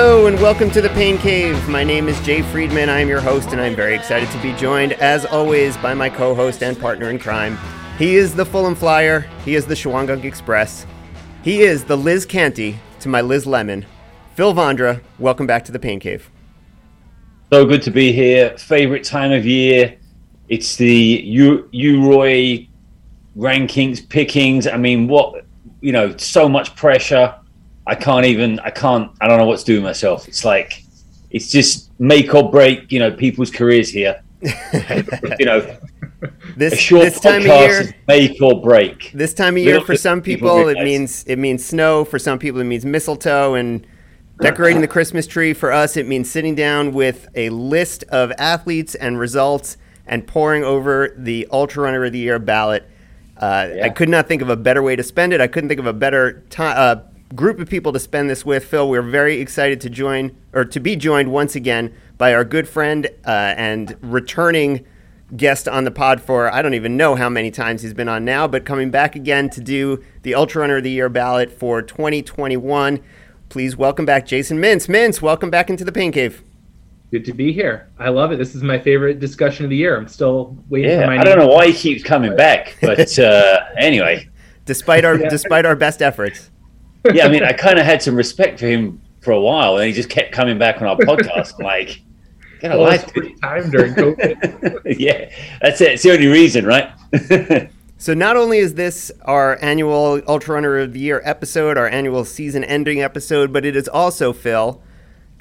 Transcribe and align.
Hello 0.00 0.28
and 0.28 0.40
welcome 0.40 0.70
to 0.70 0.80
the 0.80 0.90
Pain 0.90 1.18
Cave. 1.18 1.68
My 1.68 1.82
name 1.82 2.06
is 2.06 2.20
Jay 2.20 2.40
Friedman. 2.40 2.88
I 2.88 3.00
am 3.00 3.08
your 3.08 3.20
host, 3.20 3.48
and 3.48 3.60
I'm 3.60 3.74
very 3.74 3.96
excited 3.96 4.30
to 4.30 4.40
be 4.40 4.52
joined, 4.52 4.92
as 4.92 5.26
always, 5.26 5.76
by 5.78 5.92
my 5.92 6.08
co 6.08 6.36
host 6.36 6.62
and 6.62 6.78
partner 6.78 7.10
in 7.10 7.18
crime. 7.18 7.58
He 7.98 8.14
is 8.14 8.32
the 8.32 8.44
Fulham 8.44 8.76
Flyer, 8.76 9.28
he 9.44 9.56
is 9.56 9.66
the 9.66 9.74
Shawangunk 9.74 10.22
Express, 10.22 10.86
he 11.42 11.62
is 11.62 11.82
the 11.82 11.96
Liz 11.96 12.24
Canty 12.24 12.78
to 13.00 13.08
my 13.08 13.20
Liz 13.20 13.44
Lemon. 13.44 13.86
Phil 14.36 14.54
Vondra, 14.54 15.02
welcome 15.18 15.48
back 15.48 15.64
to 15.64 15.72
the 15.72 15.80
Pain 15.80 15.98
Cave. 15.98 16.30
So 17.52 17.66
good 17.66 17.82
to 17.82 17.90
be 17.90 18.12
here. 18.12 18.56
Favorite 18.56 19.02
time 19.02 19.32
of 19.32 19.44
year. 19.44 19.98
It's 20.48 20.76
the 20.76 20.94
U- 21.26 21.68
UROY 21.72 22.68
rankings, 23.36 24.08
pickings. 24.08 24.68
I 24.68 24.76
mean, 24.76 25.08
what, 25.08 25.44
you 25.80 25.90
know, 25.90 26.16
so 26.18 26.48
much 26.48 26.76
pressure. 26.76 27.34
I 27.88 27.94
can't 27.94 28.26
even, 28.26 28.60
I 28.60 28.70
can't, 28.70 29.10
I 29.20 29.26
don't 29.28 29.38
know 29.38 29.46
what 29.46 29.58
to 29.60 29.64
do 29.64 29.74
with 29.76 29.84
myself. 29.84 30.28
It's 30.28 30.44
like, 30.44 30.84
it's 31.30 31.50
just 31.50 31.90
make 31.98 32.32
or 32.34 32.50
break, 32.50 32.92
you 32.92 32.98
know, 32.98 33.10
people's 33.10 33.50
careers 33.50 33.88
here. 33.90 34.22
you 35.38 35.46
know, 35.46 35.76
This, 36.56 36.74
a 36.74 36.76
short 36.76 37.04
this 37.04 37.20
time 37.20 37.40
of 37.42 37.46
year, 37.46 37.80
is 37.80 37.92
make 38.06 38.40
or 38.42 38.60
break. 38.60 39.10
this 39.12 39.34
time 39.34 39.56
of 39.56 39.62
year 39.62 39.74
Little 39.74 39.86
for 39.86 39.96
some 39.96 40.20
people 40.22 40.48
people 40.48 40.68
it 40.68 40.72
realize. 40.74 40.84
means 40.84 41.24
it 41.26 41.38
means 41.38 41.64
snow. 41.64 42.04
For 42.04 42.18
some 42.18 42.38
people 42.38 42.60
it 42.60 42.64
means 42.64 42.84
mistletoe 42.84 43.54
and 43.54 43.86
decorating 44.40 44.80
the 44.80 44.88
Christmas 44.88 45.26
tree. 45.26 45.52
For 45.54 45.72
us 45.72 45.96
it 45.96 46.06
means 46.06 46.30
sitting 46.30 46.54
down 46.54 46.92
with 46.92 47.28
a 47.34 47.50
list 47.50 48.04
of 48.04 48.32
athletes 48.38 48.94
and 48.94 49.18
results 49.18 49.76
and 50.06 50.26
pouring 50.26 50.62
over 50.64 51.14
the 51.16 51.46
Ultra 51.52 51.84
Runner 51.84 52.04
of 52.04 52.12
the 52.12 52.18
Year 52.18 52.38
ballot. 52.38 52.88
Uh, 53.36 53.68
I 53.82 53.88
could 53.90 54.08
not 54.08 54.26
think 54.26 54.42
of 54.42 54.48
a 54.50 54.56
better 54.56 54.82
way 54.82 54.96
to 54.96 55.02
spend 55.02 55.32
it. 55.32 55.40
I 55.40 55.46
couldn't 55.46 55.68
think 55.68 55.78
of 55.80 55.86
a 55.86 55.92
better 55.92 56.42
time. 56.50 56.74
Uh, 56.76 57.02
Group 57.34 57.60
of 57.60 57.68
people 57.68 57.92
to 57.92 57.98
spend 58.00 58.30
this 58.30 58.46
with, 58.46 58.64
Phil. 58.64 58.88
We're 58.88 59.02
very 59.02 59.38
excited 59.40 59.82
to 59.82 59.90
join 59.90 60.34
or 60.54 60.64
to 60.64 60.80
be 60.80 60.96
joined 60.96 61.30
once 61.30 61.54
again 61.54 61.94
by 62.16 62.32
our 62.32 62.42
good 62.42 62.66
friend 62.66 63.06
uh, 63.26 63.30
and 63.56 63.96
returning 64.00 64.86
guest 65.36 65.68
on 65.68 65.84
the 65.84 65.90
pod 65.90 66.22
for 66.22 66.50
I 66.50 66.62
don't 66.62 66.72
even 66.72 66.96
know 66.96 67.16
how 67.16 67.28
many 67.28 67.50
times 67.50 67.82
he's 67.82 67.92
been 67.92 68.08
on 68.08 68.24
now, 68.24 68.48
but 68.48 68.64
coming 68.64 68.90
back 68.90 69.14
again 69.14 69.50
to 69.50 69.60
do 69.60 70.02
the 70.22 70.34
Ultra 70.34 70.62
Runner 70.62 70.78
of 70.78 70.84
the 70.84 70.90
Year 70.90 71.10
ballot 71.10 71.52
for 71.52 71.82
2021. 71.82 72.98
Please 73.50 73.76
welcome 73.76 74.06
back 74.06 74.24
Jason 74.26 74.58
Mintz. 74.58 74.88
Mintz, 74.88 75.20
welcome 75.20 75.50
back 75.50 75.68
into 75.68 75.84
the 75.84 75.92
Pain 75.92 76.12
Cave. 76.12 76.42
Good 77.10 77.26
to 77.26 77.34
be 77.34 77.52
here. 77.52 77.90
I 77.98 78.08
love 78.08 78.32
it. 78.32 78.36
This 78.36 78.54
is 78.54 78.62
my 78.62 78.78
favorite 78.78 79.20
discussion 79.20 79.64
of 79.64 79.70
the 79.70 79.76
year. 79.76 79.98
I'm 79.98 80.08
still 80.08 80.56
waiting 80.70 80.90
Yeah, 80.92 81.02
for 81.02 81.06
my 81.08 81.18
I 81.18 81.24
don't 81.24 81.38
know 81.38 81.48
why 81.48 81.66
he 81.66 81.72
keeps 81.74 82.02
coming 82.02 82.34
back, 82.36 82.78
but 82.80 83.18
uh, 83.18 83.60
anyway, 83.76 84.26
Despite 84.64 85.04
our 85.04 85.18
Yeah. 85.18 85.28
despite 85.28 85.66
our 85.66 85.76
best 85.76 86.00
efforts. 86.00 86.50
Yeah. 87.12 87.26
I 87.26 87.28
mean, 87.28 87.42
I 87.42 87.52
kind 87.52 87.78
of 87.78 87.84
had 87.84 88.02
some 88.02 88.14
respect 88.14 88.58
for 88.60 88.66
him 88.66 89.00
for 89.20 89.32
a 89.32 89.40
while, 89.40 89.76
and 89.76 89.86
he 89.86 89.92
just 89.92 90.08
kept 90.08 90.32
coming 90.32 90.58
back 90.58 90.80
on 90.80 90.88
our 90.88 90.96
podcast. 90.96 91.54
I'm 91.58 91.64
like, 91.64 92.00
get 92.60 92.72
a 92.72 92.78
Well, 92.78 92.88
life, 92.88 93.12
time 93.42 93.70
during 93.70 93.94
COVID. 93.94 94.82
yeah, 94.98 95.30
that's 95.60 95.80
it. 95.80 95.92
It's 95.92 96.02
the 96.02 96.12
only 96.12 96.26
reason, 96.26 96.66
right? 96.66 96.90
So 98.00 98.14
not 98.14 98.36
only 98.36 98.58
is 98.58 98.74
this 98.74 99.10
our 99.22 99.58
annual 99.60 100.22
Ultra 100.28 100.54
Runner 100.54 100.78
of 100.78 100.92
the 100.92 101.00
Year 101.00 101.20
episode, 101.24 101.76
our 101.76 101.88
annual 101.88 102.24
season 102.24 102.62
ending 102.62 103.02
episode, 103.02 103.52
but 103.52 103.66
it 103.66 103.74
is 103.74 103.88
also, 103.88 104.32
Phil, 104.32 104.80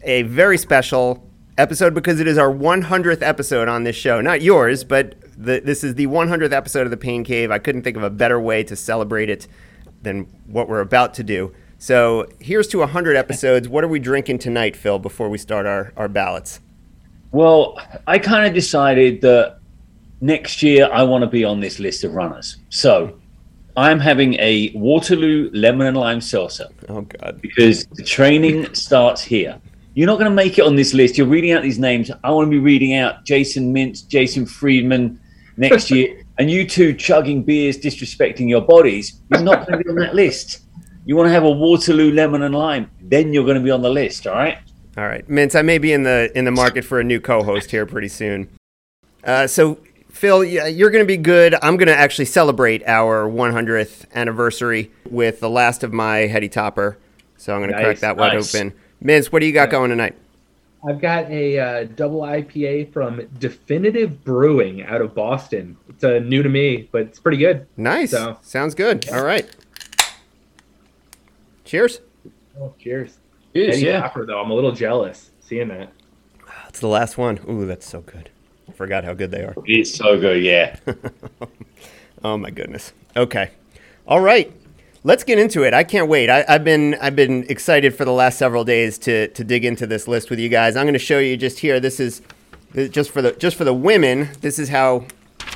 a 0.02 0.24
very 0.24 0.58
special 0.58 1.24
episode 1.56 1.94
because 1.94 2.20
it 2.20 2.28
is 2.28 2.36
our 2.36 2.52
100th 2.52 3.22
episode 3.22 3.68
on 3.68 3.84
this 3.84 3.96
show. 3.96 4.22
Not 4.22 4.42
yours, 4.42 4.84
but 4.84 5.14
the, 5.38 5.62
this 5.64 5.84
is 5.84 5.94
the 5.94 6.08
100th 6.08 6.52
episode 6.52 6.88
of 6.88 6.90
the 6.90 6.98
Pain 6.98 7.24
Cave. 7.24 7.52
I 7.52 7.60
couldn't 7.60 7.84
think 7.84 7.96
of 7.96 8.02
a 8.02 8.10
better 8.10 8.40
way 8.40 8.64
to 8.64 8.76
celebrate 8.76 9.30
it 9.30 9.48
than 10.02 10.22
what 10.48 10.68
we're 10.70 10.82
about 10.82 11.14
to 11.16 11.24
do. 11.24 11.54
So 11.80 12.28
here's 12.40 12.68
to 12.70 12.80
100 12.80 13.16
episodes. 13.16 13.68
What 13.70 13.84
are 13.84 13.88
we 13.88 14.00
drinking 14.00 14.40
tonight, 14.40 14.76
Phil, 14.76 14.98
before 15.00 15.30
we 15.30 15.38
start 15.38 15.66
our, 15.66 15.94
our 15.96 16.08
ballots? 16.08 16.60
Well, 17.32 17.80
I 18.08 18.18
kind 18.20 18.48
of 18.48 18.54
decided 18.54 19.22
that 19.22 19.60
next 20.22 20.64
year 20.64 20.90
I 20.92 21.04
want 21.04 21.24
to 21.24 21.30
be 21.30 21.44
on 21.44 21.60
this 21.60 21.80
list 21.80 22.04
of 22.04 22.14
runners. 22.14 22.58
So 22.70 23.20
I'm 23.76 24.00
having 24.00 24.34
a 24.36 24.72
Waterloo 24.74 25.52
lemon 25.54 25.88
and 25.88 25.98
lime 25.98 26.20
salsa 26.20 26.72
Oh, 26.90 27.02
God. 27.02 27.40
because 27.42 27.86
the 27.94 28.04
training 28.04 28.74
starts 28.74 29.22
here. 29.22 29.60
You're 29.94 30.08
not 30.08 30.16
going 30.20 30.30
to 30.30 30.36
make 30.36 30.58
it 30.58 30.66
on 30.66 30.76
this 30.76 30.94
list. 30.94 31.18
You're 31.18 31.28
reading 31.28 31.52
out 31.52 31.64
these 31.64 31.80
names. 31.80 32.10
I 32.24 32.32
want 32.32 32.46
to 32.48 32.52
be 32.52 32.60
reading 32.60 32.96
out 32.96 33.26
Jason 33.26 33.74
Mintz, 33.74 34.08
Jason 34.08 34.46
Friedman 34.46 35.20
next 35.58 35.92
year, 35.92 36.24
and 36.40 36.50
you 36.52 36.68
two 36.68 36.94
chugging 36.94 37.44
beers, 37.44 37.78
disrespecting 37.78 38.48
your 38.50 38.62
bodies. 38.62 39.22
You're 39.32 39.42
not 39.42 39.68
going 39.68 39.80
to 39.80 39.84
be 39.84 39.90
on 39.90 39.96
that 39.98 40.16
list. 40.16 40.62
You 41.06 41.16
want 41.16 41.28
to 41.28 41.32
have 41.32 41.44
a 41.44 41.52
Waterloo 41.52 42.12
lemon 42.12 42.42
and 42.44 42.54
lime, 42.54 42.92
then 43.02 43.34
you're 43.34 43.46
going 43.46 43.58
to 43.58 43.64
be 43.64 43.72
on 43.72 43.82
the 43.82 43.90
list. 43.90 44.28
All 44.28 44.36
right. 44.36 44.58
All 44.98 45.06
right, 45.06 45.28
Mintz. 45.30 45.58
I 45.58 45.62
may 45.62 45.78
be 45.78 45.94
in 45.94 46.04
the 46.04 46.32
in 46.36 46.46
the 46.46 46.52
market 46.52 46.84
for 46.84 47.00
a 47.00 47.04
new 47.04 47.20
co-host 47.20 47.70
here 47.72 47.86
pretty 47.86 48.08
soon. 48.08 48.50
Uh, 49.24 49.46
so, 49.46 49.80
Phil, 50.10 50.44
you're 50.44 50.90
going 50.90 51.04
to 51.04 51.08
be 51.08 51.18
good. 51.18 51.56
I'm 51.62 51.78
going 51.78 51.88
to 51.88 51.96
actually 51.96 52.26
celebrate 52.26 52.82
our 52.88 53.30
100th 53.30 54.06
anniversary 54.16 54.92
with 55.10 55.40
the 55.40 55.50
last 55.50 55.84
of 55.84 55.94
my 55.94 56.20
Heady 56.28 56.50
Topper. 56.50 56.98
So 57.38 57.54
I'm 57.54 57.60
going 57.60 57.70
to 57.70 57.76
crack 57.76 57.88
Nice, 57.88 58.02
that 58.02 58.18
wide 58.18 58.34
nice. 58.34 58.56
open. 58.56 58.74
Mintz, 59.04 59.28
what 59.28 59.40
do 59.40 59.46
you 59.46 59.54
got 59.54 59.70
going 59.70 59.92
tonight? 59.92 60.16
I've 60.88 61.00
got 61.02 61.30
a 61.32 61.60
uh, 61.60 61.84
double 61.96 62.22
IPA 62.22 62.92
from 62.94 63.22
Definitive 63.40 64.24
Brewing 64.24 64.84
out 64.84 65.02
of 65.02 65.16
Boston. 65.16 65.78
It's 65.90 66.04
uh, 66.04 66.20
new 66.20 66.44
to 66.44 66.50
me, 66.50 66.88
but 66.92 67.02
it's 67.04 67.20
pretty 67.20 67.38
good. 67.38 67.66
Nice. 67.78 68.12
So- 68.12 68.38
Sounds 68.42 68.76
good. 68.76 69.10
All 69.10 69.24
right. 69.24 69.50
Cheers. 71.66 72.02
Oh, 72.60 72.74
cheers. 72.80 73.18
Cheers, 73.54 73.76
Eddie 73.78 73.86
yeah. 73.86 74.02
Hopper, 74.02 74.26
though, 74.26 74.40
I'm 74.42 74.52
a 74.52 74.54
little 74.54 74.72
jealous 74.72 75.32
seeing 75.42 75.68
that. 75.70 75.92
That's 76.64 76.80
the 76.80 76.88
last 76.88 77.18
one. 77.18 77.40
Ooh, 77.50 77.66
that's 77.66 77.88
so 77.88 78.02
good. 78.02 78.30
I 78.70 78.72
forgot 78.74 79.04
how 79.04 79.14
good 79.14 79.32
they 79.32 79.42
are. 79.44 79.56
It's 79.66 79.96
so 79.96 80.20
good. 80.20 80.44
Yeah. 80.44 80.76
Oh 82.24 82.36
my 82.36 82.50
goodness. 82.50 82.94
Okay. 83.16 83.52
All 84.08 84.20
right. 84.20 84.52
Let's 85.08 85.24
get 85.24 85.40
into 85.40 85.64
it. 85.64 85.74
I 85.74 85.86
can't 85.86 86.10
wait. 86.10 86.30
I, 86.30 86.44
I've 86.50 86.66
been 86.66 86.96
I've 86.96 87.16
been 87.16 87.46
excited 87.48 87.96
for 87.96 88.04
the 88.04 88.12
last 88.12 88.38
several 88.38 88.66
days 88.66 88.98
to 89.00 89.30
to 89.30 89.44
dig 89.46 89.64
into 89.64 89.88
this 89.88 90.06
list 90.06 90.30
with 90.30 90.38
you 90.38 90.50
guys. 90.50 90.76
I'm 90.76 90.84
going 90.84 90.96
to 90.96 91.00
show 91.00 91.18
you 91.18 91.38
just 91.38 91.60
here. 91.60 91.80
This 91.80 92.02
is 92.02 92.22
just 92.90 93.12
for 93.12 93.22
the 93.22 93.32
just 93.32 93.56
for 93.56 93.64
the 93.64 93.74
women. 93.74 94.28
This 94.42 94.60
is 94.60 94.68
how 94.68 95.06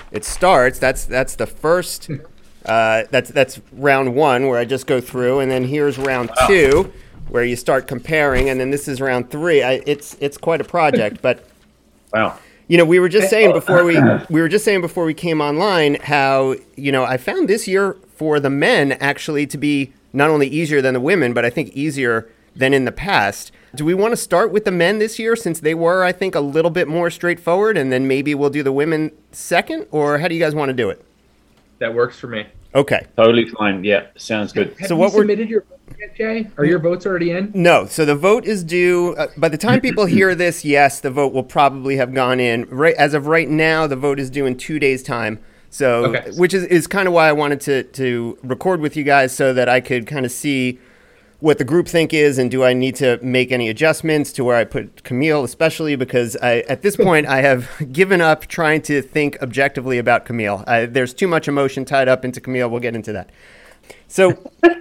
it 0.10 0.24
starts. 0.24 0.80
That's 0.80 1.04
that's 1.04 1.36
the 1.36 1.46
first. 1.46 2.10
Uh, 2.64 3.06
that's 3.10 3.32
that's 3.32 3.60
round 3.72 4.14
one 4.14 4.46
where 4.48 4.60
I 4.60 4.66
just 4.66 4.86
go 4.86 5.02
through, 5.02 5.40
and 5.40 5.50
then 5.50 5.64
here's 5.64 5.98
round 5.98 6.30
two 6.46 6.94
where 7.30 7.44
you 7.44 7.56
start 7.56 7.88
comparing, 7.88 8.50
and 8.50 8.60
then 8.60 8.70
this 8.70 8.88
is 8.88 9.02
round 9.02 9.32
three. 9.32 9.64
I, 9.64 9.82
it's 9.88 10.16
it's 10.20 10.38
quite 10.38 10.62
a 10.62 10.64
project, 10.64 11.24
but 11.24 11.44
Wow. 12.14 12.38
you 12.68 12.78
know, 12.78 12.86
we 12.86 13.00
were 13.00 13.10
just 13.10 13.32
saying 13.32 13.52
before 13.54 13.84
we 13.84 14.00
we 14.30 14.42
were 14.42 14.48
just 14.48 14.64
saying 14.64 14.82
before 14.82 15.06
we 15.06 15.16
came 15.16 15.42
online 15.42 15.96
how 16.04 16.54
you 16.76 16.92
know 16.92 17.04
I 17.04 17.18
found 17.18 17.50
this 17.50 17.68
year 17.68 17.98
for 18.22 18.40
the 18.40 18.52
men 18.52 18.92
actually 19.02 19.48
to 19.48 19.58
be 19.58 19.92
not 20.14 20.30
only 20.30 20.46
easier 20.48 20.80
than 20.80 20.94
the 20.94 21.00
women, 21.00 21.34
but 21.34 21.44
I 21.44 21.50
think 21.50 21.70
easier 21.70 22.30
than 22.56 22.72
in 22.72 22.86
the 22.86 22.92
past. 22.92 23.52
Do 23.74 23.84
we 23.84 23.96
want 23.96 24.12
to 24.12 24.16
start 24.16 24.52
with 24.52 24.64
the 24.64 24.70
men 24.72 25.00
this 25.00 25.18
year 25.18 25.36
since 25.36 25.60
they 25.60 25.74
were, 25.74 26.04
I 26.04 26.12
think, 26.12 26.36
a 26.36 26.40
little 26.40 26.70
bit 26.70 26.88
more 26.88 27.10
straightforward, 27.10 27.78
and 27.78 27.92
then 27.92 28.08
maybe 28.08 28.36
we'll 28.36 28.52
do 28.52 28.62
the 28.62 28.72
women 28.72 29.10
second, 29.32 29.88
or 29.90 30.20
how 30.20 30.28
do 30.28 30.36
you 30.36 30.40
guys 30.40 30.54
want 30.54 30.70
to 30.70 30.74
do 30.74 30.92
it? 30.92 31.04
That 31.80 31.96
works 31.96 32.20
for 32.20 32.28
me. 32.28 32.46
Okay. 32.76 33.08
Totally 33.18 33.48
fine. 33.50 33.84
Yeah. 33.84 34.06
Sounds 34.18 34.54
good. 34.54 34.76
Have 34.78 34.88
So 34.90 34.94
you 34.94 35.00
what 35.00 35.14
we're- 35.14 35.24
submitted 35.24 35.50
your 35.50 35.62
vote 35.62 35.80
yet, 36.00 36.16
Jay? 36.16 36.48
Are 36.60 36.66
your 36.66 36.78
votes 36.78 37.08
already 37.08 37.32
in? 37.32 37.50
No, 37.56 37.88
so 37.88 38.06
the 38.06 38.14
vote 38.16 38.46
is 38.46 38.64
due. 38.64 39.16
Uh, 39.18 39.30
by 39.36 39.50
the 39.50 39.58
time 39.58 39.82
people 39.82 40.06
hear 40.06 40.36
this, 40.36 40.64
yes, 40.64 41.00
the 41.00 41.10
vote 41.10 41.34
will 41.34 41.42
probably 41.42 41.96
have 41.96 42.14
gone 42.14 42.40
in. 42.40 42.66
Right 42.70 42.94
as 43.00 43.16
of 43.16 43.26
right 43.26 43.50
now, 43.50 43.88
the 43.88 43.96
vote 43.96 44.20
is 44.20 44.30
due 44.30 44.46
in 44.46 44.58
two 44.58 44.78
days' 44.78 45.02
time. 45.02 45.40
So, 45.74 46.06
Okay. 46.06 46.30
which 46.36 46.54
is, 46.54 46.66
is 46.66 46.86
kind 46.86 47.08
of 47.08 47.14
why 47.14 47.28
I 47.30 47.32
wanted 47.32 47.62
to 47.62 47.84
to 47.84 48.38
record 48.44 48.82
with 48.82 48.96
you 48.98 49.04
guys 49.04 49.32
so 49.34 49.54
that 49.54 49.68
I 49.70 49.80
could 49.82 50.06
kind 50.06 50.26
of 50.26 50.32
see 50.32 50.80
what 51.40 51.58
the 51.58 51.64
group 51.64 51.88
think 51.88 52.14
is, 52.14 52.38
and 52.38 52.52
do 52.52 52.64
I 52.64 52.74
need 52.74 52.94
to 52.98 53.18
make 53.24 53.52
any 53.52 53.68
adjustments 53.68 54.32
to 54.34 54.44
where 54.44 54.56
I 54.58 54.64
put 54.64 55.04
Camille, 55.04 55.44
especially 55.44 55.96
because 55.96 56.36
I, 56.38 56.60
at 56.70 56.84
this 56.84 56.96
point 57.08 57.26
I 57.26 57.42
have 57.42 57.68
given 57.92 58.22
up 58.22 58.46
trying 58.46 58.82
to 58.84 59.02
think 59.02 59.38
objectively 59.42 59.98
about 59.98 60.26
Camille. 60.26 60.64
I, 60.68 60.86
there's 60.86 61.14
too 61.16 61.28
much 61.28 61.48
emotion 61.48 61.84
tied 61.84 62.08
up 62.08 62.24
into 62.24 62.40
Camille. 62.42 62.70
We'll 62.70 62.80
get 62.82 62.94
into 62.96 63.12
that. 63.14 63.30
So. 64.08 64.38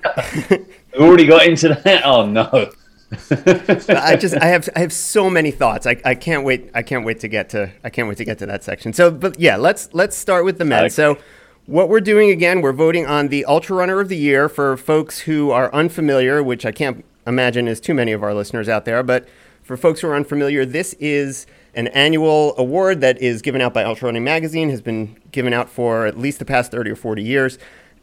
We 0.99 1.07
already 1.07 1.25
got 1.27 1.47
into 1.47 1.69
that. 1.69 2.05
Oh 2.05 2.27
no. 2.27 2.73
I 3.13 4.17
just 4.17 4.37
I 4.37 4.47
have 4.47 4.69
I 4.77 4.81
have 4.81 4.93
so 4.93 5.29
many 5.29 5.51
thoughts. 5.51 5.87
I, 5.87 6.01
I 6.05 6.15
can't 6.15 6.45
wait 6.45 6.71
I 6.75 6.83
can't 6.83 7.05
wait 7.05 7.21
to 7.21 7.29
get 7.29 7.51
to 7.51 7.71
I 7.83 7.91
can't 7.91 8.09
wait 8.09 8.19
to 8.19 8.25
get 8.25 8.39
to 8.39 8.47
that 8.47 8.63
section. 8.63 8.93
So 8.93 9.11
but 9.11 9.39
yeah, 9.39 9.57
let's 9.57 9.93
let's 9.93 10.17
start 10.17 10.45
with 10.45 10.59
the 10.59 10.65
men. 10.65 10.91
So 10.91 11.19
what 11.67 11.89
we're 11.89 12.01
doing 12.01 12.31
again, 12.31 12.63
we're 12.63 12.73
voting 12.73 13.07
on 13.07 13.29
the 13.29 13.45
Ultra 13.45 13.77
Runner 13.77 14.01
of 14.01 14.09
the 14.09 14.17
Year 14.17 14.49
for 14.49 14.77
folks 14.77 15.21
who 15.21 15.51
are 15.51 15.73
unfamiliar, 15.75 16.43
which 16.43 16.65
I 16.65 16.73
can't 16.73 17.05
imagine 17.27 17.69
is 17.69 17.81
too 17.81 17.95
many 17.95 18.13
of 18.13 18.23
our 18.23 18.35
listeners 18.35 18.69
out 18.69 18.85
there, 18.85 19.03
but 19.03 19.29
for 19.63 19.77
folks 19.77 20.01
who 20.01 20.09
are 20.09 20.17
unfamiliar, 20.17 20.65
this 20.65 20.95
is 20.95 21.47
an 21.75 21.87
annual 21.89 22.55
award 22.59 23.01
that 23.03 23.21
is 23.23 23.41
given 23.43 23.61
out 23.61 23.73
by 23.73 23.85
Ultra 23.85 24.07
Running 24.07 24.25
Magazine, 24.25 24.71
has 24.71 24.83
been 24.83 25.17
given 25.31 25.53
out 25.53 25.69
for 25.69 26.07
at 26.07 26.19
least 26.19 26.41
the 26.41 26.45
past 26.45 26.73
30 26.73 26.91
or 26.91 26.97
40 26.97 27.23
years. 27.23 27.59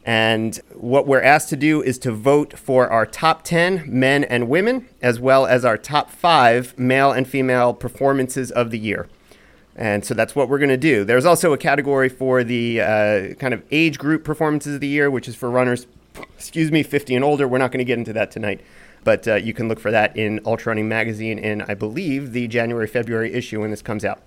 And 0.08 0.58
what 0.72 1.06
we're 1.06 1.20
asked 1.20 1.50
to 1.50 1.56
do 1.56 1.82
is 1.82 1.98
to 1.98 2.12
vote 2.12 2.58
for 2.58 2.88
our 2.88 3.04
top 3.04 3.42
10 3.44 3.84
men 3.86 4.24
and 4.24 4.48
women, 4.48 4.88
as 5.02 5.20
well 5.20 5.44
as 5.44 5.66
our 5.66 5.76
top 5.76 6.08
five 6.10 6.78
male 6.78 7.12
and 7.12 7.28
female 7.28 7.74
performances 7.74 8.50
of 8.50 8.70
the 8.70 8.78
year. 8.78 9.06
And 9.76 10.06
so 10.06 10.14
that's 10.14 10.34
what 10.34 10.48
we're 10.48 10.56
going 10.56 10.70
to 10.70 10.78
do. 10.78 11.04
There's 11.04 11.26
also 11.26 11.52
a 11.52 11.58
category 11.58 12.08
for 12.08 12.42
the 12.42 12.80
uh, 12.80 13.34
kind 13.34 13.52
of 13.52 13.62
age 13.70 13.98
group 13.98 14.24
performances 14.24 14.76
of 14.76 14.80
the 14.80 14.88
year, 14.88 15.10
which 15.10 15.28
is 15.28 15.36
for 15.36 15.50
runners, 15.50 15.86
excuse 16.38 16.72
me, 16.72 16.82
50 16.82 17.14
and 17.14 17.22
older. 17.22 17.46
We're 17.46 17.58
not 17.58 17.70
going 17.70 17.80
to 17.80 17.84
get 17.84 17.98
into 17.98 18.14
that 18.14 18.30
tonight, 18.30 18.62
but 19.04 19.28
uh, 19.28 19.34
you 19.34 19.52
can 19.52 19.68
look 19.68 19.78
for 19.78 19.90
that 19.90 20.16
in 20.16 20.40
Ultra 20.46 20.70
Running 20.70 20.88
Magazine 20.88 21.38
in, 21.38 21.60
I 21.68 21.74
believe, 21.74 22.32
the 22.32 22.48
January 22.48 22.86
February 22.86 23.34
issue 23.34 23.60
when 23.60 23.70
this 23.70 23.82
comes 23.82 24.06
out. 24.06 24.22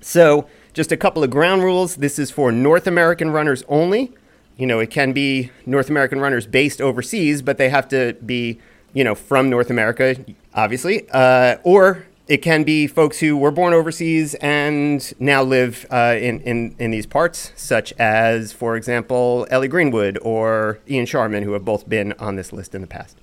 So, 0.00 0.46
just 0.72 0.92
a 0.92 0.96
couple 0.96 1.24
of 1.24 1.30
ground 1.30 1.64
rules. 1.64 1.96
This 1.96 2.20
is 2.20 2.30
for 2.30 2.52
North 2.52 2.86
American 2.86 3.30
runners 3.30 3.64
only. 3.68 4.12
You 4.56 4.66
know, 4.66 4.78
it 4.78 4.90
can 4.90 5.12
be 5.12 5.50
North 5.66 5.90
American 5.90 6.20
runners 6.20 6.46
based 6.46 6.80
overseas, 6.80 7.42
but 7.42 7.58
they 7.58 7.68
have 7.68 7.88
to 7.88 8.14
be, 8.24 8.60
you 8.92 9.02
know, 9.02 9.14
from 9.14 9.50
North 9.50 9.70
America, 9.70 10.16
obviously, 10.54 11.08
uh, 11.10 11.56
or 11.64 12.06
it 12.26 12.38
can 12.38 12.62
be 12.62 12.86
folks 12.86 13.18
who 13.20 13.36
were 13.36 13.50
born 13.50 13.74
overseas 13.74 14.34
and 14.36 15.12
now 15.18 15.42
live 15.42 15.84
uh, 15.90 16.16
in, 16.18 16.40
in, 16.40 16.74
in 16.78 16.90
these 16.90 17.04
parts, 17.06 17.52
such 17.56 17.92
as, 17.94 18.52
for 18.52 18.76
example, 18.76 19.46
Ellie 19.50 19.68
Greenwood 19.68 20.18
or 20.22 20.78
Ian 20.88 21.04
Sharman, 21.04 21.42
who 21.42 21.52
have 21.52 21.64
both 21.64 21.88
been 21.88 22.12
on 22.14 22.36
this 22.36 22.52
list 22.52 22.74
in 22.74 22.80
the 22.80 22.86
past. 22.86 23.18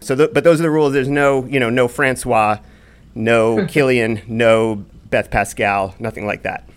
So, 0.00 0.14
the, 0.14 0.28
but 0.28 0.44
those 0.44 0.60
are 0.60 0.62
the 0.64 0.70
rules. 0.70 0.94
There's 0.94 1.08
no, 1.08 1.44
you 1.44 1.60
know, 1.60 1.70
no 1.70 1.86
Francois, 1.86 2.58
no 3.14 3.56
Kilian, 3.66 4.26
no 4.26 4.84
Beth 5.10 5.30
Pascall, 5.30 5.98
nothing 6.00 6.26
like 6.26 6.42
that. 6.42 6.68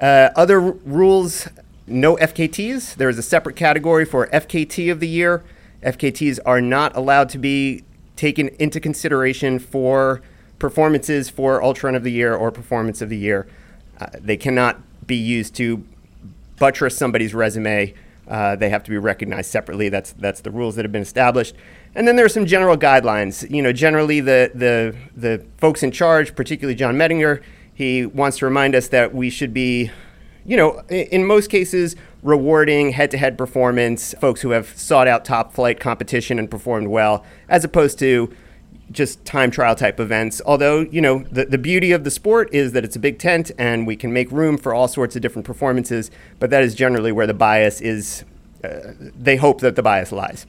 Uh, 0.00 0.30
other 0.36 0.60
r- 0.60 0.72
rules: 0.84 1.48
no 1.90 2.16
FKTs. 2.16 2.94
There 2.94 3.08
is 3.08 3.18
a 3.18 3.22
separate 3.22 3.56
category 3.56 4.04
for 4.04 4.26
FKT 4.28 4.90
of 4.90 5.00
the 5.00 5.08
year. 5.08 5.42
FKTs 5.82 6.38
are 6.44 6.60
not 6.60 6.96
allowed 6.96 7.28
to 7.30 7.38
be 7.38 7.84
taken 8.16 8.48
into 8.58 8.80
consideration 8.80 9.58
for 9.58 10.20
performances 10.58 11.30
for 11.30 11.62
Ultra 11.62 11.88
Run 11.88 11.94
of 11.94 12.04
the 12.04 12.12
Year 12.12 12.34
or 12.34 12.50
Performance 12.50 13.00
of 13.00 13.08
the 13.08 13.16
Year. 13.16 13.46
Uh, 13.98 14.06
they 14.14 14.36
cannot 14.36 14.80
be 15.06 15.16
used 15.16 15.54
to 15.56 15.84
buttress 16.58 16.96
somebody's 16.96 17.34
resume. 17.34 17.94
Uh, 18.28 18.54
they 18.54 18.68
have 18.68 18.84
to 18.84 18.90
be 18.90 18.98
recognized 18.98 19.50
separately. 19.50 19.88
That's 19.88 20.12
that's 20.12 20.42
the 20.42 20.50
rules 20.50 20.76
that 20.76 20.84
have 20.84 20.92
been 20.92 21.02
established. 21.02 21.56
And 21.94 22.06
then 22.06 22.14
there 22.14 22.24
are 22.24 22.30
some 22.30 22.46
general 22.46 22.76
guidelines. 22.76 23.50
You 23.50 23.62
know, 23.62 23.72
generally 23.72 24.20
the 24.20 24.52
the 24.54 24.94
the 25.16 25.44
folks 25.58 25.82
in 25.82 25.90
charge, 25.90 26.36
particularly 26.36 26.76
John 26.76 26.94
Medinger, 26.94 27.42
he 27.74 28.06
wants 28.06 28.38
to 28.38 28.44
remind 28.44 28.74
us 28.74 28.88
that 28.88 29.14
we 29.14 29.30
should 29.30 29.54
be, 29.54 29.90
you 30.44 30.56
know, 30.56 30.82
in 30.88 31.24
most 31.24 31.50
cases 31.50 31.96
rewarding 32.22 32.90
head-to-head 32.92 33.38
performance, 33.38 34.14
folks 34.20 34.40
who 34.40 34.50
have 34.50 34.68
sought 34.78 35.08
out 35.08 35.24
top 35.24 35.52
flight 35.52 35.80
competition 35.80 36.38
and 36.38 36.50
performed 36.50 36.88
well, 36.88 37.24
as 37.48 37.64
opposed 37.64 37.98
to 37.98 38.34
just 38.90 39.24
time 39.24 39.50
trial 39.50 39.74
type 39.74 40.00
events. 40.00 40.42
Although, 40.44 40.80
you 40.80 41.00
know, 41.00 41.24
the, 41.30 41.44
the 41.44 41.58
beauty 41.58 41.92
of 41.92 42.02
the 42.02 42.10
sport 42.10 42.52
is 42.52 42.72
that 42.72 42.84
it's 42.84 42.96
a 42.96 42.98
big 42.98 43.18
tent 43.18 43.52
and 43.56 43.86
we 43.86 43.96
can 43.96 44.12
make 44.12 44.30
room 44.32 44.58
for 44.58 44.74
all 44.74 44.88
sorts 44.88 45.14
of 45.14 45.22
different 45.22 45.46
performances, 45.46 46.10
but 46.38 46.50
that 46.50 46.64
is 46.64 46.74
generally 46.74 47.12
where 47.12 47.26
the 47.26 47.34
bias 47.34 47.80
is, 47.80 48.24
uh, 48.64 48.92
they 48.98 49.36
hope 49.36 49.60
that 49.60 49.76
the 49.76 49.82
bias 49.82 50.10
lies. 50.10 50.46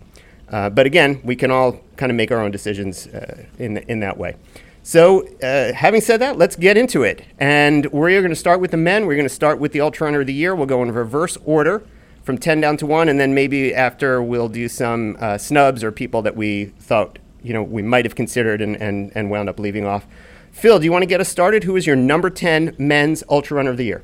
Uh, 0.50 0.70
but 0.70 0.86
again, 0.86 1.22
we 1.24 1.36
can 1.36 1.52
all 1.52 1.80
kind 1.98 2.12
of 2.12 2.16
make 2.16 2.32
our 2.32 2.42
own 2.42 2.52
decisions 2.52 3.08
uh, 3.08 3.44
in, 3.60 3.78
in 3.78 4.00
that 4.00 4.18
way. 4.18 4.36
So, 4.84 5.28
uh, 5.44 5.74
having 5.74 6.02
said 6.02 6.22
that, 6.22 6.38
let's 6.38 6.56
get 6.56 6.76
into 6.76 7.04
it. 7.04 7.24
And 7.38 7.86
we're 7.92 8.22
going 8.22 8.32
to 8.32 8.36
start 8.36 8.60
with 8.60 8.72
the 8.72 8.78
men. 8.78 9.06
We're 9.06 9.16
going 9.16 9.28
to 9.28 9.34
start 9.34 9.60
with 9.60 9.74
the 9.74 9.82
Ultra 9.82 10.06
Runner 10.06 10.22
of 10.22 10.28
the 10.28 10.34
Year. 10.34 10.56
We'll 10.56 10.66
go 10.66 10.82
in 10.82 10.92
reverse 10.92 11.38
order 11.46 11.84
from 12.24 12.38
10 12.38 12.62
down 12.62 12.78
to 12.78 12.86
1, 12.86 13.10
and 13.10 13.20
then 13.20 13.34
maybe 13.34 13.74
after 13.76 14.22
we'll 14.22 14.50
do 14.50 14.68
some 14.68 15.18
uh, 15.20 15.38
snubs 15.38 15.84
or 15.84 15.92
people 15.92 16.22
that 16.24 16.36
we 16.36 16.66
thought 16.80 17.20
you 17.44 17.54
know 17.54 17.64
we 17.64 17.82
might 17.82 18.06
have 18.06 18.16
considered 18.16 18.62
and, 18.62 18.76
and, 18.78 19.12
and 19.16 19.30
wound 19.30 19.50
up 19.50 19.60
leaving 19.60 19.86
off. 19.86 20.06
Phil, 20.52 20.80
do 20.80 20.86
you 20.86 20.92
want 20.92 21.04
to 21.04 21.08
get 21.08 21.22
us 21.22 21.30
started? 21.30 21.64
Who 21.64 21.76
is 21.76 21.88
your 21.88 21.96
number 21.96 22.30
10 22.30 22.76
men's 22.78 23.24
Ultra 23.30 23.58
Runner 23.58 23.72
of 23.72 23.78
the 23.78 23.86
Year? 23.86 24.04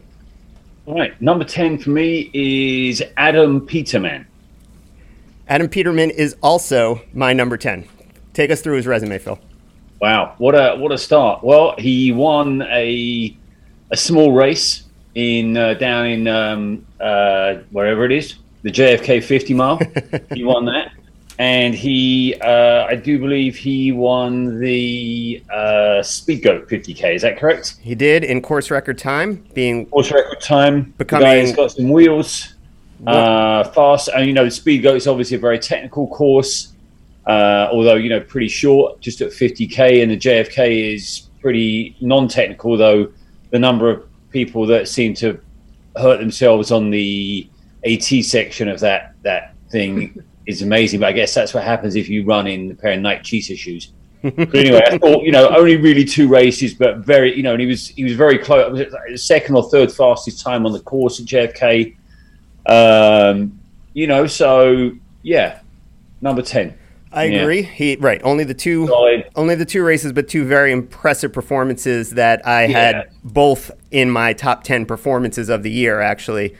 All 0.86 0.96
right, 0.96 1.20
number 1.22 1.44
10 1.44 1.80
for 1.80 1.90
me 1.90 2.30
is 2.34 3.04
Adam 3.18 3.66
Peterman. 3.66 4.26
Adam 5.50 5.68
Peterman 5.68 6.10
is 6.10 6.36
also 6.42 7.02
my 7.14 7.34
number 7.34 7.58
10. 7.58 7.88
Take 8.34 8.52
us 8.52 8.62
through 8.62 8.78
his 8.78 8.88
resume, 8.88 9.18
Phil. 9.18 9.40
Wow, 10.00 10.36
what 10.38 10.54
a 10.54 10.76
what 10.76 10.92
a 10.92 10.98
start! 10.98 11.44
Well, 11.44 11.76
he 11.78 12.12
won 12.12 12.62
a 12.64 13.36
a 13.90 13.98
small 13.98 14.32
race 14.32 14.84
in 15.16 15.58
uh, 15.58 15.74
down 15.74 16.06
in 16.06 16.28
um, 16.28 16.86
uh, 17.00 17.56
wherever 17.72 18.06
it 18.06 18.12
is, 18.12 18.36
the 18.62 18.72
JFK 18.72 19.24
50 19.24 19.54
mile. 19.56 19.80
he 20.36 20.44
won 20.44 20.66
that, 20.66 20.92
and 21.40 21.74
he 21.74 22.36
uh, 22.42 22.86
I 22.86 22.96
do 22.96 23.18
believe 23.18 23.56
he 23.56 23.92
won 23.92 24.60
the 24.60 25.44
uh, 25.52 26.04
Speed 26.04 26.44
Goat 26.44 26.70
50k. 26.70 27.16
Is 27.16 27.24
that 27.24 27.40
correct? 27.40 27.78
He 27.82 27.96
did 27.96 28.24
in 28.24 28.42
course 28.42 28.70
record 28.70 29.00
time, 29.00 29.44
being 29.56 29.88
Course 29.88 30.12
record 30.12 30.42
time. 30.42 30.94
Becoming- 31.00 31.28
the 31.28 31.36
guy's 31.46 31.56
got 31.56 31.72
some 31.72 31.90
wheels. 31.90 32.54
Uh, 33.06 33.64
fast, 33.64 34.10
and 34.10 34.26
you 34.26 34.34
know 34.34 34.44
the 34.44 34.50
Speed 34.50 34.82
Goat 34.82 34.96
is 34.96 35.08
obviously 35.08 35.38
a 35.38 35.40
very 35.40 35.60
technical 35.60 36.08
course. 36.08 36.74
Uh, 37.28 37.68
although 37.74 37.96
you 37.96 38.10
know 38.10 38.22
pretty 38.22 38.48
short, 38.48 39.02
just 39.02 39.20
at 39.22 39.32
50k, 39.32 40.02
and 40.02 40.12
the 40.12 40.18
JFK 40.18 40.94
is 40.94 41.28
pretty 41.42 41.98
non-technical. 42.00 42.78
Though 42.78 43.12
the 43.52 43.60
number 43.60 43.90
of 43.90 44.08
people 44.30 44.66
that 44.68 44.88
seem 44.88 45.14
to 45.16 45.40
hurt 45.98 46.20
themselves 46.20 46.72
on 46.72 46.90
the 46.90 47.50
AT 47.86 48.04
section 48.24 48.70
of 48.70 48.80
that 48.80 49.16
that 49.24 49.56
thing 49.70 50.24
is 50.46 50.62
amazing. 50.62 51.02
But 51.02 51.08
I 51.08 51.12
guess 51.12 51.34
that's 51.34 51.54
what 51.54 51.64
happens 51.64 51.98
if 51.98 52.08
you 52.08 52.24
run 52.24 52.48
in 52.48 52.72
a 52.72 52.76
pair 52.76 52.94
of 52.94 53.02
Nike 53.02 53.24
Cheetah 53.24 53.58
shoes. 53.58 53.92
But 54.22 54.56
anyway, 54.56 54.82
I 54.88 54.98
thought 54.98 55.24
you 55.24 55.34
know 55.34 55.50
only 55.50 55.76
really 55.76 56.06
two 56.06 56.30
races, 56.30 56.74
but 56.74 57.00
very 57.00 57.36
you 57.36 57.44
know, 57.44 57.52
and 57.52 57.62
he 57.62 57.68
was 57.68 57.90
he 57.90 58.06
was 58.06 58.14
very 58.14 58.38
close. 58.38 58.72
Was 58.72 58.92
like 58.92 59.12
the 59.12 59.18
second 59.18 59.56
or 59.56 59.70
third 59.70 59.92
fastest 59.92 60.42
time 60.42 60.66
on 60.66 60.72
the 60.72 60.80
course 60.80 61.20
at 61.20 61.26
JFK. 61.26 61.96
Um, 62.66 63.60
you 63.94 64.08
know, 64.08 64.28
so 64.28 64.92
yeah, 65.24 65.60
number 66.22 66.42
ten. 66.42 66.78
I 67.12 67.26
Yeah. 67.26 67.42
agree. 67.42 67.62
He 67.62 67.98
right. 68.00 68.22
Only 68.24 68.44
the 68.44 68.54
two 68.54 68.88
Solid. 68.88 69.26
only 69.36 69.56
the 69.56 69.66
two 69.66 69.84
races, 69.84 70.12
but 70.12 70.28
two 70.28 70.44
very 70.46 70.72
impressive 70.72 71.32
performances 71.34 72.12
that 72.12 72.46
I 72.46 72.66
Yeah. 72.66 72.78
had 72.80 73.06
both 73.24 73.72
in 73.92 74.10
my 74.10 74.34
top 74.34 74.64
ten 74.64 74.86
performances 74.86 75.50
of 75.50 75.64
the 75.64 75.72
year. 75.72 76.02
Actually, 76.02 76.54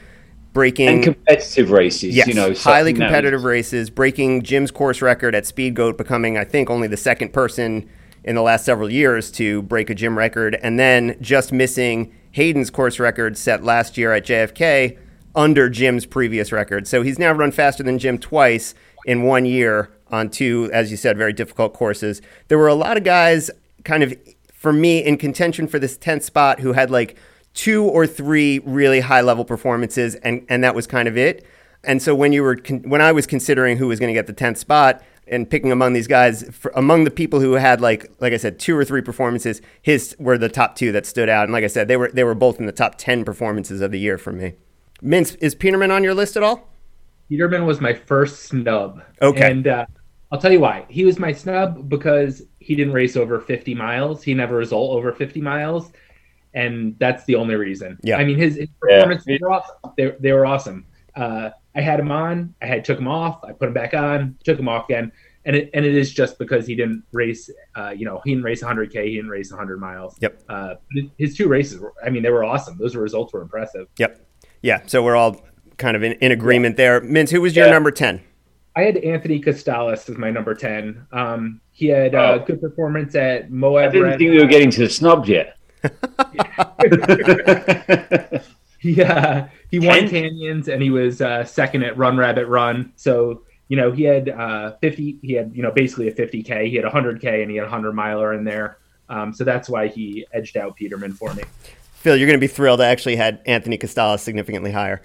breaking 0.54 0.88
And 0.88 1.02
competitive 1.04 1.70
races, 1.70 2.16
yes, 2.16 2.26
you 2.26 2.34
know, 2.34 2.52
highly 2.54 2.92
competitive 2.92 3.40
was- 3.40 3.50
races, 3.50 3.90
breaking 3.90 4.42
Jim's 4.42 4.70
course 4.70 5.02
record 5.02 5.34
at 5.34 5.46
Speed 5.46 5.74
Goat, 5.74 5.98
becoming 5.98 6.36
I 6.38 6.44
think 6.44 6.70
only 6.70 6.88
the 6.88 6.96
second 6.96 7.32
person 7.32 7.84
in 8.24 8.34
the 8.34 8.42
last 8.42 8.64
several 8.64 8.90
years 8.90 9.30
to 9.32 9.62
break 9.62 9.90
a 9.90 9.94
Jim 9.94 10.18
record, 10.18 10.58
and 10.62 10.78
then 10.78 11.14
just 11.20 11.52
missing 11.52 12.10
Hayden's 12.32 12.70
course 12.70 12.98
record 12.98 13.36
set 13.36 13.62
last 13.64 13.96
year 13.96 14.12
at 14.12 14.24
JFK 14.24 14.96
under 15.34 15.68
Jim's 15.68 16.06
previous 16.06 16.50
record. 16.50 16.86
So 16.88 17.02
he's 17.02 17.18
now 17.18 17.32
run 17.32 17.52
faster 17.52 17.82
than 17.82 17.98
Jim 17.98 18.18
twice 18.18 18.74
in 19.06 19.22
one 19.22 19.44
year 19.44 19.88
on 20.10 20.30
two, 20.30 20.70
as 20.72 20.90
you 20.90 20.96
said, 20.96 21.16
very 21.16 21.32
difficult 21.32 21.74
courses. 21.74 22.22
There 22.48 22.58
were 22.58 22.68
a 22.68 22.74
lot 22.74 22.96
of 22.96 23.04
guys 23.04 23.50
kind 23.84 24.02
of 24.02 24.14
for 24.52 24.72
me 24.72 25.04
in 25.04 25.16
contention 25.16 25.68
for 25.68 25.78
this 25.78 25.96
10th 25.96 26.22
spot 26.22 26.60
who 26.60 26.72
had 26.72 26.90
like 26.90 27.16
two 27.54 27.84
or 27.84 28.06
three 28.06 28.58
really 28.60 29.00
high 29.00 29.20
level 29.20 29.44
performances 29.44 30.14
and 30.16 30.44
and 30.48 30.62
that 30.62 30.74
was 30.74 30.86
kind 30.86 31.08
of 31.08 31.16
it. 31.16 31.44
And 31.84 32.02
so 32.02 32.14
when 32.14 32.32
you 32.32 32.42
were 32.42 32.56
con- 32.56 32.82
when 32.88 33.00
I 33.00 33.12
was 33.12 33.26
considering 33.26 33.78
who 33.78 33.88
was 33.88 34.00
going 34.00 34.08
to 34.08 34.14
get 34.14 34.26
the 34.26 34.34
10th 34.34 34.58
spot 34.58 35.02
and 35.26 35.48
picking 35.48 35.70
among 35.70 35.92
these 35.92 36.06
guys 36.06 36.42
for, 36.50 36.72
among 36.74 37.04
the 37.04 37.10
people 37.10 37.40
who 37.40 37.52
had 37.52 37.80
like 37.80 38.10
like 38.20 38.32
I 38.32 38.36
said 38.36 38.58
two 38.58 38.76
or 38.76 38.84
three 38.84 39.02
performances 39.02 39.62
his 39.82 40.16
were 40.18 40.38
the 40.38 40.48
top 40.48 40.74
two 40.74 40.92
that 40.92 41.06
stood 41.06 41.28
out 41.28 41.44
and 41.44 41.52
like 41.52 41.64
I 41.64 41.68
said 41.68 41.88
they 41.88 41.96
were 41.96 42.10
they 42.12 42.24
were 42.24 42.34
both 42.34 42.58
in 42.58 42.66
the 42.66 42.72
top 42.72 42.96
10 42.96 43.24
performances 43.24 43.80
of 43.80 43.90
the 43.92 44.00
year 44.00 44.18
for 44.18 44.32
me. 44.32 44.54
Mintz 45.02 45.36
is 45.40 45.54
Peterman 45.54 45.90
on 45.90 46.02
your 46.02 46.14
list 46.14 46.36
at 46.36 46.42
all? 46.42 46.68
Peterman 47.28 47.66
was 47.66 47.80
my 47.80 47.92
first 47.92 48.44
snub. 48.44 49.02
Okay. 49.20 49.50
And 49.50 49.66
uh, 49.66 49.86
I'll 50.30 50.40
tell 50.40 50.52
you 50.52 50.60
why. 50.60 50.86
He 50.88 51.04
was 51.04 51.18
my 51.18 51.32
snub 51.32 51.88
because 51.88 52.42
he 52.58 52.74
didn't 52.74 52.92
race 52.92 53.16
over 53.16 53.40
50 53.40 53.74
miles. 53.74 54.22
He 54.22 54.34
never 54.34 54.56
result 54.56 54.92
over 54.92 55.12
50 55.12 55.40
miles. 55.40 55.92
And 56.54 56.98
that's 56.98 57.24
the 57.24 57.34
only 57.34 57.54
reason. 57.54 57.98
Yeah. 58.02 58.16
I 58.16 58.24
mean, 58.24 58.38
his, 58.38 58.56
his 58.56 58.68
performances 58.80 59.38
were 59.40 59.52
awesome. 59.52 59.76
They, 59.96 60.12
they 60.18 60.32
were 60.32 60.46
awesome. 60.46 60.86
Uh, 61.14 61.50
I 61.74 61.80
had 61.80 62.00
him 62.00 62.10
on. 62.10 62.54
I 62.62 62.66
had 62.66 62.84
took 62.84 62.98
him 62.98 63.08
off. 63.08 63.44
I 63.44 63.52
put 63.52 63.68
him 63.68 63.74
back 63.74 63.94
on. 63.94 64.36
Took 64.44 64.58
him 64.58 64.68
off 64.68 64.86
again. 64.86 65.12
And 65.44 65.54
it, 65.54 65.70
and 65.72 65.84
it 65.84 65.94
is 65.94 66.12
just 66.12 66.38
because 66.38 66.66
he 66.66 66.74
didn't 66.74 67.04
race. 67.12 67.50
Uh, 67.74 67.90
you 67.90 68.04
know, 68.04 68.20
he 68.24 68.32
didn't 68.32 68.44
race 68.44 68.62
100k. 68.62 69.04
He 69.06 69.16
didn't 69.16 69.30
race 69.30 69.50
100 69.50 69.80
miles. 69.80 70.16
Yep. 70.20 70.42
Uh, 70.48 70.74
his 71.16 71.36
two 71.36 71.48
races. 71.48 71.78
Were, 71.78 71.94
I 72.04 72.10
mean, 72.10 72.22
they 72.22 72.30
were 72.30 72.44
awesome. 72.44 72.76
Those 72.78 72.96
results 72.96 73.32
were 73.32 73.42
impressive. 73.42 73.86
Yep. 73.98 74.26
Yeah, 74.62 74.82
so 74.86 75.02
we're 75.02 75.16
all 75.16 75.40
kind 75.78 75.96
of 75.96 76.02
in, 76.02 76.12
in 76.14 76.32
agreement 76.32 76.76
there. 76.76 77.00
Mintz, 77.00 77.30
who 77.30 77.40
was 77.40 77.56
your 77.56 77.66
Yeah. 77.66 77.72
number 77.72 77.90
10? 77.90 78.20
I 78.76 78.82
had 78.82 78.96
Anthony 78.98 79.40
Costales 79.40 80.08
as 80.08 80.18
my 80.18 80.30
number 80.30 80.54
10. 80.54 81.06
Um, 81.12 81.60
he 81.72 81.86
had 81.86 82.14
uh, 82.14 82.38
Oh. 82.40 82.44
good 82.44 82.60
performance 82.60 83.14
at 83.14 83.50
Moab. 83.50 83.88
I 83.88 83.92
didn't 83.92 84.02
Red- 84.08 84.18
think 84.18 84.30
we 84.30 84.38
were 84.38 84.46
getting 84.46 84.70
to 84.70 84.80
the 84.80 84.88
snubs 84.90 85.28
yet. 85.28 85.56
He 88.80 89.02
uh, 89.02 89.48
he 89.72 89.80
won 89.80 90.02
Ten? 90.02 90.08
canyons 90.08 90.68
and 90.68 90.80
he 90.80 90.90
was 90.90 91.20
uh, 91.20 91.42
second 91.44 91.82
at 91.82 91.98
Run 91.98 92.16
Rabbit 92.16 92.46
Run. 92.46 92.92
So 92.94 93.42
you 93.66 93.76
know 93.76 93.90
he 93.90 94.04
had 94.04 94.28
uh, 94.28 94.76
50. 94.80 95.18
He 95.20 95.32
had 95.32 95.50
you 95.52 95.64
know 95.64 95.72
basically 95.72 96.06
a 96.06 96.14
50k. 96.14 96.68
He 96.70 96.76
had 96.76 96.84
a 96.84 96.88
100k 96.90 97.42
and 97.42 97.50
he 97.50 97.56
had 97.56 97.64
a 97.64 97.70
100 97.70 97.92
miler 97.92 98.34
in 98.34 98.44
there. 98.44 98.78
Um, 99.08 99.32
so 99.32 99.42
that's 99.42 99.68
why 99.68 99.88
he 99.88 100.24
edged 100.32 100.56
out 100.56 100.76
Peterman 100.76 101.12
for 101.12 101.34
me. 101.34 101.42
Phil, 101.94 102.16
you're 102.16 102.28
going 102.28 102.38
to 102.38 102.40
be 102.40 102.46
thrilled. 102.46 102.80
I 102.80 102.86
actually 102.86 103.16
had 103.16 103.40
Anthony 103.46 103.78
Costales 103.78 104.20
significantly 104.20 104.70
higher. 104.70 105.02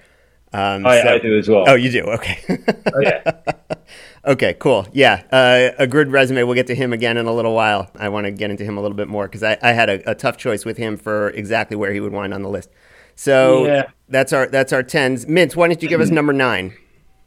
Um, 0.53 0.86
I, 0.86 1.01
so- 1.01 1.10
I 1.15 1.19
do 1.19 1.38
as 1.38 1.50
well. 1.50 1.65
Oh, 1.67 1.75
you 1.75 1.89
do? 1.91 2.03
Okay. 2.03 2.39
yeah. 3.01 3.31
okay, 4.25 4.53
cool. 4.60 4.88
Yeah, 4.93 5.24
uh, 5.31 5.72
a 5.79 5.88
good 5.88 6.12
resume. 6.12 6.43
We'll 6.43 6.55
get 6.55 6.67
to 6.67 6.75
him 6.75 6.93
again 6.93 7.17
in 7.17 7.25
a 7.25 7.33
little 7.33 7.53
while. 7.55 7.89
I 7.95 8.10
want 8.10 8.25
to 8.25 8.31
get 8.31 8.51
into 8.51 8.63
him 8.63 8.77
a 8.77 8.81
little 8.81 8.95
bit 8.98 9.07
more 9.07 9.27
because 9.27 9.43
I, 9.43 9.57
I 9.62 9.72
had 9.72 9.89
a, 9.89 10.12
a 10.12 10.15
tough 10.15 10.38
choice 10.38 10.63
with 10.65 10.77
him 10.77 10.98
for 10.98 11.29
exactly 11.31 11.75
where 11.75 11.91
he 11.91 12.00
would 12.00 12.13
wind 12.13 12.33
on 12.33 12.41
the 12.43 12.50
list. 12.50 12.69
So 13.15 13.65
Yeah. 13.65 13.83
that's 14.10 14.33
our 14.33 14.48
that's 14.48 14.74
our 14.74 14.83
tens. 14.83 15.25
Mintz, 15.25 15.55
why 15.55 15.67
don't 15.67 15.81
you 15.81 15.89
give 15.89 16.01
us 16.01 16.10
number 16.10 16.33
nine? 16.33 16.74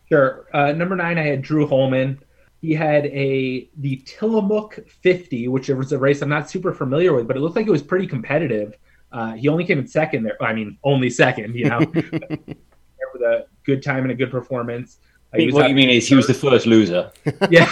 Sure. 0.08 0.46
Uh, 0.52 0.72
number 0.72 0.94
nine, 0.96 1.18
I 1.18 1.22
had 1.22 1.42
Drew 1.42 1.66
Holman. 1.66 2.20
He 2.60 2.72
had 2.74 3.06
a 3.06 3.68
the 3.76 3.96
Tillamook 4.06 4.78
50, 5.02 5.48
which 5.48 5.68
was 5.68 5.92
a 5.92 5.98
race 5.98 6.22
I'm 6.22 6.28
not 6.28 6.48
super 6.50 6.72
familiar 6.72 7.12
with, 7.14 7.26
but 7.28 7.36
it 7.36 7.40
looked 7.40 7.56
like 7.56 7.66
it 7.66 7.70
was 7.72 7.82
pretty 7.82 8.06
competitive. 8.06 8.74
Uh, 9.12 9.32
he 9.34 9.48
only 9.48 9.64
came 9.64 9.78
in 9.78 9.86
second 9.86 10.24
there. 10.24 10.42
I 10.42 10.52
mean, 10.52 10.76
only 10.82 11.08
second, 11.10 11.54
you 11.54 11.68
know, 11.68 11.78
there 11.80 12.38
with 13.18 13.28
a 13.28 13.46
good 13.64 13.82
time 13.82 14.02
and 14.02 14.10
a 14.10 14.14
good 14.14 14.30
performance. 14.30 14.98
Uh, 15.34 15.42
what 15.50 15.64
up- 15.64 15.68
you 15.68 15.74
mean 15.74 15.90
is 15.90 16.08
he 16.08 16.14
was 16.14 16.26
the 16.26 16.34
first 16.34 16.66
loser. 16.66 17.10
yeah, 17.50 17.66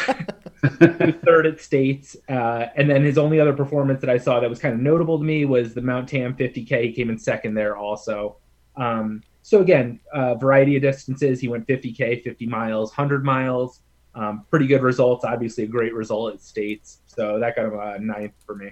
third 1.24 1.46
at 1.46 1.60
states, 1.60 2.16
uh, 2.28 2.66
and 2.76 2.88
then 2.88 3.02
his 3.02 3.18
only 3.18 3.40
other 3.40 3.52
performance 3.52 4.00
that 4.00 4.10
I 4.10 4.18
saw 4.18 4.40
that 4.40 4.50
was 4.50 4.58
kind 4.58 4.74
of 4.74 4.80
notable 4.80 5.18
to 5.18 5.24
me 5.24 5.44
was 5.44 5.74
the 5.74 5.82
Mount 5.82 6.08
Tam 6.08 6.34
50k. 6.34 6.84
He 6.84 6.92
came 6.92 7.10
in 7.10 7.18
second 7.18 7.54
there 7.54 7.76
also. 7.76 8.36
Um, 8.76 9.22
so 9.42 9.60
again, 9.60 10.00
uh, 10.12 10.34
variety 10.34 10.76
of 10.76 10.82
distances. 10.82 11.40
He 11.40 11.48
went 11.48 11.66
50k, 11.66 12.22
50 12.24 12.46
miles, 12.46 12.90
100 12.90 13.24
miles. 13.24 13.80
Um, 14.14 14.46
pretty 14.48 14.66
good 14.66 14.82
results. 14.82 15.24
Obviously, 15.24 15.64
a 15.64 15.66
great 15.66 15.92
result 15.92 16.34
at 16.34 16.40
states. 16.40 17.00
So 17.06 17.38
that 17.40 17.56
got 17.56 17.66
him 17.66 17.78
a 17.78 17.98
ninth 17.98 18.32
for 18.46 18.54
me. 18.54 18.70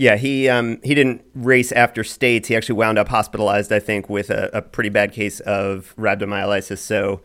Yeah, 0.00 0.16
he 0.16 0.48
um, 0.48 0.78
he 0.84 0.94
didn't 0.94 1.24
race 1.34 1.72
after 1.72 2.04
states. 2.04 2.46
He 2.48 2.54
actually 2.56 2.76
wound 2.76 2.98
up 2.98 3.08
hospitalized, 3.08 3.72
I 3.72 3.80
think, 3.80 4.08
with 4.08 4.30
a, 4.30 4.48
a 4.56 4.62
pretty 4.62 4.90
bad 4.90 5.12
case 5.12 5.40
of 5.40 5.92
rhabdomyolysis. 5.98 6.78
So 6.78 7.20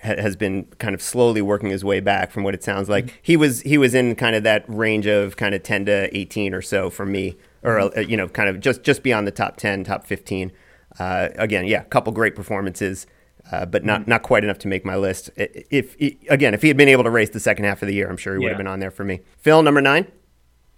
ha- 0.00 0.14
has 0.16 0.36
been 0.36 0.64
kind 0.78 0.94
of 0.94 1.02
slowly 1.02 1.42
working 1.42 1.70
his 1.70 1.84
way 1.84 1.98
back 1.98 2.30
from 2.30 2.44
what 2.44 2.54
it 2.54 2.62
sounds 2.62 2.88
like. 2.88 3.18
He 3.20 3.36
was 3.36 3.62
he 3.62 3.76
was 3.78 3.94
in 3.94 4.14
kind 4.14 4.36
of 4.36 4.44
that 4.44 4.64
range 4.68 5.06
of 5.06 5.36
kind 5.36 5.56
of 5.56 5.64
10 5.64 5.86
to 5.86 6.16
18 6.16 6.54
or 6.54 6.62
so 6.62 6.88
for 6.88 7.04
me, 7.04 7.36
or 7.64 7.80
uh, 7.80 8.00
you 8.00 8.16
know, 8.16 8.28
kind 8.28 8.48
of 8.48 8.60
just 8.60 8.84
just 8.84 9.02
beyond 9.02 9.26
the 9.26 9.32
top 9.32 9.56
10, 9.56 9.82
top 9.82 10.06
15. 10.06 10.52
Uh, 11.00 11.30
again, 11.34 11.64
yeah, 11.66 11.80
a 11.80 11.84
couple 11.86 12.12
great 12.12 12.36
performances. 12.36 13.06
Uh, 13.52 13.66
but 13.66 13.84
not, 13.84 14.08
not 14.08 14.22
quite 14.22 14.42
enough 14.42 14.56
to 14.56 14.68
make 14.68 14.86
my 14.86 14.96
list. 14.96 15.28
I- 15.36 15.48
If, 15.70 15.96
again, 16.30 16.54
if 16.54 16.62
he 16.62 16.68
had 16.68 16.78
been 16.78 16.88
able 16.88 17.04
to 17.04 17.10
race 17.10 17.28
the 17.28 17.40
second 17.40 17.66
half 17.66 17.82
of 17.82 17.88
the 17.88 17.94
year, 17.94 18.08
I'm 18.08 18.16
sure 18.16 18.32
he 18.32 18.38
would 18.38 18.44
have 18.52 18.56
been 18.58 18.66
on 18.66 18.80
there 18.80 18.90
for 18.90 19.04
me. 19.04 19.20
Phil, 19.36 19.62
number 19.62 19.82
nine. 19.82 20.06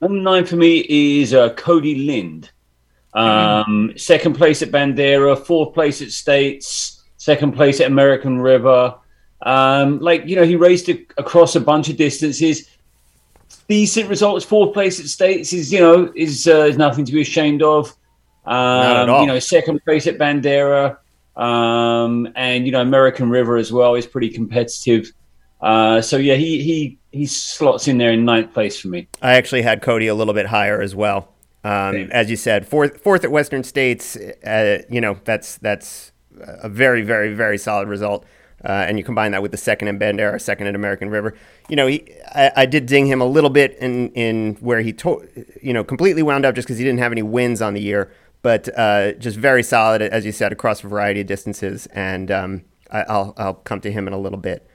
Number 0.01 0.19
nine 0.19 0.45
for 0.45 0.57
me 0.57 0.85
is 0.89 1.33
uh, 1.33 1.55
Cody 1.55 1.95
Lind. 2.07 2.51
Um, 3.15 3.95
Second 3.97 4.35
place 4.35 4.61
at 4.63 4.71
Bandera, 4.71 5.39
fourth 5.39 5.73
place 5.73 6.03
at 6.03 6.11
States, 6.11 7.03
second 7.17 7.53
place 7.53 7.81
at 7.81 7.87
American 7.87 8.41
River. 8.41 8.95
Um, 9.43 10.01
like, 10.01 10.27
you 10.27 10.37
know, 10.37 10.45
he 10.45 10.57
raced 10.57 10.89
a- 10.91 11.07
across 11.17 11.57
a 11.57 11.61
bunch 11.61 11.89
of 11.89 11.97
distances. 11.97 12.69
Decent 13.69 14.09
results. 14.09 14.45
Fourth 14.45 14.75
place 14.75 15.01
at 15.01 15.07
States 15.07 15.53
is, 15.53 15.73
you 15.73 15.81
know, 15.81 16.13
is, 16.15 16.47
uh, 16.47 16.65
is 16.65 16.77
nothing 16.77 17.05
to 17.05 17.13
be 17.13 17.23
ashamed 17.23 17.63
of. 17.63 17.95
Um. 18.45 19.09
You 19.23 19.27
know, 19.29 19.39
second 19.39 19.83
place 19.85 20.07
at 20.07 20.19
Bandera. 20.19 20.99
Um, 21.37 22.29
and, 22.37 22.65
you 22.65 22.73
know, 22.73 22.81
American 22.81 23.29
River 23.29 23.57
as 23.57 23.73
well 23.73 23.95
is 23.95 24.07
pretty 24.07 24.29
competitive. 24.29 25.13
Uh, 25.61 26.01
so, 26.01 26.17
yeah, 26.17 26.35
he, 26.35 26.63
he, 26.63 26.99
he 27.13 27.27
slots 27.27 27.89
in 27.89 27.99
there 27.99 28.13
in 28.13 28.25
ninth 28.25 28.53
place 28.53 28.79
for 28.79 28.89
me. 28.89 29.09
I 29.23 29.35
actually 29.35 29.63
had 29.63 29.83
Cody 29.83 30.07
a 30.07 30.15
little 30.15 30.35
bit 30.35 30.47
higher 30.47 30.81
as 30.81 30.95
well. 30.95 31.33
Um, 31.67 32.11
as 32.13 32.31
you 32.31 32.37
said, 32.37 32.69
fourth 32.69 33.01
fourth 33.03 33.25
at 33.25 33.33
Western 33.33 33.65
States. 33.65 34.17
Uh, 34.17 34.83
you 34.89 35.01
know 35.01 35.19
that's 35.25 35.57
that's 35.59 36.13
a 36.39 36.69
very 36.69 37.03
very 37.03 37.35
very 37.35 37.59
solid 37.59 37.89
result. 37.89 38.25
Uh, 38.65 38.85
and 38.89 38.99
you 38.99 39.05
combine 39.05 39.33
that 39.33 39.43
with 39.43 39.51
the 39.51 39.57
second 39.57 39.89
in 39.89 39.99
Bandera, 39.99 40.41
second 40.41 40.69
at 40.69 40.75
American 40.77 41.11
River. 41.11 41.35
You 41.69 41.77
know, 41.77 41.87
he, 41.89 42.05
I, 42.35 42.53
I 42.57 42.67
did 42.67 42.87
ding 42.87 43.07
him 43.07 43.21
a 43.21 43.27
little 43.27 43.51
bit 43.51 43.77
in 43.79 44.11
in 44.11 44.55
where 44.61 44.81
he 44.81 44.93
to, 44.93 45.29
you 45.61 45.73
know 45.73 45.83
completely 45.83 46.23
wound 46.23 46.47
up 46.47 46.55
just 46.55 46.69
because 46.69 46.79
he 46.79 46.85
didn't 46.85 47.01
have 47.01 47.11
any 47.11 47.23
wins 47.23 47.61
on 47.61 47.75
the 47.75 47.83
year, 47.83 48.13
but 48.43 48.69
uh, 48.79 49.15
just 49.15 49.37
very 49.37 49.65
solid 49.65 50.03
as 50.03 50.25
you 50.25 50.31
said 50.31 50.53
across 50.53 50.85
a 50.85 50.87
variety 50.87 51.23
of 51.23 51.27
distances. 51.27 51.87
And 51.87 52.31
um, 52.31 52.65
I, 52.93 53.03
I'll 53.09 53.35
I'll 53.37 53.55
come 53.55 53.81
to 53.81 53.91
him 53.91 54.07
in 54.07 54.13
a 54.13 54.19
little 54.19 54.39
bit. 54.39 54.71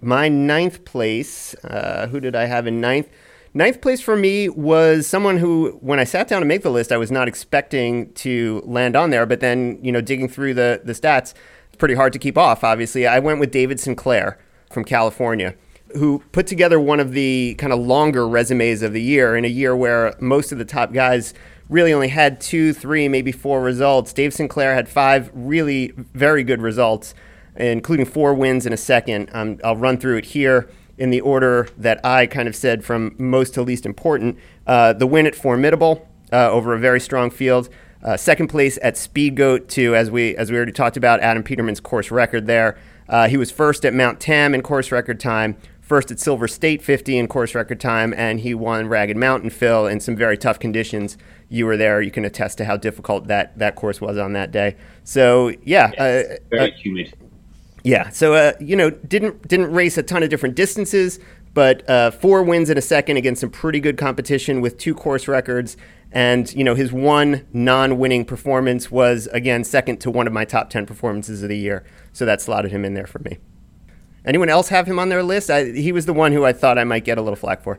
My 0.00 0.28
ninth 0.28 0.84
place, 0.84 1.54
uh, 1.64 2.06
who 2.08 2.20
did 2.20 2.36
I 2.36 2.44
have 2.44 2.66
in 2.66 2.80
ninth? 2.80 3.08
Ninth 3.54 3.80
place 3.80 4.00
for 4.00 4.16
me 4.16 4.48
was 4.48 5.06
someone 5.06 5.38
who, 5.38 5.78
when 5.80 5.98
I 5.98 6.04
sat 6.04 6.28
down 6.28 6.40
to 6.40 6.46
make 6.46 6.62
the 6.62 6.70
list, 6.70 6.92
I 6.92 6.96
was 6.96 7.10
not 7.10 7.26
expecting 7.26 8.12
to 8.14 8.62
land 8.64 8.94
on 8.94 9.10
there. 9.10 9.26
But 9.26 9.40
then, 9.40 9.78
you 9.82 9.90
know, 9.90 10.00
digging 10.00 10.28
through 10.28 10.54
the, 10.54 10.80
the 10.84 10.92
stats, 10.92 11.34
it's 11.66 11.76
pretty 11.78 11.94
hard 11.94 12.12
to 12.12 12.18
keep 12.18 12.38
off, 12.38 12.62
obviously. 12.62 13.06
I 13.06 13.18
went 13.18 13.40
with 13.40 13.50
David 13.50 13.80
Sinclair 13.80 14.38
from 14.70 14.84
California, 14.84 15.54
who 15.96 16.22
put 16.30 16.46
together 16.46 16.78
one 16.78 17.00
of 17.00 17.12
the 17.12 17.56
kind 17.58 17.72
of 17.72 17.80
longer 17.80 18.28
resumes 18.28 18.82
of 18.82 18.92
the 18.92 19.02
year 19.02 19.36
in 19.36 19.44
a 19.44 19.48
year 19.48 19.74
where 19.74 20.14
most 20.20 20.52
of 20.52 20.58
the 20.58 20.64
top 20.64 20.92
guys 20.92 21.34
really 21.68 21.92
only 21.92 22.08
had 22.08 22.40
two, 22.40 22.72
three, 22.72 23.08
maybe 23.08 23.32
four 23.32 23.62
results. 23.62 24.12
Dave 24.12 24.32
Sinclair 24.32 24.74
had 24.74 24.88
five 24.88 25.30
really 25.34 25.92
very 26.14 26.44
good 26.44 26.62
results 26.62 27.14
including 27.58 28.06
four 28.06 28.32
wins 28.34 28.64
in 28.66 28.72
a 28.72 28.76
second. 28.76 29.28
Um, 29.32 29.58
I'll 29.62 29.76
run 29.76 29.98
through 29.98 30.16
it 30.16 30.26
here 30.26 30.70
in 30.96 31.10
the 31.10 31.20
order 31.20 31.68
that 31.76 32.04
I 32.04 32.26
kind 32.26 32.48
of 32.48 32.56
said 32.56 32.84
from 32.84 33.14
most 33.18 33.54
to 33.54 33.62
least 33.62 33.86
important. 33.86 34.38
Uh, 34.66 34.92
the 34.92 35.06
win 35.06 35.26
at 35.26 35.34
Formidable 35.34 36.08
uh, 36.32 36.50
over 36.50 36.74
a 36.74 36.78
very 36.78 37.00
strong 37.00 37.30
field. 37.30 37.68
Uh, 38.02 38.16
second 38.16 38.48
place 38.48 38.78
at 38.82 38.96
Speed 38.96 39.36
Goat 39.36 39.68
to, 39.70 39.94
as 39.96 40.10
we 40.10 40.36
as 40.36 40.50
we 40.50 40.56
already 40.56 40.72
talked 40.72 40.96
about, 40.96 41.20
Adam 41.20 41.42
Peterman's 41.42 41.80
course 41.80 42.10
record 42.10 42.46
there. 42.46 42.78
Uh, 43.08 43.26
he 43.26 43.36
was 43.36 43.50
first 43.50 43.84
at 43.84 43.94
Mount 43.94 44.20
Tam 44.20 44.54
in 44.54 44.62
course 44.62 44.92
record 44.92 45.18
time, 45.18 45.56
first 45.80 46.10
at 46.10 46.20
Silver 46.20 46.46
State 46.46 46.82
50 46.82 47.16
in 47.16 47.26
course 47.26 47.54
record 47.54 47.80
time, 47.80 48.14
and 48.16 48.40
he 48.40 48.54
won 48.54 48.86
Ragged 48.86 49.16
Mountain 49.16 49.50
Phil 49.50 49.86
in 49.86 49.98
some 49.98 50.14
very 50.14 50.36
tough 50.36 50.60
conditions. 50.60 51.16
You 51.48 51.66
were 51.66 51.76
there; 51.76 52.00
you 52.00 52.12
can 52.12 52.24
attest 52.24 52.58
to 52.58 52.66
how 52.66 52.76
difficult 52.76 53.26
that 53.26 53.58
that 53.58 53.74
course 53.74 54.00
was 54.00 54.16
on 54.16 54.32
that 54.34 54.52
day. 54.52 54.76
So 55.02 55.52
yeah, 55.64 55.90
uh, 55.98 56.36
Very 56.50 56.70
humid. 56.72 57.16
Yeah, 57.88 58.10
so 58.10 58.34
uh, 58.34 58.52
you 58.60 58.76
know, 58.76 58.90
didn't 58.90 59.48
didn't 59.48 59.72
race 59.72 59.96
a 59.96 60.02
ton 60.02 60.22
of 60.22 60.28
different 60.28 60.54
distances, 60.54 61.18
but 61.54 61.88
uh, 61.88 62.10
four 62.10 62.42
wins 62.42 62.68
in 62.68 62.76
a 62.76 62.82
second 62.82 63.16
against 63.16 63.40
some 63.40 63.48
pretty 63.48 63.80
good 63.80 63.96
competition 63.96 64.60
with 64.60 64.76
two 64.76 64.94
course 64.94 65.26
records, 65.26 65.78
and 66.12 66.52
you 66.52 66.62
know 66.62 66.74
his 66.74 66.92
one 66.92 67.46
non-winning 67.54 68.26
performance 68.26 68.90
was 68.90 69.26
again 69.28 69.64
second 69.64 70.02
to 70.02 70.10
one 70.10 70.26
of 70.26 70.34
my 70.34 70.44
top 70.44 70.68
ten 70.68 70.84
performances 70.84 71.42
of 71.42 71.48
the 71.48 71.56
year, 71.56 71.82
so 72.12 72.26
that 72.26 72.42
slotted 72.42 72.70
him 72.70 72.84
in 72.84 72.92
there 72.92 73.06
for 73.06 73.20
me. 73.20 73.38
Anyone 74.22 74.50
else 74.50 74.68
have 74.68 74.86
him 74.86 74.98
on 74.98 75.08
their 75.08 75.22
list? 75.22 75.48
I, 75.48 75.70
he 75.70 75.90
was 75.90 76.04
the 76.04 76.12
one 76.12 76.32
who 76.32 76.44
I 76.44 76.52
thought 76.52 76.76
I 76.76 76.84
might 76.84 77.06
get 77.06 77.16
a 77.16 77.22
little 77.22 77.36
flack 77.36 77.62
for. 77.62 77.78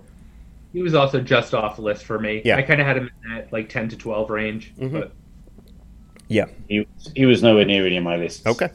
He 0.74 0.82
was 0.82 0.96
also 0.96 1.22
just 1.22 1.54
off 1.54 1.76
the 1.76 1.84
list 1.84 2.04
for 2.04 2.18
me. 2.18 2.42
Yeah. 2.44 2.56
I 2.56 2.64
kind 2.64 2.82
of 2.82 2.88
had 2.88 2.98
him 2.98 3.12
in 3.24 3.36
that 3.36 3.54
like 3.54 3.70
10 3.70 3.90
to 3.90 3.98
12 3.98 4.30
range. 4.32 4.74
But 4.78 5.12
Yeah. 6.28 6.46
He, 6.68 6.88
he 7.16 7.26
was 7.28 7.44
nowhere 7.44 7.66
near 7.66 7.86
any 7.86 7.98
of 7.98 8.04
my 8.04 8.16
lists. 8.16 8.46
Okay. 8.48 8.70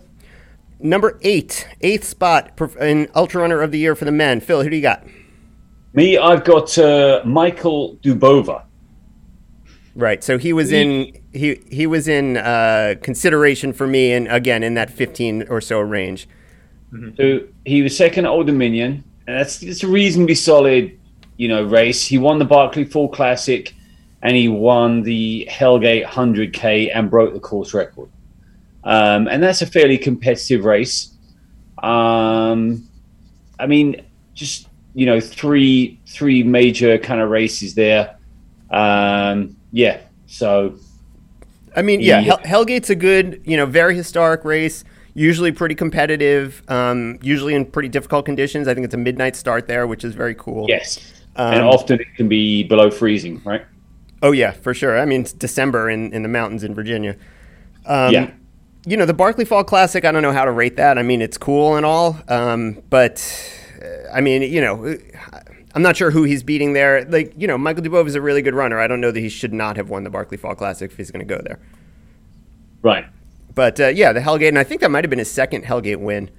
Number 0.85 1.19
eight, 1.23 1.67
eighth 1.81 2.05
spot 2.05 2.61
in 2.79 3.09
Ultra 3.15 3.41
Runner 3.41 3.63
of 3.63 3.73
the 3.73 3.79
Year 3.79 3.95
for 3.95 4.05
the 4.05 4.13
men. 4.13 4.39
Phil, 4.41 4.63
who 4.63 4.69
do 4.69 4.77
you 4.77 4.83
got? 4.83 5.03
Me, 5.95 6.19
I've 6.19 6.45
got 6.45 6.77
uh, 6.77 7.23
Michael 7.25 7.97
Dubova. 8.03 8.65
Right. 9.97 10.23
So 10.23 10.37
he 10.37 10.53
was 10.53 10.73
in 10.73 11.19
he 11.33 11.59
he 11.71 11.87
was 11.87 12.07
in 12.07 12.37
uh, 12.37 12.97
consideration 13.01 13.73
for 13.73 13.87
me, 13.87 14.13
and 14.13 14.29
again 14.29 14.63
in 14.63 14.75
that 14.75 14.91
fifteen 14.91 15.47
or 15.49 15.63
so 15.63 15.81
range. 15.81 16.29
So 17.17 17.41
he 17.65 17.81
was 17.81 17.97
second 17.97 18.27
at 18.27 18.29
Old 18.29 18.47
Dominion, 18.47 19.03
and 19.27 19.39
that's 19.39 19.63
it's 19.63 19.85
a 19.85 19.89
reasonably 19.89 20.35
solid, 20.35 20.99
you 21.39 21.49
know, 21.49 21.65
race. 21.65 22.05
He 22.05 22.19
won 22.19 22.39
the 22.39 22.45
Barkley 22.45 22.85
Fall 22.85 23.09
Classic, 23.09 23.73
and 24.21 24.37
he 24.37 24.49
won 24.49 25.03
the 25.03 25.49
Hellgate 25.51 26.05
100k 26.05 26.91
and 26.95 27.11
broke 27.11 27.33
the 27.33 27.41
course 27.41 27.73
record. 27.73 28.11
Um, 28.85 29.29
and 29.29 29.43
that's 29.43 29.63
a 29.63 29.67
fairly 29.67 29.99
competitive 29.99 30.65
race. 30.65 31.15
Um, 31.83 32.87
I 33.59 33.67
mean, 33.67 34.05
just 34.35 34.69
you 34.95 35.07
know, 35.07 35.21
three 35.21 36.01
three 36.07 36.43
major 36.43 36.99
kind 36.99 37.21
of 37.21 37.31
races 37.31 37.75
there. 37.75 38.17
Um, 38.71 39.57
yeah, 39.73 40.01
so 40.27 40.77
I 41.77 41.83
mean, 41.83 42.01
yeah, 42.01 42.21
Yeah. 42.21 42.37
Hell, 42.45 42.65
Hellgate's 42.65 42.91
a 42.91 42.95
good, 42.95 43.41
you 43.45 43.57
know, 43.57 43.67
very 43.67 43.97
historic 43.97 44.45
race. 44.45 44.85
Usually 45.15 45.53
pretty 45.53 45.75
competitive. 45.75 46.63
Um, 46.69 47.19
usually 47.23 47.55
in 47.55 47.67
pretty 47.67 47.89
difficult 47.89 48.25
conditions. 48.27 48.67
I 48.69 48.75
think 48.75 48.85
it's 48.85 48.95
a 48.95 48.99
midnight 48.99 49.37
start 49.37 49.67
there, 49.69 49.87
which 49.87 50.05
is 50.05 50.15
very 50.15 50.35
cool. 50.35 50.67
yes, 50.69 51.13
and 51.37 51.61
Um, 51.63 51.69
often 51.69 52.01
it 52.01 52.15
can 52.17 52.29
be 52.29 52.65
below 52.65 52.91
freezing, 52.91 53.41
right? 53.45 53.63
Oh 54.23 54.33
yeah, 54.33 54.53
for 54.53 54.75
sure. 54.75 54.99
I 54.99 55.05
mean, 55.05 55.23
it's 55.23 55.33
December 55.33 55.91
in, 55.91 56.13
in 56.13 56.23
the 56.23 56.29
mountains 56.29 56.65
in 56.65 56.75
Virginia. 56.75 57.17
Um, 57.87 58.13
Yeah. 58.13 58.31
You 58.87 58.97
know, 58.97 59.07
the 59.07 59.15
Barkley 59.15 59.45
Fall 59.45 59.65
Classic, 59.65 60.05
I 60.05 60.13
don't 60.13 60.23
know 60.23 60.33
how 60.33 60.45
to 60.45 60.53
rate 60.53 60.77
that. 60.77 60.99
I 60.99 61.03
mean, 61.03 61.23
it's 61.23 61.39
cool 61.39 61.77
and 61.77 61.87
all, 61.87 62.19
um, 62.29 62.83
but 62.91 63.23
uh, 63.83 64.11
I 64.13 64.21
mean, 64.21 64.43
you 64.43 64.61
know, 64.61 64.97
I'm 65.75 65.83
not 65.83 65.97
sure 65.97 66.11
who 66.11 66.25
he's 66.25 66.43
beating 66.43 66.73
there. 66.73 67.05
Like, 67.05 67.33
you 67.37 67.47
know, 67.47 67.59
Michael 67.59 67.83
Dubov 67.83 68.07
is 68.07 68.15
a 68.15 68.21
really 68.21 68.43
good 68.43 68.55
runner. 68.55 68.79
I 68.79 68.87
don't 68.87 69.01
know 69.01 69.11
that 69.11 69.21
he 69.21 69.29
should 69.29 69.53
not 69.53 69.77
have 69.77 69.91
won 69.91 70.05
the 70.05 70.11
Barkley 70.11 70.37
Fall 70.37 70.55
Classic 70.55 70.91
if 70.91 70.97
he's 70.97 71.11
going 71.11 71.27
to 71.27 71.35
go 71.35 71.41
there. 71.43 71.59
Right. 72.83 73.07
But 73.55 73.81
uh, 73.81 73.89
yeah, 73.89 74.13
the 74.13 74.21
Hellgate, 74.21 74.49
and 74.49 74.59
I 74.59 74.65
think 74.65 74.81
that 74.83 74.91
might 74.91 75.05
have 75.05 75.11
been 75.11 75.19
his 75.19 75.31
second 75.31 75.65
Hellgate 75.65 75.99
win. 75.99 76.31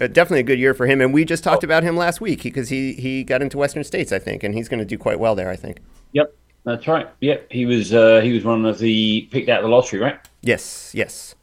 Uh, 0.00 0.08
definitely 0.08 0.40
a 0.40 0.44
good 0.44 0.58
year 0.58 0.74
for 0.74 0.86
him. 0.86 1.00
And 1.00 1.14
we 1.14 1.24
just 1.24 1.44
talked 1.44 1.62
oh. 1.64 1.66
about 1.66 1.82
him 1.82 1.96
last 1.96 2.20
week 2.20 2.42
because 2.42 2.70
he, 2.70 2.94
he 2.94 3.24
got 3.24 3.42
into 3.42 3.58
Western 3.58 3.84
States, 3.84 4.10
I 4.10 4.18
think, 4.18 4.42
and 4.42 4.54
he's 4.54 4.68
going 4.68 4.80
to 4.80 4.86
do 4.86 4.98
quite 4.98 5.20
well 5.20 5.34
there, 5.34 5.50
I 5.50 5.56
think. 5.56 5.78
Yep, 6.12 6.34
that's 6.64 6.88
right. 6.88 7.08
Yep, 7.20 7.52
he 7.52 7.66
was 7.66 7.92
uh, 7.92 8.20
he 8.20 8.32
was 8.32 8.44
one 8.44 8.64
of 8.64 8.78
the 8.78 9.22
picked 9.30 9.48
out 9.48 9.60
of 9.60 9.64
the 9.64 9.68
lottery, 9.68 10.00
right? 10.00 10.18
Yes, 10.42 10.92
yes. 10.94 11.34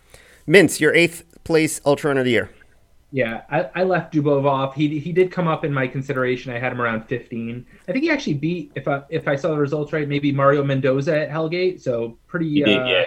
Mintz, 0.50 0.80
your 0.80 0.96
eighth 0.96 1.24
place 1.44 1.80
ultra 1.86 2.10
runner 2.10 2.22
of 2.22 2.26
the 2.26 2.32
year. 2.32 2.50
Yeah, 3.12 3.42
I, 3.50 3.70
I 3.76 3.84
left 3.84 4.14
Dubov 4.14 4.46
off. 4.46 4.76
He 4.76 5.00
he 5.00 5.12
did 5.12 5.32
come 5.32 5.48
up 5.48 5.64
in 5.64 5.72
my 5.74 5.88
consideration. 5.88 6.52
I 6.52 6.60
had 6.60 6.72
him 6.72 6.82
around 6.82 7.08
15. 7.08 7.66
I 7.88 7.92
think 7.92 8.04
he 8.04 8.10
actually 8.10 8.36
beat 8.36 8.72
if 8.76 8.88
I 8.88 9.04
if 9.10 9.28
I 9.28 9.36
saw 9.36 9.50
the 9.50 9.58
results 9.58 9.94
right, 9.94 10.08
maybe 10.08 10.32
Mario 10.32 10.64
Mendoza 10.64 11.22
at 11.22 11.30
Hellgate. 11.30 11.82
So 11.82 12.18
pretty 12.28 12.64
did, 12.64 12.78
uh, 12.78 12.86
yeah. 12.86 13.04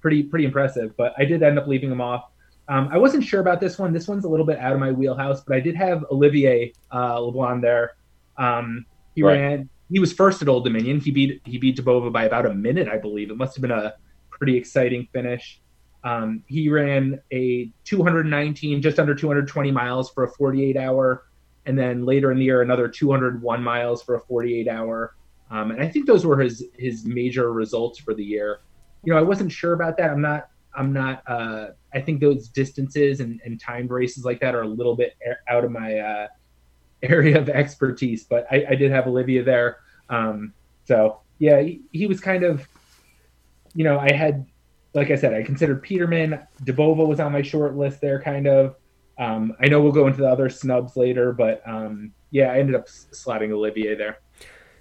pretty 0.00 0.24
pretty 0.24 0.44
impressive. 0.44 0.96
But 0.96 1.14
I 1.16 1.24
did 1.24 1.42
end 1.42 1.58
up 1.58 1.66
leaving 1.66 1.90
him 1.90 2.00
off. 2.00 2.30
Um, 2.68 2.88
I 2.92 2.98
wasn't 2.98 3.24
sure 3.24 3.40
about 3.40 3.60
this 3.60 3.78
one. 3.78 3.92
This 3.92 4.06
one's 4.06 4.24
a 4.24 4.28
little 4.28 4.46
bit 4.46 4.58
out 4.58 4.72
of 4.72 4.78
my 4.78 4.92
wheelhouse, 4.92 5.42
but 5.42 5.56
I 5.56 5.60
did 5.60 5.74
have 5.76 6.04
Olivier 6.10 6.72
uh, 6.92 7.16
Leblond 7.16 7.62
there. 7.62 7.96
Um, 8.36 8.86
he 9.14 9.22
right. 9.22 9.34
ran. 9.34 9.68
He 9.90 9.98
was 9.98 10.12
first 10.12 10.40
at 10.40 10.48
Old 10.48 10.64
Dominion. 10.64 11.00
He 11.00 11.10
beat 11.10 11.42
he 11.44 11.58
beat 11.58 11.76
Dubova 11.76 12.12
by 12.12 12.24
about 12.24 12.46
a 12.46 12.54
minute, 12.54 12.88
I 12.88 12.98
believe. 12.98 13.30
It 13.30 13.36
must 13.36 13.56
have 13.56 13.62
been 13.62 13.72
a 13.72 13.94
pretty 14.30 14.56
exciting 14.56 15.08
finish. 15.12 15.61
Um, 16.04 16.42
he 16.46 16.68
ran 16.68 17.20
a 17.32 17.70
219, 17.84 18.82
just 18.82 18.98
under 18.98 19.14
220 19.14 19.70
miles 19.70 20.10
for 20.10 20.24
a 20.24 20.28
48 20.28 20.76
hour, 20.76 21.26
and 21.66 21.78
then 21.78 22.04
later 22.04 22.32
in 22.32 22.38
the 22.38 22.44
year 22.44 22.62
another 22.62 22.88
201 22.88 23.62
miles 23.62 24.02
for 24.02 24.16
a 24.16 24.20
48 24.20 24.68
hour. 24.68 25.14
Um, 25.50 25.70
and 25.70 25.82
I 25.82 25.88
think 25.88 26.06
those 26.06 26.24
were 26.24 26.38
his 26.38 26.64
his 26.76 27.04
major 27.04 27.52
results 27.52 27.98
for 27.98 28.14
the 28.14 28.24
year. 28.24 28.60
You 29.04 29.12
know, 29.12 29.18
I 29.18 29.22
wasn't 29.22 29.52
sure 29.52 29.74
about 29.74 29.96
that. 29.98 30.10
I'm 30.10 30.22
not. 30.22 30.48
I'm 30.74 30.92
not. 30.92 31.22
Uh, 31.26 31.68
I 31.92 32.00
think 32.00 32.20
those 32.20 32.48
distances 32.48 33.20
and, 33.20 33.40
and 33.44 33.60
timed 33.60 33.90
races 33.90 34.24
like 34.24 34.40
that 34.40 34.54
are 34.54 34.62
a 34.62 34.68
little 34.68 34.96
bit 34.96 35.14
out 35.48 35.64
of 35.64 35.70
my 35.70 35.98
uh, 35.98 36.28
area 37.02 37.38
of 37.38 37.48
expertise. 37.48 38.24
But 38.24 38.46
I, 38.50 38.66
I 38.70 38.74
did 38.74 38.90
have 38.90 39.06
Olivier 39.06 39.42
there. 39.42 39.78
Um, 40.08 40.54
so 40.84 41.20
yeah, 41.38 41.60
he, 41.60 41.82
he 41.92 42.06
was 42.06 42.20
kind 42.20 42.42
of. 42.42 42.66
You 43.74 43.84
know, 43.84 43.98
I 43.98 44.12
had 44.12 44.44
like 44.94 45.10
I 45.10 45.16
said, 45.16 45.34
I 45.34 45.42
considered 45.42 45.82
Peterman. 45.82 46.38
Dubova 46.64 47.06
was 47.06 47.20
on 47.20 47.32
my 47.32 47.42
short 47.42 47.76
list 47.76 48.00
there, 48.00 48.20
kind 48.20 48.46
of. 48.46 48.76
Um, 49.18 49.54
I 49.60 49.68
know 49.68 49.80
we'll 49.80 49.92
go 49.92 50.06
into 50.06 50.20
the 50.20 50.28
other 50.28 50.48
snubs 50.50 50.96
later, 50.96 51.32
but 51.32 51.62
um, 51.66 52.12
yeah, 52.30 52.52
I 52.52 52.58
ended 52.58 52.74
up 52.74 52.86
slotting 52.86 53.52
Olivier 53.52 53.94
there. 53.94 54.18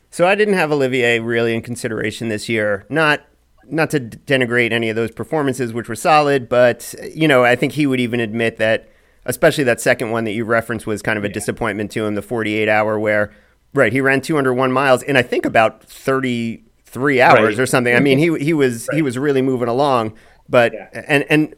So 0.10 0.28
I 0.28 0.36
didn't 0.36 0.56
have 0.56 0.72
Olivier 0.72 1.20
really 1.20 1.54
in 1.54 1.62
consideration 1.62 2.30
this 2.30 2.50
year. 2.50 2.86
Not 2.90 3.22
not 3.66 3.90
to 3.92 4.00
denigrate 4.00 4.72
any 4.72 4.90
of 4.90 4.96
those 4.96 5.12
performances, 5.12 5.72
which 5.72 5.88
were 5.88 5.96
solid, 5.96 6.50
but 6.50 6.94
you 7.14 7.28
know, 7.28 7.46
I 7.46 7.56
think 7.56 7.74
he 7.74 7.86
would 7.86 8.00
even 8.00 8.20
admit 8.20 8.58
that, 8.58 8.90
especially 9.26 9.64
that 9.66 9.80
second 9.80 10.12
one 10.12 10.26
that 10.26 10.32
you 10.32 10.44
referenced 10.44 10.88
was 10.88 11.02
kind 11.02 11.18
of 11.18 11.24
a 11.24 11.28
yeah. 11.28 11.34
disappointment 11.34 11.92
to 11.92 12.06
him, 12.06 12.16
the 12.16 12.22
48 12.22 12.68
hour 12.68 13.00
where, 13.00 13.32
right, 13.74 13.94
he 13.94 14.02
ran 14.02 14.20
201 14.20 14.72
miles 14.72 15.04
in 15.04 15.16
I 15.16 15.22
think 15.22 15.46
about 15.46 15.84
30 15.84 16.66
three 16.92 17.22
hours 17.22 17.58
right. 17.58 17.60
or 17.60 17.66
something. 17.66 17.96
I 17.96 18.00
mean, 18.00 18.20
he 18.20 18.38
he 18.38 18.54
was 18.54 18.88
right. 18.88 18.98
he 18.98 19.02
was 19.02 19.18
really 19.18 19.42
moving 19.42 19.68
along, 19.68 20.14
but 20.50 20.74
yeah. 20.74 21.06
and 21.08 21.26
and 21.30 21.56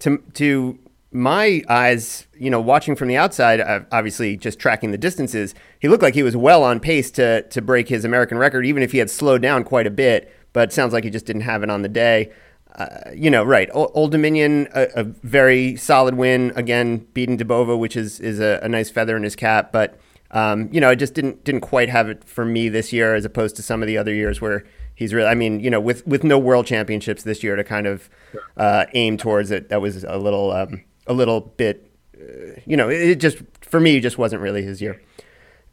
to 0.00 0.18
to 0.34 0.78
my 1.12 1.62
eyes, 1.68 2.26
you 2.38 2.50
know, 2.50 2.60
watching 2.60 2.96
from 2.96 3.08
the 3.08 3.16
outside, 3.16 3.60
uh, 3.60 3.80
obviously 3.92 4.36
just 4.36 4.58
tracking 4.58 4.90
the 4.90 4.98
distances, 4.98 5.54
he 5.78 5.88
looked 5.88 6.02
like 6.02 6.14
he 6.14 6.22
was 6.22 6.36
well 6.36 6.64
on 6.64 6.80
pace 6.80 7.10
to 7.12 7.42
to 7.42 7.62
break 7.62 7.88
his 7.88 8.04
American 8.04 8.38
record, 8.38 8.66
even 8.66 8.82
if 8.82 8.92
he 8.92 8.98
had 8.98 9.10
slowed 9.10 9.42
down 9.42 9.64
quite 9.64 9.86
a 9.86 9.90
bit. 9.90 10.34
But 10.52 10.72
sounds 10.72 10.92
like 10.92 11.04
he 11.04 11.10
just 11.10 11.24
didn't 11.24 11.42
have 11.42 11.62
it 11.62 11.70
on 11.70 11.82
the 11.82 11.88
day. 11.88 12.30
Uh, 12.74 13.10
you 13.14 13.30
know, 13.30 13.44
right? 13.44 13.68
Old, 13.72 13.90
Old 13.94 14.12
Dominion, 14.12 14.66
a, 14.74 14.88
a, 14.96 15.04
very 15.04 15.76
solid 15.76 16.14
win 16.14 16.52
again, 16.56 17.06
beating 17.12 17.36
Dubova, 17.36 17.78
which 17.78 17.96
is 17.96 18.18
is 18.18 18.40
a, 18.40 18.60
a 18.62 18.68
nice 18.68 18.88
feather 18.88 19.14
in 19.14 19.22
his 19.22 19.36
cap. 19.36 19.72
But 19.72 19.98
um, 20.32 20.68
you 20.72 20.80
know, 20.80 20.88
I 20.88 20.94
just 20.94 21.14
didn't 21.14 21.44
didn't 21.44 21.60
quite 21.60 21.88
have 21.88 22.08
it 22.08 22.24
for 22.24 22.44
me 22.44 22.68
this 22.68 22.92
year, 22.92 23.14
as 23.14 23.24
opposed 23.24 23.56
to 23.56 23.62
some 23.62 23.82
of 23.82 23.86
the 23.86 23.98
other 23.98 24.14
years 24.14 24.40
where 24.40 24.64
he's 24.94 25.12
really. 25.12 25.28
I 25.28 25.34
mean, 25.34 25.60
you 25.60 25.70
know, 25.70 25.80
with 25.80 26.06
with 26.06 26.24
no 26.24 26.38
world 26.38 26.66
championships 26.66 27.22
this 27.22 27.42
year 27.42 27.56
to 27.56 27.64
kind 27.64 27.86
of 27.86 28.08
uh, 28.56 28.86
aim 28.94 29.18
towards 29.18 29.50
it, 29.50 29.68
that 29.68 29.80
was 29.82 30.04
a 30.04 30.16
little 30.16 30.50
um, 30.50 30.82
a 31.06 31.12
little 31.12 31.40
bit. 31.40 31.90
Uh, 32.16 32.60
you 32.66 32.76
know, 32.76 32.88
it 32.88 33.16
just 33.16 33.38
for 33.60 33.78
me 33.78 34.00
just 34.00 34.16
wasn't 34.18 34.40
really 34.40 34.62
his 34.62 34.80
year. 34.80 35.00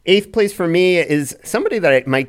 Eighth 0.06 0.32
place 0.32 0.54
for 0.54 0.67
me 0.67 0.98
is 0.98 1.38
somebody 1.43 1.80
that 1.80 1.93
I, 1.93 2.04
my 2.06 2.28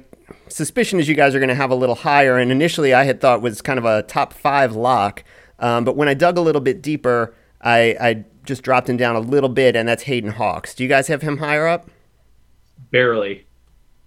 suspicion 0.48 1.00
is 1.00 1.08
you 1.08 1.14
guys 1.14 1.34
are 1.34 1.38
going 1.40 1.48
to 1.48 1.54
have 1.54 1.70
a 1.70 1.76
little 1.76 1.94
higher, 1.96 2.38
and 2.38 2.52
initially 2.52 2.94
I 2.94 3.04
had 3.04 3.20
thought 3.20 3.42
was 3.42 3.60
kind 3.60 3.78
of 3.78 3.84
a 3.84 4.02
top 4.02 4.32
five 4.32 4.76
lock, 4.76 5.24
um, 5.58 5.84
but 5.84 5.96
when 5.96 6.08
I 6.08 6.14
dug 6.14 6.38
a 6.38 6.40
little 6.40 6.60
bit 6.60 6.82
deeper, 6.82 7.34
I, 7.60 7.96
I 8.00 8.24
just 8.44 8.62
dropped 8.62 8.88
him 8.88 8.96
down 8.96 9.16
a 9.16 9.20
little 9.20 9.48
bit, 9.48 9.76
and 9.76 9.88
that's 9.88 10.04
Hayden 10.04 10.32
Hawks. 10.32 10.74
Do 10.74 10.82
you 10.82 10.88
guys 10.88 11.08
have 11.08 11.22
him 11.22 11.38
higher 11.38 11.66
up? 11.66 11.90
Barely. 12.90 13.46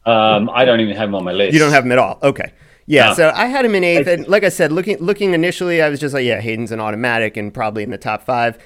Um, 0.05 0.49
I 0.49 0.65
don't 0.65 0.81
even 0.81 0.95
have 0.95 1.09
him 1.09 1.15
on 1.15 1.23
my 1.23 1.31
list. 1.31 1.53
You 1.53 1.59
don't 1.59 1.71
have 1.71 1.85
him 1.85 1.91
at 1.91 1.97
all. 1.97 2.19
Okay. 2.21 2.51
Yeah, 2.85 3.07
no. 3.07 3.13
so 3.13 3.31
I 3.33 3.45
had 3.45 3.63
him 3.63 3.75
in 3.75 3.83
eighth, 3.83 4.07
and 4.07 4.27
like 4.27 4.43
I 4.43 4.49
said, 4.49 4.71
looking 4.71 4.97
looking 4.97 5.33
initially, 5.33 5.81
I 5.81 5.89
was 5.89 5.99
just 5.99 6.13
like, 6.13 6.25
yeah, 6.25 6.41
Hayden's 6.41 6.71
an 6.71 6.81
automatic 6.81 7.37
and 7.37 7.53
probably 7.53 7.83
in 7.83 7.91
the 7.91 7.97
top 7.97 8.23
five. 8.23 8.57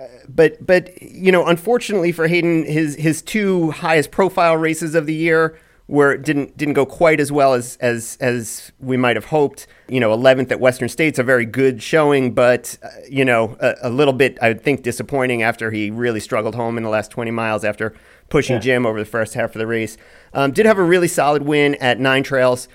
Uh, 0.00 0.06
but 0.28 0.64
but 0.66 1.00
you 1.00 1.30
know, 1.30 1.46
unfortunately 1.46 2.10
for 2.10 2.26
Hayden, 2.26 2.64
his 2.64 2.96
his 2.96 3.22
two 3.22 3.70
highest 3.70 4.10
profile 4.10 4.56
races 4.56 4.96
of 4.96 5.06
the 5.06 5.14
year 5.14 5.56
were 5.86 6.16
didn't 6.16 6.56
didn't 6.56 6.74
go 6.74 6.86
quite 6.86 7.20
as 7.20 7.30
well 7.30 7.54
as 7.54 7.76
as 7.80 8.16
as 8.20 8.72
we 8.80 8.96
might 8.96 9.14
have 9.14 9.26
hoped. 9.26 9.68
You 9.88 10.00
know, 10.00 10.16
11th 10.16 10.50
at 10.50 10.58
Western 10.58 10.88
States, 10.88 11.18
a 11.18 11.22
very 11.22 11.44
good 11.44 11.82
showing, 11.82 12.34
but 12.34 12.76
uh, 12.82 12.88
you 13.08 13.24
know, 13.24 13.56
a, 13.60 13.74
a, 13.82 13.90
little 13.90 14.14
bit 14.14 14.38
I 14.40 14.54
think 14.54 14.82
disappointing 14.82 15.42
after 15.42 15.70
he 15.70 15.90
really 15.90 16.20
struggled 16.20 16.54
home 16.54 16.76
in 16.76 16.82
the 16.82 16.88
last 16.88 17.10
20 17.10 17.30
miles 17.30 17.62
after 17.62 17.94
pushing 18.32 18.54
yeah. 18.54 18.60
Jim 18.60 18.86
over 18.86 18.98
the 18.98 19.04
first 19.04 19.34
half 19.34 19.54
of 19.54 19.58
the 19.58 19.66
race. 19.66 19.98
Um, 20.32 20.52
did 20.52 20.64
have 20.64 20.78
a 20.78 20.82
really 20.82 21.06
solid 21.06 21.42
win 21.42 21.74
at 21.76 22.00
Nine 22.00 22.22
Trails. 22.22 22.66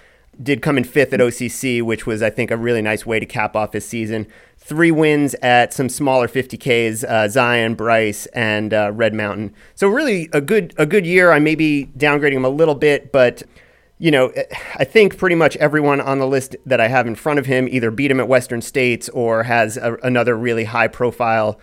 Did 0.41 0.61
come 0.61 0.77
in 0.77 0.83
fifth 0.83 1.13
at 1.13 1.19
OCC, 1.19 1.81
which 1.81 2.05
was 2.05 2.21
I 2.21 2.29
think 2.29 2.51
a 2.51 2.57
really 2.57 2.83
nice 2.83 3.07
way 3.07 3.19
to 3.19 3.25
cap 3.25 3.55
off 3.55 3.73
his 3.73 3.83
season. 3.83 4.27
Three 4.59 4.91
wins 4.91 5.33
at 5.41 5.73
some 5.73 5.89
smaller 5.89 6.27
50ks: 6.27 7.03
uh, 7.03 7.27
Zion, 7.27 7.73
Bryce, 7.73 8.27
and 8.27 8.71
uh, 8.71 8.91
Red 8.93 9.15
Mountain. 9.15 9.51
So 9.73 9.87
really 9.87 10.29
a 10.31 10.41
good 10.41 10.75
a 10.77 10.85
good 10.85 11.07
year. 11.07 11.31
I 11.31 11.39
may 11.39 11.55
be 11.55 11.89
downgrading 11.97 12.33
him 12.33 12.45
a 12.45 12.49
little 12.49 12.75
bit, 12.75 13.11
but 13.11 13.41
you 13.97 14.11
know, 14.11 14.31
I 14.75 14.83
think 14.83 15.17
pretty 15.17 15.35
much 15.35 15.57
everyone 15.57 16.01
on 16.01 16.19
the 16.19 16.27
list 16.27 16.55
that 16.67 16.79
I 16.79 16.87
have 16.87 17.07
in 17.07 17.15
front 17.15 17.39
of 17.39 17.47
him 17.47 17.67
either 17.67 17.89
beat 17.89 18.11
him 18.11 18.19
at 18.19 18.27
Western 18.27 18.61
States 18.61 19.09
or 19.09 19.41
has 19.41 19.75
a, 19.75 19.95
another 20.03 20.37
really 20.37 20.65
high 20.65 20.87
profile 20.87 21.59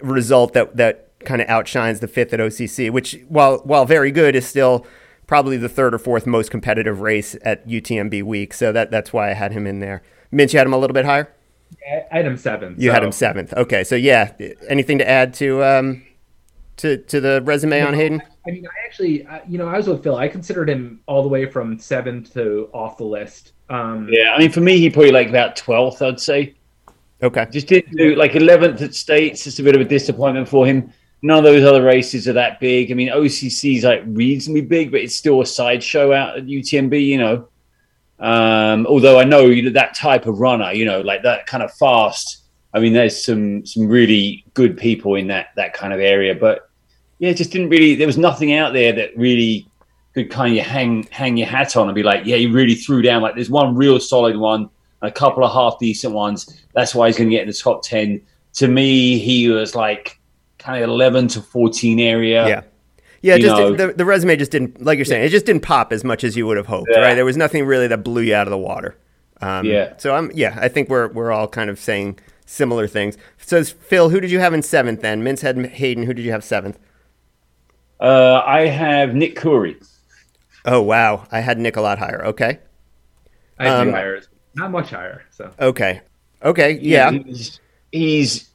result 0.00 0.54
that 0.54 0.78
that 0.78 1.03
kind 1.24 1.42
of 1.42 1.48
outshines 1.48 2.00
the 2.00 2.08
fifth 2.08 2.32
at 2.32 2.40
OCC, 2.40 2.90
which 2.90 3.18
while 3.28 3.58
while 3.58 3.84
very 3.84 4.10
good 4.10 4.34
is 4.36 4.46
still 4.46 4.86
probably 5.26 5.56
the 5.56 5.68
third 5.68 5.94
or 5.94 5.98
fourth 5.98 6.26
most 6.26 6.50
competitive 6.50 7.00
race 7.00 7.36
at 7.42 7.66
UTMB 7.66 8.22
week. 8.22 8.54
So 8.54 8.72
that 8.72 8.90
that's 8.90 9.12
why 9.12 9.30
I 9.30 9.34
had 9.34 9.52
him 9.52 9.66
in 9.66 9.80
there. 9.80 10.02
Mintz, 10.32 10.52
you 10.52 10.58
had 10.58 10.66
him 10.66 10.72
a 10.72 10.78
little 10.78 10.94
bit 10.94 11.04
higher. 11.04 11.32
Yeah, 11.86 12.06
I 12.12 12.16
had 12.18 12.26
him 12.26 12.36
seventh. 12.36 12.80
You 12.80 12.90
so. 12.90 12.94
had 12.94 13.04
him 13.04 13.12
seventh. 13.12 13.52
Okay, 13.54 13.84
so 13.84 13.94
yeah, 13.94 14.32
anything 14.68 14.98
to 14.98 15.08
add 15.08 15.34
to 15.34 15.62
um, 15.64 16.02
to 16.78 16.98
to 16.98 17.20
the 17.20 17.42
resume 17.42 17.80
no, 17.80 17.88
on 17.88 17.94
Hayden? 17.94 18.22
I 18.46 18.50
mean, 18.50 18.66
I 18.66 18.86
actually, 18.86 19.26
uh, 19.26 19.40
you 19.48 19.58
know, 19.58 19.68
I 19.68 19.76
was 19.76 19.88
with 19.88 20.02
Phil. 20.02 20.16
I 20.16 20.28
considered 20.28 20.68
him 20.68 21.00
all 21.06 21.22
the 21.22 21.28
way 21.28 21.46
from 21.46 21.78
seventh 21.78 22.32
to 22.34 22.68
off 22.72 22.98
the 22.98 23.04
list. 23.04 23.52
Um, 23.70 24.08
yeah, 24.10 24.34
I 24.34 24.38
mean, 24.38 24.50
for 24.50 24.60
me, 24.60 24.78
he 24.78 24.90
probably 24.90 25.12
like 25.12 25.28
about 25.28 25.56
twelfth, 25.56 26.02
I'd 26.02 26.20
say. 26.20 26.54
Okay. 27.22 27.46
Just 27.50 27.68
didn't 27.68 27.96
do 27.96 28.14
like 28.16 28.34
eleventh 28.34 28.82
at 28.82 28.94
states. 28.94 29.44
Just 29.44 29.58
a 29.58 29.62
bit 29.62 29.74
of 29.74 29.80
a 29.80 29.84
disappointment 29.84 30.48
for 30.48 30.66
him 30.66 30.92
none 31.24 31.38
of 31.38 31.44
those 31.44 31.64
other 31.64 31.82
races 31.82 32.28
are 32.28 32.34
that 32.34 32.60
big. 32.60 32.92
I 32.92 32.94
mean, 32.94 33.08
OCC 33.08 33.78
is 33.78 33.84
like 33.84 34.02
reasonably 34.06 34.60
big, 34.60 34.90
but 34.90 35.00
it's 35.00 35.16
still 35.16 35.40
a 35.40 35.46
sideshow 35.46 36.12
out 36.12 36.36
at 36.36 36.44
UTMB, 36.44 37.02
you 37.04 37.16
know. 37.16 37.48
Um, 38.18 38.86
although 38.86 39.18
I 39.18 39.24
know 39.24 39.70
that 39.70 39.94
type 39.96 40.26
of 40.26 40.38
runner, 40.38 40.72
you 40.72 40.84
know, 40.84 41.00
like 41.00 41.22
that 41.22 41.46
kind 41.46 41.62
of 41.62 41.72
fast. 41.72 42.44
I 42.74 42.80
mean, 42.80 42.92
there's 42.92 43.24
some 43.24 43.64
some 43.64 43.88
really 43.88 44.44
good 44.52 44.76
people 44.76 45.14
in 45.14 45.28
that 45.28 45.48
that 45.56 45.72
kind 45.72 45.94
of 45.94 46.00
area, 46.00 46.34
but 46.34 46.68
yeah, 47.18 47.32
just 47.32 47.50
didn't 47.52 47.70
really. 47.70 47.94
There 47.94 48.06
was 48.06 48.18
nothing 48.18 48.52
out 48.52 48.74
there 48.74 48.92
that 48.92 49.16
really 49.16 49.66
could 50.12 50.30
kind 50.30 50.58
of 50.58 50.66
hang 50.66 51.04
hang 51.10 51.38
your 51.38 51.48
hat 51.48 51.74
on 51.74 51.88
and 51.88 51.94
be 51.94 52.02
like, 52.02 52.26
yeah, 52.26 52.36
he 52.36 52.48
really 52.48 52.74
threw 52.74 53.00
down. 53.00 53.22
Like, 53.22 53.34
there's 53.34 53.50
one 53.50 53.74
real 53.74 53.98
solid 53.98 54.36
one, 54.36 54.68
a 55.00 55.10
couple 55.10 55.42
of 55.42 55.52
half 55.52 55.78
decent 55.78 56.12
ones. 56.12 56.62
That's 56.74 56.94
why 56.94 57.06
he's 57.06 57.16
going 57.16 57.30
to 57.30 57.34
get 57.34 57.42
in 57.42 57.48
the 57.48 57.54
top 57.54 57.82
ten. 57.82 58.20
To 58.54 58.68
me, 58.68 59.18
he 59.18 59.48
was 59.48 59.74
like 59.74 60.20
kind 60.64 60.82
of 60.82 60.90
11 60.90 61.28
to 61.28 61.40
14 61.40 62.00
area. 62.00 62.48
Yeah. 62.48 62.62
Yeah, 63.20 63.38
just 63.38 63.78
the, 63.78 63.94
the 63.96 64.04
resume 64.04 64.36
just 64.36 64.50
didn't, 64.50 64.84
like 64.84 64.98
you're 64.98 65.06
saying, 65.06 65.24
it 65.24 65.30
just 65.30 65.46
didn't 65.46 65.62
pop 65.62 65.94
as 65.94 66.04
much 66.04 66.24
as 66.24 66.36
you 66.36 66.46
would 66.46 66.58
have 66.58 66.66
hoped, 66.66 66.90
yeah. 66.90 67.00
right? 67.00 67.14
There 67.14 67.24
was 67.24 67.38
nothing 67.38 67.64
really 67.64 67.86
that 67.86 68.04
blew 68.04 68.20
you 68.20 68.34
out 68.34 68.46
of 68.46 68.50
the 68.50 68.58
water. 68.58 68.98
Um, 69.40 69.64
yeah. 69.64 69.94
So 69.96 70.14
I'm, 70.14 70.30
yeah, 70.34 70.58
I 70.60 70.68
think 70.68 70.90
we're 70.90 71.08
we're 71.08 71.32
all 71.32 71.48
kind 71.48 71.70
of 71.70 71.78
saying 71.78 72.18
similar 72.44 72.86
things. 72.86 73.16
So 73.38 73.64
Phil, 73.64 74.10
who 74.10 74.20
did 74.20 74.30
you 74.30 74.40
have 74.40 74.52
in 74.52 74.60
seventh? 74.62 75.00
Then 75.00 75.24
Mintz 75.24 75.40
had 75.40 75.56
Hayden. 75.64 76.04
Who 76.04 76.12
did 76.12 76.24
you 76.24 76.32
have 76.32 76.44
seventh? 76.44 76.78
Uh, 77.98 78.42
I 78.44 78.66
have 78.66 79.14
Nick 79.14 79.36
Coury. 79.36 79.78
Oh 80.66 80.82
wow, 80.82 81.26
I 81.32 81.40
had 81.40 81.58
Nick 81.58 81.76
a 81.76 81.80
lot 81.80 81.98
higher. 81.98 82.24
Okay. 82.26 82.58
I 83.58 83.68
um, 83.68 83.90
higher, 83.90 84.20
not 84.54 84.70
much 84.70 84.90
higher. 84.90 85.24
So 85.30 85.50
okay, 85.58 86.02
okay, 86.42 86.72
yeah. 86.72 87.10
He's, 87.10 87.60
he's 87.90 88.50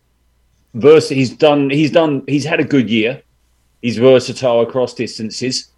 vers- 0.74 1.10
He's 1.10 1.32
done. 1.32 1.70
He's 1.70 1.92
done. 1.92 2.24
He's 2.28 2.46
had 2.46 2.60
a 2.60 2.64
good 2.64 2.90
year. 2.90 3.22
He's 3.82 3.98
versatile 3.98 4.62
across 4.62 4.94
distances, 4.94 5.72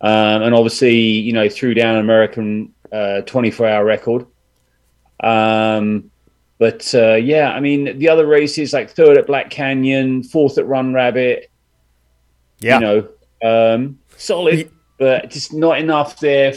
um, 0.00 0.42
and 0.42 0.54
obviously, 0.54 0.96
you 0.96 1.32
know, 1.32 1.48
threw 1.48 1.74
down 1.74 1.96
an 1.96 2.00
American 2.00 2.72
uh, 2.90 3.22
24-hour 3.26 3.84
record. 3.84 4.26
Um, 5.20 6.10
but 6.58 6.94
uh, 6.94 7.14
yeah, 7.14 7.50
I 7.52 7.60
mean, 7.60 7.98
the 7.98 8.08
other 8.08 8.26
races 8.26 8.72
like 8.72 8.90
third 8.90 9.18
at 9.18 9.26
Black 9.26 9.50
Canyon, 9.50 10.22
fourth 10.22 10.56
at 10.56 10.66
Run 10.66 10.94
Rabbit. 10.94 11.50
Yeah, 12.60 12.78
you 12.78 13.08
know, 13.42 13.74
um, 13.74 13.98
solid, 14.16 14.70
but 14.98 15.30
just 15.30 15.52
not 15.52 15.78
enough 15.78 16.18
there 16.20 16.54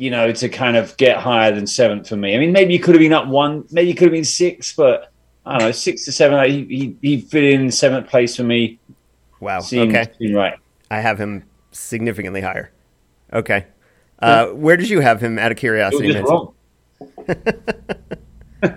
you 0.00 0.10
know, 0.10 0.32
to 0.32 0.48
kind 0.48 0.78
of 0.78 0.96
get 0.96 1.18
higher 1.18 1.54
than 1.54 1.66
seventh 1.66 2.08
for 2.08 2.16
me. 2.16 2.34
I 2.34 2.38
mean, 2.38 2.52
maybe 2.52 2.72
you 2.72 2.80
could 2.80 2.94
have 2.94 3.00
been 3.00 3.12
up 3.12 3.26
one, 3.28 3.66
maybe 3.70 3.88
you 3.88 3.94
could 3.94 4.04
have 4.04 4.12
been 4.12 4.24
six, 4.24 4.72
but 4.74 5.12
I 5.50 5.58
don't 5.58 5.68
know, 5.68 5.72
six 5.72 6.04
to 6.04 6.12
seven. 6.12 6.48
He, 6.48 6.64
he, 6.64 6.96
he 7.02 7.20
fit 7.20 7.44
in 7.44 7.70
seventh 7.70 8.08
place 8.08 8.36
for 8.36 8.44
me. 8.44 8.78
Wow. 9.40 9.60
Seemed, 9.60 9.94
okay. 9.94 10.12
Seemed 10.18 10.34
right. 10.34 10.54
I 10.90 11.00
have 11.00 11.18
him 11.18 11.44
significantly 11.72 12.40
higher. 12.40 12.70
Okay. 13.32 13.66
Uh, 14.20 14.46
where 14.48 14.76
did 14.76 14.88
you 14.88 15.00
have 15.00 15.20
him 15.20 15.38
out 15.38 15.50
of 15.50 15.58
curiosity? 15.58 16.16
wrong. 16.20 16.54
I 17.28 18.68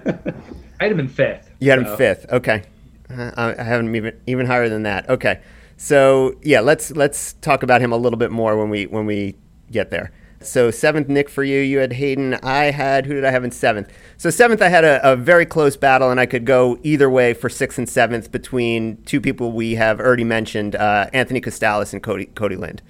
had 0.80 0.92
him 0.92 1.00
in 1.00 1.08
fifth. 1.08 1.50
You 1.60 1.70
had 1.70 1.80
so. 1.80 1.92
him 1.92 1.98
fifth. 1.98 2.26
Okay. 2.32 2.64
Uh, 3.10 3.54
I 3.58 3.64
have 3.64 3.82
him 3.82 3.96
even 3.96 4.20
even 4.26 4.46
higher 4.46 4.70
than 4.70 4.84
that. 4.84 5.10
Okay. 5.10 5.42
So 5.78 6.36
yeah, 6.42 6.62
let's 6.62 6.92
let's 6.92 7.34
talk 7.34 7.64
about 7.64 7.82
him 7.82 7.92
a 7.92 7.98
little 7.98 8.18
bit 8.18 8.32
more 8.32 8.58
when 8.58 8.70
we 8.70 8.86
when 8.86 9.06
we 9.06 9.36
get 9.70 9.92
there. 9.92 10.12
So 10.46 10.72
seventh, 10.72 11.08
Nick, 11.08 11.30
for 11.30 11.44
you. 11.44 11.60
You 11.60 11.80
had 11.80 11.94
Hayden. 11.94 12.36
I 12.36 12.66
had 12.66 13.06
who 13.06 13.14
did 13.14 13.26
I 13.26 13.32
have 13.32 13.44
in 13.44 13.52
seventh? 13.52 13.92
So 14.18 14.30
seventh, 14.30 14.62
I 14.62 14.70
had 14.70 14.84
a, 14.84 15.12
a, 15.12 15.16
very 15.16 15.46
close 15.46 15.78
battle, 15.78 16.12
and 16.12 16.20
I 16.20 16.26
could 16.26 16.46
go 16.46 16.80
either 16.84 17.10
way 17.10 17.34
for 17.34 17.50
sixth 17.50 17.78
and 17.78 17.88
seventh 17.88 18.32
between 18.32 19.02
two 19.04 19.22
people 19.22 19.52
we 19.52 19.76
have 19.76 20.00
already 20.00 20.24
mentioned, 20.24 20.76
uh, 20.76 21.10
Anthony 21.14 21.42
Costales 21.42 21.94
and 21.94 22.02
Cody 22.02 22.26
Cody 22.28 22.56
Lind. 22.56 22.82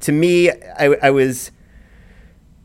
To 0.00 0.12
me, 0.12 0.50
I, 0.50 0.96
I, 1.02 1.10
was 1.10 1.50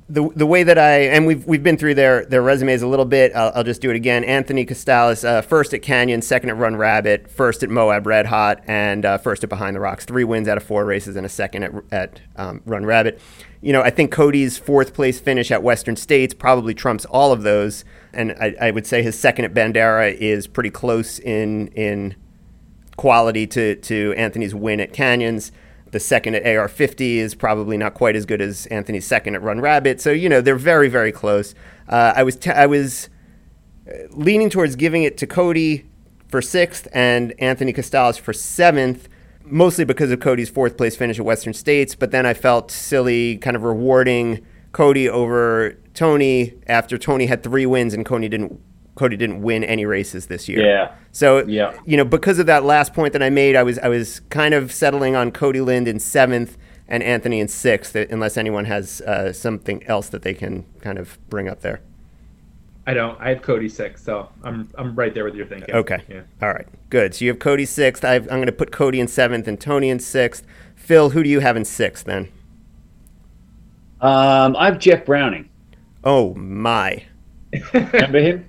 the 0.10 0.28
the 0.36 0.46
way 0.46 0.64
that 0.64 0.78
I 0.78 1.02
and 1.02 1.28
we've 1.28 1.46
we've 1.46 1.62
been 1.62 1.78
through 1.78 1.94
their 1.94 2.26
their 2.26 2.42
resumes 2.42 2.82
a 2.82 2.88
little 2.88 3.06
bit. 3.06 3.32
I'll, 3.36 3.52
I'll 3.56 3.64
just 3.64 3.82
do 3.82 3.90
it 3.90 3.96
again. 3.96 4.24
Anthony 4.24 4.66
Costales, 4.66 5.24
uh, 5.24 5.42
first 5.42 5.74
at 5.74 5.82
Canyon, 5.82 6.22
second 6.22 6.50
at 6.50 6.58
Run 6.58 6.76
Rabbit, 6.76 7.30
first 7.30 7.62
at 7.64 7.70
Moab 7.70 8.08
Red 8.08 8.26
Hot, 8.26 8.64
and 8.68 9.06
uh, 9.06 9.18
first 9.18 9.44
at 9.44 9.50
Behind 9.50 9.76
the 9.76 9.80
Rocks. 9.80 10.06
Three 10.06 10.24
wins 10.24 10.48
out 10.48 10.58
of 10.58 10.64
four 10.64 10.86
races, 10.86 11.16
and 11.16 11.26
a 11.26 11.30
second 11.30 11.64
at 11.64 11.72
at 11.92 12.22
um, 12.36 12.62
Run 12.66 12.86
Rabbit 12.86 13.22
you 13.62 13.74
know, 13.74 13.82
I 13.82 13.90
think 13.90 14.12
Cody's 14.12 14.58
fourth 14.58 14.94
place 14.94 15.20
finish 15.20 15.52
at 15.52 15.62
Western 15.62 15.96
States 15.96 16.34
probably 16.34 16.74
trumps 16.74 17.06
all 17.06 17.34
of 17.34 17.44
those, 17.44 17.84
and 18.14 18.32
I, 18.40 18.56
I, 18.62 18.72
would 18.72 18.88
say 18.88 19.04
his 19.04 19.20
second 19.20 19.46
at 19.46 19.54
Bandera 19.54 20.14
is 20.14 20.48
pretty 20.48 20.70
close 20.70 21.20
in 21.20 21.68
in 21.70 22.16
quality 22.96 23.46
to 23.48 23.76
to 23.76 24.14
Anthony's 24.16 24.56
win 24.56 24.80
at 24.80 24.94
Canyons. 24.94 25.52
The 25.92 26.00
second 26.00 26.36
at 26.36 26.44
AR50 26.44 27.16
is 27.18 27.36
probably 27.36 27.78
not 27.78 27.94
quite 27.94 28.16
as 28.16 28.26
good 28.26 28.42
as 28.42 28.66
Anthony's 28.68 29.06
second 29.06 29.36
at 29.36 29.42
Run 29.42 29.60
Rabbit. 29.60 30.00
So 30.02 30.12
you 30.12 30.30
know 30.30 30.42
they're 30.42 30.56
very 30.56 30.90
very 30.90 31.12
close. 31.12 31.56
Uh, 31.88 32.14
I 32.16 32.24
was 32.24 32.36
t- 32.36 32.52
I 32.52 32.66
was 32.66 33.10
uh, 33.88 33.94
leaning 34.12 34.50
towards 34.50 34.76
giving 34.76 35.04
it 35.04 35.18
to 35.18 35.28
Cody 35.28 35.90
for 36.28 36.42
sixth 36.42 36.88
and 36.94 37.34
Anthony 37.40 37.74
Costales 37.74 38.20
for 38.20 38.34
seventh 38.34 39.10
mostly 39.50 39.84
because 39.84 40.12
of 40.12 40.20
Cody's 40.20 40.50
fourth 40.50 40.78
place 40.78 40.96
finish 40.96 41.20
at 41.20 41.26
Western 41.26 41.54
States. 41.54 41.96
But 41.96 42.12
then 42.12 42.26
I 42.26 42.34
felt 42.34 42.72
silly 42.72 43.38
kind 43.38 43.56
of 43.56 43.64
rewarding 43.64 44.46
Cody 44.72 45.10
over 45.10 45.78
Tony 45.94 46.54
after 46.68 46.98
Tony 46.98 47.26
had 47.26 47.44
three 47.44 47.66
wins 47.66 47.94
and 47.94 48.06
Cody 48.06 48.30
didn't. 48.30 48.62
Cody 49.00 49.16
didn't 49.16 49.42
win 49.42 49.64
any 49.64 49.86
races 49.86 50.28
this 50.28 50.50
year. 50.50 50.62
Yeah. 50.62 50.92
So 51.14 51.46
yeah. 51.48 51.80
you 51.86 51.96
know, 51.96 52.04
because 52.04 52.38
of 52.38 52.48
that 52.48 52.66
last 52.66 52.94
point 52.94 53.14
that 53.14 53.24
I 53.24 53.30
made, 53.30 53.56
I 53.56 53.64
was 53.64 53.80
I 53.80 53.88
was 53.88 54.20
kind 54.30 54.54
of 54.54 54.74
settling 54.74 55.16
on 55.16 55.32
Cody 55.32 55.62
Lind 55.62 55.88
in 55.88 56.02
seventh 56.02 56.58
and 56.86 57.02
Anthony 57.02 57.40
in 57.40 57.48
sixth, 57.48 57.96
unless 57.96 58.36
anyone 58.36 58.66
has 58.66 59.00
uh, 59.02 59.32
something 59.32 59.88
else 59.88 60.10
that 60.10 60.24
they 60.24 60.34
can 60.34 60.66
kind 60.82 60.98
of 60.98 61.18
bring 61.30 61.48
up 61.48 61.62
there. 61.62 61.80
I 62.86 62.94
don't. 62.94 63.18
I 63.22 63.30
have 63.30 63.42
Cody 63.42 63.70
sixth, 63.70 64.04
so 64.04 64.28
I'm 64.44 64.70
I'm 64.78 64.94
right 64.96 65.14
there 65.14 65.24
with 65.24 65.36
your 65.36 65.46
thinking. 65.46 65.74
Okay. 65.74 66.04
Yeah. 66.10 66.24
All 66.42 66.50
right. 66.50 66.68
Good. 66.90 67.16
So 67.16 67.24
you 67.24 67.32
have 67.32 67.40
Cody 67.40 67.66
sixth. 67.66 68.04
i 68.04 68.16
am 68.16 68.26
going 68.26 68.48
to 68.48 68.52
put 68.52 68.74
Cody 68.74 69.00
in 69.00 69.08
seventh 69.08 69.48
and 69.48 69.62
Tony 69.62 69.90
in 69.90 70.00
sixth. 70.00 70.46
Phil, 70.76 71.12
who 71.12 71.24
do 71.24 71.30
you 71.30 71.40
have 71.40 71.56
in 71.56 71.64
sixth 71.64 72.04
then? 72.04 72.28
Um, 74.02 74.58
I 74.58 74.66
have 74.66 74.78
Jeff 74.78 75.06
Browning. 75.06 75.48
Oh 76.04 76.34
my! 76.36 77.06
Remember 77.74 78.20
him? 78.20 78.49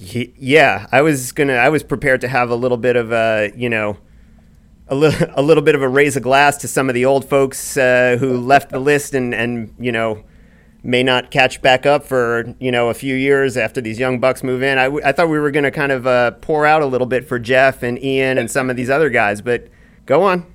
Yeah, 0.00 0.86
I 0.90 1.02
was 1.02 1.32
gonna. 1.32 1.54
I 1.54 1.68
was 1.68 1.82
prepared 1.82 2.22
to 2.22 2.28
have 2.28 2.48
a 2.48 2.54
little 2.54 2.78
bit 2.78 2.96
of 2.96 3.12
a, 3.12 3.52
you 3.54 3.68
know, 3.68 3.98
a 4.88 4.94
little 4.94 5.28
a 5.34 5.42
little 5.42 5.62
bit 5.62 5.74
of 5.74 5.82
a 5.82 5.88
raise 5.88 6.16
a 6.16 6.20
glass 6.20 6.56
to 6.58 6.68
some 6.68 6.88
of 6.88 6.94
the 6.94 7.04
old 7.04 7.28
folks 7.28 7.76
uh, 7.76 8.16
who 8.18 8.38
left 8.38 8.70
the 8.70 8.78
list 8.78 9.14
and 9.14 9.34
and 9.34 9.74
you 9.78 9.92
know 9.92 10.24
may 10.82 11.02
not 11.02 11.30
catch 11.30 11.60
back 11.60 11.84
up 11.84 12.02
for 12.02 12.54
you 12.58 12.72
know 12.72 12.88
a 12.88 12.94
few 12.94 13.14
years 13.14 13.58
after 13.58 13.82
these 13.82 13.98
young 13.98 14.18
bucks 14.18 14.42
move 14.42 14.62
in. 14.62 14.78
I, 14.78 14.84
w- 14.84 15.04
I 15.04 15.12
thought 15.12 15.28
we 15.28 15.38
were 15.38 15.50
going 15.50 15.64
to 15.64 15.70
kind 15.70 15.92
of 15.92 16.06
uh, 16.06 16.30
pour 16.32 16.64
out 16.64 16.80
a 16.80 16.86
little 16.86 17.06
bit 17.06 17.28
for 17.28 17.38
Jeff 17.38 17.82
and 17.82 18.02
Ian 18.02 18.38
and 18.38 18.50
some 18.50 18.70
of 18.70 18.76
these 18.76 18.88
other 18.88 19.10
guys, 19.10 19.42
but 19.42 19.68
go 20.06 20.22
on. 20.22 20.46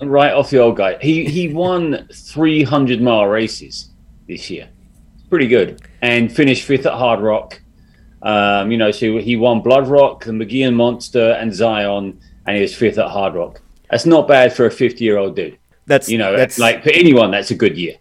Right 0.00 0.32
off 0.32 0.48
the 0.48 0.58
old 0.58 0.78
guy, 0.78 0.96
he 1.02 1.26
he 1.26 1.52
won 1.52 2.08
300 2.10 3.02
mile 3.02 3.26
races 3.26 3.90
this 4.26 4.48
year, 4.48 4.70
pretty 5.28 5.46
good, 5.46 5.82
and 6.00 6.34
finished 6.34 6.64
fifth 6.64 6.86
at 6.86 6.94
Hard 6.94 7.20
Rock. 7.20 7.59
Um, 8.22 8.70
you 8.70 8.76
know, 8.76 8.90
so 8.90 9.18
he 9.18 9.36
won 9.36 9.62
Blood 9.62 9.88
Rock, 9.88 10.24
the 10.24 10.32
Mogollon 10.32 10.74
Monster, 10.74 11.32
and 11.32 11.54
Zion, 11.54 12.20
and 12.46 12.56
he 12.56 12.62
was 12.62 12.74
fifth 12.74 12.98
at 12.98 13.08
Hard 13.08 13.34
Rock. 13.34 13.60
That's 13.90 14.06
not 14.06 14.28
bad 14.28 14.52
for 14.52 14.66
a 14.66 14.70
50 14.70 15.02
year 15.02 15.16
old 15.16 15.36
dude. 15.36 15.58
That's 15.86 16.08
you 16.08 16.18
know, 16.18 16.36
that's 16.36 16.58
like 16.58 16.84
for 16.84 16.90
anyone, 16.90 17.30
that's 17.30 17.50
a 17.50 17.54
good 17.54 17.76
year. 17.76 17.96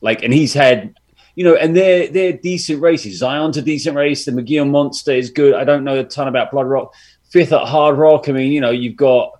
Like, 0.00 0.22
and 0.22 0.32
he's 0.32 0.54
had, 0.54 0.94
you 1.34 1.44
know, 1.44 1.54
and 1.56 1.76
they're 1.76 2.08
they're 2.08 2.32
decent 2.32 2.80
races. 2.80 3.18
Zion's 3.18 3.56
a 3.56 3.62
decent 3.62 3.96
race. 3.96 4.24
The 4.24 4.32
Mogollon 4.32 4.70
Monster 4.70 5.12
is 5.12 5.30
good. 5.30 5.54
I 5.54 5.64
don't 5.64 5.84
know 5.84 5.98
a 5.98 6.04
ton 6.04 6.28
about 6.28 6.50
Blood 6.50 6.66
Rock. 6.66 6.94
Fifth 7.30 7.52
at 7.52 7.66
Hard 7.66 7.98
Rock. 7.98 8.28
I 8.28 8.32
mean, 8.32 8.52
you 8.52 8.60
know, 8.60 8.70
you've 8.70 8.96
got 8.96 9.32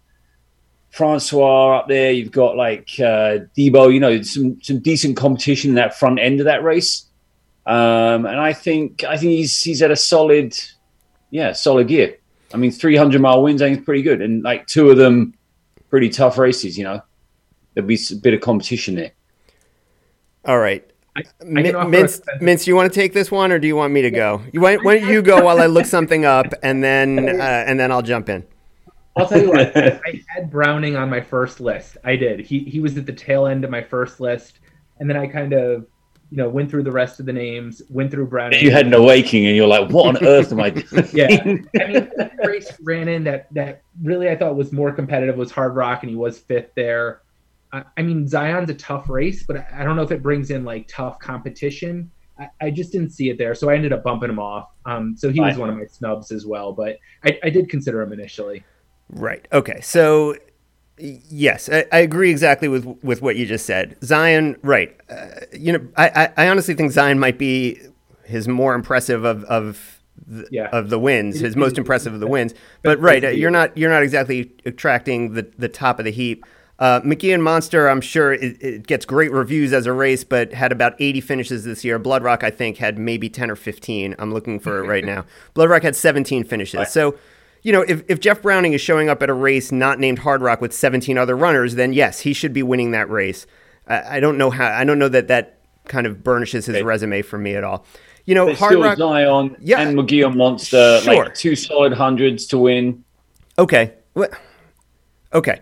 Francois 0.90 1.78
up 1.78 1.88
there. 1.88 2.12
You've 2.12 2.32
got 2.32 2.56
like 2.56 2.88
uh, 2.98 3.46
Debo. 3.56 3.92
You 3.92 4.00
know, 4.00 4.22
some 4.22 4.60
some 4.62 4.80
decent 4.80 5.16
competition 5.16 5.70
in 5.70 5.76
that 5.76 5.98
front 5.98 6.18
end 6.18 6.40
of 6.40 6.46
that 6.46 6.62
race. 6.62 7.06
Um, 7.66 8.26
and 8.26 8.40
I 8.40 8.52
think 8.52 9.04
I 9.04 9.16
think 9.16 9.32
he's 9.32 9.62
he's 9.62 9.82
at 9.82 9.90
a 9.90 9.96
solid, 9.96 10.58
yeah, 11.30 11.52
solid 11.52 11.90
year. 11.90 12.16
I 12.52 12.56
mean, 12.56 12.72
300 12.72 13.20
mile 13.20 13.42
wins, 13.42 13.62
I 13.62 13.68
think 13.68 13.80
is 13.80 13.84
pretty 13.84 14.02
good, 14.02 14.22
and 14.22 14.42
like 14.42 14.66
two 14.66 14.90
of 14.90 14.96
them, 14.96 15.34
pretty 15.88 16.08
tough 16.08 16.38
races. 16.38 16.76
You 16.76 16.84
know, 16.84 17.02
there'll 17.74 17.86
be 17.86 17.98
a 18.10 18.14
bit 18.16 18.34
of 18.34 18.40
competition 18.40 18.94
there. 18.94 19.12
All 20.44 20.58
right. 20.58 20.84
I, 21.16 21.20
I 21.20 21.44
Mintz, 21.44 22.20
Mintz, 22.40 22.66
you 22.66 22.76
want 22.76 22.92
to 22.92 22.98
take 22.98 23.12
this 23.12 23.30
one, 23.30 23.50
or 23.50 23.58
do 23.58 23.66
you 23.66 23.76
want 23.76 23.92
me 23.92 24.02
to 24.02 24.10
go? 24.10 24.42
You 24.52 24.60
why, 24.60 24.76
why 24.76 24.98
don't 24.98 25.08
you 25.08 25.22
go 25.22 25.44
while 25.44 25.60
I 25.60 25.66
look 25.66 25.86
something 25.86 26.24
up, 26.24 26.46
and 26.62 26.82
then 26.82 27.18
uh, 27.40 27.64
and 27.66 27.78
then 27.78 27.90
I'll 27.90 28.02
jump 28.02 28.28
in. 28.28 28.46
I'll 29.16 29.28
tell 29.28 29.40
you 29.42 29.50
what. 29.50 29.76
I 29.76 30.22
had 30.28 30.50
Browning 30.50 30.96
on 30.96 31.10
my 31.10 31.20
first 31.20 31.60
list. 31.60 31.96
I 32.04 32.16
did. 32.16 32.40
He 32.40 32.60
he 32.60 32.80
was 32.80 32.96
at 32.96 33.06
the 33.06 33.12
tail 33.12 33.46
end 33.46 33.64
of 33.64 33.70
my 33.70 33.82
first 33.82 34.20
list, 34.20 34.60
and 34.98 35.10
then 35.10 35.16
I 35.16 35.26
kind 35.26 35.52
of, 35.52 35.86
you 36.30 36.36
know, 36.36 36.48
went 36.48 36.70
through 36.70 36.84
the 36.84 36.92
rest 36.92 37.20
of 37.20 37.26
the 37.26 37.32
names. 37.32 37.82
Went 37.90 38.10
through 38.10 38.26
Brown. 38.26 38.52
You 38.52 38.70
had 38.70 38.86
an 38.86 38.94
awakening, 38.94 39.46
and 39.46 39.56
you're 39.56 39.66
like, 39.66 39.90
"What 39.90 40.16
on 40.16 40.24
earth 40.24 40.52
am 40.52 40.60
I 40.60 40.70
doing?" 40.70 41.08
yeah. 41.12 41.26
I 41.30 41.44
mean, 41.44 42.10
the 42.14 42.30
race 42.44 42.72
ran 42.82 43.08
in 43.08 43.24
that 43.24 43.52
that 43.54 43.82
really 44.02 44.28
I 44.28 44.36
thought 44.36 44.54
was 44.54 44.72
more 44.72 44.92
competitive 44.92 45.36
was 45.36 45.50
Hard 45.50 45.74
Rock, 45.74 46.02
and 46.02 46.10
he 46.10 46.16
was 46.16 46.38
fifth 46.38 46.74
there. 46.76 47.22
I, 47.72 48.02
mean, 48.02 48.26
Zion's 48.26 48.68
a 48.70 48.74
tough 48.74 49.08
race, 49.08 49.44
but 49.44 49.64
I 49.72 49.84
don't 49.84 49.94
know 49.94 50.02
if 50.02 50.10
it 50.10 50.22
brings 50.22 50.50
in 50.50 50.64
like 50.64 50.88
tough 50.88 51.20
competition. 51.20 52.10
I, 52.38 52.48
I 52.60 52.70
just 52.70 52.90
didn't 52.90 53.10
see 53.10 53.30
it 53.30 53.38
there, 53.38 53.54
so 53.54 53.70
I 53.70 53.74
ended 53.74 53.92
up 53.92 54.02
bumping 54.02 54.28
him 54.28 54.40
off. 54.40 54.70
Um, 54.86 55.14
so 55.16 55.30
he 55.30 55.40
was 55.40 55.56
one 55.56 55.70
of 55.70 55.76
my 55.76 55.86
snubs 55.86 56.32
as 56.32 56.46
well, 56.46 56.72
but 56.72 56.98
I, 57.24 57.38
I 57.44 57.50
did 57.50 57.68
consider 57.68 58.02
him 58.02 58.12
initially. 58.12 58.64
Right. 59.10 59.46
Okay. 59.52 59.80
So 59.82 60.34
yes, 61.00 61.68
I, 61.70 61.86
I, 61.92 61.98
agree 61.98 62.30
exactly 62.30 62.68
with 62.68 62.84
with 63.02 63.22
what 63.22 63.36
you 63.36 63.46
just 63.46 63.66
said. 63.66 63.96
Zion, 64.02 64.56
right? 64.62 64.94
Uh, 65.08 65.26
you 65.52 65.72
know, 65.72 65.86
I, 65.96 66.30
I 66.36 66.48
honestly 66.48 66.74
think 66.74 66.92
Zion 66.92 67.18
might 67.18 67.38
be 67.38 67.80
his 68.24 68.48
more 68.48 68.74
impressive 68.74 69.24
of 69.24 69.44
of 69.44 70.00
the, 70.26 70.48
yeah. 70.50 70.68
of 70.70 70.90
the 70.90 70.98
wins, 70.98 71.40
his 71.40 71.56
most 71.56 71.78
impressive 71.78 72.14
of 72.14 72.20
the 72.20 72.26
wins. 72.26 72.54
But 72.82 73.00
right, 73.00 73.36
you're 73.36 73.50
not 73.50 73.76
you're 73.76 73.90
not 73.90 74.02
exactly 74.02 74.52
attracting 74.64 75.34
the 75.34 75.50
the 75.58 75.68
top 75.68 75.98
of 75.98 76.04
the 76.04 76.12
heap. 76.12 76.44
Uh, 76.78 76.98
Mogollon 77.04 77.42
Monster, 77.42 77.88
I'm 77.88 78.00
sure 78.00 78.32
it, 78.32 78.56
it, 78.62 78.86
gets 78.86 79.04
great 79.04 79.30
reviews 79.30 79.74
as 79.74 79.84
a 79.84 79.92
race, 79.92 80.24
but 80.24 80.54
had 80.54 80.72
about 80.72 80.94
80 80.98 81.20
finishes 81.20 81.64
this 81.64 81.84
year. 81.84 81.98
Blood 81.98 82.22
Rock, 82.22 82.42
I 82.42 82.48
think, 82.48 82.78
had 82.78 82.98
maybe 82.98 83.28
10 83.28 83.50
or 83.50 83.56
15. 83.56 84.14
I'm 84.18 84.32
looking 84.32 84.58
for 84.58 84.82
it 84.82 84.86
right 84.88 85.04
now. 85.04 85.26
Blood 85.52 85.68
Rock 85.68 85.82
had 85.82 85.94
17 85.94 86.44
finishes. 86.44 86.90
So, 86.90 87.16
you 87.62 87.72
know, 87.72 87.82
if, 87.82 88.02
if 88.08 88.20
Jeff 88.20 88.42
Browning 88.42 88.72
is 88.72 88.80
showing 88.80 89.08
up 89.08 89.22
at 89.22 89.30
a 89.30 89.34
race 89.34 89.70
not 89.70 89.98
named 89.98 90.20
Hard 90.20 90.42
Rock 90.42 90.60
with 90.60 90.72
17 90.72 91.18
other 91.18 91.36
runners, 91.36 91.74
then 91.74 91.92
yes, 91.92 92.20
he 92.20 92.32
should 92.32 92.52
be 92.52 92.62
winning 92.62 92.90
that 92.92 93.10
race. 93.10 93.46
I, 93.86 94.16
I 94.16 94.20
don't 94.20 94.38
know 94.38 94.50
how. 94.50 94.66
I 94.66 94.84
don't 94.84 94.98
know 94.98 95.08
that 95.08 95.28
that 95.28 95.60
kind 95.86 96.06
of 96.06 96.22
burnishes 96.22 96.66
his 96.66 96.82
resume 96.82 97.22
for 97.22 97.38
me 97.38 97.54
at 97.54 97.64
all. 97.64 97.84
You 98.26 98.34
know, 98.34 98.46
There's 98.46 98.58
Hard 98.58 98.78
Rock, 98.78 98.98
Zion 98.98 99.56
yeah, 99.60 99.80
and 99.80 99.96
Mogollon 99.96 100.36
Monster, 100.36 101.00
sure. 101.02 101.24
like 101.24 101.34
two 101.34 101.56
solid 101.56 101.92
hundreds 101.92 102.46
to 102.46 102.58
win. 102.58 103.04
Okay, 103.58 103.94
what? 104.12 104.32
Okay, 105.32 105.60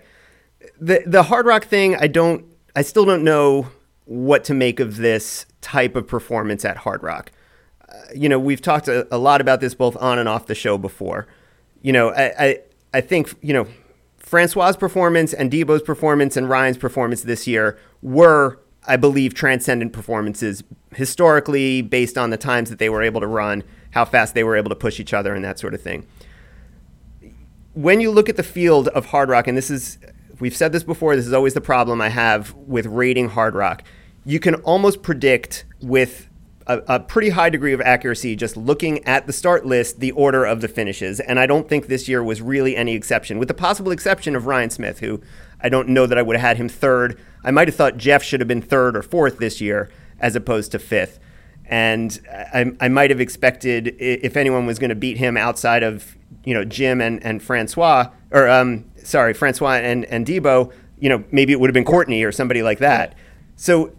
the 0.81 1.03
the 1.07 1.23
Hard 1.25 1.47
Rock 1.47 1.65
thing, 1.65 1.97
I 1.97 2.07
don't, 2.07 2.45
I 2.77 2.83
still 2.83 3.05
don't 3.05 3.25
know 3.25 3.69
what 4.05 4.45
to 4.45 4.55
make 4.55 4.81
of 4.81 4.97
this 4.97 5.47
type 5.61 5.97
of 5.97 6.07
performance 6.07 6.65
at 6.65 6.79
Hard 6.79 7.03
Rock. 7.03 7.31
Uh, 7.89 7.95
you 8.15 8.29
know, 8.29 8.39
we've 8.39 8.63
talked 8.63 8.89
a, 8.89 9.07
a, 9.15 9.19
lot 9.19 9.41
about 9.41 9.61
this 9.61 9.75
both 9.75 9.97
on 9.97 10.19
and 10.19 10.29
off 10.29 10.47
the 10.47 10.55
show 10.55 10.79
before. 10.79 11.27
You 11.83 11.93
know, 11.93 12.11
I, 12.11 12.33
I, 12.38 12.59
I 12.95 13.01
think 13.01 13.35
you 13.43 13.53
know, 13.53 13.67
Francois' 14.19 14.73
performance 14.73 15.33
and 15.33 15.51
Debo's 15.51 15.83
performance 15.83 16.37
and 16.37 16.49
Ryan's 16.49 16.79
performance 16.79 17.23
this 17.23 17.47
year 17.47 17.79
were 18.03 18.61
I 18.88 18.97
believe, 18.97 19.35
transcendent 19.35 19.93
performances 19.93 20.64
historically 20.95 21.83
based 21.83 22.17
on 22.17 22.31
the 22.31 22.38
times 22.38 22.71
that 22.71 22.79
they 22.79 22.88
were 22.88 23.03
able 23.03 23.21
to 23.21 23.27
run, 23.27 23.62
how 23.91 24.07
fast 24.07 24.35
they 24.35 24.43
were 24.43 24.57
able 24.57 24.71
to 24.71 24.75
push 24.75 24.99
each 24.99 25.12
other, 25.12 25.35
and 25.35 25.45
that 25.45 25.59
sort 25.59 25.75
of 25.75 25.83
thing. 25.83 26.07
When 27.75 28.01
you 28.01 28.11
look 28.11 28.31
at 28.31 28.37
the 28.37 28.43
field 28.43 28.88
of 28.88 29.07
hard 29.07 29.29
rock, 29.29 29.47
and 29.47 29.57
this 29.57 29.71
is, 29.71 29.99
we've 30.41 30.57
said 30.57 30.73
this 30.73 30.83
before, 30.83 31.14
this 31.14 31.27
is 31.27 31.35
always 31.35 31.53
the 31.53 31.61
problem 31.61 32.01
I 32.01 32.09
have 32.09 32.55
with 32.55 32.87
rating 32.87 33.29
hard 33.29 33.55
rock. 33.55 33.83
You 34.25 34.41
can 34.41 34.55
almost 34.57 35.03
predict 35.03 35.67
with 35.83 36.28
a, 36.69 36.83
a, 36.87 37.01
pretty 37.01 37.31
high 37.31 37.51
degree 37.51 37.73
of 37.73 37.81
accuracy 37.81 38.37
just 38.37 38.57
looking 38.57 39.05
at 39.07 39.27
the 39.27 39.33
start 39.33 39.65
list 39.65 40.01
the 40.01 40.13
order 40.13 40.45
of 40.45 40.61
the 40.61 40.69
finishes. 40.69 41.19
And 41.19 41.41
I 41.41 41.47
don't 41.47 41.69
think 41.69 41.87
this 41.87 42.09
year 42.09 42.23
was 42.23 42.43
really 42.43 42.77
any 42.77 42.95
exception, 42.95 43.39
with 43.39 43.49
the 43.49 43.55
possible 43.55 43.91
exception 43.91 44.37
of 44.37 44.47
Ryan 44.47 44.71
Smith, 44.71 45.01
who 45.01 45.21
I 45.61 45.69
don't 45.69 45.89
know 45.89 46.07
that 46.07 46.19
I 46.19 46.23
would 46.23 46.37
have 46.37 46.47
had 46.47 46.57
him 46.59 46.69
third. 46.69 47.19
I 47.43 47.51
might 47.51 47.69
have 47.69 47.75
thought 47.75 47.97
Jeff 47.97 48.23
should 48.23 48.41
have 48.41 48.49
been 48.49 48.63
third 48.63 48.97
or 48.97 49.03
fourth 49.03 49.39
this 49.39 49.61
year 49.61 49.91
as 50.21 50.37
opposed 50.37 50.73
to 50.73 50.79
fifth. 50.79 51.19
And 51.65 52.19
I, 52.31 52.73
I 52.81 52.89
might 52.89 53.11
have 53.11 53.21
expected 53.21 53.97
if 53.99 54.37
anyone 54.37 54.67
was 54.67 54.79
going 54.79 54.91
to 54.91 54.97
beat 54.97 55.17
him 55.17 55.37
outside 55.37 55.83
of 55.83 56.17
you 56.45 56.55
know 56.55 56.65
Jim 56.65 57.01
and, 57.01 57.23
and 57.25 57.43
Francois 57.43 58.11
or 58.31 58.49
um, 58.49 58.85
sorry 59.03 59.35
Francois 59.35 59.77
and 59.77 60.05
and 60.07 60.27
Debo, 60.27 60.73
you 60.99 61.09
know 61.09 61.25
maybe 61.31 61.53
it 61.53 61.61
would 61.61 61.69
have 61.69 61.75
been 61.75 61.85
Courtney 61.85 62.23
or 62.25 62.33
somebody 62.33 62.63
like 62.63 62.79
that. 62.79 63.15
So 63.57 63.93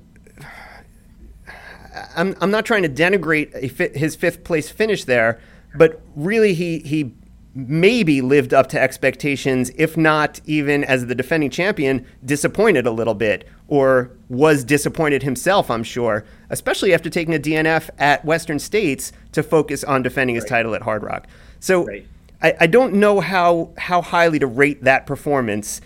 I'm 2.16 2.36
I'm 2.42 2.52
not 2.52 2.66
trying 2.66 2.84
to 2.84 2.90
denigrate 2.90 3.96
his 3.96 4.16
fifth 4.16 4.44
place 4.44 4.70
finish 4.70 5.04
there, 5.06 5.40
but 5.76 6.02
really 6.16 6.54
he 6.54 6.80
he 6.80 7.14
maybe 7.56 8.22
lived 8.22 8.54
up 8.54 8.68
to 8.70 8.80
expectations, 8.80 9.72
if 9.76 9.98
not 9.98 10.40
even 10.46 10.84
as 10.84 11.08
the 11.08 11.16
defending 11.16 11.50
champion, 11.50 12.06
disappointed 12.24 12.86
a 12.86 12.92
little 12.92 13.16
bit, 13.16 13.48
or 13.68 14.12
was 14.30 14.64
disappointed 14.64 15.24
himself, 15.24 15.70
I'm 15.72 15.84
sure, 15.84 16.26
especially 16.50 16.94
after 16.94 17.10
taking 17.10 17.34
a 17.34 17.40
DNF 17.40 17.90
at 17.98 18.24
Western 18.24 18.60
States 18.60 19.12
to 19.32 19.44
focus 19.44 19.84
on 19.84 20.04
defending 20.04 20.36
his 20.36 20.44
right. 20.44 20.50
title 20.50 20.76
at 20.76 20.84
Hard 20.84 21.04
Rock. 21.04 21.28
So 21.60 21.86
right. 21.86 22.06
I, 22.42 22.54
I, 22.62 22.68
don't 22.68 22.94
know 22.94 23.20
how, 23.20 23.72
how 23.78 24.02
highly 24.02 24.40
to 24.40 24.48
rate 24.48 24.84
that 24.84 25.06
performance. 25.06 25.82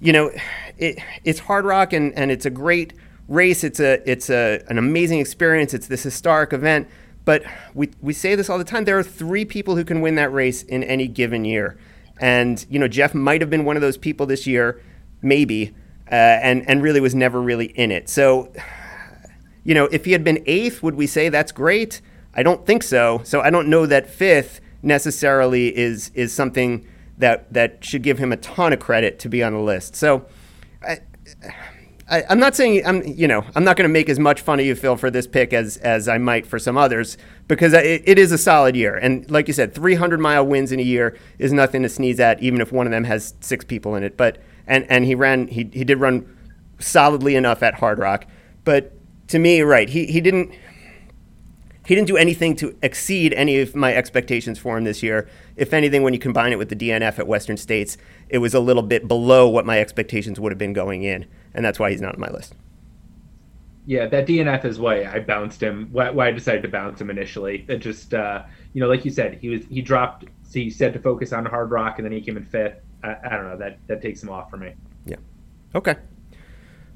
You 0.00 0.12
know, 0.12 0.30
it, 0.78 0.98
it's 1.24 1.40
Hard 1.40 1.64
Rock 1.64 1.92
and, 1.92 2.14
and 2.14 2.30
it's 2.30 2.46
a 2.46 2.50
great 2.50 2.92
race. 3.28 3.62
It's, 3.62 3.80
a, 3.80 4.02
it's 4.10 4.30
a, 4.30 4.62
an 4.68 4.78
amazing 4.78 5.20
experience. 5.20 5.74
It's 5.74 5.86
this 5.86 6.02
historic 6.02 6.52
event 6.52 6.88
but 7.28 7.44
we, 7.74 7.90
we 8.00 8.14
say 8.14 8.34
this 8.36 8.48
all 8.48 8.56
the 8.56 8.64
time. 8.64 8.86
There 8.86 8.98
are 8.98 9.02
three 9.02 9.44
people 9.44 9.76
who 9.76 9.84
can 9.84 10.00
win 10.00 10.14
that 10.14 10.32
race 10.32 10.62
in 10.62 10.82
any 10.82 11.06
given 11.06 11.44
year. 11.44 11.76
And, 12.18 12.64
you 12.70 12.78
know, 12.78 12.88
Jeff 12.88 13.14
might 13.14 13.42
have 13.42 13.50
been 13.50 13.66
one 13.66 13.76
of 13.76 13.82
those 13.82 13.98
people 13.98 14.24
this 14.24 14.46
year, 14.46 14.82
maybe, 15.20 15.74
uh, 16.10 16.14
and, 16.14 16.66
and 16.66 16.82
really 16.82 17.00
was 17.00 17.14
never 17.14 17.38
really 17.38 17.66
in 17.66 17.92
it. 17.92 18.08
So, 18.08 18.50
you 19.62 19.74
know, 19.74 19.84
if 19.92 20.06
he 20.06 20.12
had 20.12 20.24
been 20.24 20.42
eighth, 20.46 20.82
would 20.82 20.94
we 20.94 21.06
say 21.06 21.28
that's 21.28 21.52
great? 21.52 22.00
I 22.32 22.42
don't 22.42 22.64
think 22.64 22.82
so. 22.82 23.20
So 23.24 23.42
I 23.42 23.50
don't 23.50 23.68
know 23.68 23.84
that 23.84 24.08
fifth 24.08 24.62
necessarily 24.82 25.76
is, 25.76 26.10
is 26.14 26.32
something 26.32 26.86
that, 27.18 27.52
that 27.52 27.84
should 27.84 28.02
give 28.02 28.16
him 28.16 28.32
a 28.32 28.38
ton 28.38 28.72
of 28.72 28.80
credit 28.80 29.18
to 29.18 29.28
be 29.28 29.42
on 29.42 29.52
the 29.52 29.60
list. 29.60 29.96
So, 29.96 30.24
I, 30.80 31.00
I, 32.10 32.24
am 32.28 32.38
not 32.38 32.56
saying 32.56 32.82
I'm, 32.86 33.02
you 33.06 33.28
know, 33.28 33.44
I'm 33.54 33.64
not 33.64 33.76
going 33.76 33.88
to 33.88 33.92
make 33.92 34.08
as 34.08 34.18
much 34.18 34.40
fun 34.40 34.60
of 34.60 34.66
you, 34.66 34.74
Phil, 34.74 34.96
for 34.96 35.10
this 35.10 35.26
pick 35.26 35.52
as 35.52 35.76
as 35.78 36.08
I 36.08 36.16
might 36.18 36.46
for 36.46 36.58
some 36.58 36.78
others 36.78 37.18
because 37.48 37.74
it, 37.74 38.02
it 38.06 38.18
is 38.18 38.32
a 38.32 38.38
solid 38.38 38.74
year. 38.74 38.96
And 38.96 39.30
like 39.30 39.46
you 39.46 39.54
said, 39.54 39.74
300 39.74 40.18
mile 40.18 40.46
wins 40.46 40.72
in 40.72 40.80
a 40.80 40.82
year 40.82 41.16
is 41.38 41.52
nothing 41.52 41.82
to 41.82 41.88
sneeze 41.88 42.18
at, 42.18 42.42
even 42.42 42.60
if 42.60 42.72
one 42.72 42.86
of 42.86 42.92
them 42.92 43.04
has 43.04 43.34
six 43.40 43.64
people 43.64 43.94
in 43.94 44.02
it. 44.02 44.16
But 44.16 44.38
and 44.66 44.86
and 44.88 45.04
he 45.04 45.14
ran, 45.14 45.48
he 45.48 45.68
he 45.72 45.84
did 45.84 46.00
run 46.00 46.34
solidly 46.78 47.36
enough 47.36 47.62
at 47.62 47.74
Hard 47.74 47.98
Rock. 47.98 48.24
But 48.64 48.92
to 49.28 49.38
me, 49.38 49.60
right, 49.60 49.88
he 49.88 50.06
he 50.06 50.20
didn't. 50.20 50.52
He 51.86 51.94
didn't 51.94 52.08
do 52.08 52.18
anything 52.18 52.54
to 52.56 52.76
exceed 52.82 53.32
any 53.32 53.60
of 53.60 53.74
my 53.74 53.94
expectations 53.94 54.58
for 54.58 54.76
him 54.76 54.84
this 54.84 55.02
year. 55.02 55.26
If 55.56 55.72
anything, 55.72 56.02
when 56.02 56.12
you 56.12 56.18
combine 56.18 56.52
it 56.52 56.58
with 56.58 56.68
the 56.68 56.76
DNF 56.76 57.18
at 57.18 57.26
Western 57.26 57.56
States, 57.56 57.96
it 58.28 58.38
was 58.38 58.52
a 58.52 58.60
little 58.60 58.82
bit 58.82 59.08
below 59.08 59.48
what 59.48 59.64
my 59.64 59.80
expectations 59.80 60.38
would 60.38 60.52
have 60.52 60.58
been 60.58 60.74
going 60.74 61.02
in 61.02 61.24
and 61.54 61.64
that's 61.64 61.78
why 61.78 61.90
he's 61.90 62.00
not 62.00 62.14
on 62.14 62.20
my 62.20 62.30
list. 62.30 62.54
Yeah, 63.86 64.06
that 64.06 64.26
DNF 64.26 64.66
is 64.66 64.78
why 64.78 65.04
I 65.04 65.20
bounced 65.20 65.62
him. 65.62 65.88
Why, 65.92 66.10
why 66.10 66.28
I 66.28 66.30
decided 66.30 66.62
to 66.62 66.68
bounce 66.68 67.00
him 67.00 67.08
initially. 67.08 67.64
It 67.68 67.78
just, 67.78 68.12
uh, 68.12 68.42
you 68.74 68.82
know, 68.82 68.88
like 68.88 69.04
you 69.04 69.10
said, 69.10 69.38
he 69.40 69.48
was 69.48 69.64
he 69.70 69.80
dropped. 69.80 70.24
So 70.42 70.58
He 70.58 70.68
said 70.70 70.92
to 70.92 70.98
focus 70.98 71.32
on 71.32 71.46
hard 71.46 71.70
rock, 71.70 71.98
and 71.98 72.04
then 72.04 72.12
he 72.12 72.20
came 72.20 72.36
in 72.36 72.44
fifth. 72.44 72.80
I, 73.02 73.16
I 73.24 73.28
don't 73.30 73.48
know. 73.48 73.56
That 73.56 73.78
that 73.86 74.02
takes 74.02 74.22
him 74.22 74.28
off 74.28 74.50
for 74.50 74.58
me. 74.58 74.74
Yeah. 75.06 75.16
Okay. 75.74 75.96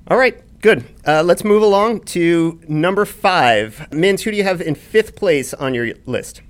All 0.09 0.19
right. 0.19 0.43
Good. 0.61 0.85
Uh, 1.07 1.23
let's 1.23 1.45
move 1.45 1.62
along 1.62 2.01
to 2.01 2.61
number 2.69 3.05
five. 3.05 3.87
Mintz, 3.91 4.23
who 4.23 4.31
do 4.31 4.37
you 4.37 4.45
have 4.45 4.61
in 4.61 4.75
fifth 4.75 5.17
place 5.17 5.55
on 5.55 5.75
your 5.75 5.93
list? 6.07 6.43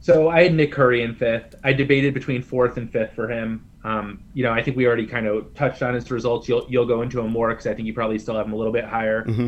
So 0.00 0.28
I 0.28 0.44
had 0.44 0.54
Nick 0.54 0.72
Coury 0.72 1.02
in 1.02 1.14
fifth. 1.14 1.54
I 1.64 1.72
debated 1.72 2.14
between 2.14 2.40
fourth 2.40 2.76
and 2.76 2.90
fifth 2.90 3.12
for 3.14 3.30
him. 3.30 3.68
Um, 3.86 4.24
you 4.34 4.42
know, 4.42 4.50
I 4.52 4.64
think 4.64 4.76
we 4.76 4.84
already 4.84 5.06
kind 5.06 5.28
of 5.28 5.54
touched 5.54 5.80
on 5.80 5.94
his 5.94 6.10
results. 6.10 6.48
You'll 6.48 6.66
you'll 6.68 6.86
go 6.86 7.02
into 7.02 7.20
him 7.20 7.30
more 7.30 7.50
because 7.50 7.68
I 7.68 7.74
think 7.74 7.86
you 7.86 7.94
probably 7.94 8.18
still 8.18 8.34
have 8.34 8.46
him 8.46 8.52
a 8.52 8.56
little 8.56 8.72
bit 8.72 8.84
higher. 8.84 9.24
Mm-hmm. 9.24 9.46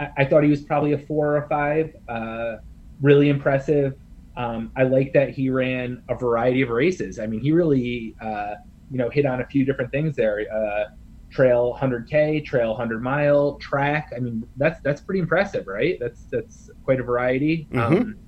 I, 0.00 0.10
I, 0.18 0.24
thought 0.24 0.42
he 0.42 0.50
was 0.50 0.62
probably 0.62 0.94
a 0.94 0.98
four 0.98 1.36
or 1.36 1.44
a 1.44 1.48
five. 1.48 1.94
Uh, 2.08 2.56
really 3.00 3.28
impressive. 3.28 3.94
Um, 4.36 4.72
I 4.76 4.82
like 4.82 5.12
that 5.12 5.30
he 5.30 5.48
ran 5.48 6.02
a 6.08 6.16
variety 6.16 6.62
of 6.62 6.70
races. 6.70 7.20
I 7.20 7.26
mean, 7.28 7.40
he 7.40 7.52
really 7.52 8.16
uh, 8.20 8.54
you 8.90 8.98
know 8.98 9.10
hit 9.10 9.26
on 9.26 9.42
a 9.42 9.46
few 9.46 9.64
different 9.64 9.92
things 9.92 10.16
there. 10.16 10.44
Uh, 10.52 10.94
trail 11.30 11.78
100k, 11.80 12.44
trail 12.44 12.70
100 12.70 13.00
mile, 13.00 13.58
track. 13.58 14.12
I 14.16 14.18
mean, 14.18 14.44
that's 14.56 14.80
that's 14.80 15.00
pretty 15.00 15.20
impressive, 15.20 15.68
right? 15.68 15.98
That's 16.00 16.24
that's 16.32 16.68
quite 16.82 16.98
a 16.98 17.04
variety. 17.04 17.68
Mm-hmm. 17.70 17.94
Um, 17.94 18.18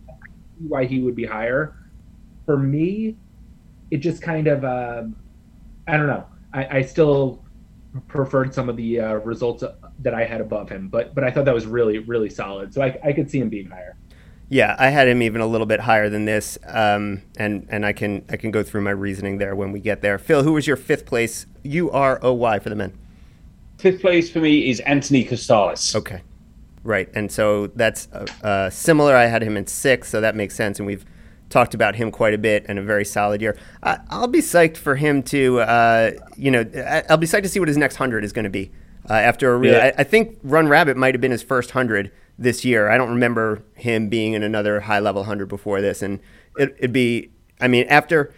why 0.69 0.85
he 0.85 1.01
would 1.01 1.17
be 1.17 1.25
higher. 1.25 1.75
For 2.47 2.57
me, 2.57 3.17
it 3.91 3.99
just 3.99 4.23
kind 4.23 4.47
of 4.47 4.65
uh, 4.65 5.05
I 5.91 5.97
don't 5.97 6.07
know. 6.07 6.25
I, 6.53 6.79
I 6.79 6.83
still 6.83 7.45
preferred 8.07 8.55
some 8.55 8.69
of 8.69 8.77
the 8.77 9.01
uh, 9.01 9.15
results 9.15 9.65
that 9.99 10.15
I 10.15 10.25
had 10.25 10.41
above 10.41 10.69
him, 10.69 10.89
but 10.89 11.15
but 11.15 11.25
I 11.25 11.31
thought 11.31 11.45
that 11.45 11.55
was 11.55 11.67
really 11.67 11.99
really 11.99 12.31
solid. 12.31 12.73
So 12.73 12.83
I, 12.83 12.99
I 13.05 13.13
could 13.13 13.31
see 13.31 13.41
him 13.41 13.49
being 13.49 13.69
higher. 13.69 13.97
Yeah, 14.49 14.75
I 14.79 14.89
had 14.89 15.07
him 15.07 15.23
even 15.23 15.41
a 15.41 15.47
little 15.47 15.67
bit 15.67 15.81
higher 15.81 16.09
than 16.09 16.25
this, 16.25 16.59
um, 16.67 17.23
and 17.37 17.67
and 17.71 17.85
I 17.85 17.93
can 17.93 18.25
I 18.29 18.37
can 18.37 18.51
go 18.51 18.63
through 18.63 18.83
my 18.83 18.91
reasoning 18.91 19.39
there 19.39 19.55
when 19.55 19.73
we 19.73 19.81
get 19.81 20.03
there. 20.03 20.19
Phil, 20.19 20.43
who 20.43 20.53
was 20.53 20.67
your 20.67 20.77
fifth 20.77 21.07
place? 21.07 21.47
U 21.63 21.91
R 21.91 22.19
O 22.23 22.33
Y 22.33 22.59
for 22.59 22.69
the 22.69 22.77
men. 22.77 22.97
Fifth 23.79 24.01
place 24.01 24.31
for 24.31 24.41
me 24.41 24.69
is 24.71 24.81
Anthony 24.81 25.25
Costales. 25.25 25.95
Okay, 25.95 26.23
right, 26.85 27.09
and 27.15 27.31
so 27.31 27.69
that's 27.69 28.09
uh, 28.13 28.27
uh, 28.43 28.71
similar. 28.71 29.17
I 29.17 29.27
had 29.27 29.43
him 29.43 29.57
in 29.57 29.67
six, 29.67 30.09
so 30.09 30.21
that 30.21 30.37
makes 30.37 30.55
sense, 30.55 30.79
and 30.79 30.87
we've 30.87 31.05
talked 31.51 31.75
about 31.75 31.97
him 31.97 32.11
quite 32.11 32.33
a 32.33 32.39
bit 32.39 32.65
and 32.69 32.79
a 32.79 32.83
very 32.83 33.05
solid 33.05 33.43
year. 33.43 33.57
Uh, 33.83 33.99
I'll 34.09 34.29
be 34.29 34.41
psyched 34.41 34.77
for 34.77 34.97
him 34.97 35.23
to, 35.25 35.61
uh, 35.61 36.13
you 36.37 36.51
know, 36.51 36.61
I'll 37.11 37.19
be 37.19 37.27
psyched 37.27 37.43
to 37.43 37.49
see 37.49 37.59
what 37.59 37.69
his 37.69 37.77
next 37.77 37.97
hundred 37.97 38.25
is 38.25 38.33
going 38.33 38.45
to 38.45 38.51
be. 38.51 38.71
Uh, 39.09 39.15
after 39.15 39.53
a 39.53 39.59
really, 39.59 39.77
yeah. 39.77 39.93
I, 39.99 40.03
I, 40.03 40.05
think 40.05 40.39
Run 40.43 40.69
Rabbit 40.69 40.97
might 40.97 41.15
have 41.15 41.21
been 41.21 41.33
his 41.33 41.43
first 41.43 41.73
hundred 41.73 42.13
this 42.39 42.65
year. 42.65 42.89
I 42.89 42.97
don't 42.97 43.11
remember 43.11 43.63
him 43.75 44.09
being 44.09 44.35
in 44.35 44.43
another 44.43 44.81
high 44.81 45.01
level 45.01 45.25
hundred 45.25 45.47
before 45.47 45.81
this, 45.81 46.03
and 46.03 46.21
it, 46.57 46.77
it'd 46.79 46.93
be, 46.93 47.31
I 47.61 47.67
mean, 47.67 47.87
after 47.89 48.33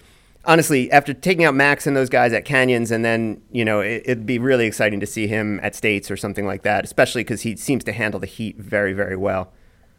honestly, 0.44 0.90
after 0.90 1.14
taking 1.14 1.44
out 1.44 1.54
Max 1.54 1.86
and 1.86 1.96
those 1.96 2.08
guys 2.08 2.32
at 2.32 2.44
Canyons, 2.44 2.90
and 2.90 3.04
then 3.04 3.42
you 3.50 3.64
know 3.64 3.80
it, 3.80 4.06
would 4.06 4.26
be 4.26 4.38
really 4.38 4.66
exciting 4.66 5.00
to 5.00 5.06
see 5.06 5.26
him 5.26 5.60
at 5.62 5.74
States 5.74 6.10
or 6.10 6.16
something 6.16 6.46
like 6.46 6.62
that, 6.62 6.84
especially 6.84 7.22
because 7.22 7.42
he 7.42 7.56
seems 7.56 7.84
to 7.84 7.92
handle 7.92 8.20
the 8.20 8.26
heat 8.26 8.56
very, 8.56 8.92
very 8.92 9.16
well, 9.16 9.52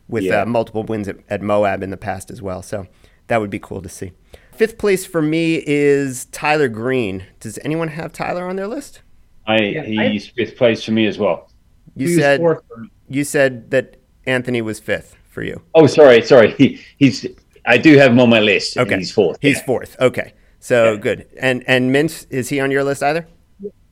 with 0.07 0.23
yeah. 0.23 0.41
uh, 0.41 0.45
multiple 0.45 0.83
wins 0.83 1.07
at, 1.07 1.17
at, 1.29 1.41
Moab 1.41 1.83
in 1.83 1.89
the 1.89 1.97
past 1.97 2.31
as 2.31 2.41
well. 2.41 2.61
So 2.61 2.87
that 3.27 3.39
would 3.41 3.49
be 3.49 3.59
cool 3.59 3.81
to 3.81 3.89
see. 3.89 4.11
Fifth 4.51 4.77
place 4.77 5.05
for 5.05 5.21
me 5.21 5.63
is 5.65 6.25
Tyler 6.25 6.67
Green. 6.69 7.25
Does 7.39 7.57
anyone 7.63 7.87
have 7.89 8.13
Tyler 8.13 8.47
on 8.47 8.55
their 8.55 8.67
list? 8.67 9.01
I 9.47 9.57
Yeah, 9.59 9.83
he's 10.09 10.27
fifth 10.27 10.57
place 10.57 10.83
for 10.83 10.91
me 10.91 11.05
as 11.07 11.17
well. 11.17 11.49
You 11.95 12.07
He 12.07 12.15
said 12.15 12.39
fourth 12.39 12.61
for 12.67 12.77
me. 12.81 12.89
you 13.09 13.23
said 13.23 13.71
that 13.71 13.97
Anthony 14.25 14.61
was 14.61 14.79
fifth 14.79 15.15
for 15.29 15.43
you. 15.43 15.61
Oh, 15.75 15.87
sorry, 15.87 16.21
sorry. 16.21 16.51
He, 16.53 16.81
he's. 16.97 17.25
I 17.65 17.77
do 17.77 17.97
have 17.97 18.11
him 18.11 18.19
on 18.19 18.29
my 18.29 18.39
list. 18.39 18.77
Okay. 18.77 18.97
he's 18.97 19.11
fourth. 19.11 19.37
He's 19.41 19.57
Yeah. 19.57 19.65
fourth. 19.65 19.95
Okay. 19.99 20.33
So 20.59 20.93
Yeah. 20.93 20.99
good. 20.99 21.25
And 21.39 21.63
and 21.67 21.91
Mint 21.91 22.27
is 22.29 22.49
he 22.49 22.59
on 22.59 22.71
your 22.71 22.83
list 22.83 23.01
either? 23.03 23.27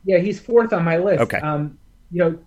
Yeah, 0.06 0.20
he's 0.20 0.40
fourth 0.40 0.74
on 0.74 0.84
my 0.84 0.98
list. 0.98 1.22
Okay. 1.22 1.40
Um, 1.40 1.78
you 2.12 2.20
know, 2.20 2.38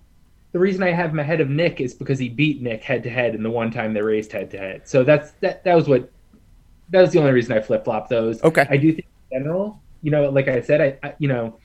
the 0.53 0.59
reason 0.59 0.83
I 0.83 0.91
have 0.93 1.11
him 1.11 1.19
ahead 1.19 1.41
of 1.41 1.49
Nick 1.51 1.81
is 1.81 1.95
because 1.95 2.19
he 2.19 2.29
beat 2.29 2.63
Nick 2.63 2.83
head 2.83 3.03
to 3.03 3.11
head 3.11 3.35
in 3.35 3.43
the 3.43 3.51
one 3.51 3.71
time 3.71 3.93
they 3.93 4.03
raced 4.03 4.33
head 4.33 4.51
to 4.53 4.59
head. 4.59 4.83
So 4.85 5.03
that's 5.03 5.33
that. 5.41 5.65
That 5.65 5.75
was 5.75 5.89
what. 5.89 6.11
That 6.91 7.01
was 7.01 7.11
the 7.13 7.19
only 7.19 7.33
reason 7.33 7.57
I 7.57 7.61
flip 7.61 7.85
flopped 7.85 8.11
those. 8.11 8.43
Okay. 8.43 8.67
I 8.69 8.77
do 8.77 8.93
think 8.93 9.07
in 9.31 9.41
general, 9.41 9.83
you 10.03 10.11
know, 10.11 10.29
like 10.29 10.49
I 10.49 10.61
said, 10.61 10.81
I, 10.81 10.99
I 11.07 11.15
you 11.19 11.29
know, 11.29 11.59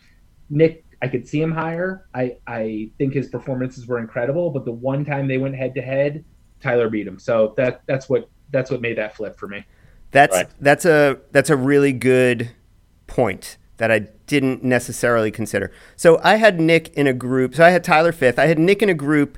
Nick, 0.49 0.85
I 1.01 1.07
could 1.07 1.27
see 1.27 1.41
him 1.41 1.51
higher. 1.51 2.05
I 2.13 2.37
I 2.47 2.91
think 2.97 3.13
his 3.13 3.27
performances 3.27 3.87
were 3.87 3.99
incredible, 3.99 4.49
but 4.49 4.65
the 4.65 4.71
one 4.71 5.05
time 5.05 5.27
they 5.27 5.37
went 5.37 5.55
head 5.55 5.75
to 5.75 5.81
head, 5.81 6.23
Tyler 6.61 6.89
beat 6.89 7.07
him. 7.07 7.19
So 7.19 7.53
that 7.57 7.81
that's 7.85 8.09
what 8.09 8.29
that's 8.51 8.71
what 8.71 8.81
made 8.81 8.97
that 8.97 9.15
flip 9.15 9.37
for 9.37 9.47
me. 9.47 9.65
That's 10.11 10.35
Right. 10.35 10.47
that's 10.59 10.85
a 10.85 11.19
that's 11.31 11.49
a 11.49 11.55
really 11.55 11.93
good 11.93 12.51
point 13.07 13.57
that 13.77 13.91
I 13.91 13.99
didn't 14.27 14.63
necessarily 14.63 15.31
consider. 15.31 15.71
So 15.95 16.19
I 16.23 16.35
had 16.35 16.59
Nick 16.59 16.89
in 16.89 17.07
a 17.07 17.13
group. 17.13 17.55
So 17.55 17.63
I 17.63 17.69
had 17.69 17.83
Tyler 17.83 18.11
fifth. 18.11 18.37
I 18.37 18.47
had 18.47 18.59
Nick 18.59 18.81
in 18.81 18.89
a 18.89 18.93
group 18.93 19.37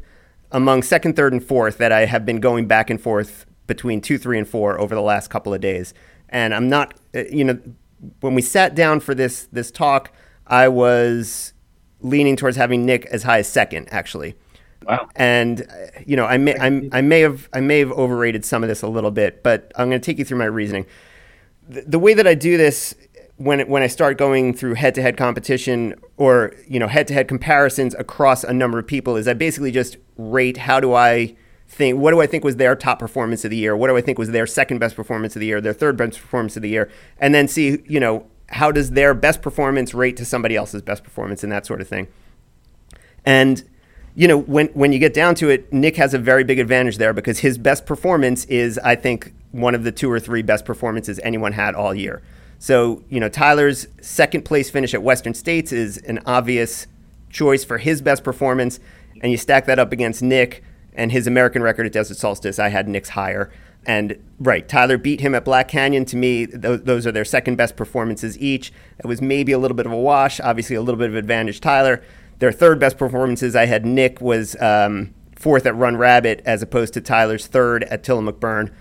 among 0.51 0.83
second, 0.83 1.15
third, 1.15 1.31
and 1.31 1.43
fourth 1.43 1.77
that 1.77 1.91
I 1.91 2.05
have 2.05 2.25
been 2.25 2.39
going 2.39 2.67
back 2.67 2.89
and 2.89 2.99
forth 2.99 3.45
between 3.71 4.01
two, 4.01 4.17
three, 4.17 4.37
and 4.37 4.47
four 4.47 4.79
over 4.79 4.93
the 4.93 5.01
last 5.01 5.29
couple 5.29 5.53
of 5.53 5.61
days. 5.61 5.93
And 6.29 6.53
I'm 6.53 6.67
not, 6.67 6.93
uh, 7.15 7.23
you 7.31 7.43
know, 7.43 7.59
when 8.19 8.35
we 8.35 8.41
sat 8.41 8.75
down 8.75 8.99
for 8.99 9.15
this 9.15 9.47
this 9.51 9.71
talk, 9.71 10.11
I 10.47 10.67
was 10.67 11.53
leaning 12.01 12.35
towards 12.35 12.57
having 12.57 12.85
Nick 12.85 13.05
as 13.05 13.23
high 13.23 13.39
as 13.39 13.47
second, 13.47 13.87
actually 13.91 14.35
Wow. 14.87 15.07
and 15.15 15.61
uh, 15.61 15.99
you 16.05 16.15
know 16.15 16.25
I 16.25 16.37
may 16.37 16.55
I'm, 16.57 16.89
I 16.91 17.01
may 17.01 17.19
have 17.21 17.47
I 17.53 17.61
may 17.61 17.79
have 17.79 17.91
overrated 17.91 18.43
some 18.43 18.63
of 18.63 18.69
this 18.69 18.81
a 18.81 18.87
little 18.87 19.11
bit, 19.11 19.43
but 19.43 19.71
I'm 19.75 19.89
going 19.89 20.01
to 20.01 20.05
take 20.05 20.17
you 20.17 20.25
through 20.25 20.39
my 20.39 20.45
reasoning. 20.45 20.85
The, 21.69 21.81
the 21.81 21.99
way 21.99 22.13
that 22.15 22.25
I 22.27 22.33
do 22.33 22.57
this 22.57 22.95
when 23.37 23.67
when 23.69 23.83
I 23.83 23.87
start 23.87 24.17
going 24.17 24.55
through 24.55 24.75
head-to-head 24.75 25.17
competition 25.17 25.95
or 26.17 26.53
you 26.67 26.79
know 26.79 26.87
head-to-head 26.87 27.27
comparisons 27.27 27.93
across 27.95 28.43
a 28.43 28.53
number 28.53 28.79
of 28.79 28.87
people 28.87 29.17
is 29.17 29.27
I 29.27 29.33
basically 29.33 29.71
just 29.71 29.97
rate 30.17 30.57
how 30.57 30.79
do 30.79 30.93
I 30.93 31.35
think 31.71 31.97
what 31.97 32.11
do 32.11 32.21
I 32.21 32.27
think 32.27 32.43
was 32.43 32.57
their 32.57 32.75
top 32.75 32.99
performance 32.99 33.45
of 33.45 33.51
the 33.51 33.57
year, 33.57 33.75
what 33.75 33.87
do 33.87 33.97
I 33.97 34.01
think 34.01 34.19
was 34.19 34.31
their 34.31 34.45
second 34.45 34.79
best 34.79 34.95
performance 34.95 35.35
of 35.35 35.39
the 35.39 35.45
year, 35.45 35.61
their 35.61 35.73
third 35.73 35.95
best 35.97 36.19
performance 36.19 36.55
of 36.55 36.61
the 36.61 36.69
year, 36.69 36.91
and 37.17 37.33
then 37.33 37.47
see 37.47 37.81
you 37.87 37.99
know 37.99 38.27
how 38.49 38.71
does 38.71 38.91
their 38.91 39.13
best 39.13 39.41
performance 39.41 39.93
rate 39.93 40.17
to 40.17 40.25
somebody 40.25 40.55
else's 40.55 40.81
best 40.81 41.03
performance 41.03 41.43
and 41.43 41.51
that 41.51 41.65
sort 41.65 41.79
of 41.79 41.87
thing. 41.87 42.07
And 43.25 43.63
you 44.15 44.27
know, 44.27 44.37
when 44.37 44.67
when 44.67 44.91
you 44.91 44.99
get 44.99 45.13
down 45.13 45.35
to 45.35 45.49
it, 45.49 45.71
Nick 45.71 45.95
has 45.95 46.13
a 46.13 46.19
very 46.19 46.43
big 46.43 46.59
advantage 46.59 46.97
there 46.97 47.13
because 47.13 47.39
his 47.39 47.57
best 47.57 47.85
performance 47.85 48.43
is, 48.45 48.77
I 48.79 48.95
think, 48.95 49.33
one 49.51 49.73
of 49.73 49.83
the 49.83 49.91
two 49.91 50.11
or 50.11 50.19
three 50.19 50.41
best 50.41 50.65
performances 50.65 51.19
anyone 51.23 51.53
had 51.53 51.75
all 51.75 51.95
year. 51.95 52.21
So, 52.59 53.03
you 53.09 53.19
know, 53.19 53.29
Tyler's 53.29 53.87
second 54.01 54.43
place 54.43 54.69
finish 54.69 54.93
at 54.93 55.01
Western 55.01 55.33
States 55.33 55.71
is 55.71 55.97
an 55.99 56.19
obvious 56.25 56.85
choice 57.29 57.63
for 57.63 57.77
his 57.77 58.01
best 58.01 58.23
performance, 58.23 58.79
and 59.21 59.31
you 59.31 59.37
stack 59.37 59.65
that 59.65 59.79
up 59.79 59.93
against 59.93 60.21
Nick 60.21 60.63
and 60.93 61.11
his 61.11 61.27
American 61.27 61.63
record 61.63 61.85
at 61.85 61.91
Desert 61.91 62.17
Solstice. 62.17 62.59
I 62.59 62.69
had 62.69 62.87
Nick's 62.87 63.09
higher. 63.09 63.51
And 63.85 64.17
right, 64.39 64.67
Tyler 64.67 64.97
beat 64.97 65.21
him 65.21 65.33
at 65.33 65.43
Black 65.43 65.67
Canyon. 65.67 66.05
To 66.05 66.17
me, 66.17 66.45
th- 66.45 66.81
those 66.83 67.07
are 67.07 67.11
their 67.11 67.25
second 67.25 67.55
best 67.55 67.75
performances 67.75 68.37
each. 68.37 68.71
It 68.99 69.07
was 69.07 69.21
maybe 69.21 69.51
a 69.51 69.57
little 69.57 69.75
bit 69.75 69.85
of 69.85 69.91
a 69.91 69.97
wash, 69.97 70.39
obviously 70.39 70.75
a 70.75 70.81
little 70.81 70.99
bit 70.99 71.09
of 71.09 71.15
advantage 71.15 71.61
Tyler. 71.61 72.03
Their 72.39 72.51
third 72.51 72.79
best 72.79 72.97
performances, 72.97 73.55
I 73.55 73.65
had 73.65 73.85
Nick 73.85 74.21
was 74.21 74.59
um, 74.61 75.13
fourth 75.35 75.65
at 75.65 75.75
Run 75.75 75.97
Rabbit 75.97 76.41
as 76.45 76.61
opposed 76.61 76.93
to 76.93 77.01
Tyler's 77.01 77.47
third 77.47 77.83
at 77.85 78.03
Tillamook 78.03 78.39
Burn. 78.39 78.71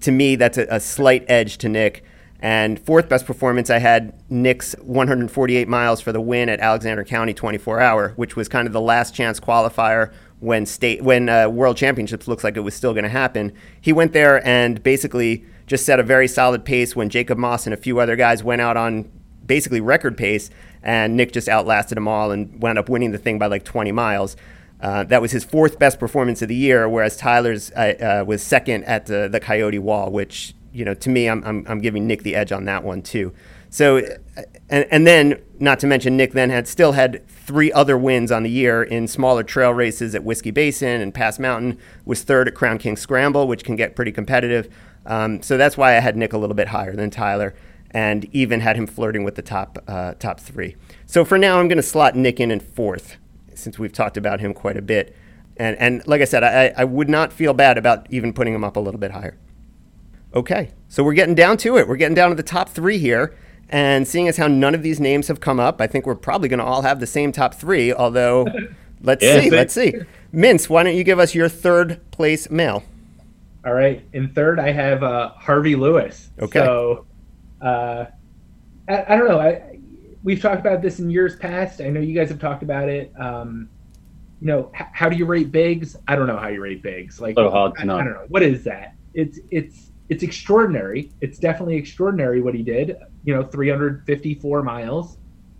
To 0.00 0.12
me, 0.12 0.36
that's 0.36 0.58
a, 0.58 0.66
a 0.68 0.80
slight 0.80 1.24
edge 1.28 1.58
to 1.58 1.68
Nick. 1.68 2.04
And 2.40 2.80
fourth 2.80 3.08
best 3.08 3.24
performance, 3.24 3.70
I 3.70 3.78
had 3.78 4.12
Nick's 4.28 4.74
148 4.80 5.68
miles 5.68 6.00
for 6.00 6.10
the 6.10 6.20
win 6.20 6.48
at 6.48 6.58
Alexander 6.58 7.04
County 7.04 7.32
24 7.32 7.80
hour, 7.80 8.12
which 8.16 8.34
was 8.34 8.48
kind 8.48 8.66
of 8.66 8.72
the 8.72 8.80
last 8.80 9.14
chance 9.14 9.38
qualifier 9.38 10.12
when 10.42 10.66
state 10.66 11.02
when 11.02 11.28
uh, 11.28 11.48
World 11.48 11.76
Championships 11.76 12.26
looks 12.26 12.42
like 12.42 12.56
it 12.56 12.60
was 12.60 12.74
still 12.74 12.92
going 12.92 13.04
to 13.04 13.08
happen. 13.08 13.52
He 13.80 13.92
went 13.92 14.12
there 14.12 14.44
and 14.44 14.82
basically 14.82 15.44
just 15.68 15.86
set 15.86 16.00
a 16.00 16.02
very 16.02 16.26
solid 16.26 16.64
pace 16.64 16.96
when 16.96 17.08
Jacob 17.08 17.38
Moss 17.38 17.64
and 17.64 17.72
a 17.72 17.76
few 17.76 18.00
other 18.00 18.16
guys 18.16 18.42
went 18.42 18.60
out 18.60 18.76
on 18.76 19.08
basically 19.46 19.80
record 19.80 20.18
pace, 20.18 20.50
and 20.82 21.16
Nick 21.16 21.32
just 21.32 21.48
outlasted 21.48 21.96
them 21.96 22.08
all 22.08 22.32
and 22.32 22.60
wound 22.60 22.76
up 22.76 22.88
winning 22.88 23.12
the 23.12 23.18
thing 23.18 23.38
by 23.38 23.46
like 23.46 23.64
20 23.64 23.92
miles. 23.92 24.36
Uh, 24.80 25.04
that 25.04 25.22
was 25.22 25.30
his 25.30 25.44
fourth 25.44 25.78
best 25.78 26.00
performance 26.00 26.42
of 26.42 26.48
the 26.48 26.56
year, 26.56 26.88
whereas 26.88 27.16
Tyler's 27.16 27.70
uh, 27.72 28.22
uh, 28.22 28.24
was 28.26 28.42
second 28.42 28.82
at 28.84 29.06
the, 29.06 29.28
the 29.28 29.38
Coyote 29.38 29.78
Wall, 29.78 30.10
which 30.10 30.54
you 30.72 30.84
know 30.84 30.94
to 30.94 31.08
me 31.08 31.28
I'm, 31.28 31.44
I'm 31.44 31.64
I'm 31.68 31.80
giving 31.80 32.08
Nick 32.08 32.24
the 32.24 32.34
edge 32.34 32.50
on 32.50 32.64
that 32.64 32.82
one 32.82 33.00
too. 33.00 33.32
So, 33.70 33.98
uh, 33.98 34.42
and 34.68 34.86
and 34.90 35.06
then 35.06 35.40
not 35.60 35.78
to 35.80 35.86
mention 35.86 36.16
Nick 36.16 36.32
then 36.32 36.50
had 36.50 36.66
still 36.66 36.92
had 36.92 37.22
three 37.46 37.72
other 37.72 37.98
wins 37.98 38.30
on 38.30 38.42
the 38.42 38.50
year 38.50 38.82
in 38.82 39.08
smaller 39.08 39.42
trail 39.42 39.72
races 39.72 40.14
at 40.14 40.24
Whiskey 40.24 40.50
Basin 40.50 41.00
and 41.00 41.12
Pass 41.12 41.38
Mountain. 41.38 41.78
Was 42.04 42.22
third 42.22 42.48
at 42.48 42.54
Crown 42.54 42.78
King 42.78 42.96
Scramble, 42.96 43.46
which 43.46 43.64
can 43.64 43.76
get 43.76 43.96
pretty 43.96 44.12
competitive. 44.12 44.68
Um, 45.04 45.42
so 45.42 45.56
that's 45.56 45.76
why 45.76 45.96
I 45.96 46.00
had 46.00 46.16
Nick 46.16 46.32
a 46.32 46.38
little 46.38 46.54
bit 46.54 46.68
higher 46.68 46.94
than 46.94 47.10
Tyler, 47.10 47.54
and 47.90 48.24
even 48.34 48.60
had 48.60 48.76
him 48.76 48.86
flirting 48.86 49.24
with 49.24 49.34
the 49.34 49.42
top 49.42 49.82
uh, 49.88 50.14
top 50.14 50.40
three. 50.40 50.76
So 51.06 51.24
for 51.24 51.38
now, 51.38 51.58
I'm 51.58 51.68
going 51.68 51.76
to 51.76 51.82
slot 51.82 52.14
Nick 52.16 52.38
in 52.38 52.50
in 52.50 52.60
fourth, 52.60 53.16
since 53.54 53.78
we've 53.78 53.92
talked 53.92 54.16
about 54.16 54.40
him 54.40 54.54
quite 54.54 54.76
a 54.76 54.82
bit. 54.82 55.16
And 55.56 55.76
and 55.78 56.06
like 56.06 56.20
I 56.20 56.24
said, 56.24 56.44
I, 56.44 56.72
I 56.76 56.84
would 56.84 57.08
not 57.08 57.32
feel 57.32 57.52
bad 57.52 57.76
about 57.76 58.06
even 58.10 58.32
putting 58.32 58.54
him 58.54 58.64
up 58.64 58.76
a 58.76 58.80
little 58.80 59.00
bit 59.00 59.10
higher. 59.10 59.36
Okay, 60.34 60.70
so 60.88 61.02
we're 61.02 61.12
getting 61.12 61.34
down 61.34 61.56
to 61.58 61.76
it. 61.76 61.86
We're 61.86 61.96
getting 61.96 62.14
down 62.14 62.30
to 62.30 62.36
the 62.36 62.42
top 62.42 62.70
three 62.70 62.98
here. 62.98 63.34
And 63.72 64.06
seeing 64.06 64.28
as 64.28 64.36
how 64.36 64.46
none 64.48 64.74
of 64.74 64.82
these 64.82 65.00
names 65.00 65.28
have 65.28 65.40
come 65.40 65.58
up, 65.58 65.80
I 65.80 65.86
think 65.86 66.04
we're 66.06 66.14
probably 66.14 66.48
going 66.50 66.58
to 66.58 66.64
all 66.64 66.82
have 66.82 67.00
the 67.00 67.06
same 67.06 67.32
top 67.32 67.54
three. 67.54 67.92
Although, 67.92 68.46
let's 69.02 69.24
Yeah, 69.24 69.40
see, 69.40 69.44
see. 69.48 69.50
let's 69.50 69.74
see. 69.74 69.94
Mintz, 70.32 70.68
why 70.68 70.82
don't 70.82 70.94
you 70.94 71.04
give 71.04 71.18
us 71.18 71.34
your 71.34 71.48
third 71.48 71.98
place 72.10 72.50
male? 72.50 72.84
All 73.64 73.72
right. 73.72 74.04
In 74.12 74.28
third, 74.28 74.60
I 74.60 74.72
have 74.72 75.02
uh, 75.02 75.30
Harvey 75.30 75.74
Lewis. 75.74 76.28
Okay. 76.38 76.58
So, 76.60 77.06
uh, 77.62 78.06
I, 78.88 79.04
I 79.08 79.16
don't 79.16 79.28
know. 79.28 79.40
I, 79.40 79.78
we've 80.22 80.42
talked 80.42 80.60
about 80.60 80.82
this 80.82 80.98
in 80.98 81.08
years 81.10 81.36
past. 81.36 81.80
I 81.80 81.88
know 81.88 82.00
you 82.00 82.14
guys 82.14 82.28
have 82.28 82.40
talked 82.40 82.62
about 82.62 82.88
it. 82.90 83.10
Um, 83.18 83.70
you 84.40 84.48
know, 84.48 84.70
h- 84.78 84.86
how 84.92 85.08
do 85.08 85.16
you 85.16 85.24
rate 85.24 85.50
bigs? 85.52 85.96
I 86.08 86.16
don't 86.16 86.26
know 86.26 86.36
how 86.36 86.48
you 86.48 86.60
rate 86.60 86.82
bigs. 86.82 87.20
Like, 87.20 87.36
So 87.36 87.48
hard 87.48 87.74
to 87.76 87.80
I. 87.80 87.84
I 87.84 87.86
don't 88.04 88.12
know. 88.12 88.24
What 88.28 88.42
is 88.42 88.64
that? 88.64 88.96
It's 89.14 89.38
it's 89.50 89.92
it's 90.08 90.22
extraordinary. 90.24 91.10
It's 91.20 91.38
definitely 91.38 91.76
extraordinary 91.76 92.42
what 92.42 92.54
he 92.54 92.62
did. 92.62 92.96
You 93.24 93.34
know, 93.34 93.42
354 93.44 94.62
miles. 94.62 95.16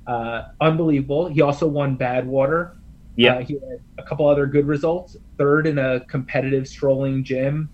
Uh, 0.06 0.48
unbelievable. 0.60 1.28
He 1.28 1.42
also 1.42 1.66
won 1.66 1.96
Badwater. 1.96 2.72
Yeah. 3.16 3.34
Uh, 3.34 3.40
he 3.40 3.54
had 3.54 3.80
a 3.98 4.02
couple 4.02 4.26
other 4.26 4.46
good 4.46 4.66
results. 4.66 5.16
Third 5.38 5.66
in 5.66 5.78
a 5.78 6.00
competitive 6.00 6.66
Strolling 6.66 7.22
Jim. 7.22 7.68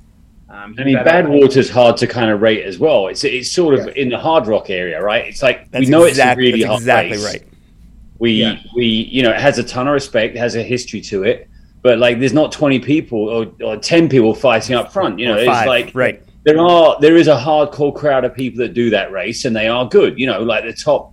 Um, 0.50 0.74
I 0.78 0.84
mean, 0.84 0.96
was 0.98 1.06
at 1.06 1.24
a- 1.24 1.28
Badwater's 1.28 1.70
hard 1.70 1.96
to 1.98 2.06
kind 2.06 2.30
of 2.30 2.40
rate 2.42 2.64
as 2.64 2.78
well. 2.78 3.08
It's 3.08 3.22
it's 3.24 3.50
sort 3.50 3.74
of 3.78 3.86
Yeah. 3.86 4.02
in 4.02 4.08
the 4.08 4.16
Hardrock 4.16 4.70
area, 4.70 5.02
right? 5.02 5.26
It's 5.26 5.42
like 5.42 5.70
That's 5.70 5.84
we 5.86 5.90
know 5.90 6.04
exact- 6.04 6.38
it's 6.38 6.38
a 6.38 6.50
really 6.50 6.60
that's 6.62 6.68
hard 6.70 6.80
exactly 6.80 7.16
race. 7.18 7.24
right. 7.26 7.42
We 8.18 8.32
Yeah. 8.32 8.58
we 8.74 8.84
you 8.86 9.22
know 9.22 9.30
it 9.30 9.40
has 9.40 9.58
a 9.58 9.62
ton 9.64 9.86
of 9.88 9.92
respect, 9.94 10.34
it 10.36 10.38
has 10.38 10.56
a 10.56 10.62
history 10.62 11.00
to 11.02 11.22
it, 11.24 11.48
but 11.82 11.98
like 11.98 12.18
there's 12.18 12.32
not 12.32 12.50
20 12.50 12.78
people 12.78 13.28
or, 13.28 13.46
or 13.62 13.76
10 13.76 14.08
people 14.08 14.34
fighting 14.34 14.74
up 14.74 14.90
front. 14.92 15.18
You 15.18 15.26
know, 15.28 15.34
Or 15.34 15.38
it's 15.38 15.46
like 15.46 15.90
right. 15.94 16.22
There 16.48 16.58
are 16.58 16.98
there 17.00 17.14
is 17.16 17.28
a 17.28 17.36
hardcore 17.36 17.94
crowd 17.94 18.24
of 18.24 18.34
people 18.34 18.58
that 18.60 18.72
do 18.72 18.88
that 18.88 19.12
race, 19.12 19.44
and 19.44 19.54
they 19.54 19.68
are 19.68 19.86
good. 19.86 20.18
You 20.18 20.26
know, 20.26 20.42
like 20.42 20.64
the 20.64 20.72
top 20.72 21.12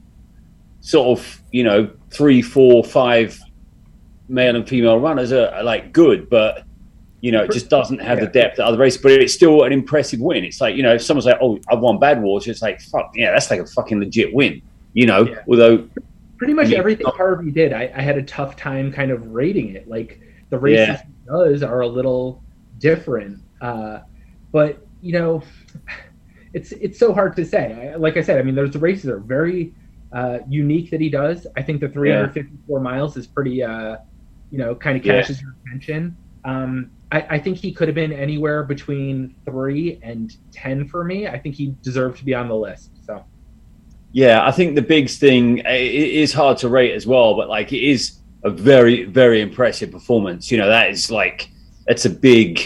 sort 0.80 1.20
of 1.20 1.42
you 1.52 1.64
know 1.64 1.90
three, 2.10 2.42
four, 2.42 2.86
five 2.86 3.38
male 4.30 4.56
and 4.56 4.68
female 4.68 4.98
runners 4.98 5.34
are, 5.34 5.50
are 5.50 5.64
like 5.64 5.92
good, 5.92 6.30
but 6.30 6.64
you 7.20 7.34
know 7.34 7.44
it 7.44 7.52
just 7.52 7.70
doesn't 7.70 8.00
have 8.00 8.22
the 8.22 8.28
depth 8.28 8.56
that 8.58 8.66
other 8.66 8.78
races. 8.78 9.02
But 9.02 9.12
it's 9.12 9.34
still 9.34 9.64
an 9.64 9.74
impressive 9.74 10.22
win. 10.22 10.46
It's 10.46 10.62
like 10.62 10.78
you 10.78 10.84
know 10.84 10.94
if 10.94 11.02
someone's 11.02 11.26
like, 11.26 11.38
oh, 11.42 11.60
I've 11.70 11.80
won 11.80 11.98
Badwater, 11.98 12.48
it's 12.48 12.62
like 12.62 12.80
fuck 12.80 13.12
yeah, 13.14 13.32
that's 13.34 13.52
like 13.52 13.60
a 13.60 13.66
fucking 13.66 14.00
legit 14.00 14.34
win. 14.34 14.62
You 14.94 15.08
know, 15.08 15.28
Yeah. 15.28 15.44
although 15.50 15.90
pretty 16.38 16.54
much 16.54 16.68
I 16.68 16.70
mean, 16.70 16.80
everything 16.80 17.08
Harvey 17.08 17.52
did, 17.52 17.74
I, 17.74 17.92
I 17.94 18.02
had 18.02 18.18
a 18.18 18.24
tough 18.24 18.56
time 18.56 18.90
kind 18.90 19.12
of 19.12 19.34
rating 19.34 19.76
it. 19.76 19.90
Like 19.90 20.22
the 20.50 20.58
races 20.58 20.88
Yeah. 20.88 21.02
he 21.04 21.12
does 21.28 21.62
are 21.62 21.82
a 21.82 21.88
little 21.88 22.42
different, 22.80 23.42
uh, 23.60 24.00
but 24.54 24.80
you 25.06 25.14
know, 25.14 25.44
it's 26.54 26.72
it's 26.72 26.98
so 27.00 27.14
hard 27.14 27.36
to 27.36 27.46
say. 27.46 27.92
I, 27.94 27.96
like 27.98 28.18
I 28.18 28.22
said, 28.22 28.40
I 28.40 28.44
mean, 28.44 28.56
those 28.56 28.76
races 28.76 29.10
are 29.10 29.20
very 29.20 29.74
uh, 30.12 30.40
unique 30.50 30.90
that 30.92 31.02
he 31.02 31.10
does. 31.10 31.46
I 31.56 31.62
think 31.62 31.82
the 31.82 31.90
354 31.90 32.80
miles 32.80 33.16
is 33.18 33.28
pretty, 33.28 33.62
uh, 33.64 33.98
you 34.50 34.58
know, 34.58 34.76
kind 34.76 34.98
of 34.98 35.06
Yeah. 35.06 35.22
catches 35.22 35.42
your 35.42 35.52
attention. 35.66 36.18
Um, 36.44 36.92
I, 37.12 37.26
I 37.36 37.40
think 37.40 37.58
he 37.58 37.72
could 37.74 37.88
have 37.88 37.96
been 37.96 38.14
anywhere 38.14 38.64
between 38.64 39.36
three 39.46 40.00
and 40.02 40.32
ten 40.52 40.88
for 40.88 41.04
me. 41.04 41.28
I 41.28 41.38
think 41.40 41.56
he 41.56 41.76
deserved 41.84 42.18
to 42.20 42.26
be 42.26 42.34
on 42.34 42.48
the 42.48 42.56
list. 42.56 42.92
So 43.02 43.24
Yeah, 44.12 44.46
I 44.48 44.52
think 44.52 44.76
the 44.76 44.82
big 44.82 45.10
thing 45.10 45.60
it 45.60 45.66
is 46.24 46.34
hard 46.34 46.58
to 46.60 46.70
rate 46.70 46.94
as 46.94 47.06
well, 47.06 47.36
but 47.36 47.48
like 47.50 47.72
it 47.74 47.84
is 47.84 48.20
a 48.44 48.50
very 48.50 49.06
very 49.06 49.42
impressive 49.42 49.92
performance. 49.92 50.52
You 50.52 50.58
know, 50.58 50.68
that 50.68 50.90
is 50.90 51.12
like 51.12 51.48
that's 51.88 52.06
a 52.06 52.10
big, 52.10 52.60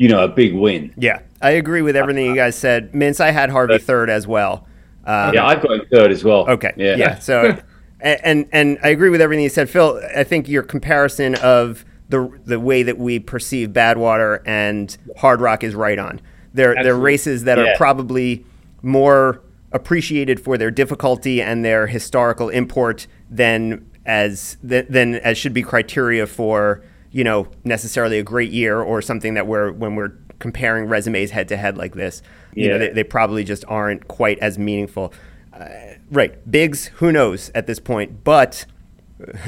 you 0.00 0.08
know, 0.08 0.24
a 0.24 0.28
big 0.28 0.54
win. 0.54 0.94
Yeah, 0.96 1.20
I 1.42 1.50
agree 1.50 1.82
with 1.82 1.94
everything 1.94 2.24
you 2.24 2.34
guys 2.34 2.56
said. 2.56 2.92
Mintz, 2.92 3.20
I 3.20 3.32
had 3.32 3.50
Harvey 3.50 3.76
third 3.76 4.08
as 4.08 4.26
well. 4.26 4.66
Um, 5.04 5.34
yeah, 5.34 5.46
I've 5.46 5.60
got 5.60 5.72
him 5.72 5.82
third 5.92 6.10
as 6.10 6.24
well. 6.24 6.48
Okay. 6.48 6.72
Yeah. 6.74 6.96
yeah 6.96 7.18
so, 7.18 7.58
and 8.00 8.48
and 8.50 8.78
I 8.82 8.88
agree 8.88 9.10
with 9.10 9.20
everything 9.20 9.42
you 9.42 9.50
said, 9.50 9.68
Phil. 9.68 10.00
I 10.16 10.24
think 10.24 10.48
your 10.48 10.62
comparison 10.62 11.34
of 11.36 11.84
the 12.08 12.32
the 12.46 12.58
way 12.58 12.82
that 12.82 12.96
we 12.96 13.18
perceive 13.18 13.68
Badwater 13.70 14.40
and 14.46 14.96
Hardrock 15.18 15.62
is 15.62 15.74
right 15.74 15.98
on. 15.98 16.22
They're 16.54 16.82
they're 16.82 16.96
races 16.96 17.44
that 17.44 17.58
yeah. 17.58 17.64
are 17.64 17.76
probably 17.76 18.46
more 18.80 19.42
appreciated 19.72 20.40
for 20.40 20.56
their 20.56 20.70
difficulty 20.70 21.42
and 21.42 21.62
their 21.62 21.86
historical 21.86 22.48
import 22.48 23.06
than 23.28 23.86
as 24.06 24.56
than 24.62 25.16
as 25.16 25.36
should 25.36 25.52
be 25.52 25.62
criteria 25.62 26.26
for 26.26 26.82
you 27.12 27.24
know 27.24 27.48
necessarily 27.64 28.18
a 28.18 28.22
great 28.22 28.50
year 28.50 28.80
or 28.80 29.02
something 29.02 29.34
that 29.34 29.46
we're 29.46 29.72
when 29.72 29.94
we're 29.94 30.12
comparing 30.38 30.86
resumes 30.86 31.30
head 31.30 31.48
to 31.48 31.56
head 31.56 31.76
like 31.76 31.94
this. 31.94 32.22
You 32.54 32.64
yeah. 32.64 32.72
know, 32.72 32.78
they, 32.78 32.88
they, 32.90 33.04
probably 33.04 33.44
just 33.44 33.64
aren't 33.68 34.08
quite 34.08 34.38
as 34.40 34.58
meaningful. 34.58 35.12
Uh, 35.52 35.68
right, 36.10 36.50
bigs, 36.50 36.86
who 36.86 37.12
knows 37.12 37.50
at 37.54 37.66
this 37.66 37.78
point, 37.78 38.24
but. 38.24 38.66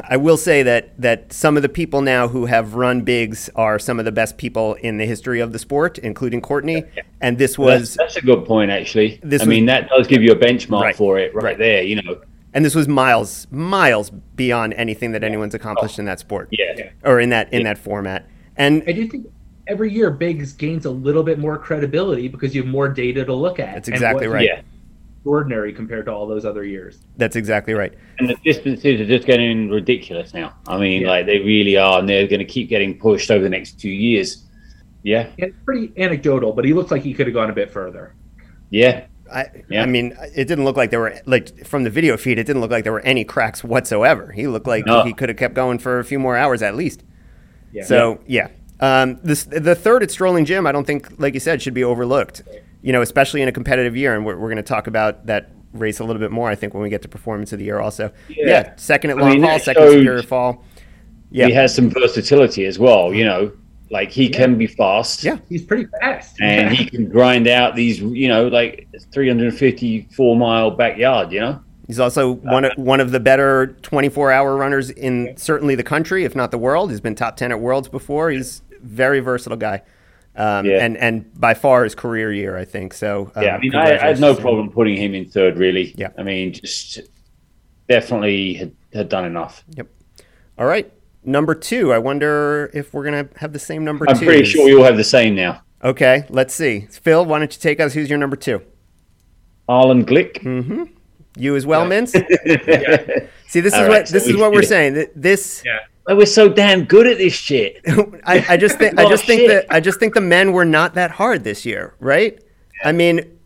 I 0.06 0.18
will 0.18 0.36
say 0.36 0.62
that 0.64 1.00
that 1.00 1.32
some 1.32 1.56
of 1.56 1.62
the 1.62 1.68
people 1.70 2.02
now 2.02 2.28
who 2.28 2.44
have 2.44 2.74
run 2.74 3.00
bigs 3.00 3.48
are 3.56 3.78
some 3.78 3.98
of 3.98 4.04
the 4.04 4.12
best 4.12 4.36
people 4.36 4.74
in 4.74 4.98
the 4.98 5.06
history 5.06 5.40
of 5.40 5.52
the 5.52 5.58
sport, 5.58 5.96
including 5.96 6.42
Courtney. 6.42 6.84
And 7.22 7.38
this 7.38 7.56
was 7.56 7.94
that's, 7.94 8.14
that's 8.14 8.16
a 8.16 8.26
good 8.26 8.44
point, 8.44 8.70
actually. 8.70 9.18
I 9.24 9.28
was, 9.28 9.46
mean, 9.46 9.64
that 9.64 9.88
does 9.88 10.06
give 10.06 10.22
you 10.22 10.32
a 10.32 10.36
benchmark 10.36 10.82
right, 10.82 10.94
for 10.94 11.18
it 11.18 11.34
right, 11.34 11.42
right, 11.42 11.58
there. 11.58 11.82
You 11.82 12.02
know, 12.02 12.20
and 12.54 12.64
this 12.64 12.74
was 12.74 12.88
miles 12.88 13.46
miles 13.50 14.10
beyond 14.10 14.74
anything 14.74 15.12
that 15.12 15.24
anyone's 15.24 15.54
accomplished 15.54 15.98
in 15.98 16.04
that 16.06 16.20
sport. 16.20 16.48
Yeah. 16.50 16.90
Or 17.04 17.20
in 17.20 17.30
that 17.30 17.52
in 17.52 17.62
yeah. 17.62 17.74
that 17.74 17.78
format. 17.78 18.28
And 18.56 18.82
i 18.86 18.92
do 18.92 19.08
think 19.08 19.26
every 19.66 19.92
year 19.92 20.10
bigs 20.10 20.52
gains 20.52 20.84
a 20.84 20.90
little 20.90 21.22
bit 21.22 21.38
more 21.38 21.56
credibility 21.56 22.28
because 22.28 22.54
you 22.54 22.62
have 22.62 22.70
more 22.70 22.88
data 22.88 23.24
to 23.24 23.32
look 23.32 23.58
at 23.58 23.74
that's 23.74 23.88
exactly 23.88 24.26
right. 24.26 24.44
yeah 24.44 24.60
extraordinary 25.22 25.72
compared 25.72 26.04
to 26.04 26.12
all 26.12 26.26
those 26.26 26.44
other 26.44 26.64
years. 26.64 26.98
That's 27.16 27.36
exactly 27.36 27.74
right. 27.74 27.94
And 28.18 28.28
the 28.28 28.34
distances 28.44 29.00
are 29.00 29.06
just 29.06 29.24
getting 29.24 29.70
ridiculous 29.70 30.34
now. 30.34 30.56
I 30.66 30.78
mean 30.78 31.02
yeah. 31.02 31.10
like 31.10 31.26
they 31.26 31.38
really 31.38 31.76
are 31.76 32.00
and 32.00 32.08
they're 32.08 32.26
going 32.26 32.40
to 32.40 32.44
keep 32.44 32.68
getting 32.68 32.98
pushed 32.98 33.30
over 33.30 33.42
the 33.42 33.48
next 33.48 33.78
two 33.78 33.88
years. 33.88 34.44
Yeah. 35.04 35.28
yeah 35.38 35.46
it's 35.46 35.56
pretty 35.64 35.92
anecdotal 35.96 36.52
but 36.52 36.64
he 36.64 36.72
looks 36.72 36.90
like 36.90 37.02
he 37.02 37.14
could 37.14 37.28
have 37.28 37.34
gone 37.34 37.50
a 37.50 37.54
bit 37.54 37.70
further. 37.70 38.16
Yeah 38.70 39.06
I, 39.32 39.64
yeah. 39.68 39.82
I 39.82 39.86
mean, 39.86 40.16
it 40.34 40.46
didn't 40.46 40.64
look 40.64 40.76
like 40.76 40.90
there 40.90 41.00
were 41.00 41.20
like 41.26 41.66
from 41.66 41.84
the 41.84 41.90
video 41.90 42.16
feed. 42.16 42.38
It 42.38 42.44
didn't 42.44 42.60
look 42.60 42.70
like 42.70 42.84
there 42.84 42.92
were 42.92 43.00
any 43.00 43.24
cracks 43.24 43.64
whatsoever. 43.64 44.32
He 44.32 44.46
looked 44.46 44.66
like 44.66 44.86
no. 44.86 45.04
he 45.04 45.12
could 45.12 45.28
have 45.28 45.38
kept 45.38 45.54
going 45.54 45.78
for 45.78 45.98
a 45.98 46.04
few 46.04 46.18
more 46.18 46.36
hours 46.36 46.62
at 46.62 46.74
least. 46.74 47.02
Yeah. 47.72 47.84
So 47.84 48.20
yeah, 48.26 48.48
um, 48.80 49.18
this 49.22 49.44
the 49.44 49.74
third 49.74 50.02
at 50.02 50.10
Strolling 50.10 50.44
Jim. 50.44 50.66
I 50.66 50.72
don't 50.72 50.86
think, 50.86 51.08
like 51.18 51.34
you 51.34 51.40
said, 51.40 51.62
should 51.62 51.74
be 51.74 51.84
overlooked. 51.84 52.42
You 52.82 52.92
know, 52.92 53.00
especially 53.00 53.42
in 53.42 53.48
a 53.48 53.52
competitive 53.52 53.96
year, 53.96 54.14
and 54.14 54.26
we're, 54.26 54.36
we're 54.36 54.48
going 54.48 54.56
to 54.56 54.62
talk 54.62 54.88
about 54.88 55.26
that 55.26 55.52
race 55.72 56.00
a 56.00 56.04
little 56.04 56.20
bit 56.20 56.32
more. 56.32 56.50
I 56.50 56.56
think 56.56 56.74
when 56.74 56.82
we 56.82 56.90
get 56.90 57.02
to 57.02 57.08
performance 57.08 57.52
of 57.52 57.60
the 57.60 57.64
year, 57.64 57.78
also. 57.78 58.12
Yeah. 58.28 58.46
yeah 58.46 58.72
second 58.76 59.10
at 59.10 59.18
Long 59.18 59.30
I 59.30 59.32
mean, 59.34 59.42
Haul, 59.44 59.58
second 59.60 59.88
Superior 59.88 60.22
Fall. 60.22 60.64
Yeah. 61.30 61.46
He 61.46 61.52
has 61.52 61.74
some 61.74 61.90
versatility 61.90 62.66
as 62.66 62.78
well. 62.78 63.14
You 63.14 63.24
know, 63.24 63.52
like 63.92 64.10
he 64.10 64.30
yeah. 64.30 64.36
can 64.36 64.56
be 64.56 64.66
fast. 64.66 65.22
Yeah, 65.22 65.36
he's 65.50 65.62
pretty 65.62 65.86
fast. 66.00 66.40
and 66.40 66.74
he 66.74 66.86
can 66.86 67.08
grind 67.08 67.46
out 67.46 67.76
these, 67.76 68.00
you 68.00 68.26
know, 68.26 68.48
like 68.48 68.88
354 69.12 70.36
mile 70.36 70.70
backyard. 70.70 71.30
You 71.30 71.40
know. 71.40 71.60
He's 71.86 72.00
also 72.00 72.32
one 72.32 72.64
of, 72.64 72.72
one 72.76 73.00
of 73.00 73.10
the 73.10 73.20
better 73.20 73.76
24 73.82 74.32
hour 74.32 74.56
runners 74.56 74.88
in 74.88 75.34
certainly 75.36 75.74
the 75.74 75.82
country, 75.82 76.24
if 76.24 76.34
not 76.34 76.50
the 76.50 76.58
world. 76.58 76.90
He's 76.90 77.02
been 77.02 77.14
top 77.14 77.36
10 77.36 77.52
at 77.52 77.60
Worlds 77.60 77.88
before. 77.88 78.30
He's 78.30 78.62
very 78.80 79.20
versatile 79.20 79.58
guy. 79.58 79.82
Um, 80.34 80.64
yeah. 80.64 80.82
and, 80.82 80.96
and 80.96 81.38
by 81.38 81.52
far 81.52 81.84
his 81.84 81.94
career 81.94 82.32
year, 82.32 82.56
I 82.56 82.64
think. 82.64 82.94
So, 82.94 83.30
um, 83.34 83.42
yeah, 83.42 83.56
I 83.56 83.58
mean, 83.58 83.74
I, 83.74 83.96
I 83.96 84.06
had 84.06 84.20
no 84.20 84.34
problem 84.34 84.70
putting 84.70 84.96
him 84.96 85.14
in 85.14 85.28
third, 85.28 85.58
really. 85.58 85.92
Yeah. 85.98 86.08
I 86.16 86.22
mean, 86.22 86.54
just 86.54 87.00
definitely 87.90 88.54
had, 88.54 88.74
had 88.94 89.10
done 89.10 89.26
enough. 89.26 89.62
Yep. 89.76 89.88
All 90.56 90.64
right 90.64 90.90
number 91.24 91.54
two. 91.54 91.92
I 91.92 91.98
wonder 91.98 92.70
if 92.74 92.92
we're 92.92 93.04
gonna 93.04 93.28
have 93.36 93.52
the 93.52 93.58
same 93.58 93.84
number. 93.84 94.08
I'm 94.08 94.18
pretty 94.18 94.44
sure 94.44 94.64
we 94.64 94.74
all 94.74 94.84
have 94.84 94.96
the 94.96 95.04
same 95.04 95.34
now. 95.34 95.62
Okay, 95.84 96.24
let's 96.28 96.54
see. 96.54 96.86
Phil, 96.90 97.24
why 97.24 97.38
don't 97.38 97.52
you 97.52 97.60
take 97.60 97.80
us? 97.80 97.94
Who's 97.94 98.08
your 98.08 98.18
number 98.18 98.36
two? 98.36 98.62
Arlen 99.68 100.04
Glick. 100.04 100.34
Mm-hmm. 100.42 100.84
You 101.36 101.56
as 101.56 101.66
well, 101.66 101.82
yeah. 101.82 101.88
Mince. 101.88 102.14
yeah. 102.44 103.26
See, 103.48 103.60
this 103.60 103.74
all 103.74 103.82
is 103.82 103.88
right, 103.88 103.98
what 104.00 104.08
so 104.08 104.12
this 104.12 104.26
we 104.26 104.34
is 104.34 104.36
what 104.38 104.52
we're 104.52 104.62
saying. 104.62 105.06
This. 105.16 105.62
Yeah. 105.64 106.14
we're 106.14 106.26
so 106.26 106.48
damn 106.48 106.84
good 106.84 107.06
at 107.06 107.18
this 107.18 107.32
shit. 107.32 107.80
I, 108.24 108.44
I, 108.50 108.56
just 108.56 108.78
think 108.78 108.98
I 108.98 109.08
just 109.08 109.24
think 109.24 109.48
that 109.48 109.66
I 109.70 109.80
just 109.80 109.98
think 109.98 110.14
the 110.14 110.20
men 110.20 110.52
were 110.52 110.64
not 110.64 110.94
that 110.94 111.12
hard 111.12 111.42
this 111.44 111.64
year, 111.64 111.94
right? 112.00 112.34
Yeah. 112.34 112.88
I 112.88 112.92
mean, 112.92 113.38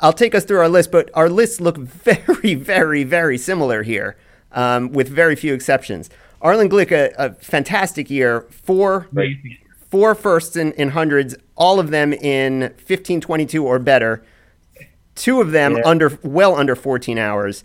I'll 0.00 0.12
take 0.12 0.34
us 0.34 0.44
through 0.44 0.58
our 0.58 0.68
list, 0.68 0.90
but 0.92 1.10
our 1.14 1.28
lists 1.28 1.60
look 1.60 1.76
very, 1.78 2.54
very, 2.54 3.04
very 3.04 3.38
similar 3.38 3.82
here, 3.82 4.16
um, 4.52 4.92
with 4.92 5.08
very 5.08 5.36
few 5.36 5.52
exceptions. 5.52 6.10
Arlen 6.44 6.68
Glick, 6.68 6.92
a, 6.92 7.10
a 7.16 7.32
fantastic 7.32 8.10
year. 8.10 8.42
Four, 8.50 9.08
four 9.88 10.14
firsts 10.14 10.56
in, 10.56 10.72
in 10.72 10.90
hundreds, 10.90 11.34
all 11.56 11.80
of 11.80 11.90
them 11.90 12.12
in 12.12 12.60
1522 12.60 13.64
or 13.64 13.78
better. 13.78 14.22
Two 15.14 15.40
of 15.40 15.52
them 15.52 15.76
yeah. 15.76 15.82
under 15.86 16.18
well 16.22 16.54
under 16.54 16.76
14 16.76 17.18
hours. 17.18 17.64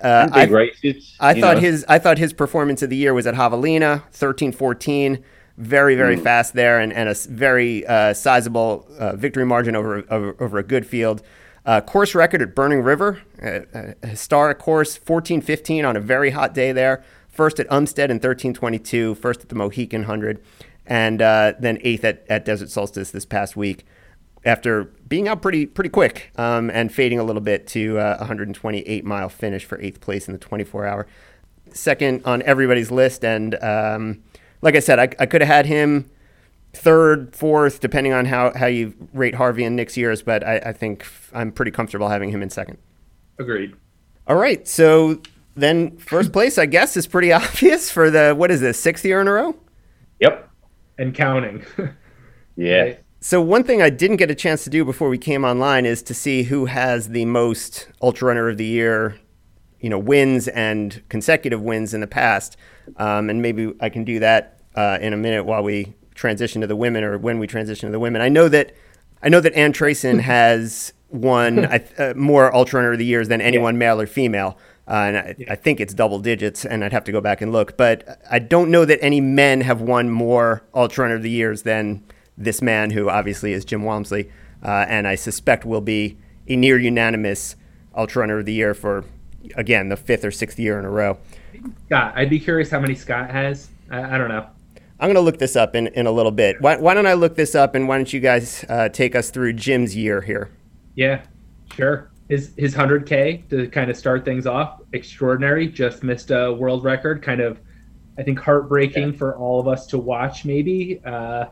Uh, 0.00 0.28
I, 0.32 0.44
races, 0.46 1.16
I 1.20 1.40
thought 1.40 1.56
know. 1.56 1.60
his 1.60 1.84
I 1.88 1.98
thought 1.98 2.18
his 2.18 2.32
performance 2.32 2.82
of 2.82 2.90
the 2.90 2.96
year 2.96 3.14
was 3.14 3.26
at 3.26 3.34
Javelina, 3.34 4.02
13-14, 4.12 5.22
very 5.56 5.94
very 5.94 6.16
mm. 6.16 6.22
fast 6.22 6.52
there, 6.52 6.80
and, 6.80 6.92
and 6.92 7.08
a 7.08 7.14
very 7.14 7.86
uh, 7.86 8.12
sizable 8.12 8.86
uh, 8.98 9.14
victory 9.16 9.46
margin 9.46 9.76
over, 9.76 10.04
over, 10.10 10.36
over 10.38 10.58
a 10.58 10.62
good 10.62 10.86
field. 10.86 11.22
Uh, 11.64 11.80
course 11.80 12.14
record 12.14 12.42
at 12.42 12.54
Burning 12.54 12.82
River, 12.82 13.22
a, 13.40 13.94
a 14.02 14.06
historic 14.06 14.58
course, 14.58 14.98
14-15 14.98 15.88
on 15.88 15.96
a 15.96 16.00
very 16.00 16.30
hot 16.30 16.54
day 16.54 16.72
there 16.72 17.02
first 17.36 17.60
at 17.60 17.68
Umstead 17.68 18.10
in 18.10 18.16
1322, 18.16 19.14
first 19.16 19.42
at 19.42 19.48
the 19.48 19.54
Mohican 19.54 20.02
100, 20.02 20.42
and 20.86 21.20
uh, 21.20 21.52
then 21.58 21.78
eighth 21.82 22.04
at, 22.04 22.24
at 22.28 22.44
Desert 22.44 22.70
Solstice 22.70 23.10
this 23.10 23.24
past 23.24 23.56
week 23.56 23.84
after 24.44 24.84
being 25.08 25.26
out 25.26 25.42
pretty 25.42 25.66
pretty 25.66 25.90
quick 25.90 26.30
um, 26.36 26.70
and 26.70 26.92
fading 26.92 27.18
a 27.18 27.24
little 27.24 27.42
bit 27.42 27.66
to 27.66 27.98
uh, 27.98 28.16
128 28.18 29.04
mile 29.04 29.28
finish 29.28 29.64
for 29.64 29.80
eighth 29.80 30.00
place 30.00 30.28
in 30.28 30.32
the 30.32 30.38
24 30.38 30.86
hour. 30.86 31.06
Second 31.72 32.22
on 32.24 32.42
everybody's 32.42 32.90
list, 32.90 33.24
and 33.24 33.56
um, 33.62 34.22
like 34.62 34.76
I 34.76 34.80
said, 34.80 34.98
I, 34.98 35.08
I 35.18 35.26
could 35.26 35.40
have 35.40 35.48
had 35.48 35.66
him 35.66 36.08
third, 36.72 37.34
fourth, 37.34 37.80
depending 37.80 38.12
on 38.12 38.26
how, 38.26 38.52
how 38.54 38.66
you 38.66 38.94
rate 39.12 39.34
Harvey 39.34 39.64
and 39.64 39.74
Nick's 39.74 39.96
years, 39.96 40.22
but 40.22 40.46
I, 40.46 40.56
I 40.58 40.72
think 40.72 41.06
I'm 41.32 41.50
pretty 41.50 41.70
comfortable 41.70 42.08
having 42.08 42.30
him 42.30 42.42
in 42.42 42.50
second. 42.50 42.78
Agreed. 43.38 43.74
All 44.26 44.36
right, 44.36 44.66
so 44.66 45.20
then 45.56 45.96
first 45.96 46.32
place, 46.32 46.58
I 46.58 46.66
guess, 46.66 46.96
is 46.96 47.06
pretty 47.06 47.32
obvious 47.32 47.90
for 47.90 48.10
the 48.10 48.34
what 48.34 48.50
is 48.50 48.60
this 48.60 48.78
sixth 48.78 49.04
year 49.04 49.20
in 49.20 49.28
a 49.28 49.32
row? 49.32 49.56
Yep, 50.20 50.48
and 50.98 51.14
counting. 51.14 51.64
yeah. 52.56 52.94
So 53.20 53.40
one 53.40 53.64
thing 53.64 53.82
I 53.82 53.90
didn't 53.90 54.18
get 54.18 54.30
a 54.30 54.34
chance 54.34 54.62
to 54.64 54.70
do 54.70 54.84
before 54.84 55.08
we 55.08 55.18
came 55.18 55.44
online 55.44 55.84
is 55.84 56.02
to 56.04 56.14
see 56.14 56.44
who 56.44 56.66
has 56.66 57.08
the 57.08 57.24
most 57.24 57.88
ultra 58.00 58.28
runner 58.28 58.48
of 58.48 58.56
the 58.56 58.64
year, 58.64 59.18
you 59.80 59.90
know, 59.90 59.98
wins 59.98 60.46
and 60.48 61.02
consecutive 61.08 61.60
wins 61.60 61.92
in 61.92 62.00
the 62.00 62.06
past, 62.06 62.56
um, 62.98 63.28
and 63.28 63.42
maybe 63.42 63.74
I 63.80 63.88
can 63.88 64.04
do 64.04 64.20
that 64.20 64.60
uh, 64.76 64.98
in 65.00 65.12
a 65.12 65.16
minute 65.16 65.44
while 65.44 65.62
we 65.62 65.94
transition 66.14 66.60
to 66.60 66.66
the 66.66 66.76
women 66.76 67.02
or 67.02 67.18
when 67.18 67.38
we 67.38 67.46
transition 67.46 67.88
to 67.88 67.92
the 67.92 67.98
women. 67.98 68.22
I 68.22 68.28
know 68.28 68.48
that 68.48 68.74
I 69.22 69.28
know 69.28 69.40
that 69.40 69.54
Ann 69.54 69.72
Trason 69.72 70.20
has 70.34 70.92
won 71.08 71.64
uh, 71.64 72.14
more 72.16 72.54
ultra 72.54 72.80
runner 72.80 72.92
of 72.92 72.98
the 72.98 73.04
years 73.04 73.28
than 73.28 73.40
anyone, 73.40 73.74
yeah. 73.74 73.78
male 73.78 74.00
or 74.00 74.06
female. 74.06 74.58
Uh, 74.88 74.92
and 74.92 75.16
I, 75.16 75.34
yeah. 75.36 75.52
I, 75.52 75.56
think 75.56 75.80
it's 75.80 75.92
double 75.92 76.20
digits, 76.20 76.64
and 76.64 76.84
I'd 76.84 76.92
have 76.92 77.04
to 77.04 77.12
go 77.12 77.20
back 77.20 77.40
and 77.40 77.50
look. 77.50 77.76
But 77.76 78.20
I 78.30 78.38
don't 78.38 78.70
know 78.70 78.84
that 78.84 79.02
any 79.02 79.20
men 79.20 79.62
have 79.62 79.80
won 79.80 80.10
more 80.10 80.62
Ultra 80.74 81.02
Runner 81.02 81.16
of 81.16 81.22
the 81.22 81.30
Years 81.30 81.62
than 81.62 82.04
this 82.38 82.62
man, 82.62 82.90
who 82.90 83.10
obviously 83.10 83.52
is 83.52 83.64
Jim 83.64 83.82
Walmsley, 83.82 84.30
uh, 84.62 84.86
and 84.88 85.08
I 85.08 85.16
suspect 85.16 85.64
will 85.64 85.80
be 85.80 86.18
a 86.46 86.54
near 86.54 86.78
unanimous 86.78 87.56
Ultra 87.96 88.20
Runner 88.20 88.38
of 88.38 88.46
the 88.46 88.52
Year 88.52 88.74
for, 88.74 89.04
again, 89.56 89.88
the 89.88 89.96
fifth 89.96 90.24
or 90.24 90.30
sixth 90.30 90.58
year 90.58 90.78
in 90.78 90.84
a 90.84 90.90
row. 90.90 91.18
Scott, 91.86 92.12
I'd 92.14 92.30
be 92.30 92.38
curious 92.38 92.70
how 92.70 92.78
many 92.78 92.94
Scott 92.94 93.28
has. 93.30 93.70
I, 93.90 94.14
I 94.14 94.18
don't 94.18 94.28
know. 94.28 94.46
I'm 95.00 95.08
going 95.08 95.16
to 95.16 95.20
look 95.20 95.38
this 95.38 95.56
up 95.56 95.74
in, 95.74 95.88
in 95.88 96.06
a 96.06 96.12
little 96.12 96.32
bit. 96.32 96.60
Why, 96.60 96.76
why 96.76 96.94
don't 96.94 97.06
I 97.06 97.14
look 97.14 97.34
this 97.34 97.56
up, 97.56 97.74
and 97.74 97.88
why 97.88 97.96
don't 97.96 98.12
you 98.12 98.20
guys 98.20 98.64
uh, 98.68 98.88
take 98.88 99.16
us 99.16 99.30
through 99.30 99.54
Jim's 99.54 99.96
year 99.96 100.20
here? 100.20 100.50
Yeah, 100.94 101.22
sure 101.74 102.10
his 102.28 102.52
his 102.56 102.74
100k 102.74 103.48
to 103.48 103.68
kind 103.68 103.90
of 103.90 103.96
start 103.96 104.24
things 104.24 104.46
off 104.46 104.80
extraordinary 104.92 105.68
just 105.68 106.02
missed 106.02 106.30
a 106.30 106.52
world 106.52 106.82
record 106.84 107.22
kind 107.22 107.40
of 107.40 107.60
i 108.18 108.22
think 108.22 108.38
heartbreaking 108.38 109.10
yeah. 109.10 109.18
for 109.18 109.36
all 109.36 109.60
of 109.60 109.68
us 109.68 109.86
to 109.86 109.98
watch 109.98 110.44
maybe 110.44 111.00
uh 111.04 111.44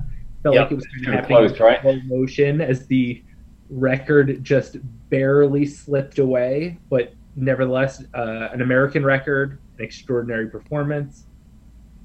felt 0.45 0.55
yep. 0.55 0.64
like 0.64 0.72
it 0.72 0.75
was 0.77 0.87
kind 0.87 1.07
of 1.07 1.14
happening 1.14 1.49
close, 1.49 1.61
right? 1.61 1.81
slow 1.81 2.01
motion 2.07 2.61
as 2.61 2.87
the 2.87 3.22
record 3.70 4.45
just 4.45 4.77
barely 5.09 5.66
slipped 5.66 6.18
away, 6.18 6.79
but 6.91 7.14
nevertheless, 7.35 8.05
uh, 8.14 8.49
an 8.53 8.62
American 8.62 9.05
record, 9.05 9.59
an 9.79 9.85
extraordinary 9.85 10.49
performance. 10.49 11.27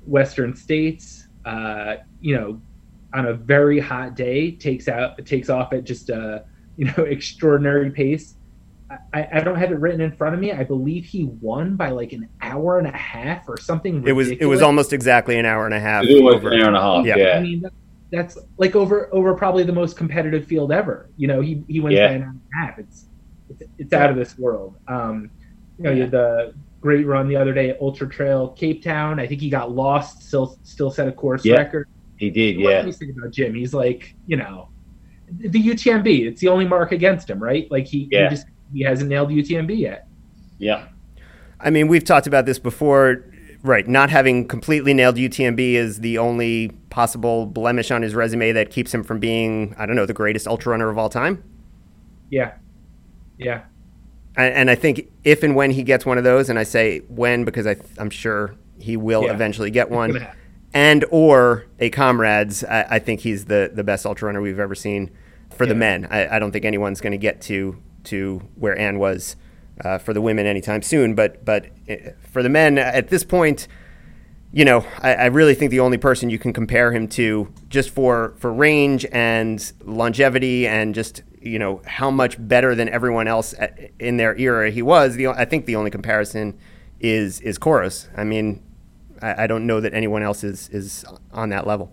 Western 0.06 0.56
States, 0.56 1.28
uh, 1.46 1.98
you 2.22 2.36
know, 2.36 2.60
on 3.14 3.28
a 3.28 3.34
very 3.34 3.80
hot 3.80 4.16
day, 4.16 4.52
takes 4.52 4.88
out 4.88 5.24
takes 5.26 5.50
off 5.50 5.74
at 5.74 5.84
just 5.84 6.10
a 6.10 6.46
you 6.78 6.86
know 6.86 7.04
extraordinary 7.08 7.92
pace. 7.92 8.36
I, 9.14 9.28
I 9.34 9.40
don't 9.42 9.58
have 9.58 9.72
it 9.72 9.80
written 9.80 10.02
in 10.02 10.12
front 10.12 10.34
of 10.34 10.42
me. 10.42 10.52
I 10.52 10.64
believe 10.64 11.06
he 11.06 11.26
won 11.26 11.76
by 11.76 11.90
like 11.90 12.12
an 12.12 12.28
hour 12.42 12.80
and 12.80 12.88
a 12.88 12.98
half 12.98 13.48
or 13.48 13.60
something. 13.60 14.08
It 14.08 14.14
was 14.14 14.30
it 14.30 14.46
was 14.46 14.62
almost 14.62 14.94
exactly 14.94 15.38
an 15.38 15.46
hour 15.46 15.66
and 15.66 15.76
a 15.76 15.80
half. 15.80 16.06
It 16.06 16.24
was 16.24 16.36
over. 16.36 16.52
an 16.52 16.62
hour 16.62 16.68
and 16.68 16.78
a 16.78 16.82
half. 16.82 17.06
Yeah. 17.06 17.16
yeah. 17.18 17.38
I 17.38 17.40
mean, 17.40 17.64
that's 18.12 18.38
like 18.58 18.76
over 18.76 19.14
over 19.14 19.36
probably 19.36 19.64
the 19.64 19.74
most 19.74 19.96
competitive 19.96 20.46
field 20.46 20.72
ever. 20.72 21.10
You 21.18 21.28
know, 21.28 21.42
he 21.42 21.64
he 21.68 21.80
wins 21.80 21.96
yeah. 21.96 22.08
by 22.08 22.14
an 22.14 22.22
hour 22.24 22.30
and 22.30 22.42
a 22.42 22.66
half. 22.66 22.80
It's 22.80 23.06
it's, 23.50 23.64
it's 23.78 23.94
out 23.94 24.10
of 24.10 24.16
this 24.16 24.38
world. 24.38 24.76
Um, 24.88 25.30
you 25.78 25.84
know, 25.84 25.92
yeah. 25.92 26.06
the 26.08 26.54
great 26.82 27.06
run 27.06 27.28
the 27.28 27.36
other 27.36 27.54
day 27.54 27.70
at 27.70 27.82
Ultra 27.82 28.10
Trail 28.10 28.50
Cape 28.50 28.84
Town. 28.84 29.20
I 29.20 29.28
think 29.28 29.42
he 29.42 29.50
got 29.52 29.72
lost, 29.72 30.24
still 30.24 30.58
still 30.64 30.90
set 30.90 31.08
a 31.08 31.12
course 31.12 31.46
yeah, 31.46 31.58
record. 31.58 31.88
He 32.18 32.32
did, 32.32 32.58
what 32.58 32.70
yeah. 32.70 32.76
What 32.78 32.82
do 32.82 32.88
you 32.88 32.94
think 32.94 33.18
about 33.18 33.32
Jim? 33.32 33.54
He's 33.54 33.74
like, 33.74 34.16
you 34.26 34.38
know, 34.38 34.70
the 35.32 35.62
UTMB. 35.62 36.28
It's 36.28 36.42
the 36.42 36.48
only 36.48 36.68
mark 36.68 36.92
against 36.92 37.30
him, 37.30 37.42
right? 37.42 37.70
Like 37.72 37.86
he, 37.86 38.08
yeah. 38.12 38.30
he 38.30 38.36
just 38.36 38.48
he 38.74 38.84
hasn't 38.84 39.10
nailed 39.10 39.30
UTMB 39.30 39.78
yet. 39.78 40.08
Yeah. 40.58 40.88
I 41.60 41.70
mean, 41.70 41.88
we've 41.88 42.04
talked 42.04 42.28
about 42.28 42.46
this 42.46 42.60
before. 42.60 43.26
Right, 43.62 43.86
not 43.86 44.10
having 44.10 44.48
completely 44.48 44.94
nailed 44.94 45.18
UTMB 45.18 45.60
is 45.74 46.00
the 46.00 46.18
only 46.18 46.70
possible 46.90 47.46
blemish 47.46 47.92
on 47.92 48.02
his 48.02 48.16
resume 48.16 48.54
that 48.54 48.70
keeps 48.70 48.94
him 48.94 49.04
from 49.04 49.20
being, 49.20 49.76
I 49.78 49.86
don't 49.86 49.98
know, 49.98 50.06
the 50.06 50.14
greatest 50.14 50.48
ultra 50.48 50.72
runner 50.72 50.90
of 50.90 50.98
all 50.98 51.10
time. 51.10 51.44
Yeah, 52.30 52.54
yeah. 53.38 53.64
And, 54.38 54.54
and 54.54 54.70
I 54.70 54.76
think 54.76 55.12
if 55.26 55.44
and 55.44 55.58
when 55.58 55.72
he 55.72 55.84
gets 55.84 56.06
one 56.06 56.18
of 56.18 56.24
those, 56.24 56.50
and 56.50 56.58
I 56.58 56.64
say 56.64 57.00
when 57.10 57.44
because 57.44 57.68
I, 57.68 57.76
am 57.98 58.10
sure 58.10 58.56
he 58.80 58.96
will 58.96 59.24
yeah. 59.24 59.34
eventually 59.34 59.72
get 59.72 59.90
one, 59.90 60.26
and 60.74 61.04
or 61.12 61.66
a 61.80 61.90
comrades, 61.90 62.64
I, 62.64 62.84
I, 62.84 63.00
think 63.00 63.20
he's 63.20 63.46
the 63.46 63.72
the 63.74 63.84
best 63.84 64.06
ultra 64.06 64.28
runner 64.28 64.40
we've 64.40 64.60
ever 64.60 64.76
seen 64.76 65.12
for 65.50 65.66
yeah. 65.66 65.70
the 65.70 65.76
men. 65.76 66.08
I, 66.10 66.36
I 66.36 66.40
don't 66.40 66.52
think 66.52 66.64
anyone's 66.64 67.02
going 67.02 67.12
to 67.12 67.18
get 67.18 67.42
to 67.42 67.78
to 68.06 68.41
where 68.56 68.78
Anne 68.78 69.00
was 69.00 69.36
uh, 69.84 69.97
for 69.97 70.14
the 70.14 70.22
women 70.22 70.45
anytime 70.45 70.82
soon. 70.82 71.16
But 71.16 71.43
but 71.45 71.68
uh, 71.89 72.12
for 72.32 72.43
the 72.43 72.50
men 72.50 72.78
at 72.78 73.10
this 73.10 73.24
point, 73.24 73.68
you 74.52 74.66
know, 74.66 74.86
I, 75.00 75.16
I, 75.16 75.26
really 75.26 75.54
think 75.54 75.72
the 75.72 75.80
only 75.80 75.97
person 75.97 76.30
you 76.30 76.39
can 76.39 76.54
compare 76.54 76.91
him 76.91 77.08
to 77.10 77.54
just 77.70 77.89
for 77.91 78.34
for 78.38 78.52
range 78.52 79.06
and 79.12 79.72
longevity 79.84 80.68
and 80.68 80.95
just 80.95 81.24
you 81.41 81.60
know 81.60 81.82
how 81.86 82.10
much 82.12 82.36
better 82.39 82.76
than 82.76 82.89
everyone 82.89 83.28
else 83.28 83.54
in 84.00 84.18
their 84.18 84.38
era 84.38 84.72
he 84.72 84.82
was. 84.82 85.16
The 85.16 85.28
I 85.28 85.45
think 85.45 85.66
the 85.66 85.76
only 85.76 85.91
comparison 85.91 86.58
is 87.00 87.39
is 87.41 87.60
Kouros. 87.60 88.08
I 88.18 88.24
mean, 88.24 88.64
I, 89.22 89.43
I 89.43 89.47
don't 89.47 89.66
know 89.66 89.80
that 89.80 89.93
anyone 89.93 90.24
else 90.24 90.43
is 90.43 90.70
is 90.70 91.06
on 91.32 91.50
that 91.50 91.68
level. 91.68 91.91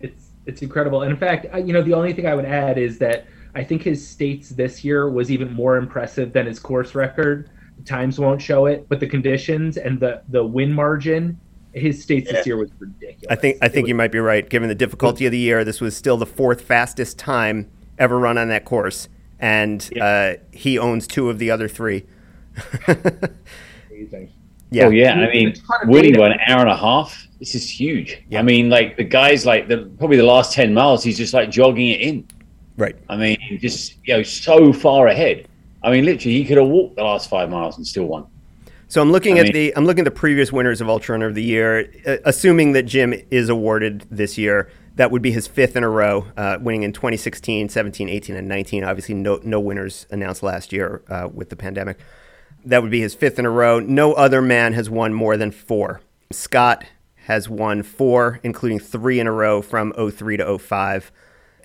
It's 0.00 0.32
it's 0.44 0.62
incredible, 0.62 1.02
and 1.02 1.10
in 1.10 1.16
fact, 1.16 1.46
you 1.66 1.72
know, 1.72 1.82
the 1.82 1.94
only 1.94 2.12
thing 2.12 2.26
I 2.26 2.34
would 2.34 2.44
add 2.44 2.78
is 2.78 2.98
that 2.98 3.26
I 3.56 3.64
think 3.64 3.82
his 3.82 4.06
states 4.06 4.50
this 4.50 4.84
year 4.84 5.08
was 5.08 5.30
even 5.30 5.50
more 5.54 5.78
impressive 5.78 6.34
than 6.34 6.44
his 6.44 6.58
course 6.60 6.94
record. 6.94 7.48
The 7.78 7.84
times 7.84 8.20
won't 8.20 8.40
show 8.40 8.66
it, 8.66 8.86
but 8.90 9.00
the 9.00 9.06
conditions 9.06 9.78
and 9.78 9.98
the 9.98 10.22
the 10.28 10.44
win 10.44 10.70
margin, 10.70 11.40
his 11.72 12.02
states 12.02 12.26
yeah. 12.26 12.36
this 12.36 12.46
year 12.46 12.58
was 12.58 12.70
ridiculous. 12.78 13.26
I 13.30 13.34
think 13.34 13.56
I 13.62 13.68
think 13.68 13.84
was, 13.84 13.88
you 13.88 13.94
might 13.94 14.12
be 14.12 14.18
right. 14.18 14.46
Given 14.46 14.68
the 14.68 14.74
difficulty 14.74 15.24
of 15.24 15.32
the 15.32 15.38
year, 15.38 15.64
this 15.64 15.80
was 15.80 15.96
still 15.96 16.18
the 16.18 16.26
fourth 16.26 16.60
fastest 16.60 17.18
time 17.18 17.70
ever 17.98 18.18
run 18.18 18.36
on 18.36 18.48
that 18.48 18.66
course, 18.66 19.08
and 19.40 19.88
yeah. 19.90 20.04
uh, 20.04 20.34
he 20.52 20.78
owns 20.78 21.06
two 21.06 21.30
of 21.30 21.38
the 21.38 21.50
other 21.50 21.66
three. 21.66 22.04
Amazing. 22.86 24.32
Yeah. 24.70 24.84
Oh 24.84 24.90
yeah, 24.90 25.14
I 25.14 25.30
mean, 25.32 25.54
winning 25.84 26.14
by 26.14 26.28
an 26.28 26.40
hour 26.46 26.60
and 26.60 26.68
a 26.68 26.76
half. 26.76 27.26
This 27.38 27.54
is 27.54 27.68
huge. 27.70 28.22
Yeah. 28.28 28.40
I 28.40 28.42
mean, 28.42 28.68
like 28.68 28.98
the 28.98 29.04
guys, 29.04 29.46
like 29.46 29.68
the 29.68 29.90
probably 29.98 30.18
the 30.18 30.24
last 30.24 30.52
ten 30.52 30.74
miles, 30.74 31.02
he's 31.02 31.16
just 31.16 31.32
like 31.32 31.50
jogging 31.50 31.88
it 31.88 32.00
in. 32.02 32.28
Right. 32.76 32.96
I 33.08 33.16
mean, 33.16 33.38
just 33.60 33.96
you 34.04 34.16
know, 34.16 34.22
so 34.22 34.72
far 34.72 35.06
ahead. 35.06 35.48
I 35.82 35.90
mean, 35.90 36.04
literally, 36.04 36.38
he 36.38 36.44
could 36.44 36.58
have 36.58 36.68
walked 36.68 36.96
the 36.96 37.04
last 37.04 37.30
five 37.30 37.48
miles 37.48 37.76
and 37.76 37.86
still 37.86 38.04
won. 38.04 38.26
So 38.88 39.02
I'm 39.02 39.10
looking 39.10 39.38
I 39.38 39.40
at 39.40 39.44
mean, 39.44 39.52
the 39.52 39.76
I'm 39.76 39.84
looking 39.84 40.02
at 40.02 40.12
the 40.12 40.18
previous 40.18 40.52
winners 40.52 40.80
of 40.80 40.88
Ultra 40.88 41.14
Runner 41.14 41.26
of 41.26 41.34
the 41.34 41.42
Year, 41.42 41.92
uh, 42.06 42.16
assuming 42.24 42.72
that 42.72 42.84
Jim 42.84 43.14
is 43.30 43.48
awarded 43.48 44.06
this 44.10 44.38
year. 44.38 44.70
That 44.96 45.10
would 45.10 45.20
be 45.20 45.30
his 45.30 45.46
fifth 45.46 45.76
in 45.76 45.84
a 45.84 45.90
row, 45.90 46.26
uh, 46.38 46.56
winning 46.58 46.82
in 46.82 46.92
2016, 46.92 47.68
17, 47.68 48.08
18, 48.08 48.36
and 48.36 48.48
19. 48.48 48.84
Obviously, 48.84 49.14
no 49.14 49.40
no 49.42 49.60
winners 49.60 50.06
announced 50.10 50.42
last 50.42 50.72
year 50.72 51.02
uh, 51.08 51.28
with 51.32 51.50
the 51.50 51.56
pandemic. 51.56 51.98
That 52.64 52.82
would 52.82 52.90
be 52.90 53.00
his 53.00 53.14
fifth 53.14 53.38
in 53.38 53.46
a 53.46 53.50
row. 53.50 53.80
No 53.80 54.12
other 54.12 54.42
man 54.42 54.72
has 54.72 54.88
won 54.88 55.12
more 55.12 55.36
than 55.36 55.50
four. 55.50 56.00
Scott 56.32 56.84
has 57.26 57.48
won 57.48 57.82
four, 57.82 58.40
including 58.42 58.78
three 58.78 59.20
in 59.20 59.26
a 59.26 59.32
row 59.32 59.62
from 59.62 59.92
03 59.92 60.36
to 60.38 60.58
05 60.58 61.12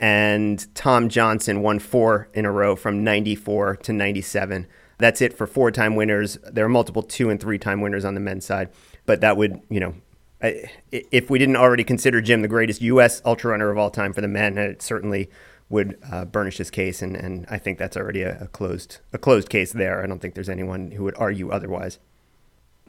and 0.02 0.74
Tom 0.74 1.10
Johnson 1.10 1.62
won 1.62 1.78
four 1.78 2.28
in 2.34 2.44
a 2.44 2.52
row 2.52 2.76
from 2.76 3.04
94 3.04 3.78
to 3.78 3.94
97. 3.94 4.66
That's 4.98 5.22
it 5.22 5.38
for 5.38 5.46
four 5.46 5.72
time 5.72 5.96
winners. 5.96 6.40
There 6.52 6.66
are 6.66 6.70
multiple 6.70 7.04
two 7.04 7.30
and 7.30 7.40
three 7.40 7.60
time 7.60 7.82
winners 7.82 8.04
on 8.04 8.16
the 8.16 8.20
men's 8.20 8.46
side, 8.46 8.70
but 9.06 9.22
that 9.22 9.38
would, 9.38 9.62
you 9.70 9.80
know, 9.80 9.94
if 10.42 11.30
we 11.30 11.38
didn't 11.38 11.56
already 11.56 11.84
consider 11.84 12.20
Jim 12.20 12.42
the 12.42 12.48
greatest 12.48 12.82
U.S. 12.82 13.22
ultra 13.26 13.52
runner 13.52 13.70
of 13.70 13.78
all 13.78 13.92
time 13.92 14.12
for 14.12 14.22
the 14.22 14.28
men, 14.28 14.58
it 14.58 14.82
certainly 14.82 15.30
would 15.70 16.00
uh, 16.12 16.26
burnish 16.26 16.58
his 16.58 16.72
case, 16.72 17.04
and, 17.04 17.16
and 17.16 17.46
I 17.50 17.60
think 17.60 17.78
that's 17.78 17.96
already 17.96 18.24
a, 18.24 18.42
a, 18.42 18.48
closed 18.48 18.98
a 19.14 19.20
closed 19.20 19.50
case 19.50 19.72
there. 19.72 20.04
I 20.04 20.08
don't 20.08 20.20
think 20.20 20.34
there's 20.34 20.50
anyone 20.50 20.92
who 20.92 21.04
would 21.04 21.16
argue 21.18 21.52
otherwise. 21.52 22.00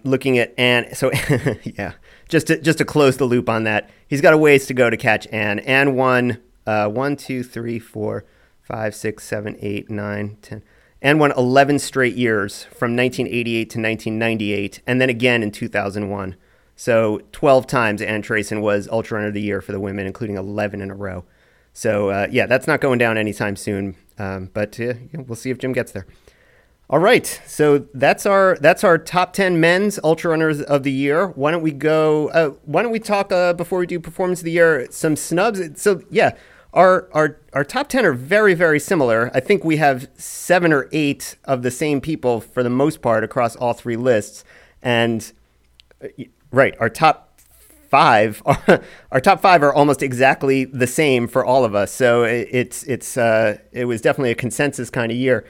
Looking 0.02 0.38
at 0.38 0.58
Ann, 0.58 0.94
so 0.94 1.12
yeah, 1.64 1.92
just 2.28 2.46
to, 2.46 2.60
just 2.60 2.78
to 2.78 2.86
close 2.86 3.18
the 3.18 3.26
loop 3.26 3.50
on 3.50 3.64
that, 3.64 3.90
he's 4.08 4.22
got 4.22 4.32
a 4.32 4.38
ways 4.38 4.66
to 4.66 4.74
go 4.74 4.88
to 4.88 4.96
catch 4.96 5.26
Ann. 5.28 5.58
Ann 5.60 5.94
won 5.94 6.38
uh, 6.66 6.88
1, 6.88 7.16
2, 7.16 7.42
3, 7.42 7.78
4, 7.78 8.24
5, 8.62 8.94
6, 8.94 9.24
7, 9.24 9.56
8, 9.60 9.90
9, 9.90 10.36
10, 10.42 10.62
and 11.00 11.20
won 11.20 11.32
11 11.36 11.78
straight 11.78 12.14
years 12.14 12.64
from 12.64 12.96
1988 12.96 13.70
to 13.70 13.78
1998, 13.80 14.80
and 14.86 15.00
then 15.00 15.10
again 15.10 15.42
in 15.42 15.50
2001. 15.50 16.36
So 16.76 17.20
12 17.32 17.66
times 17.66 18.02
Ann 18.02 18.22
Trason 18.22 18.60
was 18.60 18.88
Ultra 18.88 19.16
Runner 19.16 19.28
of 19.28 19.34
the 19.34 19.42
Year 19.42 19.60
for 19.60 19.72
the 19.72 19.80
women, 19.80 20.06
including 20.06 20.36
11 20.36 20.80
in 20.80 20.90
a 20.90 20.94
row. 20.94 21.24
So 21.72 22.10
uh, 22.10 22.28
yeah, 22.30 22.46
that's 22.46 22.66
not 22.66 22.80
going 22.80 22.98
down 22.98 23.16
anytime 23.16 23.56
soon. 23.56 23.96
Um, 24.18 24.50
but 24.52 24.78
uh, 24.78 24.94
we'll 25.14 25.36
see 25.36 25.50
if 25.50 25.58
Jim 25.58 25.72
gets 25.72 25.92
there. 25.92 26.06
All 26.90 26.98
right, 26.98 27.26
so 27.46 27.86
that's 27.94 28.26
our 28.26 28.58
that's 28.60 28.84
our 28.84 28.98
top 28.98 29.32
ten 29.32 29.58
men's 29.58 29.98
ultra 30.04 30.30
runners 30.30 30.60
of 30.60 30.82
the 30.82 30.92
year. 30.92 31.28
Why 31.28 31.50
don't 31.50 31.62
we 31.62 31.70
go? 31.70 32.28
Uh, 32.28 32.50
why 32.66 32.82
don't 32.82 32.92
we 32.92 32.98
talk 32.98 33.32
uh, 33.32 33.54
before 33.54 33.78
we 33.78 33.86
do 33.86 33.98
performance 33.98 34.40
of 34.40 34.44
the 34.44 34.50
year? 34.50 34.86
Some 34.90 35.16
snubs. 35.16 35.80
So 35.80 36.02
yeah, 36.10 36.36
our 36.72 37.08
our 37.12 37.38
our 37.52 37.64
top 37.64 37.88
10 37.88 38.06
are 38.06 38.12
very 38.12 38.54
very 38.54 38.80
similar. 38.80 39.30
I 39.34 39.40
think 39.40 39.64
we 39.64 39.76
have 39.76 40.08
seven 40.14 40.72
or 40.72 40.88
eight 40.92 41.36
of 41.44 41.62
the 41.62 41.70
same 41.70 42.00
people 42.00 42.40
for 42.40 42.62
the 42.62 42.70
most 42.70 43.02
part 43.02 43.24
across 43.24 43.56
all 43.56 43.72
three 43.72 43.96
lists. 43.96 44.44
And 44.82 45.32
uh, 46.02 46.08
right 46.50 46.74
our 46.80 46.88
top 46.88 47.32
five 47.92 48.42
are, 48.46 48.82
our 49.10 49.20
top 49.20 49.42
five 49.42 49.62
are 49.62 49.72
almost 49.72 50.02
exactly 50.02 50.64
the 50.64 50.86
same 50.86 51.28
for 51.28 51.44
all 51.44 51.64
of 51.64 51.74
us. 51.74 51.92
So 51.92 52.24
it's 52.24 52.82
it's 52.84 53.16
uh, 53.16 53.58
it 53.70 53.84
was 53.84 54.00
definitely 54.00 54.30
a 54.30 54.34
consensus 54.34 54.90
kind 54.90 55.12
of 55.12 55.18
year. 55.18 55.44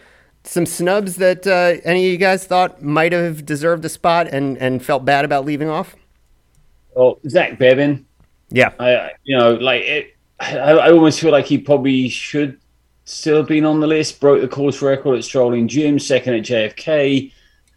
Some 0.44 0.66
snubs 0.66 1.16
that 1.16 1.46
uh, 1.46 1.80
any 1.84 2.04
of 2.06 2.12
you 2.12 2.18
guys 2.18 2.44
thought 2.44 2.82
might 2.82 3.12
have 3.12 3.46
deserved 3.46 3.84
a 3.84 3.88
spot 3.88 4.26
and 4.26 4.58
and 4.58 4.84
felt 4.84 5.04
bad 5.04 5.24
about 5.24 5.44
leaving 5.44 5.68
off? 5.68 5.94
Oh 6.96 7.20
zach 7.28 7.58
Bevin. 7.58 8.04
yeah. 8.50 8.72
I, 8.78 9.12
you 9.22 9.38
know 9.38 9.54
like 9.54 9.82
it 9.82 10.11
I, 10.42 10.72
I 10.72 10.90
almost 10.90 11.20
feel 11.20 11.30
like 11.30 11.46
he 11.46 11.58
probably 11.58 12.08
should 12.08 12.58
still 13.04 13.38
have 13.38 13.48
been 13.48 13.64
on 13.64 13.80
the 13.80 13.86
list. 13.86 14.20
Broke 14.20 14.40
the 14.40 14.48
course 14.48 14.82
record 14.82 15.18
at 15.18 15.24
Strolling 15.24 15.68
Jim, 15.68 15.98
second 15.98 16.34
at 16.34 16.42
JFK. 16.42 17.32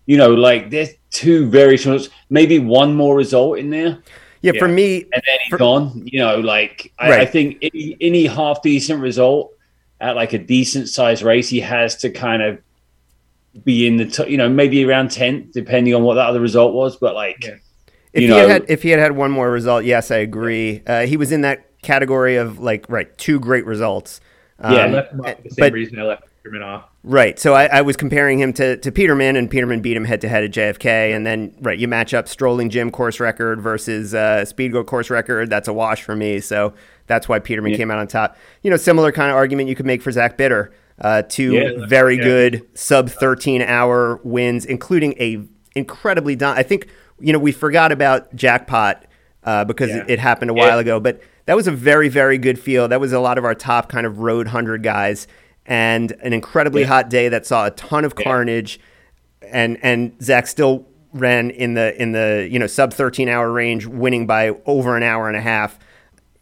You 0.06 0.18
know, 0.18 0.34
like 0.34 0.70
there's 0.70 0.90
two 1.12 1.50
very 1.50 1.78
short, 1.78 2.10
maybe 2.30 2.60
one 2.60 2.96
more 2.96 3.16
result 3.16 3.60
in 3.60 3.70
there. 3.70 4.00
Yeah, 4.42 4.52
yeah. 4.54 4.60
for 4.60 4.68
me, 4.68 5.02
and 5.02 5.24
then 5.26 5.38
he's 5.44 5.50
for, 5.50 5.58
gone. 5.58 6.04
You 6.06 6.20
know, 6.20 6.40
like 6.40 6.92
I, 7.00 7.10
right. 7.10 7.20
I 7.22 7.26
think 7.26 7.58
any, 7.62 7.98
any 8.02 8.26
half 8.26 8.62
decent 8.62 9.02
result 9.02 9.54
at 10.00 10.16
like 10.16 10.34
a 10.34 10.38
decent 10.38 10.90
size 10.90 11.24
race, 11.24 11.50
he 11.50 11.60
has 11.62 11.96
to 11.98 12.10
kind 12.10 12.42
of 12.42 12.60
be 13.64 13.88
in 13.88 13.98
the 13.98 14.06
t- 14.06 14.30
you 14.30 14.38
know 14.38 14.50
maybe 14.50 14.84
around 14.86 15.12
tenth, 15.12 15.52
depending 15.52 15.94
on 15.96 16.04
what 16.04 16.16
that 16.16 16.28
other 16.28 16.42
result 16.42 16.74
was. 16.74 16.96
But 16.98 17.16
like, 17.16 17.44
yeah. 17.44 17.56
if 18.14 18.22
he 18.22 18.28
had, 18.28 18.50
had 18.50 18.66
if 18.68 18.84
he 18.84 18.90
had 18.90 19.00
had 19.00 19.14
one 19.14 19.32
more 19.32 19.50
result, 19.50 19.86
yes, 19.86 20.12
I 20.12 20.18
agree. 20.18 20.84
Uh, 20.86 21.06
he 21.06 21.18
was 21.18 21.32
in 21.32 21.42
that 21.42 21.66
category 21.86 22.36
of 22.36 22.60
like 22.60 22.86
right 22.90 23.16
two 23.18 23.40
great 23.40 23.66
results. 23.66 24.20
Um, 24.60 24.74
yeah, 24.74 24.80
I 24.80 24.88
left 24.88 25.12
him 25.14 25.22
off 25.22 25.44
the 25.44 25.50
same 25.50 25.64
but, 25.64 25.74
reason 25.74 26.00
I 26.00 26.04
left 26.04 26.24
Peterman 26.44 26.64
off. 26.64 26.86
Right. 27.04 27.38
So 27.40 27.54
I, 27.54 27.66
I, 27.66 27.82
was 27.82 27.98
comparing 27.98 28.40
him 28.40 28.54
to, 28.54 28.78
to 28.78 28.92
Peterman, 28.92 29.36
and 29.36 29.50
Peterman 29.50 29.82
beat 29.82 29.98
him 29.98 30.06
head 30.06 30.22
to 30.22 30.30
head 30.30 30.44
at 30.44 30.52
JFK. 30.52 31.16
And 31.16 31.26
then, 31.26 31.54
right, 31.62 31.78
you 31.78 31.88
match 31.88 32.14
up 32.14 32.28
Strolling 32.28 32.70
Jim 32.70 32.90
course 32.90 33.20
record 33.20 33.62
versus 33.62 34.14
uh, 34.14 34.46
Speedgoat 34.48 34.86
course 34.88 35.10
record. 35.10 35.50
That's 35.50 35.68
a 35.68 35.74
wash 35.74 36.04
for 36.04 36.16
me. 36.16 36.40
So 36.40 36.74
that's 37.08 37.28
why 37.28 37.40
Peterman 37.40 37.72
Yeah. 37.72 37.78
came 37.78 37.92
out 37.92 38.00
on 38.00 38.08
top. 38.08 38.38
You 38.64 38.72
know, 38.72 38.78
similar 38.78 39.12
kind 39.12 39.30
of 39.30 39.36
argument 39.36 39.70
you 39.70 39.76
could 39.76 39.86
make 39.86 40.02
for 40.02 40.12
Zach 40.12 40.38
Bitter. 40.38 40.74
Uh, 41.00 41.22
two 41.24 41.54
Yeah. 41.54 41.86
very 41.88 42.16
Yeah. 42.16 42.24
good 42.24 42.68
sub 42.74 43.10
13 43.10 43.62
hour 43.62 44.20
wins, 44.24 44.66
including 44.66 45.14
a 45.20 45.44
incredibly 45.76 46.36
dom- 46.36 46.58
I 46.58 46.64
think 46.64 46.88
you 47.20 47.34
know 47.34 47.40
we 47.40 47.52
forgot 47.52 47.92
about 47.92 48.34
jackpot 48.34 49.06
uh, 49.44 49.66
because 49.66 49.90
it, 49.92 50.10
it 50.10 50.20
happened 50.20 50.52
a 50.52 50.54
while 50.54 50.80
ago, 50.80 51.00
but 51.00 51.22
that 51.46 51.56
was 51.56 51.68
a 51.68 51.72
very 51.72 52.10
very 52.10 52.38
good 52.38 52.60
field. 52.60 52.92
That 52.92 53.00
was 53.00 53.14
a 53.14 53.20
lot 53.20 53.38
of 53.38 53.46
our 53.46 53.56
top 53.56 53.90
kind 53.90 54.06
of 54.06 54.20
road 54.20 54.48
hundred 54.48 54.84
guys, 54.84 55.28
and 55.66 56.12
an 56.22 56.34
incredibly 56.34 56.82
Yeah. 56.82 56.88
hot 56.88 57.10
day 57.10 57.30
that 57.30 57.46
saw 57.46 57.66
a 57.68 57.72
ton 57.72 58.06
of 58.06 58.14
Yeah. 58.18 58.24
carnage, 58.24 58.80
and 59.42 59.78
and 59.82 60.14
Zach 60.22 60.48
still 60.48 60.86
ran 61.14 61.50
in 61.50 61.76
the 61.76 62.00
in 62.02 62.12
the 62.12 62.48
you 62.52 62.60
know 62.60 62.68
sub 62.68 62.94
13 62.94 63.30
hour 63.30 63.52
range, 63.52 63.86
winning 63.86 64.26
by 64.28 64.52
over 64.66 64.98
an 64.98 65.04
hour 65.04 65.28
and 65.28 65.38
a 65.38 65.42
half. 65.42 65.80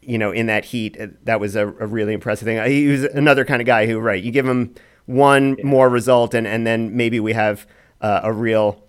You 0.05 0.17
know, 0.17 0.31
in 0.31 0.47
that 0.47 0.65
heat, 0.65 0.97
that 1.23 1.39
was 1.39 1.55
a, 1.55 1.65
a 1.65 1.87
really 1.87 2.13
impressive 2.13 2.45
thing. 2.45 2.61
He 2.69 2.87
was 2.87 3.05
another 3.05 3.45
kind 3.45 3.61
of 3.61 3.65
guy 3.65 3.87
who, 3.87 3.99
right, 3.99 4.21
you 4.21 4.31
give 4.31 4.45
him 4.45 4.75
one 5.05 5.55
more 5.63 5.87
result, 5.87 6.33
and 6.33 6.45
and 6.45 6.67
then 6.67 6.97
maybe 6.97 7.21
we 7.21 7.31
have 7.33 7.65
uh, 8.01 8.19
a 8.23 8.33
real 8.33 8.83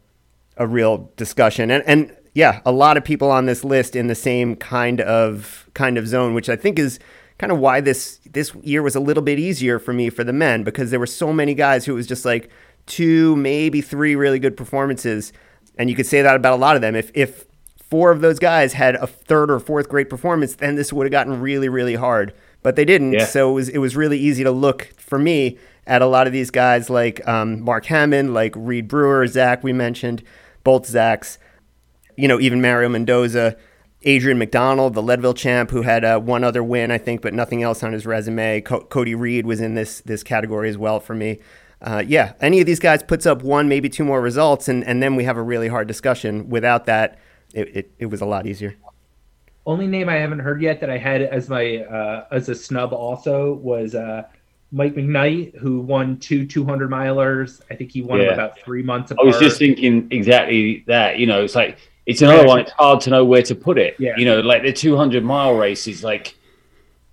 a 0.57 0.67
real 0.67 1.13
discussion. 1.17 1.71
And 1.71 1.85
and 1.87 2.17
yeah, 2.35 2.61
a 2.67 2.73
lot 2.73 2.97
of 2.97 3.05
people 3.05 3.31
on 3.31 3.47
this 3.47 3.65
list 3.65 3.97
in 3.97 4.09
the 4.09 4.15
same 4.15 4.57
kind 4.57 5.01
of 5.01 5.69
kind 5.75 5.97
of 5.97 6.07
zone, 6.07 6.35
which 6.35 6.49
I 6.49 6.57
think 6.57 6.79
is 6.79 6.99
kind 7.39 7.53
of 7.53 7.59
why 7.59 7.81
this 7.81 8.19
this 8.31 8.55
year 8.63 8.83
was 8.83 8.97
a 8.97 9.01
little 9.01 9.23
bit 9.23 9.39
easier 9.39 9.79
for 9.79 9.93
me 9.93 10.11
for 10.11 10.25
the 10.25 10.33
men 10.33 10.65
because 10.65 10.91
there 10.91 11.01
were 11.01 11.07
so 11.07 11.33
many 11.33 11.55
guys 11.55 11.85
who 11.85 11.93
it 11.93 11.97
was 11.97 12.07
just 12.07 12.25
like 12.25 12.51
two, 12.87 13.37
maybe 13.37 13.81
three 13.81 14.17
really 14.17 14.39
good 14.39 14.57
performances. 14.57 15.33
And 15.79 15.89
you 15.89 15.97
could 15.97 16.07
say 16.07 16.23
that 16.23 16.37
about 16.37 16.55
a 16.55 16.61
lot 16.61 16.77
of 16.77 16.83
them. 16.83 16.97
If 16.97 17.11
if 17.15 17.47
four 17.79 18.11
of 18.11 18.21
those 18.21 18.41
guys 18.41 18.73
had 18.73 18.97
a 18.97 19.07
third 19.07 19.51
or 19.51 19.61
fourth 19.61 19.89
great 19.89 20.11
performance, 20.11 20.57
then 20.57 20.75
this 20.75 20.93
would 20.93 21.07
have 21.07 21.13
gotten 21.13 21.41
really, 21.41 21.69
really 21.69 21.95
hard. 21.95 22.35
But 22.63 22.75
they 22.75 22.85
didn't. 22.85 23.13
Yeah. 23.13 23.27
So 23.27 23.51
it 23.51 23.55
was 23.55 23.69
it 23.69 23.79
was 23.79 23.95
really 23.95 24.19
easy 24.19 24.43
to 24.43 24.51
look 24.51 24.91
for 24.97 25.19
me 25.19 25.59
at 25.87 26.03
a 26.03 26.07
lot 26.07 26.27
of 26.27 26.33
these 26.33 26.51
guys 26.51 26.91
like 26.91 27.27
um, 27.29 27.61
Mark 27.61 27.87
Hammond, 27.87 28.35
like 28.35 28.55
Reed 28.57 28.89
Brewer, 28.89 29.27
Zach 29.29 29.63
we 29.63 29.73
mentioned, 29.73 30.25
both 30.65 30.85
Zachs, 30.85 31.39
you 32.17 32.29
know, 32.29 32.41
even 32.41 32.61
Mario 32.63 32.89
Mendoza, 32.89 33.57
Adrian 34.03 34.39
McDonald, 34.39 34.95
the 34.95 35.03
Leadville 35.03 35.35
champ, 35.35 35.71
who 35.71 35.83
had 35.83 36.05
uh, 36.05 36.19
one 36.21 36.45
other 36.45 36.63
win, 36.63 36.91
I 36.91 36.99
think, 36.99 37.23
but 37.23 37.33
nothing 37.35 37.63
else 37.63 37.83
on 37.83 37.93
his 37.93 38.05
resume. 38.07 38.61
Co- 38.61 38.85
Cody 38.85 39.15
Reed 39.15 39.47
was 39.47 39.61
in 39.61 39.75
this 39.75 40.01
this 40.03 40.23
category 40.23 40.69
as 40.69 40.77
well 40.79 41.01
for 41.01 41.15
me. 41.15 41.39
Uh, 41.83 42.03
yeah, 42.07 42.33
any 42.41 42.61
of 42.61 42.67
these 42.67 42.79
guys 42.81 43.03
puts 43.03 43.27
up 43.27 43.43
one, 43.43 43.69
maybe 43.69 43.89
two 43.91 44.05
more 44.05 44.21
results, 44.23 44.69
and, 44.69 44.83
and 44.85 45.03
then 45.03 45.17
we 45.17 45.25
have 45.25 45.37
a 45.37 45.43
really 45.43 45.69
hard 45.69 45.87
discussion. 45.87 46.49
Without 46.49 46.87
that, 46.87 47.19
it, 47.53 47.77
it, 47.77 47.91
it 47.99 48.07
was 48.07 48.21
a 48.23 48.27
lot 48.27 48.47
easier. 48.47 48.75
Only 49.67 49.87
name 49.87 50.09
I 50.09 50.17
haven't 50.17 50.41
heard 50.41 50.61
yet 50.63 50.81
that 50.81 50.91
I 50.91 50.99
had 50.99 51.23
as 51.23 51.49
my 51.49 51.79
uh, 51.79 52.27
as 52.31 52.49
a 52.49 52.55
snub 52.55 52.93
also 52.93 53.55
was 53.55 53.95
uh, 53.95 54.25
Mike 54.73 54.95
McKnight, 54.95 55.57
who 55.57 55.81
won 55.81 56.19
two 56.19 56.47
200 56.47 56.91
milers. 56.91 57.61
I 57.71 57.75
think 57.75 57.91
he 57.93 58.03
won 58.03 58.21
Yeah. 58.21 58.33
about 58.35 58.59
three 58.61 58.83
months 58.83 59.11
ago. 59.11 59.23
I 59.23 59.27
was 59.27 59.39
just 59.39 59.59
thinking 59.59 60.09
exactly 60.11 60.85
that. 60.87 61.19
You 61.19 61.27
know, 61.27 61.43
it's 61.45 61.55
like 61.55 61.79
it's 62.07 62.23
another 62.23 62.43
Yeah. 62.43 62.47
one. 62.49 62.61
It's 62.61 62.73
hard 62.73 63.01
to 63.03 63.11
know 63.11 63.25
where 63.25 63.43
to 63.43 63.55
put 63.55 63.79
it. 63.79 63.97
Yeah. 63.99 64.15
You 64.17 64.25
know, 64.25 64.41
like 64.41 64.63
the 64.63 64.73
200 64.73 65.25
mile 65.25 65.55
race 65.55 65.87
is 65.87 66.05
like 66.05 66.35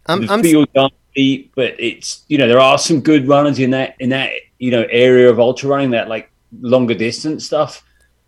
I'm, 0.08 0.26
the 0.26 0.34
I'm 0.34 0.42
field 0.44 0.68
aren't 0.76 0.94
deep, 1.16 1.52
but 1.56 1.76
it's 1.80 2.24
you 2.28 2.38
know 2.38 2.48
there 2.48 2.60
are 2.60 2.78
some 2.78 3.02
good 3.02 3.28
runners 3.28 3.60
in 3.60 3.72
that 3.72 3.96
in 4.00 4.10
that 4.10 4.32
you 4.60 4.72
know 4.72 4.86
area 4.90 5.30
of 5.30 5.40
ultra 5.40 5.70
running 5.70 5.92
that 5.92 6.08
like 6.10 6.32
longer 6.62 6.94
distance 6.94 7.46
stuff. 7.46 7.84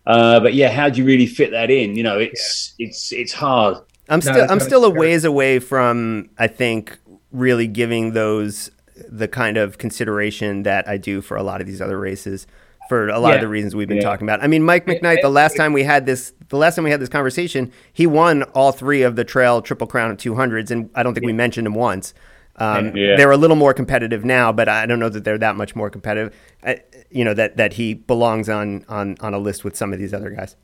Uh, 0.06 0.38
but 0.40 0.54
yeah, 0.54 0.70
how 0.70 0.88
do 0.88 0.98
you 1.00 1.04
really 1.06 1.26
fit 1.26 1.50
that 1.50 1.70
in? 1.70 1.96
You 1.96 2.02
know, 2.02 2.18
it's 2.18 2.74
it's 2.78 3.12
it's 3.12 3.32
hard. 3.32 3.78
I'm 4.08 4.20
still 4.20 4.34
that's 4.34 4.52
I'm 4.52 4.58
not 4.58 4.66
still 4.66 4.84
a 4.84 4.90
fair. 4.90 5.00
ways 5.00 5.24
away 5.24 5.58
from 5.58 6.28
I 6.38 6.46
think 6.46 6.98
really 7.32 7.66
giving 7.66 8.12
those 8.12 8.70
the 9.08 9.26
kind 9.26 9.56
of 9.56 9.78
consideration 9.78 10.62
that 10.62 10.86
I 10.88 10.98
do 10.98 11.20
for 11.20 11.36
a 11.36 11.42
lot 11.42 11.60
of 11.60 11.66
these 11.66 11.80
other 11.80 11.98
races 11.98 12.46
for 12.88 13.08
a 13.08 13.18
lot 13.18 13.34
of 13.34 13.40
the 13.40 13.48
reasons 13.48 13.74
we've 13.74 13.88
been 13.88 13.96
Yeah. 13.98 14.02
talking 14.04 14.26
about. 14.26 14.42
I 14.42 14.46
mean, 14.46 14.62
Mike 14.62 14.86
McKnight, 14.86 15.22
the 15.22 15.30
last 15.30 15.56
time 15.56 15.72
we 15.72 15.84
had 15.84 16.06
this 16.06 16.32
the 16.50 16.56
last 16.58 16.74
time 16.76 16.84
we 16.84 16.90
had 16.90 17.00
this 17.00 17.08
conversation, 17.08 17.72
he 17.92 18.06
won 18.06 18.42
all 18.54 18.70
three 18.72 19.02
of 19.02 19.16
the 19.16 19.24
trail 19.24 19.62
triple 19.62 19.86
crown 19.86 20.10
at 20.10 20.18
200s 20.18 20.70
and 20.70 20.90
I 20.94 21.02
don't 21.02 21.14
think 21.14 21.26
we 21.26 21.32
mentioned 21.32 21.66
him 21.66 21.74
once. 21.74 22.14
Um, 22.56 22.94
Yeah. 22.96 23.16
They're 23.16 23.30
a 23.32 23.36
little 23.36 23.56
more 23.56 23.74
competitive 23.74 24.24
now, 24.24 24.52
but 24.52 24.68
I 24.68 24.86
don't 24.86 24.98
know 25.00 25.08
that 25.08 25.24
they're 25.24 25.38
that 25.38 25.56
much 25.56 25.74
more 25.74 25.90
competitive. 25.90 26.32
I, 26.62 26.80
you 27.10 27.24
know 27.24 27.34
that 27.34 27.56
that 27.56 27.72
he 27.74 27.94
belongs 27.94 28.48
on 28.48 28.84
on 28.88 29.16
on 29.20 29.34
a 29.34 29.38
list 29.38 29.64
with 29.64 29.76
some 29.76 29.92
of 29.92 29.98
these 29.98 30.12
other 30.14 30.30
guys. 30.30 30.54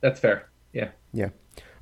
That's 0.00 0.20
fair. 0.20 0.48
Yeah. 0.72 0.88
Yeah. 1.12 1.28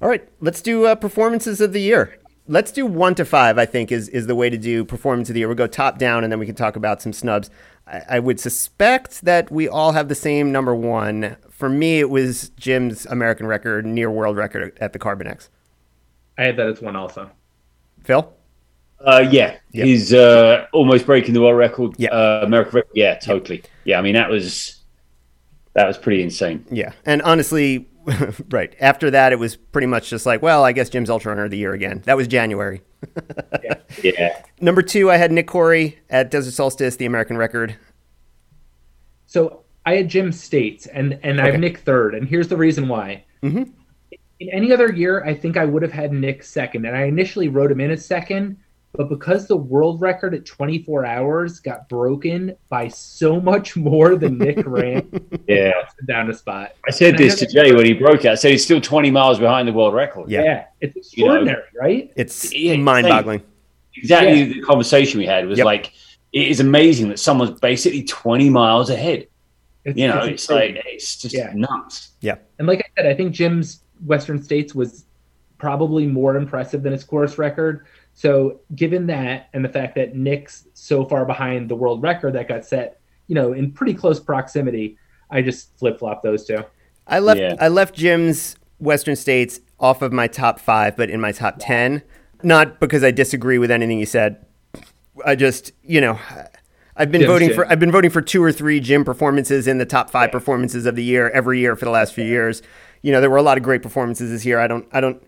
All 0.03 0.09
right, 0.09 0.26
let's 0.40 0.62
do 0.62 0.86
uh, 0.86 0.94
performances 0.94 1.61
of 1.61 1.72
the 1.74 1.80
year. 1.80 2.16
Let's 2.48 2.72
do 2.72 2.86
one 2.86 3.14
to 3.16 3.24
five. 3.24 3.59
I 3.59 3.66
think 3.66 3.92
is 3.92 4.09
is 4.09 4.26
the 4.26 4.34
way 4.34 4.48
to 4.48 4.57
do 4.59 4.84
performance 4.84 5.28
of 5.28 5.34
the 5.34 5.40
year. 5.40 5.48
We'll 5.48 5.57
go 5.57 5.66
top 5.66 5.98
down, 5.98 6.24
and 6.24 6.32
then 6.32 6.38
we 6.40 6.46
can 6.46 6.55
talk 6.55 6.74
about 6.76 7.03
some 7.03 7.12
snubs. 7.12 7.51
I, 7.91 8.03
I 8.09 8.18
would 8.18 8.38
suspect 8.41 9.22
that 9.22 9.51
we 9.51 9.68
all 9.68 9.93
have 9.93 10.09
the 10.09 10.14
same 10.14 10.53
number 10.53 10.74
one. 10.74 11.36
For 11.51 11.68
me, 11.68 11.99
it 12.01 12.09
was 12.09 12.51
Jim's 12.51 13.05
American 13.07 13.47
record, 13.47 13.84
near 13.84 14.11
world 14.11 14.36
record 14.36 14.76
at 14.80 14.93
the 14.93 14.99
Carbon 14.99 15.26
X. 15.26 15.51
I 16.38 16.45
had 16.45 16.57
that 16.57 16.68
as 16.68 16.80
one 16.80 16.97
also. 16.97 17.30
Phil. 18.05 18.32
Uh, 19.05 19.26
yeah, 19.30 19.57
Yeah. 19.72 19.84
he's 19.84 20.12
uh, 20.12 20.66
almost 20.72 21.07
breaking 21.07 21.34
the 21.34 21.41
world 21.41 21.57
record. 21.59 21.93
Yeah. 21.99 22.11
uh, 22.11 22.43
American 22.45 22.76
record. 22.76 22.91
Yeah, 22.95 23.18
totally. 23.18 23.62
Yeah, 23.84 23.99
I 23.99 24.03
mean 24.03 24.14
that 24.14 24.28
was 24.30 24.76
that 25.74 25.86
was 25.86 25.97
pretty 25.99 26.22
insane. 26.22 26.64
Yeah, 26.70 26.93
and 27.07 27.22
honestly, 27.22 27.88
right 28.50 28.74
after 28.80 29.11
that, 29.11 29.32
it 29.32 29.38
was 29.38 29.56
pretty 29.56 29.86
much 29.86 30.11
just 30.11 30.26
like, 30.26 30.42
well, 30.42 30.64
I 30.64 30.72
guess 30.72 30.88
Jim's 30.88 31.11
Ultra 31.11 31.30
Runner 31.32 31.44
of 31.44 31.50
the 31.50 31.58
Year 31.58 31.72
again. 31.72 32.02
That 32.04 32.16
was 32.16 32.26
January. 32.28 32.82
Yeah, 34.04 34.40
Number 34.61 34.82
two, 34.82 35.11
I 35.11 35.16
had 35.16 35.32
Nick 35.32 35.48
Coury 35.48 35.98
at 36.11 36.30
Desert 36.30 36.52
Solstice, 36.52 36.94
the 36.96 37.06
American 37.06 37.36
record. 37.36 37.74
So 39.26 39.64
I 39.84 39.96
had 39.96 40.08
Jim 40.08 40.30
States, 40.30 40.86
and 40.86 41.18
and 41.24 41.40
I 41.40 41.50
have 41.50 41.61
Nick 41.61 41.78
third, 41.78 42.14
and 42.14 42.26
here's 42.28 42.46
the 42.48 42.56
reason 42.56 42.86
why. 42.88 43.24
Mhm. 43.42 43.72
In 44.38 44.48
any 44.50 44.72
other 44.72 44.92
year, 44.92 45.24
I 45.24 45.34
think 45.34 45.56
I 45.56 45.64
would 45.64 45.82
have 45.82 45.92
had 45.92 46.12
Nick 46.12 46.44
second, 46.44 46.86
and 46.86 46.96
I 46.96 47.02
initially 47.04 47.48
wrote 47.48 47.70
him 47.72 47.80
in 47.80 47.90
as 47.90 48.04
second, 48.06 48.56
but 48.93 49.09
because 49.09 49.47
the 49.47 49.57
world 49.57 50.01
record 50.01 50.34
at 50.34 50.45
24 50.45 51.07
hours 51.07 51.61
got 51.61 51.88
broken 51.88 52.57
by 52.68 52.88
so 52.88 53.41
much 53.41 53.76
more 53.76 54.16
than 54.16 54.36
Nick 54.38 54.62
ran, 54.66 55.09
yeah. 55.47 55.72
down 56.07 56.28
a 56.30 56.34
spot. 56.34 56.72
I 56.86 56.91
said 56.91 57.11
And 57.11 57.18
this 57.18 57.41
know 57.41 57.47
to 57.47 57.53
Jay 57.53 57.72
when 57.74 57.84
he 57.84 57.93
broke 57.93 58.24
it. 58.24 58.30
I 58.30 58.34
said 58.34 58.51
he's 58.51 58.64
still 58.64 58.80
20 58.80 59.11
miles 59.11 59.38
behind 59.38 59.68
the 59.68 59.72
world 59.72 59.95
record. 59.95 60.28
Yeah. 60.28 60.43
Yeah, 60.43 60.64
it's 60.80 60.97
extraordinary, 60.97 61.62
right? 61.80 62.12
It's 62.16 62.53
Yeah, 62.53 62.76
mind-boggling. 62.76 63.43
exactly. 63.95 64.41
Yeah. 64.43 64.55
The 64.55 64.61
conversation 64.62 65.18
we 65.20 65.26
had 65.26 65.47
was 65.47 65.59
Yep. 65.59 65.64
like, 65.64 65.93
it 66.32 66.49
is 66.49 66.61
amazing 66.61 67.09
that 67.11 67.18
someone's 67.18 67.59
basically 67.61 68.03
20 68.05 68.51
miles 68.51 68.91
ahead. 68.91 69.26
It's, 69.84 69.97
You 69.99 70.09
know, 70.09 70.18
it's, 70.24 70.49
insane. 70.49 70.74
like 70.76 70.84
it's 70.86 71.16
just 71.16 71.34
Yeah. 71.34 71.53
nuts. 71.55 72.11
Yeah. 72.20 72.36
And 72.59 72.66
like 72.68 72.80
I 72.80 73.01
said, 73.03 73.07
I 73.11 73.14
think 73.14 73.32
Jim's 73.32 73.82
Western 74.05 74.43
States 74.43 74.74
was 74.74 75.05
probably 75.59 76.07
more 76.07 76.36
impressive 76.36 76.82
than 76.82 76.93
his 76.93 77.05
course 77.05 77.38
record. 77.38 77.86
So, 78.14 78.61
given 78.74 79.06
that 79.06 79.48
and 79.54 79.64
the 79.64 79.68
fact 79.68 79.94
that 79.94 80.14
Nick's 80.14 80.66
so 80.74 81.04
far 81.04 81.24
behind 81.24 81.70
the 81.70 81.76
world 81.76 82.02
record 82.02 82.34
that 82.34 82.48
got 82.48 82.64
set, 82.64 83.00
you 83.28 83.34
know, 83.34 83.52
in 83.52 83.72
pretty 83.72 83.94
close 83.94 84.20
proximity, 84.20 84.98
I 85.30 85.42
just 85.42 85.78
flip 85.78 85.98
flop 85.98 86.22
those 86.22 86.44
two. 86.44 86.64
I 87.06 87.18
left 87.18 87.40
Yeah. 87.40 87.54
I 87.61 87.68
left 87.68 87.94
Jim's 87.94 88.56
Western 88.78 89.16
States 89.16 89.61
off 89.78 90.02
of 90.02 90.12
my 90.12 90.26
top 90.26 90.61
five, 90.61 90.96
but 90.96 91.11
in 91.11 91.20
my 91.20 91.32
top 91.32 91.56
ten. 91.58 92.02
Not 92.42 92.80
because 92.80 93.04
I 93.04 93.11
disagree 93.11 93.58
with 93.58 93.70
anything 93.70 93.98
you 93.98 94.06
said. 94.06 94.44
I 95.24 95.34
just 95.34 95.72
you 95.82 96.00
know 96.00 96.18
I've 96.96 97.11
been 97.11 97.22
Jim's 97.22 97.30
voting 97.30 97.48
Jim. 97.48 97.56
for 97.56 97.66
I've 97.66 97.80
been 97.80 97.90
voting 97.90 98.11
for 98.11 98.22
two 98.22 98.42
or 98.42 98.52
three 98.52 98.80
Jim 98.80 99.04
performances 99.04 99.66
in 99.66 99.78
the 99.78 99.86
top 99.86 100.11
five 100.11 100.32
performances 100.32 100.86
of 100.86 100.96
the 100.96 101.04
year 101.04 101.30
every 101.30 101.61
year 101.61 101.76
for 101.76 101.84
the 101.84 101.90
last 101.90 102.14
few 102.14 102.24
years. 102.24 102.62
You 103.02 103.12
know 103.12 103.20
there 103.20 103.30
were 103.30 103.36
a 103.36 103.42
lot 103.42 103.56
of 103.56 103.64
great 103.64 103.82
performances 103.82 104.30
this 104.30 104.44
year. 104.44 104.58
I 104.58 104.66
don't 104.66 104.86
I 104.92 105.00
don't 105.00 105.22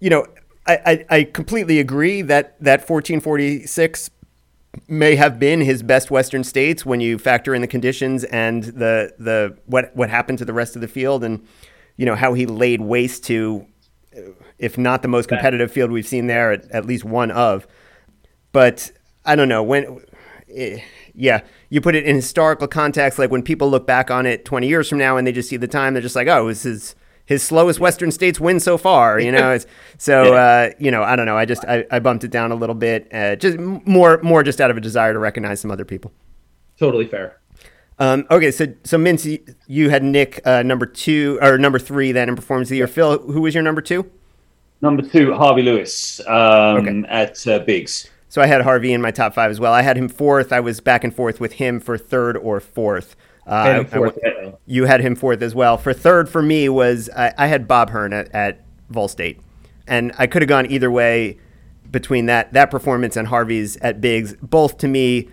you 0.00 0.10
know 0.10 0.26
I, 0.68 0.78
I, 0.86 1.06
I 1.18 1.24
completely 1.24 1.80
agree 1.80 2.22
that 2.22 2.56
that 2.62 2.86
fourteen 2.86 3.20
forty 3.20 3.66
six 3.66 4.10
may 4.86 5.16
have 5.16 5.38
been 5.40 5.60
his 5.62 5.82
best 5.82 6.10
Western 6.10 6.44
States 6.44 6.84
when 6.86 7.00
you 7.00 7.18
factor 7.18 7.54
in 7.54 7.62
the 7.62 7.66
conditions 7.66 8.24
and 8.24 8.62
the 8.64 9.12
the 9.18 9.56
what 9.66 9.94
what 9.96 10.10
happened 10.10 10.38
to 10.38 10.44
the 10.44 10.52
rest 10.52 10.76
of 10.76 10.82
the 10.82 10.88
field 10.88 11.24
and 11.24 11.44
you 11.96 12.06
know 12.06 12.14
how 12.14 12.34
he 12.34 12.46
laid 12.46 12.80
waste 12.80 13.24
to, 13.24 13.66
if 14.58 14.78
not 14.78 15.02
the 15.02 15.08
most 15.08 15.28
competitive 15.28 15.72
field 15.72 15.90
we've 15.90 16.06
seen 16.06 16.26
there, 16.28 16.52
at, 16.52 16.70
at 16.70 16.84
least 16.84 17.04
one 17.04 17.30
of. 17.30 17.66
But 18.52 18.92
I 19.24 19.34
don't 19.36 19.48
know 19.48 19.62
when. 19.62 20.00
eh, 20.54 20.80
Yeah, 21.14 21.40
you 21.70 21.80
put 21.80 21.96
it 21.96 22.04
in 22.04 22.14
historical 22.14 22.68
context, 22.68 23.18
like 23.18 23.30
when 23.32 23.42
people 23.42 23.68
look 23.68 23.86
back 23.86 24.08
on 24.10 24.24
it 24.26 24.44
20 24.44 24.68
years 24.68 24.88
from 24.88 24.98
now 24.98 25.16
and 25.16 25.26
they 25.26 25.32
just 25.32 25.48
see 25.48 25.56
the 25.56 25.66
time, 25.66 25.94
they're 25.94 26.02
just 26.02 26.14
like, 26.14 26.28
oh, 26.28 26.46
this 26.46 26.64
is 26.64 26.94
his 27.28 27.42
slowest 27.42 27.78
Western 27.78 28.10
States 28.10 28.40
win 28.40 28.58
so 28.58 28.78
far. 28.78 29.20
You 29.20 29.30
know, 29.30 29.50
it's, 29.56 29.66
so 29.98 30.34
uh, 30.34 30.70
you 30.78 30.90
know, 30.90 31.02
I 31.02 31.14
don't 31.14 31.26
know. 31.26 31.36
I 31.36 31.44
just 31.44 31.62
I, 31.66 31.84
I 31.90 31.98
bumped 31.98 32.24
it 32.24 32.30
down 32.30 32.52
a 32.52 32.54
little 32.54 32.74
bit, 32.74 33.06
uh, 33.12 33.36
just 33.36 33.58
more 33.58 34.18
more 34.22 34.42
just 34.42 34.62
out 34.62 34.70
of 34.70 34.78
a 34.78 34.80
desire 34.80 35.12
to 35.12 35.18
recognize 35.18 35.60
some 35.60 35.70
other 35.70 35.84
people. 35.84 36.10
Totally 36.78 37.06
fair. 37.06 37.38
Um, 37.98 38.26
okay, 38.30 38.50
so 38.50 38.66
so 38.82 38.96
Mincy, 38.96 39.54
you 39.66 39.90
had 39.90 40.02
Nick 40.02 40.40
uh, 40.46 40.62
number 40.62 40.86
two 40.86 41.38
or 41.42 41.58
number 41.58 41.78
three 41.78 42.12
then 42.12 42.30
in 42.30 42.34
performance 42.34 42.68
of 42.68 42.70
the 42.70 42.76
year. 42.78 42.86
Phil, 42.86 43.18
who 43.18 43.42
was 43.42 43.52
your 43.54 43.62
number 43.62 43.82
two? 43.82 44.10
Number 44.80 45.02
two, 45.02 45.34
Harvey 45.34 45.62
Lewis 45.62 46.20
um, 46.26 46.78
Okay. 46.78 47.02
at 47.08 47.46
uh, 47.46 47.58
Biggs. 47.58 48.08
So 48.30 48.40
I 48.40 48.46
had 48.46 48.62
Harvey 48.62 48.92
in 48.92 49.02
my 49.02 49.10
top 49.10 49.34
five 49.34 49.50
as 49.50 49.60
well. 49.60 49.72
I 49.74 49.82
had 49.82 49.98
him 49.98 50.08
fourth. 50.08 50.52
I 50.52 50.60
was 50.60 50.80
back 50.80 51.02
and 51.04 51.14
forth 51.14 51.40
with 51.40 51.54
him 51.54 51.78
for 51.80 51.98
third 51.98 52.36
or 52.38 52.60
fourth. 52.60 53.16
Uh, 53.48 53.52
I 53.52 53.68
I- 53.70 53.78
I 53.80 53.84
fourth. 53.84 54.18
went- 54.22 54.54
you 54.66 54.84
had 54.84 55.00
him 55.00 55.14
fourth 55.14 55.40
as 55.42 55.54
well. 55.54 55.78
For 55.78 55.92
third 55.94 56.28
for 56.28 56.42
me 56.42 56.68
was 56.68 57.08
I, 57.16 57.32
I 57.38 57.46
had 57.46 57.66
Bob 57.66 57.90
Hearn 57.90 58.12
at, 58.12 58.32
at 58.34 58.60
Vol 58.90 59.08
State, 59.08 59.40
and 59.86 60.12
I 60.18 60.26
could 60.26 60.42
have 60.42 60.48
gone 60.48 60.70
either 60.70 60.90
way 60.90 61.38
between 61.90 62.26
that 62.26 62.52
that 62.52 62.70
performance 62.70 63.16
and 63.16 63.28
Harvey's 63.28 63.76
at 63.78 64.00
Biggs. 64.00 64.34
Both 64.42 64.76
to 64.78 64.88
me 64.88 65.28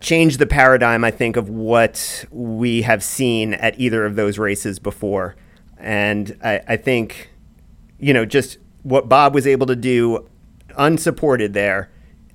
changed 0.00 0.38
the 0.38 0.46
paradigm. 0.46 1.04
I 1.04 1.10
think 1.10 1.36
of 1.36 1.50
what 1.50 2.24
we 2.30 2.82
have 2.82 3.02
seen 3.02 3.52
at 3.54 3.78
either 3.78 4.06
of 4.06 4.16
those 4.16 4.38
races 4.38 4.78
before, 4.78 5.36
and 5.76 6.36
I, 6.42 6.60
I 6.68 6.76
think 6.76 7.30
you 7.98 8.14
know 8.14 8.24
just 8.24 8.56
what 8.82 9.08
Bob 9.08 9.34
was 9.34 9.46
able 9.46 9.66
to 9.66 9.76
do 9.76 10.26
unsupported 10.76 11.52
there 11.52 11.90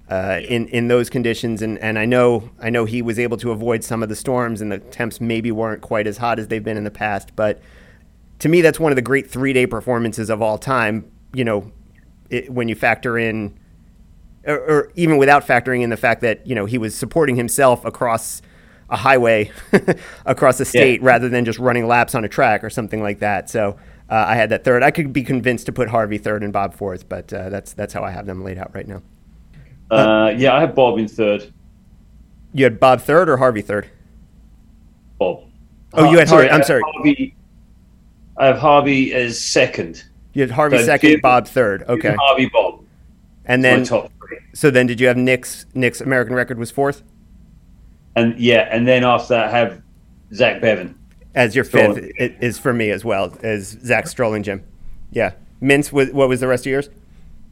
uh, 0.09 0.41
in 0.47 0.67
in 0.67 0.89
those 0.89 1.09
conditions, 1.09 1.61
and, 1.61 1.79
and 1.79 1.97
I 1.97 2.05
know 2.05 2.49
I 2.59 2.69
know 2.69 2.85
he 2.85 3.01
was 3.01 3.17
able 3.17 3.37
to 3.37 3.51
avoid 3.51 3.83
some 3.83 4.03
of 4.03 4.09
the 4.09 4.15
storms, 4.15 4.59
and 4.59 4.71
the 4.71 4.79
temps 4.79 5.21
maybe 5.21 5.51
weren't 5.51 5.81
quite 5.81 6.07
as 6.07 6.17
hot 6.17 6.39
as 6.39 6.49
they've 6.49 6.63
been 6.63 6.77
in 6.77 6.83
the 6.83 6.91
past. 6.91 7.35
But 7.35 7.61
to 8.39 8.49
me, 8.49 8.61
that's 8.61 8.79
one 8.79 8.91
of 8.91 8.97
the 8.97 9.01
great 9.01 9.29
three 9.29 9.53
day 9.53 9.65
performances 9.65 10.29
of 10.29 10.41
all 10.41 10.57
time. 10.57 11.09
You 11.33 11.45
know, 11.45 11.71
it, 12.29 12.49
when 12.49 12.67
you 12.67 12.75
factor 12.75 13.17
in, 13.17 13.57
or, 14.45 14.57
or 14.57 14.91
even 14.95 15.17
without 15.17 15.47
factoring 15.47 15.81
in 15.81 15.89
the 15.89 15.97
fact 15.97 16.21
that 16.21 16.45
you 16.45 16.53
know 16.53 16.65
he 16.65 16.77
was 16.77 16.93
supporting 16.93 17.37
himself 17.37 17.85
across 17.85 18.41
a 18.89 18.97
highway 18.97 19.51
across 20.25 20.59
a 20.59 20.65
state 20.65 21.01
rather 21.01 21.29
than 21.29 21.45
just 21.45 21.59
running 21.59 21.87
laps 21.87 22.13
on 22.13 22.25
a 22.25 22.29
track 22.29 22.63
or 22.63 22.69
something 22.69 23.01
like 23.01 23.19
that. 23.19 23.49
So. 23.49 23.77
Uh, 24.09 24.25
I 24.27 24.35
had 24.35 24.49
that 24.49 24.65
third. 24.65 24.83
I 24.83 24.91
could 24.91 25.13
be 25.13 25.23
convinced 25.23 25.65
to 25.67 25.71
put 25.71 25.87
Harvey 25.87 26.17
third 26.17 26.43
and 26.43 26.51
Bob 26.51 26.75
fourth, 26.75 27.07
but 27.07 27.31
uh, 27.33 27.49
that's 27.49 27.73
that's 27.73 27.93
how 27.93 28.03
I 28.03 28.11
have 28.11 28.25
them 28.25 28.43
laid 28.43 28.57
out 28.57 28.75
right 28.75 28.85
now. 28.85 29.01
Uh, 29.91 30.33
yeah, 30.35 30.53
I 30.55 30.59
have 30.61 30.73
Bob 30.75 30.97
in 30.97 31.07
third. 31.07 31.51
You 32.53 32.63
had 32.65 32.79
Bob 32.79 33.01
third 33.01 33.29
or 33.29 33.37
Harvey 33.37 33.61
third? 33.61 33.89
Bob. 35.19 35.43
Oh, 35.93 36.09
you 36.11 36.17
had 36.17 36.27
Sorry, 36.27 36.47
Harvey. 36.47 36.61
I'm 36.61 36.63
sorry. 36.65 36.81
Harvey, 36.85 37.35
I 38.37 38.45
have 38.47 38.57
Harvey 38.57 39.13
as 39.13 39.39
second. 39.39 40.03
You 40.33 40.41
had 40.41 40.51
Harvey 40.51 40.77
So 40.79 40.85
second, 40.85 41.09
Jim- 41.11 41.19
Bob 41.21 41.47
third. 41.47 41.83
Okay. 41.87 42.09
Jim 42.09 42.17
Harvey, 42.19 42.49
Bob. 42.51 42.79
And 43.45 43.63
Then, 43.63 43.83
top 43.83 44.11
three. 44.25 44.39
so 44.53 44.71
then 44.71 44.87
did 44.87 44.99
you 44.99 45.07
have 45.07 45.17
Nick's 45.17 45.65
Nick's 45.75 45.99
American 46.01 46.33
record 46.33 46.57
was 46.57 46.71
fourth 46.71 47.03
And 48.15 48.39
yeah, 48.39 48.67
and 48.71 48.87
then 48.87 49.03
after 49.03 49.33
that, 49.35 49.47
I 49.53 49.57
have 49.57 49.81
Zach 50.33 50.61
Bevan. 50.61 50.95
as 51.35 51.55
your 51.55 51.65
fifth 51.65 51.97
i- 52.19 52.35
is 52.39 52.57
for 52.57 52.71
me 52.73 52.89
as 52.89 53.03
well 53.03 53.35
as 53.43 53.77
Zach 53.83 54.07
Strolling 54.07 54.43
Jim. 54.43 54.63
Yeah. 55.11 55.33
Was 55.61 55.91
what 55.91 56.29
was 56.29 56.39
the 56.39 56.47
rest 56.47 56.65
of 56.65 56.71
yours? 56.71 56.89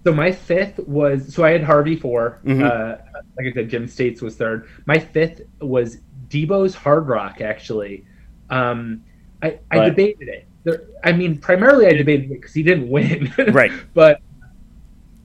So 0.03 0.11
my 0.13 0.31
fifth 0.31 0.79
was 0.79 1.33
so 1.33 1.43
I 1.43 1.51
had 1.51 1.63
Harvey 1.63 1.95
4 1.95 2.39
Mhm. 2.43 2.63
Uh, 2.63 2.97
like 3.37 3.47
I 3.47 3.51
said, 3.53 3.69
Jim 3.69 3.87
States 3.87 4.21
was 4.21 4.35
third. 4.35 4.67
My 4.85 4.97
fifth 4.97 5.41
was 5.59 5.99
Debo's 6.29 6.75
Hardrock. 6.75 7.41
Actually, 7.41 8.05
um, 8.49 9.03
I, 9.43 9.59
I 9.69 9.77
Right. 9.77 9.89
debated 9.89 10.27
it. 10.27 10.47
There, 10.63 10.81
I 11.03 11.11
mean, 11.11 11.37
primarily 11.37 11.87
I 11.87 11.93
debated 11.93 12.31
it 12.31 12.35
because 12.41 12.53
he 12.53 12.63
didn't 12.63 12.89
win. 12.89 13.31
Right. 13.51 13.71
but 13.93 14.21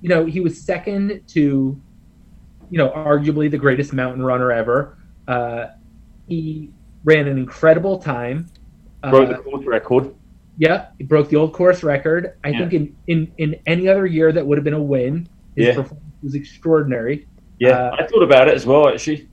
you 0.03 0.11
know, 0.11 0.27
he 0.27 0.41
was 0.41 0.61
second 0.61 1.23
to, 1.29 1.81
you 2.71 2.79
know, 2.79 2.91
arguably 2.91 3.51
the 3.51 3.59
greatest 3.59 3.93
mountain 3.95 4.23
runner 4.25 4.53
ever. 4.53 4.99
Uh, 5.27 5.69
he 6.29 6.71
ran 7.03 7.27
an 7.27 7.39
incredible 7.39 7.99
time. 7.99 8.47
Broke 9.03 9.31
Uh, 9.31 9.33
the 9.33 9.39
course 9.39 9.65
record. 9.67 10.15
Yeah, 10.59 10.87
he 10.99 11.05
broke 11.05 11.29
the 11.29 11.37
old 11.37 11.53
course 11.53 11.83
record. 11.83 12.37
I 12.45 12.49
Yeah. 12.51 12.59
think 12.69 12.73
in, 12.73 12.97
in, 13.07 13.33
in 13.39 13.57
any 13.67 13.89
other 13.89 14.07
year 14.07 14.33
that 14.33 14.47
would 14.47 14.57
have 14.59 14.65
been 14.65 14.75
a 14.75 14.83
win. 14.83 15.29
His 15.55 15.67
Yeah. 15.69 15.75
performance 15.75 16.03
was 16.23 16.35
extraordinary. 16.35 17.27
Yeah, 17.59 17.71
uh, 17.71 17.97
I 18.01 18.07
thought 18.07 18.23
about 18.23 18.49
it 18.49 18.55
as 18.55 18.67
well, 18.67 18.89
actually. 18.89 19.29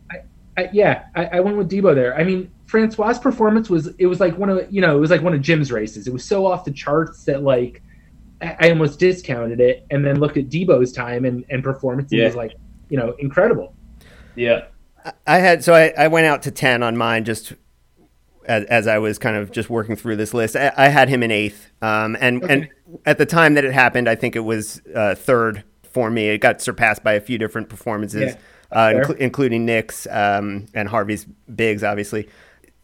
I, 0.58 0.70
yeah, 0.72 1.06
I, 1.16 1.26
I 1.26 1.40
went 1.40 1.58
with 1.58 1.70
Debo 1.70 1.96
there. 1.96 2.16
I 2.16 2.24
mean, 2.24 2.50
Francois' 2.68 3.18
performance 3.20 3.70
was 3.70 3.88
it 3.98 4.06
was 4.06 4.20
like 4.20 4.38
one 4.38 4.50
of 4.50 4.72
you 4.72 4.82
know 4.82 4.96
it 4.96 5.00
was 5.00 5.10
like 5.12 5.22
one 5.22 5.34
of 5.34 5.42
Jim's 5.42 5.72
races. 5.72 6.08
It 6.08 6.14
was 6.14 6.24
so 6.24 6.46
off 6.46 6.64
the 6.64 6.72
charts 6.72 7.24
that 7.26 7.44
like 7.44 7.82
I, 8.42 8.56
I 8.60 8.70
almost 8.70 9.00
discounted 9.00 9.60
it, 9.60 9.86
and 9.90 10.06
then 10.06 10.20
looked 10.20 10.38
at 10.38 10.50
Debo's 10.50 10.92
time 10.92 11.26
and 11.26 11.44
and 11.50 11.64
performance. 11.64 12.12
and 12.12 12.20
Yeah. 12.20 12.26
It 12.26 12.28
was 12.30 12.36
like 12.36 12.54
you 12.90 12.98
know 12.98 13.16
incredible. 13.20 13.74
Yeah. 14.36 14.66
I 15.28 15.40
had 15.40 15.64
so 15.64 15.74
I, 15.74 15.94
I 15.98 16.08
went 16.08 16.28
out 16.28 16.44
to 16.44 16.52
ten 16.52 16.82
on 16.84 16.96
mine 16.98 17.26
just 17.26 17.54
as, 18.46 18.66
as 18.66 18.88
I 18.88 18.98
was 18.98 19.18
kind 19.18 19.36
of 19.36 19.52
just 19.52 19.70
working 19.70 19.96
through 19.96 20.16
this 20.16 20.34
list. 20.34 20.56
I, 20.56 20.72
I 20.76 20.88
had 20.88 21.10
him 21.10 21.24
in 21.24 21.32
eighth, 21.32 21.72
um, 21.82 22.18
and 22.20 22.44
and 22.44 22.70
at 23.06 23.18
the 23.18 23.26
time 23.26 23.54
that 23.56 23.66
it 23.66 23.74
happened, 23.74 24.08
I 24.08 24.16
think 24.16 24.36
it 24.36 24.42
was 24.42 24.82
uh, 24.96 25.16
third 25.16 25.64
for 25.84 26.10
me. 26.10 26.30
It 26.30 26.40
got 26.40 26.62
surpassed 26.62 27.04
by 27.04 27.14
a 27.14 27.22
few 27.22 27.38
different 27.38 27.70
performances, 27.70 28.36
Yeah, 28.36 28.78
uh, 28.78 28.94
inclu- 28.94 29.18
including 29.18 29.66
Nick's 29.66 30.08
um, 30.08 30.66
and 30.74 30.90
Harvey's 30.90 31.26
bigs, 31.56 31.84
obviously. 31.84 32.28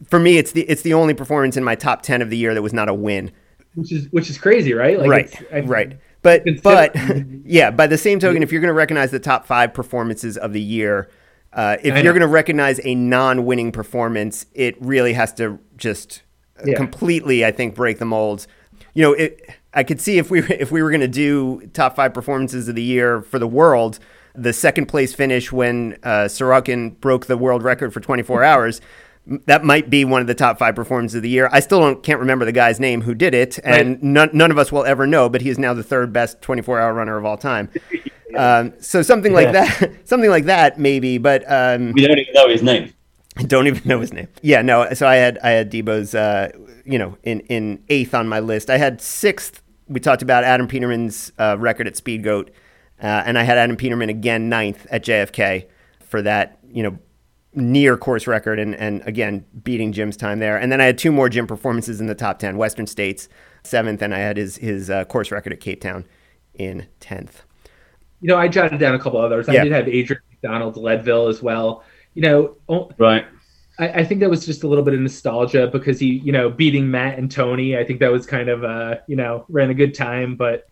For 0.08 0.18
me, 0.18 0.38
it's 0.38 0.52
the 0.52 0.62
it's 0.62 0.82
the 0.82 0.94
only 0.94 1.14
performance 1.14 1.56
in 1.56 1.64
my 1.64 1.74
top 1.74 2.02
ten 2.02 2.22
of 2.22 2.30
the 2.30 2.36
year 2.36 2.54
that 2.54 2.62
was 2.62 2.72
not 2.72 2.88
a 2.88 2.94
win. 2.94 3.30
Which 3.74 3.92
is 3.92 4.08
which 4.10 4.30
is 4.30 4.38
crazy, 4.38 4.72
right? 4.72 4.98
Like 4.98 5.08
right, 5.50 5.66
right. 5.66 5.98
But 6.22 6.44
but 6.62 6.94
yeah, 7.44 7.70
by 7.70 7.86
the 7.86 7.98
same 7.98 8.18
token, 8.18 8.42
if 8.42 8.52
you're 8.52 8.60
going 8.60 8.68
to 8.68 8.74
recognize 8.74 9.10
the 9.10 9.20
top 9.20 9.46
five 9.46 9.72
performances 9.74 10.36
of 10.36 10.52
the 10.52 10.60
year, 10.60 11.08
uh, 11.52 11.76
if 11.82 11.94
I 11.94 12.00
you're 12.00 12.12
going 12.12 12.20
to 12.20 12.26
recognize 12.26 12.80
a 12.84 12.94
non-winning 12.94 13.72
performance, 13.72 14.46
it 14.54 14.80
really 14.80 15.12
has 15.14 15.32
to 15.34 15.58
just 15.76 16.22
Yeah. 16.64 16.76
completely, 16.76 17.44
I 17.44 17.50
think, 17.50 17.74
break 17.74 17.98
the 17.98 18.04
molds. 18.04 18.46
You 18.94 19.02
know, 19.02 19.12
it, 19.14 19.50
I 19.74 19.82
could 19.82 20.00
see 20.00 20.18
if 20.18 20.30
we 20.30 20.40
if 20.48 20.70
we 20.70 20.82
were 20.82 20.90
going 20.90 21.00
to 21.00 21.08
do 21.08 21.66
top 21.72 21.96
five 21.96 22.14
performances 22.14 22.68
of 22.68 22.74
the 22.74 22.82
year 22.82 23.22
for 23.22 23.38
the 23.38 23.46
world, 23.48 23.98
the 24.34 24.52
second 24.52 24.86
place 24.86 25.12
finish 25.14 25.50
when 25.50 25.96
uh, 26.02 26.26
Sorokin 26.28 26.98
broke 27.00 27.26
the 27.26 27.36
world 27.36 27.62
record 27.62 27.92
for 27.92 28.00
24 28.00 28.44
hours. 28.44 28.80
M- 29.30 29.42
That 29.46 29.64
might 29.64 29.88
be 29.90 30.04
one 30.04 30.20
of 30.20 30.26
the 30.26 30.34
top 30.34 30.58
five 30.58 30.74
performances 30.74 31.16
of 31.16 31.22
the 31.22 31.28
year. 31.30 31.48
I 31.52 31.60
still 31.60 31.80
don't 31.80 32.02
can't 32.02 32.20
remember 32.20 32.44
the 32.44 32.52
guy's 32.52 32.80
name 32.80 33.02
who 33.02 33.14
did 33.14 33.34
it, 33.34 33.58
and 33.64 33.90
Right. 33.94 34.02
none, 34.02 34.30
none 34.32 34.50
of 34.50 34.58
us 34.58 34.70
will 34.72 34.84
ever 34.84 35.06
know. 35.06 35.28
But 35.28 35.40
he 35.42 35.48
is 35.50 35.58
now 35.58 35.72
the 35.74 35.82
third 35.82 36.12
best 36.12 36.42
24 36.42 36.80
hour 36.80 36.92
runner 36.94 37.16
of 37.16 37.24
all 37.24 37.36
time. 37.36 37.68
Um, 38.32 38.74
so 38.78 39.02
something 39.02 39.32
like 39.32 39.50
that, 39.50 39.90
something 40.04 40.30
like 40.30 40.44
that, 40.44 40.78
maybe. 40.78 41.18
But 41.18 41.42
um, 41.50 41.90
We 41.94 42.06
don't 42.06 42.16
even 42.16 42.32
know 42.32 42.48
his 42.48 42.62
name. 42.62 42.92
I 43.36 43.42
don't 43.42 43.66
even 43.66 43.82
know 43.88 43.98
his 43.98 44.12
name. 44.12 44.28
Yeah, 44.40 44.62
no. 44.62 44.88
So 44.94 45.08
I 45.08 45.16
had 45.16 45.36
I 45.42 45.50
had 45.50 45.68
Debo's, 45.68 46.14
uh, 46.14 46.50
you 46.84 46.96
know, 46.96 47.18
in 47.24 47.40
in 47.48 47.82
eighth 47.88 48.14
on 48.14 48.28
my 48.28 48.38
list. 48.38 48.70
I 48.70 48.76
had 48.76 49.00
sixth. 49.00 49.62
We 49.88 49.98
talked 49.98 50.22
about 50.22 50.44
Adam 50.44 50.68
Peterman's 50.68 51.32
uh, 51.40 51.56
record 51.58 51.88
at 51.88 51.96
Speed 51.96 52.22
Goat, 52.22 52.52
uh, 53.02 53.06
and 53.26 53.36
I 53.36 53.42
had 53.42 53.58
Adam 53.58 53.76
Peterman 53.76 54.10
again 54.10 54.48
ninth 54.48 54.86
at 54.92 55.04
JFK 55.04 55.66
for 55.98 56.22
that, 56.22 56.58
you 56.72 56.84
know, 56.84 56.98
near 57.54 57.96
course 57.96 58.26
record, 58.26 58.58
and 58.58 58.74
and 58.76 59.02
again 59.06 59.44
beating 59.62 59.92
Jim's 59.92 60.16
time 60.16 60.38
there. 60.38 60.56
And 60.56 60.70
then 60.70 60.80
I 60.80 60.84
had 60.84 60.98
two 60.98 61.12
more 61.12 61.28
Jim 61.28 61.46
performances 61.46 62.00
in 62.00 62.06
the 62.06 62.14
top 62.14 62.38
ten, 62.38 62.56
Western 62.56 62.86
States 62.86 63.28
seventh, 63.64 64.02
and 64.02 64.14
I 64.14 64.18
had 64.18 64.36
his 64.36 64.56
his 64.56 64.90
uh, 64.90 65.04
course 65.06 65.30
record 65.30 65.52
at 65.52 65.60
Cape 65.60 65.80
Town 65.80 66.04
in 66.54 66.86
tenth. 67.00 67.42
You 68.20 68.28
know, 68.28 68.36
I 68.36 68.48
jotted 68.48 68.78
down 68.78 68.94
a 68.94 68.98
couple 68.98 69.20
others. 69.20 69.48
I 69.48 69.54
Yeah. 69.54 69.64
did 69.64 69.72
have 69.72 69.88
Adrian 69.88 70.20
McDonald, 70.30 70.76
Leadville 70.76 71.28
as 71.28 71.42
well. 71.42 71.84
You 72.14 72.22
know, 72.68 72.88
Right. 72.98 73.24
I, 73.78 73.88
I 73.88 74.04
think 74.04 74.20
that 74.20 74.28
was 74.28 74.44
just 74.44 74.62
a 74.62 74.68
little 74.68 74.84
bit 74.84 74.92
of 74.92 75.00
nostalgia 75.00 75.68
because 75.72 75.98
he, 75.98 76.18
you 76.18 76.32
know, 76.32 76.50
beating 76.50 76.90
Matt 76.90 77.18
and 77.18 77.30
Tony. 77.30 77.78
I 77.78 77.84
think 77.84 77.98
that 78.00 78.12
was 78.12 78.26
kind 78.26 78.50
of, 78.50 78.62
uh, 78.62 78.96
you 79.06 79.16
know, 79.16 79.46
ran 79.48 79.70
a 79.70 79.74
good 79.74 79.94
time, 79.94 80.36
but 80.36 80.66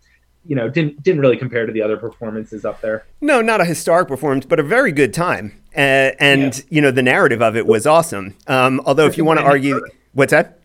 you 0.45 0.55
know, 0.55 0.69
didn't 0.69 1.01
didn't 1.03 1.19
really 1.21 1.37
compare 1.37 1.65
to 1.65 1.71
the 1.73 1.81
other 1.81 1.97
performances 1.97 2.65
up 2.65 2.81
there. 2.81 3.05
No, 3.19 3.41
not 3.41 3.61
a 3.61 3.65
historic 3.65 4.07
performance, 4.07 4.45
but 4.45 4.59
a 4.59 4.63
very 4.63 4.91
good 4.91 5.13
time. 5.13 5.58
Uh, 5.75 6.11
and 6.19 6.57
Yeah. 6.57 6.63
you 6.69 6.81
know, 6.81 6.91
the 6.91 7.03
narrative 7.03 7.41
of 7.41 7.55
it 7.55 7.65
was 7.67 7.85
awesome. 7.85 8.35
Um, 8.47 8.81
although, 8.85 9.05
if 9.05 9.17
you 9.17 9.23
want 9.25 9.39
to 9.39 9.45
argue, 9.45 9.81
what's 10.13 10.31
that? 10.31 10.59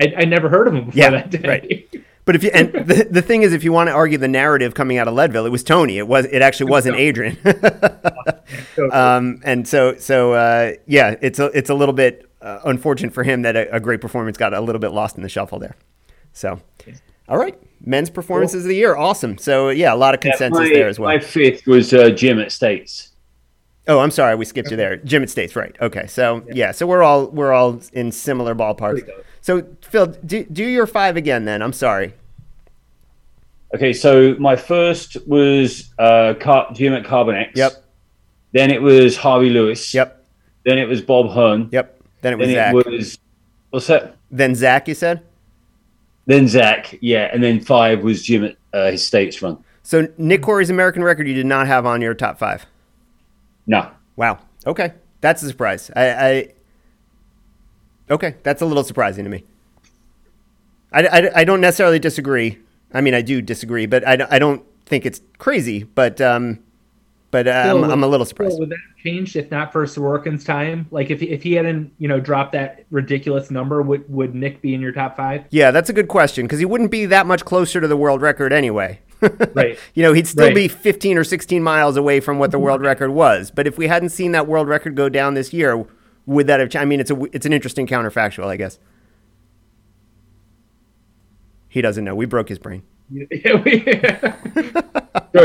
I, 0.00 0.14
I 0.18 0.24
never 0.24 0.48
heard 0.48 0.66
of 0.68 0.74
him 0.74 0.86
before 0.86 0.98
Yeah, 0.98 1.10
that 1.10 1.30
day. 1.30 1.48
right. 1.48 2.04
But 2.26 2.36
if 2.36 2.44
you 2.44 2.50
and 2.54 2.72
the, 2.72 3.08
the 3.10 3.22
thing 3.22 3.42
is, 3.42 3.52
if 3.52 3.64
you 3.64 3.72
want 3.72 3.88
to 3.88 3.92
argue 3.92 4.16
the 4.16 4.28
narrative 4.28 4.74
coming 4.74 4.98
out 4.98 5.08
of 5.08 5.14
Leadville, 5.14 5.46
it 5.46 5.50
was 5.50 5.64
Tony. 5.64 5.98
It 5.98 6.06
was 6.06 6.26
it 6.26 6.42
actually 6.42 6.70
wasn't 6.70 6.96
Adrian. 6.96 7.36
Um, 8.92 9.40
and 9.44 9.66
so 9.68 9.96
so 9.96 10.32
uh, 10.32 10.72
yeah, 10.86 11.16
it's 11.20 11.38
a 11.38 11.46
it's 11.56 11.70
a 11.70 11.74
little 11.74 11.92
bit 11.92 12.28
uh, 12.40 12.60
unfortunate 12.64 13.12
for 13.12 13.22
him 13.22 13.42
that 13.42 13.56
a, 13.56 13.76
a 13.76 13.80
great 13.80 14.00
performance 14.00 14.36
got 14.38 14.54
a 14.54 14.60
little 14.60 14.78
bit 14.80 14.90
lost 14.92 15.16
in 15.16 15.22
the 15.22 15.28
shuffle 15.28 15.58
there. 15.58 15.76
So, 16.32 16.60
all 17.28 17.36
right, 17.36 17.58
men's 17.84 18.10
performances 18.10 18.64
of 18.64 18.68
the 18.68 18.76
year, 18.76 18.96
awesome. 18.96 19.38
So 19.38 19.68
yeah, 19.70 19.92
a 19.92 19.96
lot 19.96 20.14
of 20.14 20.20
consensus 20.20 20.60
my, 20.60 20.68
there 20.68 20.88
as 20.88 20.98
well. 20.98 21.08
My 21.10 21.18
fifth 21.18 21.66
was 21.66 21.92
uh, 21.92 22.10
Jim 22.10 22.38
at 22.40 22.52
States. 22.52 23.09
Oh, 23.90 23.98
I'm 23.98 24.12
sorry, 24.12 24.36
we 24.36 24.44
skipped 24.44 24.70
you 24.70 24.76
there. 24.76 24.98
Jim 24.98 25.24
at 25.24 25.30
States, 25.30 25.56
right? 25.56 25.74
Okay, 25.80 26.06
so 26.06 26.44
yeah, 26.52 26.70
so 26.70 26.86
we're 26.86 27.02
all 27.02 27.26
we're 27.26 27.52
all 27.52 27.80
in 27.92 28.12
similar 28.12 28.54
ballparks. 28.54 29.02
So 29.40 29.66
Phil, 29.82 30.06
do, 30.06 30.44
do 30.44 30.62
your 30.64 30.86
five 30.86 31.16
again 31.16 31.44
then. 31.44 31.60
I'm 31.60 31.72
sorry. 31.72 32.14
Okay, 33.74 33.92
so 33.92 34.36
my 34.38 34.54
first 34.54 35.16
was 35.26 35.92
uh, 35.98 36.34
Car- 36.38 36.68
Jim 36.72 36.92
at 36.92 37.04
Carbon 37.04 37.34
X. 37.34 37.50
Yep. 37.56 37.84
Then 38.52 38.70
it 38.70 38.80
was 38.80 39.16
Harvey 39.16 39.50
Lewis. 39.50 39.92
Yep. 39.92 40.24
Then 40.64 40.78
it 40.78 40.86
was 40.86 41.02
Bob 41.02 41.30
Hearn. 41.30 41.68
Yep. 41.72 42.00
Then 42.20 42.34
it 42.34 42.36
was 42.36 42.46
Then 42.46 42.54
Zach. 42.54 42.86
it 42.86 42.90
was 42.92 43.18
what's 43.70 43.86
that? 43.88 44.16
Then 44.30 44.54
Zach, 44.54 44.86
you 44.86 44.94
said. 44.94 45.24
Then 46.26 46.46
Zach, 46.46 46.96
yeah, 47.00 47.28
and 47.32 47.42
then 47.42 47.58
five 47.58 48.04
was 48.04 48.22
Jim 48.22 48.44
at 48.44 48.56
uh, 48.72 48.92
his 48.92 49.04
states 49.04 49.42
run. 49.42 49.64
So 49.82 50.06
Nick 50.16 50.44
Coury's 50.44 50.70
American 50.70 51.02
record 51.02 51.26
you 51.26 51.34
did 51.34 51.46
not 51.46 51.66
have 51.66 51.86
on 51.86 52.00
your 52.00 52.14
top 52.14 52.38
five. 52.38 52.66
No, 53.66 53.90
Wow. 54.16 54.38
Okay, 54.66 54.92
that's 55.20 55.42
a 55.42 55.48
surprise. 55.48 55.90
I, 55.96 56.10
I 56.10 56.48
okay, 58.10 58.34
that's 58.42 58.60
a 58.62 58.66
little 58.66 58.84
surprising 58.84 59.24
to 59.24 59.30
me. 59.30 59.44
I, 60.92 61.06
I, 61.06 61.30
I 61.40 61.44
don't 61.44 61.60
necessarily 61.60 61.98
disagree. 61.98 62.58
I 62.92 63.00
mean, 63.00 63.14
I 63.14 63.22
do 63.22 63.40
disagree, 63.40 63.86
but 63.86 64.06
I, 64.06 64.16
don't- 64.16 64.32
I 64.32 64.38
don't 64.38 64.62
think 64.86 65.06
it's 65.06 65.20
crazy. 65.38 65.84
But 65.84 66.20
um, 66.20 66.58
but 67.30 67.46
uh, 67.46 67.50
I'm, 67.50 67.76
Phil, 67.80 67.92
I'm 67.92 68.02
a 68.02 68.08
little 68.08 68.24
Phil, 68.26 68.28
surprised. 68.30 68.58
Would 68.58 68.70
that 68.70 68.78
have 68.78 68.96
changed 69.04 69.36
if 69.36 69.50
not 69.50 69.72
for 69.72 69.86
Sorokin's 69.86 70.44
time? 70.44 70.86
Like 70.90 71.10
if 71.10 71.22
if 71.22 71.42
he 71.42 71.52
hadn't 71.52 71.92
you 71.98 72.08
know 72.08 72.18
dropped 72.20 72.52
that 72.52 72.84
ridiculous 72.90 73.50
number, 73.50 73.80
would 73.82 74.04
would 74.12 74.34
Nick 74.34 74.60
be 74.60 74.74
in 74.74 74.80
your 74.80 74.92
top 74.92 75.16
five? 75.16 75.44
Yeah, 75.50 75.70
that's 75.70 75.88
a 75.88 75.92
good 75.92 76.08
question 76.08 76.44
because 76.46 76.58
he 76.58 76.64
wouldn't 76.64 76.90
be 76.90 77.06
that 77.06 77.26
much 77.26 77.44
closer 77.44 77.80
to 77.80 77.86
the 77.88 77.96
world 77.96 78.20
record 78.20 78.52
anyway. 78.52 78.98
Right. 79.54 79.78
you 79.94 80.02
know, 80.02 80.12
he'd 80.12 80.26
still 80.26 80.46
Right. 80.46 80.54
be 80.54 80.68
15 80.68 81.18
or 81.18 81.24
16 81.24 81.62
miles 81.62 81.96
away 81.96 82.20
from 82.20 82.38
what 82.38 82.50
the 82.50 82.58
world 82.58 82.80
record 82.80 83.10
was. 83.10 83.50
But 83.50 83.66
if 83.66 83.78
we 83.78 83.86
hadn't 83.86 84.10
seen 84.10 84.32
that 84.32 84.46
world 84.46 84.68
record 84.68 84.94
go 84.96 85.08
down 85.08 85.34
this 85.34 85.52
year, 85.52 85.84
would 86.26 86.46
that 86.46 86.60
have? 86.60 86.70
ch- 86.70 86.76
I 86.76 86.84
mean, 86.84 87.00
it's 87.00 87.10
a 87.10 87.20
it's 87.32 87.46
an 87.46 87.52
interesting 87.52 87.86
counterfactual, 87.86 88.46
I 88.46 88.56
guess. 88.56 88.78
He 91.68 91.82
doesn't 91.82 92.04
know. 92.04 92.14
We 92.14 92.26
broke 92.26 92.48
his 92.48 92.58
brain. 92.58 92.82
Sorry, 93.12 93.26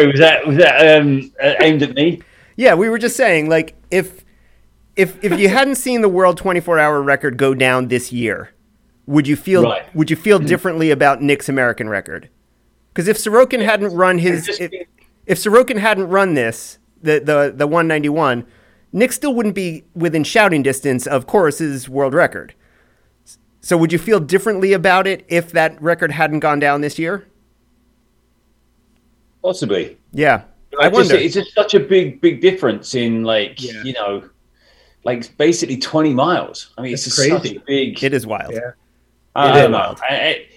was 0.08 0.20
that 0.20 0.44
was 0.48 0.58
that 0.58 1.00
um, 1.02 1.32
aimed 1.62 1.84
at 1.84 1.94
me? 1.96 2.22
Yeah, 2.56 2.76
we 2.76 2.90
were 2.90 2.98
just 2.98 3.16
saying, 3.18 3.50
like, 3.50 3.76
if 3.92 4.24
if 4.96 5.22
if 5.24 5.40
you 5.40 5.50
hadn't 5.50 5.76
seen 5.76 6.02
the 6.02 6.10
world 6.10 6.38
24 6.38 6.80
hour 6.80 7.02
record 7.02 7.38
go 7.38 7.54
down 7.54 7.88
this 7.90 8.12
year, 8.12 8.50
would 9.06 9.28
you 9.28 9.36
feel 9.36 9.64
Right. 9.64 9.96
would 9.96 10.10
you 10.10 10.16
feel 10.16 10.40
differently 10.40 10.92
about 10.92 11.22
Nick's 11.22 11.50
American 11.50 11.90
record? 11.90 12.30
Because 12.96 13.10
if 13.10 13.18
Sorokin 13.18 13.62
hadn't 13.66 13.94
run 13.94 14.20
his 14.20 14.46
just 14.46 14.62
if, 14.62 14.72
if 15.26 15.38
Sorokin 15.38 15.78
hadn't 15.80 16.08
run 16.08 16.34
this 16.34 16.80
the 17.02 17.20
the 17.20 17.54
the 17.54 17.68
191, 17.68 18.46
Nick 18.94 19.12
still 19.12 19.34
wouldn't 19.36 19.54
be 19.54 19.84
within 19.94 20.24
shouting 20.24 20.64
distance 20.64 21.06
of 21.06 21.28
Kouros's 21.28 21.90
world 21.90 22.14
record. 22.14 22.54
So 23.60 23.76
would 23.76 23.92
you 23.92 24.00
feel 24.00 24.22
differently 24.22 24.72
about 24.72 25.08
it 25.08 25.26
if 25.28 25.52
that 25.52 25.80
record 25.82 26.12
hadn't 26.12 26.40
gone 26.40 26.60
down 26.60 26.80
this 26.80 26.98
year? 26.98 27.28
Possibly. 29.44 29.98
Yeah, 30.14 30.44
I 30.80 30.86
I 30.86 30.90
just, 30.90 30.94
wonder. 30.94 31.16
it's 31.16 31.34
just 31.34 31.54
such 31.54 31.74
a 31.74 31.80
big, 31.82 32.22
big 32.22 32.40
difference 32.40 32.96
in 32.96 33.24
like 33.24 33.62
Yeah. 33.62 33.84
you 33.84 33.92
know, 33.94 34.24
like 35.04 35.36
basically 35.38 35.78
twenty 35.78 36.14
miles. 36.14 36.74
I 36.78 36.82
mean, 36.82 36.94
it's 36.94 37.04
That's 37.06 37.18
just 37.18 37.30
such 37.30 37.42
crazy. 37.42 37.58
a 37.58 37.60
big. 37.60 38.04
it 38.04 38.14
is 38.14 38.26
wild. 38.26 38.54
Yeah. 38.54 38.72
I 39.36 39.50
It 39.50 39.54
don't 39.54 39.64
is 39.66 39.70
know. 39.72 39.78
wild. 39.78 40.00
I, 40.10 40.48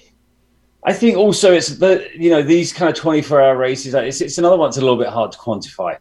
I, 0.84 0.90
I 0.90 0.92
think 0.92 1.16
also 1.16 1.52
it's 1.52 1.68
the 1.68 2.08
you 2.14 2.30
know 2.30 2.42
these 2.42 2.72
kind 2.72 2.90
of 2.90 2.96
twenty 2.96 3.22
four 3.22 3.40
hour 3.42 3.56
races. 3.56 3.94
It's, 3.94 4.20
it's 4.20 4.38
another 4.38 4.56
one 4.56 4.68
that's 4.68 4.78
a 4.78 4.80
little 4.80 4.96
bit 4.96 5.08
hard 5.08 5.32
to 5.32 5.38
quantify. 5.38 5.96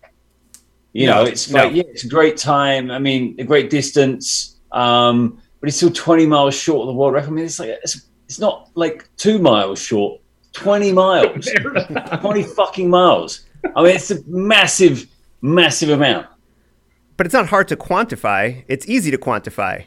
You 0.94 1.08
No, 1.08 1.24
know, 1.24 1.30
it's 1.30 1.50
no. 1.50 1.66
like 1.66 1.76
yeah, 1.76 1.84
it's 1.88 2.04
a 2.06 2.10
great 2.10 2.38
time. 2.38 2.90
I 2.92 3.00
mean, 3.00 3.36
a 3.40 3.44
great 3.44 3.70
distance, 3.70 4.58
um, 4.72 5.42
but 5.60 5.68
it's 5.70 5.78
still 5.78 5.92
twenty 5.92 6.26
miles 6.26 6.56
short 6.56 6.82
of 6.82 6.88
the 6.88 6.94
world 6.94 7.14
record. 7.14 7.30
I 7.30 7.32
mean, 7.34 7.46
it's 7.46 7.60
like 7.60 7.70
it's, 7.84 8.08
it's 8.26 8.40
not 8.40 8.70
like 8.76 9.08
two 9.18 9.40
miles 9.40 9.80
short. 9.80 10.22
Twenty 10.54 10.92
miles, 10.92 11.48
twenty 12.22 12.44
fucking 12.44 12.90
miles. 12.90 13.46
I 13.76 13.84
mean, 13.84 13.96
it's 13.96 14.10
a 14.10 14.24
massive, 14.26 15.06
massive 15.42 15.90
amount. 15.90 16.28
But 17.16 17.26
it's 17.26 17.34
not 17.34 17.48
hard 17.48 17.68
to 17.68 17.76
quantify. 17.76 18.64
It's 18.68 18.88
easy 18.88 19.12
to 19.12 19.18
quantify. 19.18 19.86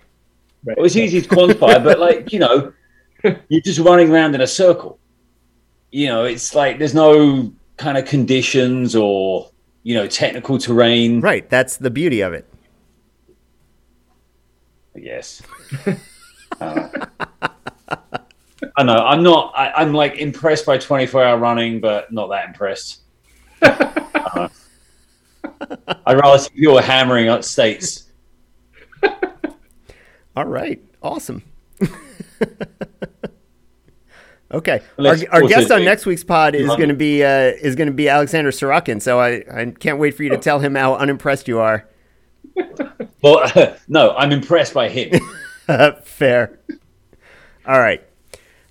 Right. 0.64 0.76
Well, 0.76 0.84
it's 0.86 0.96
easy 0.96 1.22
to 1.22 1.28
quantify, 1.28 1.82
but 1.82 1.98
like 1.98 2.32
you 2.32 2.38
know, 2.38 2.72
you're 3.48 3.60
just 3.60 3.78
running 3.80 4.10
around 4.10 4.34
in 4.34 4.40
a 4.40 4.46
circle. 4.46 4.98
You 5.90 6.06
know, 6.06 6.24
it's 6.24 6.54
like 6.54 6.78
there's 6.78 6.94
no 6.94 7.52
kind 7.76 7.98
of 7.98 8.04
conditions 8.04 8.94
or 8.94 9.50
you 9.82 9.94
know 9.94 10.06
technical 10.06 10.58
terrain. 10.58 11.20
Right. 11.20 11.48
That's 11.48 11.76
the 11.76 11.90
beauty 11.90 12.20
of 12.20 12.32
it. 12.32 12.46
Yes. 14.94 15.42
Uh, 16.60 16.88
I 18.76 18.82
know. 18.82 18.96
I'm 18.96 19.22
not. 19.22 19.54
I, 19.56 19.72
I'm 19.72 19.94
like 19.94 20.16
impressed 20.16 20.66
by 20.66 20.76
24 20.76 21.24
hour 21.24 21.38
running, 21.38 21.80
but 21.80 22.12
not 22.12 22.28
that 22.28 22.48
impressed. 22.48 23.00
Uh, 23.62 24.48
I'd 26.06 26.18
rather 26.18 26.38
see 26.38 26.50
people 26.50 26.78
hammering 26.78 27.28
up 27.28 27.44
states. 27.44 28.10
All 30.36 30.44
right. 30.44 30.82
Awesome. 31.02 31.42
okay. 34.52 34.80
Our, 34.98 35.16
our 35.30 35.42
guest 35.42 35.70
on 35.70 35.84
next 35.84 36.06
week's 36.06 36.24
pod 36.24 36.54
is 36.54 36.68
going 36.68 36.88
to 36.88 36.94
be 36.94 37.22
uh, 37.22 37.52
is 37.62 37.76
going 37.76 37.88
to 37.88 37.94
be 37.94 38.08
Alexander 38.08 38.50
Sorokin. 38.50 39.00
So 39.00 39.20
I, 39.20 39.44
I 39.52 39.72
can't 39.78 39.98
wait 39.98 40.14
for 40.14 40.22
you 40.22 40.30
to 40.30 40.38
tell 40.38 40.60
him 40.60 40.74
how 40.74 40.94
unimpressed 40.96 41.48
you 41.48 41.58
are. 41.58 41.88
Well, 43.22 43.76
no, 43.88 44.14
I'm 44.16 44.32
impressed 44.32 44.74
by 44.74 44.88
him. 44.88 45.20
Fair. 46.04 46.58
All 47.66 47.78
right. 47.78 48.02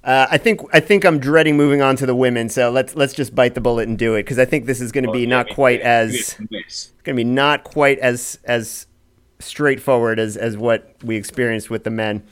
Uh, 0.04 0.28
I 0.32 0.38
think 0.38 0.62
I 0.74 0.80
think 0.80 1.06
I'm 1.06 1.20
dreading 1.20 1.58
moving 1.58 1.82
on 1.82 1.96
to 1.98 2.06
the 2.06 2.16
women. 2.16 2.50
So 2.50 2.72
let's 2.72 2.96
let's 2.96 3.14
just 3.14 3.36
bite 3.36 3.54
the 3.54 3.62
bullet 3.62 3.88
and 3.88 3.98
do 3.98 4.16
it 4.16 4.24
because 4.24 4.40
I 4.40 4.46
think 4.46 4.66
this 4.66 4.82
is 4.82 4.92
going 4.92 5.06
to 5.06 5.12
be 5.12 5.26
not 5.26 5.50
quite 5.50 5.82
as 5.82 6.38
Miss. 6.50 6.92
going 7.04 7.16
to 7.16 7.24
be 7.24 7.30
not 7.30 7.64
quite 7.64 8.00
as 8.00 8.40
as 8.46 8.88
straightforward 9.40 10.20
as 10.20 10.38
as 10.38 10.58
what 10.58 10.96
we 11.04 11.16
experienced 11.16 11.70
with 11.70 11.84
the 11.84 11.92
men. 11.92 12.24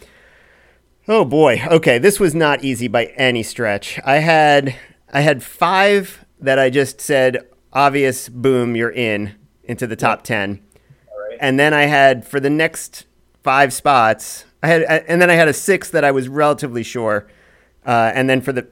Oh 1.09 1.23
boy. 1.23 1.61
Okay, 1.65 1.99
this 1.99 2.19
was 2.19 2.35
not 2.35 2.65
easy 2.65 2.89
by 2.89 3.05
any 3.15 3.41
stretch. 3.41 3.97
I 4.03 4.17
had 4.17 4.75
I 5.09 5.21
had 5.21 5.41
5 5.41 6.25
that 6.41 6.59
I 6.59 6.69
just 6.69 6.99
said 6.99 7.47
obvious 7.71 8.27
boom 8.27 8.75
you're 8.75 8.91
in 8.91 9.35
into 9.63 9.87
the 9.87 9.95
top 9.95 10.23
10. 10.23 10.61
And 11.39 11.57
then 11.57 11.73
I 11.73 11.83
had 11.83 12.27
for 12.27 12.41
the 12.41 12.49
next 12.49 13.05
5 13.43 13.71
spots, 13.71 14.43
I 14.61 14.67
had 14.67 14.83
and 15.07 15.21
then 15.21 15.29
I 15.29 15.35
had 15.35 15.47
a 15.47 15.53
6 15.53 15.89
that 15.91 16.03
I 16.03 16.11
was 16.11 16.27
relatively 16.27 16.83
sure. 16.83 17.27
Uh, 17.85 18.11
and 18.13 18.29
then 18.29 18.41
for 18.41 18.51
the 18.51 18.67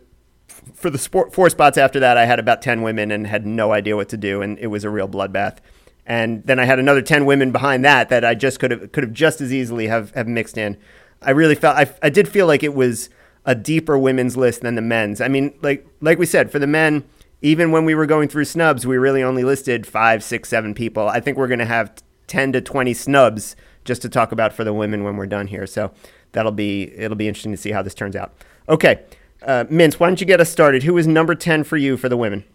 for 0.74 0.90
the 0.90 0.98
sport, 0.98 1.34
four 1.34 1.50
spots 1.50 1.78
after 1.78 2.02
that, 2.02 2.18
I 2.18 2.26
had 2.26 2.40
about 2.40 2.62
10 2.62 2.82
women 2.82 3.12
and 3.12 3.28
had 3.28 3.46
no 3.46 3.72
idea 3.72 3.96
what 3.96 4.10
to 4.10 4.18
do, 4.18 4.42
and 4.42 4.60
it 4.60 4.68
was 4.68 4.84
a 4.84 4.90
real 4.90 5.08
bloodbath. 5.08 5.60
And 6.06 6.44
then 6.46 6.60
I 6.60 6.66
had 6.66 6.80
another 6.80 7.02
10 7.02 7.26
women 7.26 7.52
behind 7.52 7.86
that 7.86 8.10
that 8.10 8.26
I 8.26 8.36
just 8.36 8.60
could 8.60 8.72
have 8.72 8.92
could 8.92 9.06
have 9.06 9.14
just 9.14 9.40
as 9.40 9.54
easily 9.54 9.88
have, 9.88 10.12
have 10.16 10.28
mixed 10.28 10.58
in. 10.58 10.78
I 11.22 11.32
really 11.32 11.56
felt 11.56 11.78
I, 11.78 11.92
I 12.02 12.10
did 12.10 12.28
feel 12.28 12.48
like 12.48 12.64
it 12.64 12.74
was 12.74 13.10
a 13.46 13.56
deeper 13.56 13.98
women's 13.98 14.36
list 14.36 14.62
than 14.62 14.76
the 14.76 14.82
men's. 14.82 15.22
I 15.22 15.28
mean, 15.28 15.54
like 15.62 15.88
like 16.02 16.18
we 16.18 16.26
said, 16.26 16.52
for 16.52 16.60
the 16.60 16.68
men, 16.68 17.04
even 17.42 17.72
when 17.72 17.86
we 17.86 17.96
were 17.96 18.06
going 18.06 18.28
through 18.28 18.46
snubs, 18.46 18.88
we 18.88 18.98
really 18.98 19.24
only 19.24 19.44
listed 19.44 19.86
five, 19.86 20.24
six, 20.24 20.50
seven 20.50 20.74
people. 20.74 21.08
I 21.08 21.20
think 21.20 21.38
we're 21.38 21.48
going 21.48 21.60
to 21.60 21.66
have 21.66 21.94
10 22.28 22.54
to 22.54 22.62
20 22.62 22.94
snubs 22.94 23.56
just 23.84 24.02
to 24.02 24.10
talk 24.10 24.32
about 24.32 24.52
for 24.52 24.64
the 24.64 24.74
women 24.74 25.04
when 25.04 25.16
we're 25.16 25.28
done 25.28 25.48
here. 25.48 25.68
So 25.68 25.92
that'll 26.32 26.52
be 26.52 26.92
it'll 26.96 27.18
be 27.18 27.28
interesting 27.28 27.52
to 27.52 27.58
see 27.58 27.72
how 27.72 27.82
this 27.82 27.94
turns 27.94 28.16
out. 28.16 28.34
Okay, 28.68 29.04
uh, 29.44 29.66
Mintz, 29.66 29.94
why 29.94 30.08
don't 30.08 30.20
you 30.20 30.28
get 30.28 30.42
us 30.42 30.50
started? 30.50 30.84
Who 30.84 30.98
is 30.98 31.08
number 31.08 31.36
10 31.36 31.64
for 31.64 31.78
you 31.78 31.98
for 31.98 32.10
the 32.10 32.18
women? 32.18 32.46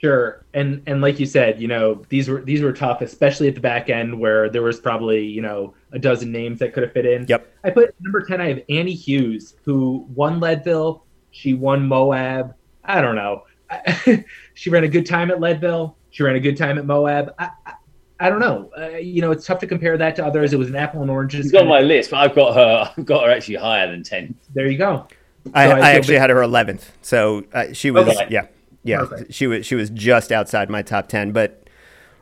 Sure, 0.00 0.44
and 0.54 0.80
and 0.86 1.00
like 1.00 1.18
you 1.18 1.26
said, 1.26 1.60
you 1.60 1.66
know 1.66 2.02
these 2.08 2.28
were 2.28 2.40
these 2.42 2.62
were 2.62 2.72
tough, 2.72 3.00
especially 3.02 3.48
at 3.48 3.54
the 3.56 3.60
back 3.60 3.90
end 3.90 4.18
where 4.18 4.48
there 4.48 4.62
was 4.62 4.78
probably 4.78 5.24
you 5.24 5.42
know 5.42 5.74
a 5.92 5.98
dozen 5.98 6.30
names 6.30 6.60
that 6.60 6.72
could 6.72 6.84
have 6.84 6.92
fit 6.92 7.04
in. 7.04 7.26
Yep. 7.28 7.52
I 7.64 7.70
put 7.70 7.94
number 8.00 8.22
ten. 8.24 8.40
I 8.40 8.48
have 8.48 8.60
Annie 8.68 8.94
Hughes, 8.94 9.56
who 9.64 10.06
won 10.14 10.38
Leadville. 10.38 11.04
She 11.32 11.52
won 11.54 11.88
Moab. 11.88 12.54
I 12.84 13.00
don't 13.00 13.16
know. 13.16 13.42
she 14.54 14.70
ran 14.70 14.84
a 14.84 14.88
good 14.88 15.04
time 15.04 15.30
at 15.32 15.40
Leadville. 15.40 15.96
She 16.10 16.22
ran 16.22 16.36
a 16.36 16.40
good 16.40 16.56
time 16.56 16.78
at 16.78 16.86
Moab. 16.86 17.34
I, 17.38 17.50
I, 17.66 17.72
I 18.20 18.30
don't 18.30 18.40
know. 18.40 18.70
Uh, 18.78 18.96
you 18.98 19.20
know, 19.20 19.30
it's 19.32 19.46
tough 19.46 19.58
to 19.60 19.66
compare 19.66 19.96
that 19.98 20.16
to 20.16 20.24
others. 20.24 20.52
It 20.52 20.58
was 20.58 20.68
an 20.68 20.76
apple 20.76 21.02
and 21.02 21.10
oranges. 21.10 21.46
She's 21.46 21.52
got 21.52 21.60
kinda- 21.60 21.74
my 21.74 21.80
list, 21.80 22.10
but 22.12 22.18
I've 22.18 22.34
got 22.36 22.54
her. 22.54 22.92
I've 22.96 23.04
got 23.04 23.24
her 23.24 23.30
actually 23.32 23.56
higher 23.56 23.90
than 23.90 24.02
ten. 24.04 24.34
there 24.54 24.68
you 24.68 24.78
go. 24.78 25.06
I, 25.54 25.66
So 25.68 25.74
I, 25.76 25.90
actually 25.92 26.14
bit- 26.14 26.20
had 26.20 26.30
her 26.30 26.36
11th, 26.36 26.82
so 27.02 27.44
uh, 27.52 27.72
she 27.72 27.90
was 27.90 28.06
Okay. 28.08 28.26
yeah 28.30 28.46
yeah 28.88 28.98
Perfect. 29.00 29.32
she 29.34 29.46
was 29.46 29.66
she 29.66 29.74
was 29.74 29.90
just 29.90 30.32
outside 30.32 30.68
my 30.70 30.82
top 30.82 31.08
10, 31.08 31.32
but. 31.32 31.62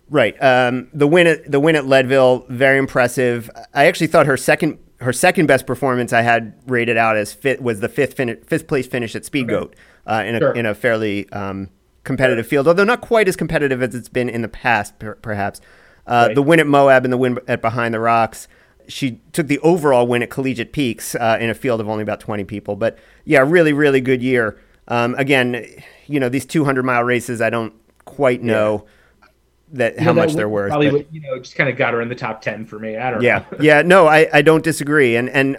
Right. 0.09 0.41
Um, 0.41 0.89
the 0.95 1.09
win 1.09 1.27
at 1.27 1.51
the 1.51 1.59
win 1.59 1.75
at 1.75 1.85
Leadville, 1.85 2.47
very 2.49 2.79
impressive. 2.79 3.51
I 3.75 3.87
actually 3.87 4.07
thought 4.07 4.27
her 4.27 4.37
second 4.37 4.79
her 5.01 5.13
second 5.13 5.47
best 5.47 5.67
performance 5.67 6.13
I 6.13 6.23
had 6.23 6.55
rated 6.69 6.97
out 6.97 7.17
as 7.17 7.33
fit 7.35 7.61
was 7.61 7.81
the 7.81 7.89
fifth 7.89 8.15
fin- 8.15 8.41
fifth 8.47 8.69
place 8.69 8.87
finish 8.87 9.17
at 9.17 9.25
Speed 9.25 9.49
Goat 9.49 9.75
uh, 10.07 10.23
in 10.25 10.37
a 10.37 10.39
Sure. 10.39 10.53
in 10.53 10.65
a 10.65 10.77
fairly 10.77 11.29
um, 11.33 11.71
competitive 12.05 12.47
field, 12.47 12.69
although 12.69 12.85
not 12.85 13.01
quite 13.01 13.27
as 13.27 13.35
competitive 13.35 13.83
as 13.83 13.97
it's 13.97 14.09
been 14.09 14.29
in 14.29 14.43
the 14.43 14.49
past, 14.49 14.97
per- 15.01 15.17
perhaps. 15.17 15.61
Uh, 16.07 16.27
Right. 16.29 16.35
The 16.37 16.43
win 16.43 16.61
at 16.61 16.69
Moab 16.69 17.03
and 17.05 17.13
the 17.13 17.19
win 17.19 17.39
at 17.49 17.61
Behind 17.61 17.93
the 17.93 17.99
Rocks. 17.99 18.47
She 18.87 19.21
took 19.33 19.49
the 19.49 19.59
overall 19.59 20.07
win 20.07 20.23
at 20.23 20.31
Collegiate 20.31 20.73
Peaks 20.73 21.17
uh, 21.17 21.37
in 21.41 21.51
a 21.51 21.55
field 21.55 21.81
of 21.81 21.89
only 21.89 22.03
about 22.05 22.21
20 22.21 22.45
people. 22.45 22.77
But 22.77 22.97
yeah, 23.25 23.41
really, 23.45 23.73
really 23.73 24.01
good 24.01 24.23
year. 24.23 24.57
Um, 24.89 25.15
again, 25.17 25.67
you 26.07 26.21
know, 26.21 26.29
these 26.29 26.47
200 26.47 26.83
mile 26.85 27.03
races, 27.03 27.41
I 27.41 27.51
don't 27.51 27.75
quite 28.05 28.43
know 28.43 28.87
that 29.73 29.95
You 29.97 30.01
how 30.01 30.13
know, 30.13 30.15
that 30.15 30.21
much 30.21 30.29
win 30.29 30.37
they're 30.37 30.49
worth. 30.49 30.71
Probably, 30.71 30.91
but- 30.91 31.13
you 31.13 31.21
know, 31.21 31.39
just 31.39 31.57
kind 31.57 31.69
of 31.69 31.77
got 31.77 31.93
her 31.93 32.01
in 32.01 32.09
the 32.09 32.15
top 32.15 32.41
ten 32.41 32.65
for 32.65 32.79
me. 32.79 32.97
I 32.97 33.11
don't 33.11 33.23
yeah, 33.23 33.45
know. 33.51 33.59
yeah, 33.61 33.83
no, 33.83 34.07
I, 34.07 34.29
I 34.33 34.43
don't 34.43 34.63
disagree. 34.63 35.17
And 35.17 35.29
and 35.29 35.57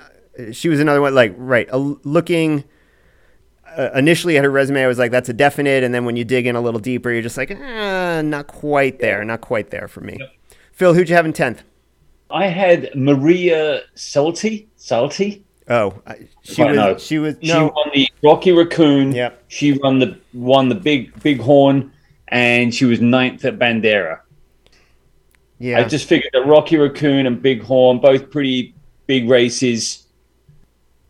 she 0.52 0.70
was 0.70 0.80
another 0.80 1.02
one 1.02 1.14
like 1.14 1.34
right, 1.38 1.68
uh, 1.72 1.96
looking 2.04 2.64
uh, 3.78 3.92
initially 3.94 4.38
at 4.38 4.44
her 4.44 4.50
resume, 4.50 4.84
I 4.84 4.88
was 4.88 4.98
like, 4.98 5.12
that's 5.12 5.30
a 5.30 5.34
definite. 5.34 5.84
And 5.84 5.94
then 5.94 6.06
when 6.06 6.16
you 6.16 6.24
dig 6.26 6.48
in 6.48 6.56
a 6.56 6.62
little 6.62 6.80
deeper, 6.80 7.12
you're 7.12 7.22
just 7.22 7.38
like, 7.38 7.52
ah, 7.52 8.22
not 8.24 8.48
quite 8.48 9.00
there, 9.00 9.24
not 9.24 9.42
quite 9.42 9.70
there 9.70 9.88
for 9.88 10.02
me. 10.02 10.18
Yep. 10.20 10.34
Phil, 10.72 10.94
who'd 10.94 11.10
you 11.10 11.16
have 11.16 11.26
in 11.26 11.34
tenth? 11.34 11.64
I 12.30 12.48
had 12.48 12.90
Maria 12.96 13.82
Salty. 13.96 14.68
Salty. 14.76 15.44
Oh, 15.70 16.02
I- 16.06 16.28
she 16.44 16.64
was. 16.64 16.76
no. 16.76 16.98
She 16.98 17.20
was. 17.20 17.36
She 17.42 17.54
won 17.54 17.90
the 17.94 18.10
Rocky 18.24 18.52
Raccoon. 18.52 19.12
Yep. 19.12 19.44
She 19.50 19.74
won 19.74 20.00
the 20.00 20.18
won 20.34 20.70
the 20.70 20.76
big 20.76 21.22
big 21.22 21.40
horn, 21.42 21.92
and 22.30 22.74
she 22.74 22.86
was 22.86 23.02
ninth 23.02 23.44
at 23.46 23.60
Bandera. 23.60 24.20
Yeah. 25.60 25.80
I 25.80 25.84
just 25.86 26.08
figured 26.08 26.32
that 26.34 26.46
Rocky 26.46 26.78
Raccoon 26.78 27.26
and 27.26 27.42
Big 27.42 27.64
Horn, 27.64 27.98
both 28.00 28.30
pretty 28.30 28.76
big 29.08 29.28
races. 29.28 30.06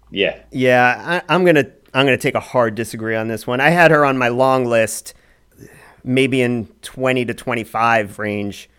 Yeah, 0.10 0.39
Yeah, 0.51 1.22
I, 1.28 1.34
I'm 1.36 1.43
gonna 1.43 1.66
I'm 1.93 2.05
gonna 2.05 2.18
take 2.18 2.36
a 2.36 2.39
hard 2.39 2.74
disagree 2.76 3.16
on 3.16 3.28
this 3.28 3.45
one. 3.45 3.60
I 3.60 3.70
had 3.72 3.91
her 3.91 4.05
on 4.05 4.18
my 4.18 4.30
long 4.30 4.64
list, 4.64 5.14
maybe 6.05 6.41
in 6.41 6.68
20 6.82 7.26
to 7.26 7.34
25 7.34 8.18
range. 8.20 8.70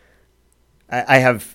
I, 0.90 1.16
I 1.16 1.18
have, 1.18 1.54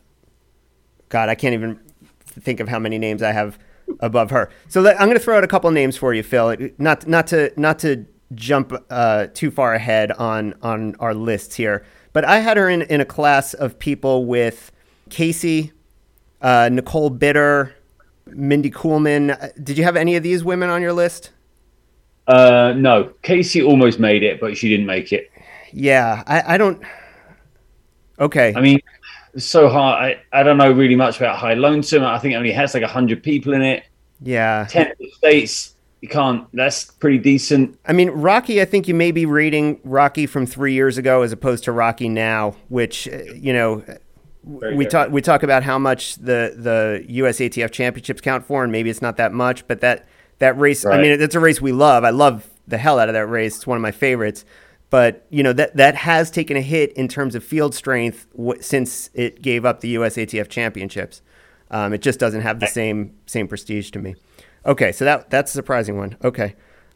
God, 1.09 1.29
I 1.29 1.33
can't 1.35 1.55
even 1.55 1.79
think 2.27 2.59
of 2.59 2.67
how 2.69 2.77
many 2.77 2.99
names 2.99 3.23
I 3.23 3.31
have 3.31 3.57
above 3.99 4.31
her. 4.31 4.49
So 4.67 4.81
let, 4.81 4.99
I'm 4.99 5.07
gonna 5.07 5.19
throw 5.19 5.37
out 5.37 5.43
a 5.43 5.47
couple 5.47 5.69
names 5.71 5.97
for 5.97 6.13
you, 6.13 6.23
Phil. 6.23 6.55
Not 6.77 7.07
not 7.07 7.27
to 7.27 7.51
not 7.57 7.79
to 7.79 8.05
jump 8.33 8.73
uh, 8.89 9.27
too 9.33 9.51
far 9.51 9.73
ahead 9.73 10.11
on 10.13 10.53
on 10.61 10.95
our 10.99 11.13
lists 11.13 11.55
here, 11.55 11.85
but 12.13 12.25
I 12.25 12.39
had 12.39 12.57
her 12.57 12.69
in 12.69 12.83
in 12.83 13.01
a 13.01 13.05
class 13.05 13.53
of 13.53 13.77
people 13.79 14.25
with 14.25 14.71
Casey, 15.09 15.71
uh, 16.41 16.69
Nicole 16.71 17.09
Bitter. 17.09 17.75
Mindy 18.25 18.71
Coolman. 18.71 19.31
Uh, 19.31 19.49
Did 19.61 19.77
you 19.77 19.83
have 19.83 19.97
any 19.97 20.15
of 20.15 20.23
these 20.23 20.45
women 20.45 20.69
on 20.69 20.81
your 20.81 20.93
list? 20.93 21.31
uh, 22.27 22.73
no, 22.75 23.11
Casey 23.21 23.61
almost 23.61 23.99
made 23.99 24.23
it, 24.23 24.39
but 24.39 24.57
she 24.57 24.69
didn't 24.69 24.85
make 24.85 25.11
it. 25.11 25.29
Yeah, 25.71 26.23
I, 26.25 26.53
I 26.53 26.57
don't. 26.57 26.81
Okay. 28.19 28.53
I 28.55 28.61
mean, 28.61 28.79
it's 29.33 29.45
so 29.45 29.69
hard. 29.69 30.17
I, 30.33 30.39
I 30.39 30.43
don't 30.43 30.57
know 30.57 30.71
really 30.71 30.95
much 30.95 31.17
about 31.17 31.37
High 31.37 31.55
Lonesome. 31.55 32.03
I 32.03 32.19
think 32.19 32.33
it 32.33 32.37
only 32.37 32.51
has 32.51 32.73
like 32.73 32.83
hundred 32.83 33.23
people 33.23 33.53
in 33.53 33.61
it. 33.61 33.83
yeah. 34.21 34.67
Ten 34.69 34.93
states. 35.13 35.75
You 36.01 36.09
can't. 36.09 36.45
That's 36.53 36.83
pretty 36.83 37.17
decent. 37.17 37.79
I 37.85 37.93
mean, 37.93 38.09
Rocky, 38.09 38.61
I 38.61 38.65
think 38.65 38.89
you 38.89 38.93
may 38.93 39.11
be 39.11 39.25
reading 39.25 39.79
Rocky 39.85 40.25
from 40.25 40.45
three 40.45 40.73
years 40.73 40.97
ago 40.97 41.21
as 41.21 41.31
opposed 41.31 41.63
to 41.63 41.71
Rocky 41.71 42.09
now, 42.09 42.55
which, 42.67 43.07
uh, 43.07 43.23
you 43.33 43.53
know, 43.53 43.83
Very 44.43 44.75
we 44.75 44.85
talk 44.85 45.11
we 45.11 45.21
talk 45.21 45.43
about 45.43 45.63
how 45.63 45.79
much 45.79 46.15
the 46.15 46.53
the 46.57 47.05
USATF 47.09 47.71
championships 47.71 48.19
count 48.19 48.45
for, 48.45 48.63
and 48.63 48.71
maybe 48.71 48.89
it's 48.89 49.01
not 49.01 49.15
that 49.15 49.31
much, 49.31 49.65
but 49.65 49.79
that 49.79 50.05
that 50.39 50.57
race. 50.59 50.85
I 50.85 51.01
mean, 51.01 51.21
it's 51.21 51.35
a 51.35 51.39
race 51.39 51.61
we 51.61 51.71
love. 51.71 52.03
I 52.03 52.09
love 52.09 52.49
the 52.67 52.77
hell 52.77 52.99
out 52.99 53.07
of 53.07 53.13
that 53.13 53.27
race. 53.27 53.55
It's 53.55 53.67
one 53.67 53.77
of 53.77 53.81
my 53.81 53.91
favorites. 53.91 54.43
But 54.93 55.25
you 55.31 55.41
know 55.41 55.53
that 55.53 55.75
that 55.75 55.95
has 55.95 56.29
taken 56.29 56.55
a 56.55 56.61
hit 56.61 56.93
in 56.93 57.07
terms 57.07 57.33
of 57.33 57.43
field 57.43 57.73
strength 57.73 58.27
w- 58.37 58.61
since 58.61 59.09
it 59.15 59.41
gave 59.41 59.65
up 59.65 59.79
the 59.79 59.95
USATF 59.95 60.49
championships. 60.49 61.23
Um, 61.71 61.93
it 61.93 62.03
just 62.03 62.19
doesn't 62.19 62.41
have 62.41 62.59
the 62.59 62.67
same 62.67 63.15
same 63.25 63.47
prestige 63.47 63.89
to 63.89 63.97
me. 63.99 64.13
Okay, 64.67 64.91
so 64.91 65.03
that 65.03 65.31
that's 65.31 65.49
a 65.49 65.55
surprising 65.55 65.97
one. 65.97 66.15
Okay. 66.23 66.53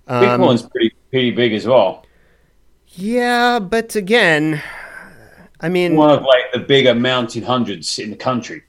Big 0.07 0.39
one's 0.39 0.61
pretty 0.61 0.91
pretty 1.09 1.31
big 1.31 1.53
as 1.53 1.65
well. 1.65 2.05
yeah, 2.89 3.57
but 3.57 3.95
again, 3.95 4.61
I 5.59 5.67
mean, 5.69 5.95
One 5.95 6.11
of 6.11 6.21
like 6.21 6.51
the 6.53 6.59
bigger 6.59 6.93
mountain 6.93 7.41
hundreds 7.41 7.97
in 7.97 8.11
the 8.11 8.15
country. 8.15 8.61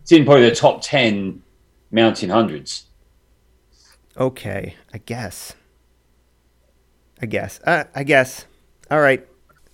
It's 0.00 0.12
in 0.12 0.24
probably 0.24 0.48
the 0.48 0.54
top 0.56 0.80
ten 0.80 1.42
mountain 1.90 2.30
hundreds. 2.30 2.86
okay, 4.16 4.76
I 4.94 4.98
guess. 4.98 5.54
I 7.22 7.26
guess. 7.26 7.60
Uh, 7.64 7.84
I 7.94 8.02
guess. 8.04 8.46
All 8.90 9.00
right. 9.00 9.26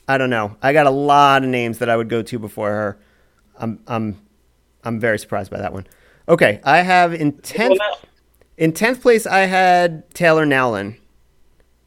I 0.08 0.18
don't 0.18 0.30
know. 0.30 0.56
I 0.62 0.72
got 0.72 0.86
a 0.86 0.90
lot 0.90 1.42
of 1.42 1.48
names 1.50 1.78
that 1.78 1.88
I 1.88 1.96
would 1.96 2.08
go 2.08 2.22
to 2.22 2.38
before 2.38 2.70
her. 2.70 2.98
I'm 3.58 3.80
I'm 3.86 4.20
I'm 4.84 5.00
very 5.00 5.18
surprised 5.18 5.50
by 5.50 5.58
that 5.58 5.72
one. 5.72 5.86
Okay, 6.28 6.60
I 6.64 6.78
have 6.82 7.12
in 7.14 7.32
tenth 7.38 7.78
in 8.56 8.72
tenth 8.72 9.00
place. 9.02 9.26
I 9.26 9.40
had 9.40 10.08
Taylor 10.14 10.44
Nowlin 10.46 10.96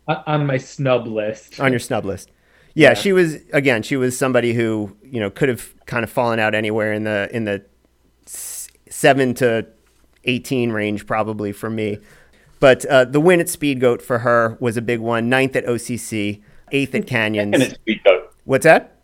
On- 0.08 0.24
on 0.28 0.46
my 0.48 0.58
snub 0.58 1.08
list. 1.08 1.60
on 1.60 1.72
your 1.72 1.80
snub 1.80 2.04
list. 2.06 2.32
Yeah, 2.74 2.90
Yeah. 2.90 2.94
she 2.96 3.14
was 3.14 3.38
again. 3.54 3.84
She 3.84 3.96
was 3.96 4.18
somebody 4.18 4.54
who 4.54 4.96
you 5.04 5.20
know 5.20 5.30
could 5.30 5.50
have 5.50 5.74
kind 5.86 6.04
of 6.04 6.10
fallen 6.10 6.40
out 6.40 6.54
anywhere 6.56 6.92
in 6.94 7.04
the 7.04 7.30
in 7.32 7.46
the 7.46 7.64
seven 8.26 9.34
to 9.36 9.66
eighteen 10.26 10.72
range 10.72 11.06
probably 11.06 11.52
for 11.52 11.70
me. 11.70 12.00
But 12.60 12.86
uh, 12.86 13.06
the 13.06 13.20
win 13.20 13.40
at 13.40 13.50
Speed 13.50 13.80
Goat 13.80 14.02
for 14.02 14.20
her 14.20 14.58
was 14.60 14.76
a 14.78 14.82
big 14.82 15.00
one. 15.00 15.30
Ninth 15.30 15.56
at 15.56 15.66
OCC, 15.66 16.42
eighth 16.72 16.90
at 16.90 17.04
second 17.04 17.08
Canyons. 17.08 17.62
at 17.62 17.72
Speed 17.76 18.02
Goat. 18.04 18.34
What's 18.44 18.64
that? 18.66 18.98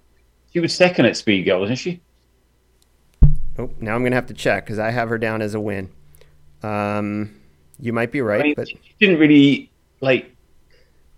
She 0.51 0.59
was 0.59 0.73
second 0.73 1.05
at 1.05 1.15
Speed 1.17 1.43
Goat, 1.45 1.59
wasn't 1.61 1.79
she? 1.79 2.01
Oh, 3.57 3.69
now 3.79 3.95
I'm 3.95 4.03
gonna 4.03 4.15
have 4.15 4.25
to 4.27 4.33
check 4.33 4.65
because 4.65 4.79
I 4.79 4.91
have 4.91 5.07
her 5.09 5.17
down 5.17 5.41
as 5.41 5.53
a 5.53 5.59
win. 5.59 5.89
Um, 6.63 7.39
you 7.79 7.93
might 7.93 8.11
be 8.11 8.21
right, 8.21 8.41
I 8.41 8.43
mean, 8.43 8.53
but 8.55 8.67
she 8.67 8.77
didn't 8.99 9.19
really 9.19 9.71
like 10.01 10.35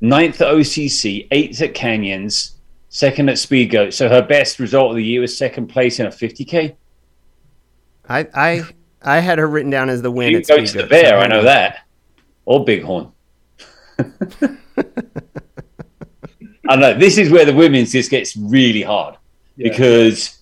ninth 0.02 0.40
at 0.42 0.48
OCC, 0.48 1.28
eighth 1.32 1.62
at 1.62 1.74
Canyons, 1.74 2.56
second 2.90 3.30
at 3.30 3.40
Speed 3.40 3.72
Goat. 3.72 3.94
So 3.94 4.10
her 4.10 4.22
best 4.22 4.60
result 4.60 4.92
of 4.92 4.98
the 4.98 5.04
year 5.04 5.22
was 5.22 5.36
second 5.36 5.68
place 5.68 6.00
in 6.00 6.06
a 6.06 6.10
50k. 6.10 6.76
I 8.08 8.28
I 8.36 8.64
I 9.02 9.20
had 9.20 9.40
her 9.40 9.48
written 9.48 9.72
down 9.72 9.90
as 9.90 10.04
the 10.04 10.12
win 10.12 10.34
goes 10.34 10.46
Speed 10.48 10.68
to 10.68 10.78
the 10.84 10.88
bear, 10.88 11.10
so- 11.10 11.18
I 11.18 11.28
know 11.28 11.42
that. 11.44 11.80
Or 12.48 12.64
Bighorn. 12.64 13.12
I 16.70 16.76
know 16.78 16.94
this 16.98 17.18
is 17.18 17.30
where 17.30 17.44
the 17.44 17.54
women's 17.54 17.92
just 17.92 18.10
gets 18.10 18.38
really 18.38 18.82
hard 18.82 19.16
Yeah. 19.58 19.70
because, 19.70 20.38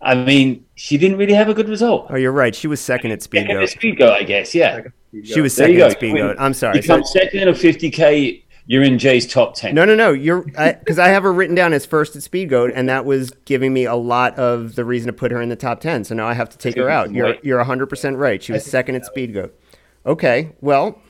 I 0.00 0.14
mean, 0.14 0.64
she 0.76 0.98
didn't 0.98 1.18
really 1.18 1.32
have 1.34 1.48
a 1.48 1.54
good 1.54 1.68
result. 1.68 2.06
Oh, 2.10 2.16
you're 2.16 2.30
right. 2.30 2.54
She 2.54 2.68
was 2.68 2.80
second 2.80 3.10
at 3.10 3.22
Speed 3.22 3.40
Second 3.42 3.56
at 3.56 3.60
Goat. 3.60 3.68
Speed 3.70 3.98
Goat, 3.98 4.12
I 4.12 4.22
guess. 4.22 4.54
Yeah, 4.54 4.82
She 5.24 5.40
was 5.40 5.52
second 5.52 5.80
at 5.80 5.92
Speed 5.92 6.16
Goat. 6.16 6.36
I'm 6.38 6.54
sorry. 6.54 6.76
you 6.76 6.82
come 6.84 7.04
second 7.04 7.40
in 7.40 7.48
a 7.48 7.52
50k. 7.52 8.42
You're 8.66 8.84
in 8.84 8.96
Jay's 9.00 9.26
top 9.30 9.56
ten. 9.56 9.74
No, 9.74 9.84
no, 9.84 9.96
no. 9.96 10.12
You're 10.12 10.42
because 10.42 10.96
I, 11.00 11.08
have 11.08 11.24
her 11.24 11.32
written 11.32 11.56
down 11.56 11.72
as 11.72 11.84
first 11.84 12.14
at 12.14 12.22
Speed 12.22 12.48
Goat, 12.50 12.70
and 12.72 12.88
that 12.88 13.04
was 13.04 13.32
giving 13.44 13.72
me 13.72 13.86
a 13.86 13.96
lot 13.96 14.38
of 14.38 14.76
the 14.76 14.84
reason 14.84 15.08
to 15.08 15.12
put 15.12 15.32
her 15.32 15.42
in 15.42 15.48
the 15.48 15.56
top 15.56 15.80
ten. 15.80 16.04
So 16.04 16.14
now 16.14 16.28
I 16.28 16.34
have 16.34 16.48
to 16.50 16.56
take 16.58 16.76
her 16.76 16.88
out. 16.88 17.10
You're 17.10 17.34
you're 17.42 17.58
100 17.58 17.86
percent 17.88 18.18
right. 18.18 18.40
She 18.40 18.52
was 18.52 18.64
second 18.64 18.94
at 18.94 19.04
Speed 19.04 19.34
Goat. 19.34 19.58
Okay, 20.06 20.52
well, 20.60 21.00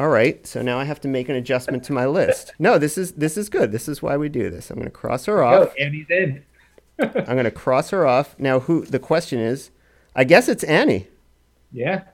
all 0.00 0.08
right. 0.08 0.46
So 0.46 0.62
now 0.62 0.78
I 0.78 0.84
have 0.84 0.98
to 1.02 1.08
make 1.08 1.28
an 1.28 1.36
adjustment 1.36 1.84
to 1.84 1.92
my 1.92 2.06
list. 2.06 2.52
No, 2.58 2.78
this 2.78 2.96
is 2.96 3.12
this 3.12 3.36
is 3.36 3.50
good. 3.50 3.70
This 3.70 3.86
is 3.86 4.00
why 4.02 4.16
we 4.16 4.30
do 4.30 4.48
this. 4.48 4.70
I'm 4.70 4.76
going 4.76 4.86
to 4.86 4.90
cross 4.90 5.26
her 5.26 5.44
Oh, 5.44 5.64
off. 5.64 5.74
Annie's 5.78 6.06
in. 6.10 6.42
I'm 6.98 7.24
going 7.24 7.44
to 7.44 7.50
cross 7.50 7.90
her 7.90 8.06
off. 8.06 8.34
Now, 8.38 8.60
who? 8.60 8.86
The 8.86 8.98
question 8.98 9.38
is, 9.38 9.70
I 10.16 10.24
guess 10.24 10.48
it's 10.48 10.64
Annie. 10.64 11.06
Yeah. 11.70 12.04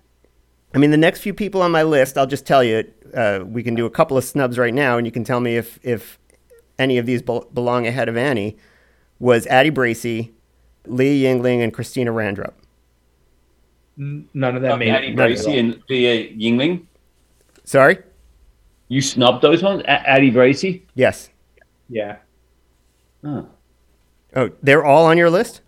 I 0.74 0.78
mean, 0.78 0.90
the 0.90 0.96
next 0.96 1.20
few 1.20 1.32
people 1.32 1.62
on 1.62 1.70
my 1.70 1.84
list, 1.84 2.18
I'll 2.18 2.26
just 2.26 2.44
tell 2.44 2.64
you. 2.64 2.84
Uh, 3.14 3.44
we 3.46 3.62
can 3.62 3.74
do 3.76 3.86
a 3.86 3.90
couple 3.90 4.18
of 4.18 4.24
snubs 4.24 4.58
right 4.58 4.74
now, 4.74 4.98
and 4.98 5.06
you 5.06 5.12
can 5.12 5.22
tell 5.22 5.38
me 5.40 5.56
if 5.56 5.78
if 5.84 6.18
any 6.78 6.98
of 6.98 7.06
these 7.06 7.22
bel 7.22 7.48
belong 7.54 7.86
ahead 7.86 8.08
of 8.08 8.16
Annie. 8.16 8.56
Was 9.20 9.46
Addie 9.46 9.70
Bracy, 9.70 10.34
Leah 10.86 11.32
Yingling, 11.34 11.62
and 11.64 11.72
Christina 11.72 12.10
Randrup. 12.12 12.52
None 13.96 14.56
of 14.56 14.62
that 14.62 14.78
made 14.78 14.90
Addie 14.90 15.08
it. 15.08 15.16
Bracy 15.16 15.58
and 15.58 15.82
Leah 15.88 16.28
Yingling. 16.34 16.84
Sorry. 17.66 17.98
You 18.88 19.02
snubbed 19.02 19.42
those 19.42 19.62
ones? 19.62 19.82
A- 19.82 19.90
Addie 20.08 20.30
Bracy? 20.30 20.86
Yes. 20.94 21.28
Yeah. 21.88 22.16
Oh. 23.24 23.48
Oh, 24.34 24.50
they're 24.62 24.84
all 24.84 25.06
on 25.06 25.18
your 25.18 25.28
list. 25.28 25.60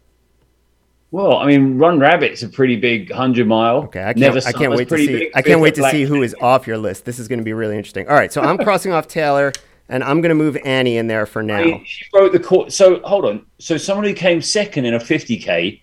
Well, 1.11 1.37
I 1.39 1.47
mean, 1.47 1.79
Run 1.79 1.99
Rabbit's 1.99 2.43
a 2.43 2.49
pretty 2.49 2.77
big 2.77 3.11
100 3.11 3.47
mile. 3.47 3.79
Okay, 3.85 4.01
I 4.03 4.13
can't. 4.13 4.19
Never 4.19 4.41
I 4.47 4.53
can't 4.53 4.73
wait 4.75 4.89
to 4.91 4.97
see. 4.99 5.07
big. 5.07 5.33
I 5.35 5.43
can't 5.43 5.61
wait 5.61 5.75
to 5.77 5.91
see 5.91 6.05
who 6.05 6.23
is 6.23 6.37
off 6.41 6.67
your 6.67 6.79
list. 6.79 7.05
This 7.05 7.19
is 7.19 7.29
going 7.29 7.39
to 7.39 7.45
be 7.45 7.55
really 7.55 7.77
interesting. 7.77 8.07
All 8.09 8.15
right, 8.15 8.33
so 8.33 8.43
I'm 8.43 8.59
crossing 8.59 8.93
off 8.93 9.09
Taylor, 9.09 9.53
and 9.89 10.05
I'm 10.05 10.21
going 10.21 10.29
to 10.29 10.35
move 10.35 10.57
Annie 10.65 10.99
in 10.99 11.07
there 11.07 11.25
for 11.25 11.41
I 11.41 11.47
now. 11.47 11.63
mean, 11.65 11.85
she 11.87 12.05
broke 12.13 12.33
the 12.33 12.39
court. 12.41 12.73
So 12.73 13.01
hold 13.01 13.25
on. 13.25 13.47
So 13.59 13.79
someone 13.79 14.05
who 14.05 14.13
came 14.13 14.43
second 14.43 14.85
in 14.85 14.95
a 14.95 14.99
50k, 14.99 15.81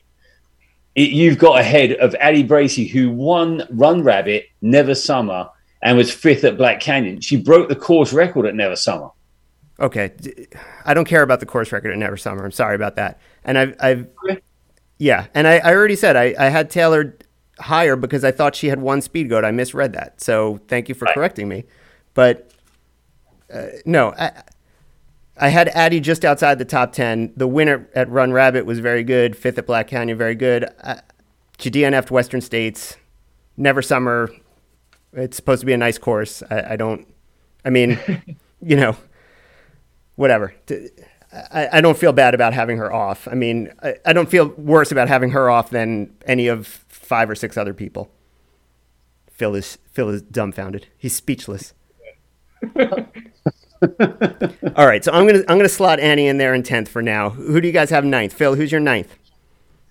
it, 0.93 1.09
you've 1.09 1.39
got 1.39 1.59
ahead 1.59 1.93
of 1.93 2.13
Addie 2.15 2.43
Bracy, 2.43 2.85
who 2.85 3.09
won 3.09 3.63
Run 3.71 4.03
Rabbit, 4.03 4.45
Never 4.61 4.93
Summer, 4.93 5.49
and 5.85 5.95
was 5.95 6.11
fifth 6.11 6.43
at 6.43 6.57
Black 6.57 6.79
Canyon. 6.81 7.21
She 7.21 7.37
broke 7.37 7.69
the 7.69 7.75
course 7.75 8.11
record 8.11 8.45
at 8.47 8.55
Never 8.55 8.75
Summer. 8.75 9.09
Okay, 9.79 10.11
I 10.83 10.93
don't 10.93 11.05
care 11.05 11.21
about 11.21 11.39
the 11.41 11.45
course 11.45 11.71
record 11.71 11.91
at 11.91 11.97
Never 11.97 12.17
Summer. 12.17 12.43
I'm 12.43 12.51
sorry 12.51 12.75
about 12.75 12.95
that. 12.95 13.19
And 13.43 13.57
I've, 13.57 13.75
I've 13.79 14.07
yeah, 14.97 15.27
and 15.35 15.47
I, 15.47 15.57
I 15.59 15.73
already 15.75 15.95
said 15.95 16.15
I, 16.15 16.33
I 16.39 16.45
had 16.49 16.69
Taylor 16.71 17.15
higher 17.59 17.95
because 17.95 18.23
I 18.23 18.31
thought 18.31 18.55
she 18.55 18.67
had 18.67 18.81
one 18.81 19.01
speed 19.01 19.29
goat. 19.29 19.45
I 19.45 19.51
misread 19.51 19.93
that. 19.93 20.21
So 20.21 20.59
thank 20.67 20.89
you 20.89 20.95
for 20.95 21.05
Right. 21.05 21.13
correcting 21.13 21.47
me. 21.47 21.65
But 22.15 22.51
uh, 23.53 23.67
no, 23.85 24.13
I, 24.17 24.31
I 25.37 25.49
had 25.49 25.67
Addie 25.69 25.99
just 25.99 26.25
outside 26.25 26.57
the 26.57 26.65
top 26.65 26.93
ten. 26.93 27.31
The 27.37 27.47
winner 27.47 27.87
at 27.93 28.09
Run 28.09 28.31
Rabbit 28.31 28.65
was 28.65 28.79
very 28.79 29.03
good. 29.03 29.35
Fifth 29.37 29.57
at 29.59 29.67
Black 29.67 29.87
Canyon, 29.87 30.17
very 30.17 30.35
good. 30.35 30.65
I, 30.83 31.01
she 31.59 31.69
DNF'd 31.69 32.09
Western 32.09 32.41
States. 32.41 32.97
Never 33.55 33.81
Summer. 33.83 34.31
It's 35.15 35.35
supposed 35.35 35.61
to 35.61 35.65
be 35.65 35.73
a 35.73 35.77
nice 35.77 35.97
course. 35.97 36.43
I, 36.49 36.73
I 36.73 36.75
don't 36.75 37.07
I 37.65 37.71
mean, 37.71 37.99
you 38.61 38.77
know, 38.77 38.95
whatever. 40.15 40.53
I, 41.51 41.67
I 41.73 41.81
don't 41.81 41.97
feel 41.97 42.13
bad 42.13 42.33
about 42.33 42.53
having 42.53 42.77
her 42.77 42.93
off. 42.93 43.27
I 43.27 43.33
mean, 43.33 43.73
I, 43.81 43.95
I 44.05 44.13
don't 44.13 44.29
feel 44.29 44.49
worse 44.49 44.91
about 44.91 45.09
having 45.09 45.31
her 45.31 45.49
off 45.49 45.71
than 45.71 46.15
any 46.25 46.47
of 46.47 46.67
five 46.67 47.29
or 47.29 47.35
six 47.35 47.57
other 47.57 47.73
people. 47.73 48.09
Phil 49.31 49.55
is 49.55 49.79
Phil 49.91 50.09
is 50.09 50.21
dumbfounded. 50.21 50.87
He's 50.97 51.13
speechless. 51.13 51.73
All 54.77 54.87
right, 54.87 55.03
so 55.03 55.11
I'm 55.11 55.27
gonna 55.27 55.43
I'm 55.49 55.57
gonna 55.57 55.67
slot 55.67 55.99
Annie 55.99 56.27
in 56.27 56.37
there 56.37 56.53
in 56.53 56.63
tenth 56.63 56.87
for 56.87 57.01
now. 57.01 57.31
Who 57.31 57.59
do 57.59 57.67
you 57.67 57.73
guys 57.73 57.89
have 57.89 58.05
ninth? 58.05 58.31
Phil, 58.31 58.55
who's 58.55 58.71
your 58.71 58.79
ninth? 58.79 59.17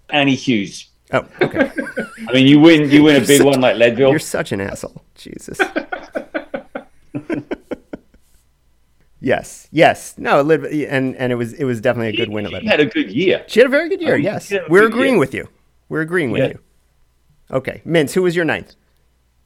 Annie 0.09 0.35
Hughes. 0.35 0.89
Oh, 1.15 1.27
okay. 1.41 1.71
I 2.29 2.33
mean, 2.33 2.47
you 2.47 2.59
win 2.61 2.91
you 2.91 3.03
win 3.05 3.23
a 3.23 3.25
big 3.27 3.43
one 3.43 3.61
like 3.61 3.77
Leadville. 3.77 4.11
You're 4.11 4.19
such 4.19 4.53
an 4.53 4.61
asshole. 4.61 5.03
Jesus. 5.15 5.59
yes, 9.21 9.69
yes. 9.71 10.15
No, 10.19 10.43
Lid- 10.43 10.65
and 10.89 11.17
and 11.17 11.33
it 11.33 11.37
was 11.37 11.53
it 11.55 11.65
was 11.65 11.81
definitely 11.81 12.09
a 12.09 12.17
good 12.17 12.31
win 12.33 12.45
at 12.47 12.51
She 12.51 12.55
Leadville. 12.57 12.71
had 12.71 12.81
a 12.81 12.87
good 12.87 13.11
year. 13.11 13.45
She 13.47 13.61
had 13.61 13.67
a 13.67 13.71
very 13.71 13.89
good 13.89 14.01
year. 14.01 14.17
Yes, 14.17 14.47
she 14.47 14.59
we're 14.69 14.87
agreeing 14.87 15.15
year. 15.15 15.21
with 15.21 15.35
you. 15.35 15.49
We're 15.89 16.01
agreeing 16.03 16.31
with 16.31 16.43
Yeah. 16.43 16.49
you. 16.49 16.59
Okay, 17.51 17.83
Mintz, 17.87 18.12
who 18.12 18.23
was 18.23 18.35
your 18.35 18.45
ninth? 18.45 18.75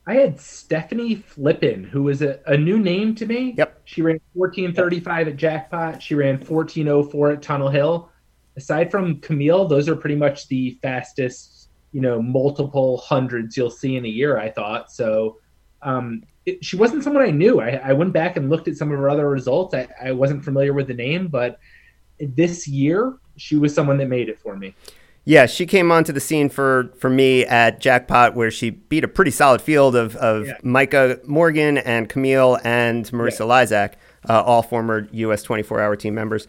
I 0.06 0.14
had 0.14 0.40
Stephanie 0.40 1.16
Flippin, 1.16 1.84
who 1.84 2.02
was 2.04 2.22
a, 2.22 2.40
a 2.46 2.56
new 2.56 2.78
name 2.78 3.14
to 3.16 3.26
me. 3.26 3.54
Yep. 3.58 3.82
She 3.84 4.00
ran 4.00 4.18
1435 4.32 5.28
at 5.28 5.36
Jackpot. 5.36 6.02
She 6.02 6.14
ran 6.14 6.36
1404 6.38 7.32
at 7.32 7.42
Tunnel 7.42 7.68
Hill. 7.68 8.08
Aside 8.56 8.90
from 8.90 9.20
Camille, 9.20 9.66
those 9.68 9.86
are 9.86 9.94
pretty 9.96 10.14
much 10.16 10.48
the 10.48 10.78
fastest, 10.80 11.57
you 11.92 12.00
know, 12.00 12.20
multiple 12.20 12.98
hundreds 12.98 13.56
you'll 13.56 13.70
see 13.70 13.96
in 13.96 14.04
a 14.04 14.08
year, 14.08 14.38
I 14.38 14.50
thought. 14.50 14.92
So 14.92 15.38
um, 15.82 16.22
it, 16.46 16.64
she 16.64 16.76
wasn't 16.76 17.04
someone 17.04 17.22
I 17.22 17.30
knew. 17.30 17.60
I, 17.60 17.80
I 17.82 17.92
went 17.92 18.12
back 18.12 18.36
and 18.36 18.50
looked 18.50 18.68
at 18.68 18.76
some 18.76 18.90
of 18.92 18.98
her 18.98 19.08
other 19.08 19.28
results. 19.28 19.74
I, 19.74 19.88
I 20.02 20.12
wasn't 20.12 20.44
familiar 20.44 20.72
with 20.72 20.86
the 20.88 20.94
name, 20.94 21.28
but 21.28 21.58
this 22.20 22.66
year, 22.66 23.16
she 23.36 23.56
was 23.56 23.74
someone 23.74 23.96
that 23.98 24.08
made 24.08 24.28
it 24.28 24.38
for 24.40 24.56
me. 24.56 24.74
Yeah, 25.24 25.44
she 25.44 25.66
came 25.66 25.92
onto 25.92 26.10
the 26.12 26.20
scene 26.20 26.48
for 26.48 26.90
for 26.98 27.10
me 27.10 27.44
at 27.44 27.80
Jackpot, 27.80 28.34
where 28.34 28.50
she 28.50 28.70
beat 28.70 29.04
a 29.04 29.08
pretty 29.08 29.30
solid 29.30 29.60
field 29.60 29.94
of, 29.94 30.16
of 30.16 30.46
Yeah. 30.46 30.56
Micah 30.62 31.20
Morgan 31.26 31.76
and 31.76 32.08
Camille 32.08 32.58
and 32.64 33.04
Marisa 33.10 33.46
Lizak, 33.46 33.94
uh, 34.26 34.42
all 34.42 34.62
former 34.62 35.06
U.S. 35.12 35.42
24 35.42 35.82
hour 35.82 35.96
team 35.96 36.14
members. 36.14 36.48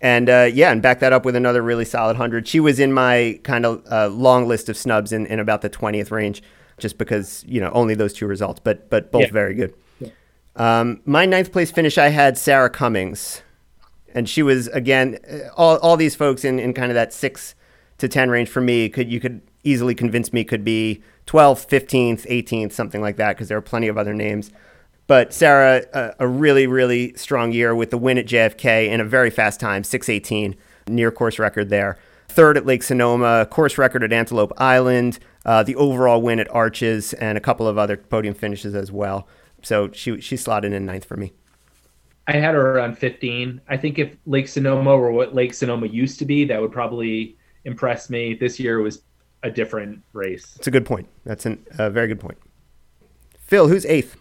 And 0.00 0.30
uh, 0.30 0.48
yeah, 0.52 0.72
and 0.72 0.80
back 0.80 1.00
that 1.00 1.12
up 1.12 1.24
with 1.24 1.36
another 1.36 1.62
really 1.62 1.84
solid 1.84 2.14
100. 2.14 2.48
She 2.48 2.58
was 2.58 2.80
in 2.80 2.92
my 2.92 3.38
kind 3.42 3.66
of 3.66 3.84
uh, 3.90 4.08
long 4.08 4.48
list 4.48 4.68
of 4.68 4.76
snubs 4.76 5.12
in, 5.12 5.26
in 5.26 5.38
about 5.38 5.60
the 5.60 5.68
20th 5.68 6.10
range, 6.10 6.42
just 6.78 6.96
because, 6.96 7.44
you 7.46 7.60
know, 7.60 7.70
only 7.72 7.94
those 7.94 8.14
two 8.14 8.26
results, 8.26 8.60
but, 8.64 8.88
but 8.88 9.12
both 9.12 9.22
Yeah. 9.22 9.30
very 9.32 9.54
good. 9.54 9.74
Um, 10.56 11.00
my 11.04 11.26
ninth 11.26 11.52
place 11.52 11.70
finish, 11.70 11.96
I 11.98 12.08
had 12.08 12.36
Sarah 12.38 12.70
Cummings. 12.70 13.42
And 14.14 14.28
she 14.28 14.42
was, 14.42 14.66
again, 14.68 15.18
uh, 15.30 15.48
all, 15.56 15.76
all 15.78 15.96
these 15.96 16.14
folks 16.16 16.44
in, 16.44 16.58
in 16.58 16.74
kind 16.74 16.90
of 16.90 16.94
that 16.94 17.12
six 17.12 17.54
to 17.98 18.08
10 18.08 18.30
range 18.30 18.48
for 18.48 18.62
me 18.62 18.88
could 18.88 19.12
you 19.12 19.20
could 19.20 19.42
easily 19.62 19.94
convince 19.94 20.32
me 20.32 20.42
could 20.42 20.64
be 20.64 21.02
12th 21.26 21.68
15th 21.68 22.26
18th 22.26 22.72
something 22.72 23.02
like 23.02 23.16
that 23.16 23.36
because 23.36 23.48
there 23.48 23.58
are 23.58 23.62
plenty 23.62 23.88
of 23.88 23.98
other 23.98 24.14
names 24.14 24.50
but 25.10 25.34
sarah 25.34 25.84
a, 25.92 26.14
a 26.20 26.28
really 26.28 26.68
really 26.68 27.12
strong 27.14 27.50
year 27.50 27.74
with 27.74 27.90
the 27.90 27.98
win 27.98 28.16
at 28.16 28.26
jfk 28.26 28.86
in 28.86 29.00
a 29.00 29.04
very 29.04 29.28
fast 29.28 29.58
time 29.58 29.82
618 29.82 30.54
near 30.86 31.10
course 31.10 31.36
record 31.36 31.68
there 31.68 31.98
third 32.28 32.56
at 32.56 32.64
lake 32.64 32.84
sonoma 32.84 33.44
course 33.50 33.76
record 33.76 34.04
at 34.04 34.12
antelope 34.12 34.52
island 34.56 35.18
uh, 35.44 35.64
the 35.64 35.74
overall 35.74 36.22
win 36.22 36.38
at 36.38 36.48
arches 36.54 37.12
and 37.14 37.36
a 37.36 37.40
couple 37.40 37.66
of 37.66 37.76
other 37.76 37.96
podium 37.96 38.34
finishes 38.34 38.72
as 38.72 38.92
well 38.92 39.26
so 39.62 39.90
she, 39.90 40.20
she 40.20 40.36
slotted 40.36 40.72
in 40.72 40.86
ninth 40.86 41.04
for 41.04 41.16
me 41.16 41.32
I 42.26 42.34
had 42.34 42.54
her 42.54 42.76
around 42.76 42.96
15. 42.96 43.60
I 43.68 43.76
think 43.76 43.98
if 43.98 44.16
Lake 44.24 44.46
Sonoma 44.46 44.96
were 44.96 45.10
what 45.10 45.34
Lake 45.34 45.52
Sonoma 45.52 45.88
used 45.88 46.20
to 46.20 46.24
be, 46.24 46.44
that 46.44 46.60
would 46.60 46.70
probably 46.70 47.36
impress 47.64 48.08
me. 48.08 48.34
This 48.34 48.60
year 48.60 48.80
was 48.80 49.02
a 49.42 49.50
different 49.50 50.00
race. 50.12 50.54
it's 50.54 50.68
a 50.68 50.70
good 50.70 50.86
point 50.86 51.08
that's 51.24 51.44
an, 51.46 51.64
a 51.78 51.90
very 51.90 52.06
good 52.06 52.20
point 52.20 52.38
phil 53.38 53.66
who's 53.66 53.84
eighth 53.86 54.19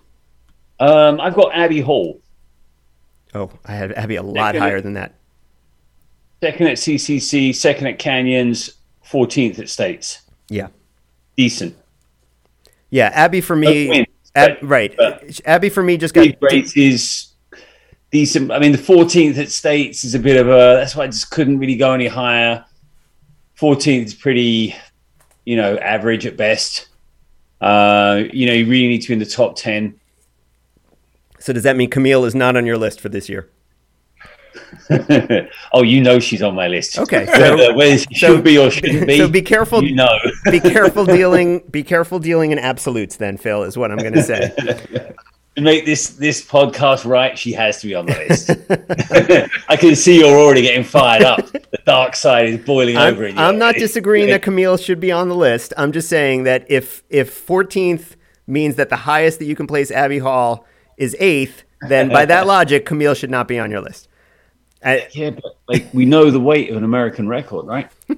Um, 0.80 1.20
I've 1.20 1.36
got 1.36 1.54
Abby 1.54 1.82
Hall, 1.82 2.22
oh 3.36 3.52
i 3.66 3.74
had 3.74 3.92
abby 3.92 4.16
a 4.16 4.24
lot 4.24 4.48
Second. 4.50 4.62
higher 4.62 4.82
than 4.82 4.94
that 4.94 5.14
second 6.42 6.68
at 6.68 6.78
CCC, 6.78 7.54
second 7.54 7.88
at 7.88 8.00
Canyons, 8.00 8.72
14th 9.06 9.60
at 9.60 9.70
States. 9.70 10.22
yeah 10.50 10.68
Decent. 11.38 11.76
Yeah, 12.90 13.12
Abby 13.14 13.40
for 13.42 13.56
me, 13.56 13.88
wins, 13.90 14.08
Ab, 14.36 14.58
but- 14.62 14.68
right? 14.68 14.94
but- 14.98 15.40
Abby 15.46 15.70
for 15.70 15.84
me 15.84 15.96
just 15.98 16.14
got 16.14 16.22
Big 16.26 16.38
races, 16.42 17.34
decent. 18.12 18.52
I 18.52 18.60
mean, 18.60 18.72
the 18.72 18.78
14th 18.78 19.38
at 19.38 19.50
States 19.52 20.04
is 20.04 20.16
a 20.16 20.20
bit 20.20 20.38
of 20.38 20.48
a. 20.48 20.78
That's 20.80 20.96
why 20.96 21.04
I 21.04 21.08
just 21.08 21.30
couldn't 21.30 21.60
really 21.60 21.76
go 21.76 21.94
any 21.94 22.08
higher. 22.08 22.66
14th 23.60 24.06
is 24.06 24.14
pretty, 24.14 24.76
you 25.46 25.56
know, 25.56 25.78
average 25.78 26.26
at 26.26 26.36
best. 26.36 26.88
Uh, 27.62 28.24
you 28.34 28.46
know, 28.48 28.54
you 28.54 28.66
really 28.66 28.88
need 28.88 29.02
to 29.02 29.10
be 29.10 29.14
in 29.14 29.20
the 29.20 29.26
top 29.26 29.56
10. 29.56 29.99
So 31.40 31.54
does 31.54 31.64
that 31.64 31.76
mean 31.76 31.90
Camille 31.90 32.26
is 32.26 32.36
not 32.36 32.56
on 32.56 32.66
your 32.66 32.78
list 32.78 33.00
for 33.02 33.10
this 33.10 33.30
year? 33.30 33.50
oh, 35.74 35.84
you 35.84 36.02
know 36.02 36.20
she's 36.20 36.42
on 36.42 36.56
my 36.56 36.68
list. 36.68 36.98
Okay, 36.98 37.26
so- 37.26 37.76
Whether, 37.76 37.98
she 37.98 38.16
so- 38.16 38.36
should 38.36 38.44
be 38.44 38.58
or 38.58 38.70
shouldn't 38.72 39.08
be. 39.08 39.18
so 39.18 39.28
be 39.28 39.42
careful- 39.42 39.84
You 39.84 39.96
know. 39.96 40.20
Be 40.52 40.60
careful 40.60 41.06
dealing. 41.06 41.60
Be 41.70 41.84
careful 41.84 42.20
dealing 42.20 42.52
in 42.52 42.60
absolutes. 42.60 43.16
Then 43.18 43.38
Phil 43.38 43.64
is 43.64 43.78
what 43.78 43.92
I'm 43.92 43.98
going 43.98 44.14
to 44.14 44.24
say. 44.24 44.54
to 45.56 45.62
make 45.62 45.86
this 45.86 46.10
this 46.10 46.44
podcast 46.46 47.06
right, 47.06 47.38
she 47.38 47.52
has 47.54 47.80
to 47.82 47.88
be 47.88 47.96
on 47.96 48.06
the 48.08 48.14
list. 48.28 49.50
I 49.70 49.76
can 49.76 49.96
see 49.96 50.20
you're 50.20 50.38
already 50.38 50.62
getting 50.64 50.84
fired 50.84 51.24
up. 51.24 51.46
The 51.52 51.62
dark 51.86 52.16
side 52.16 52.50
is 52.50 52.66
boiling 52.66 52.98
I'm, 52.98 53.14
over 53.14 53.26
in. 53.26 53.38
I'm 53.38 53.58
not 53.58 53.76
disagreeing 53.76 54.30
that 54.30 54.42
Camille 54.42 54.78
should 54.78 55.00
be 55.00 55.12
on 55.12 55.30
the 55.30 55.36
list. 55.36 55.74
I'm 55.78 55.92
just 55.92 56.10
saying 56.10 56.44
that 56.44 56.66
if 56.70 57.04
if 57.10 57.46
14th 57.48 58.16
means 58.48 58.76
that 58.76 58.90
the 58.90 58.96
highest 58.96 59.40
that 59.40 59.46
you 59.46 59.56
can 59.56 59.68
place 59.68 59.92
Abby 59.92 60.20
Hall 60.20 60.66
is 61.00 61.16
eighth, 61.20 61.64
then 61.88 62.10
by 62.10 62.26
that 62.26 62.46
logic, 62.56 62.86
Camille 62.86 63.16
should 63.16 63.32
not 63.32 63.48
be 63.48 63.58
on 63.58 63.72
your 63.72 63.82
list. 63.82 64.08
I, 64.86 65.08
Yeah, 65.12 65.32
but 65.32 65.58
like 65.68 65.88
we 65.94 66.06
know 66.06 66.30
the 66.30 66.40
weight 66.40 66.70
of 66.70 66.78
an 66.78 66.84
American 66.84 67.28
record, 67.28 67.66
right? 67.66 67.90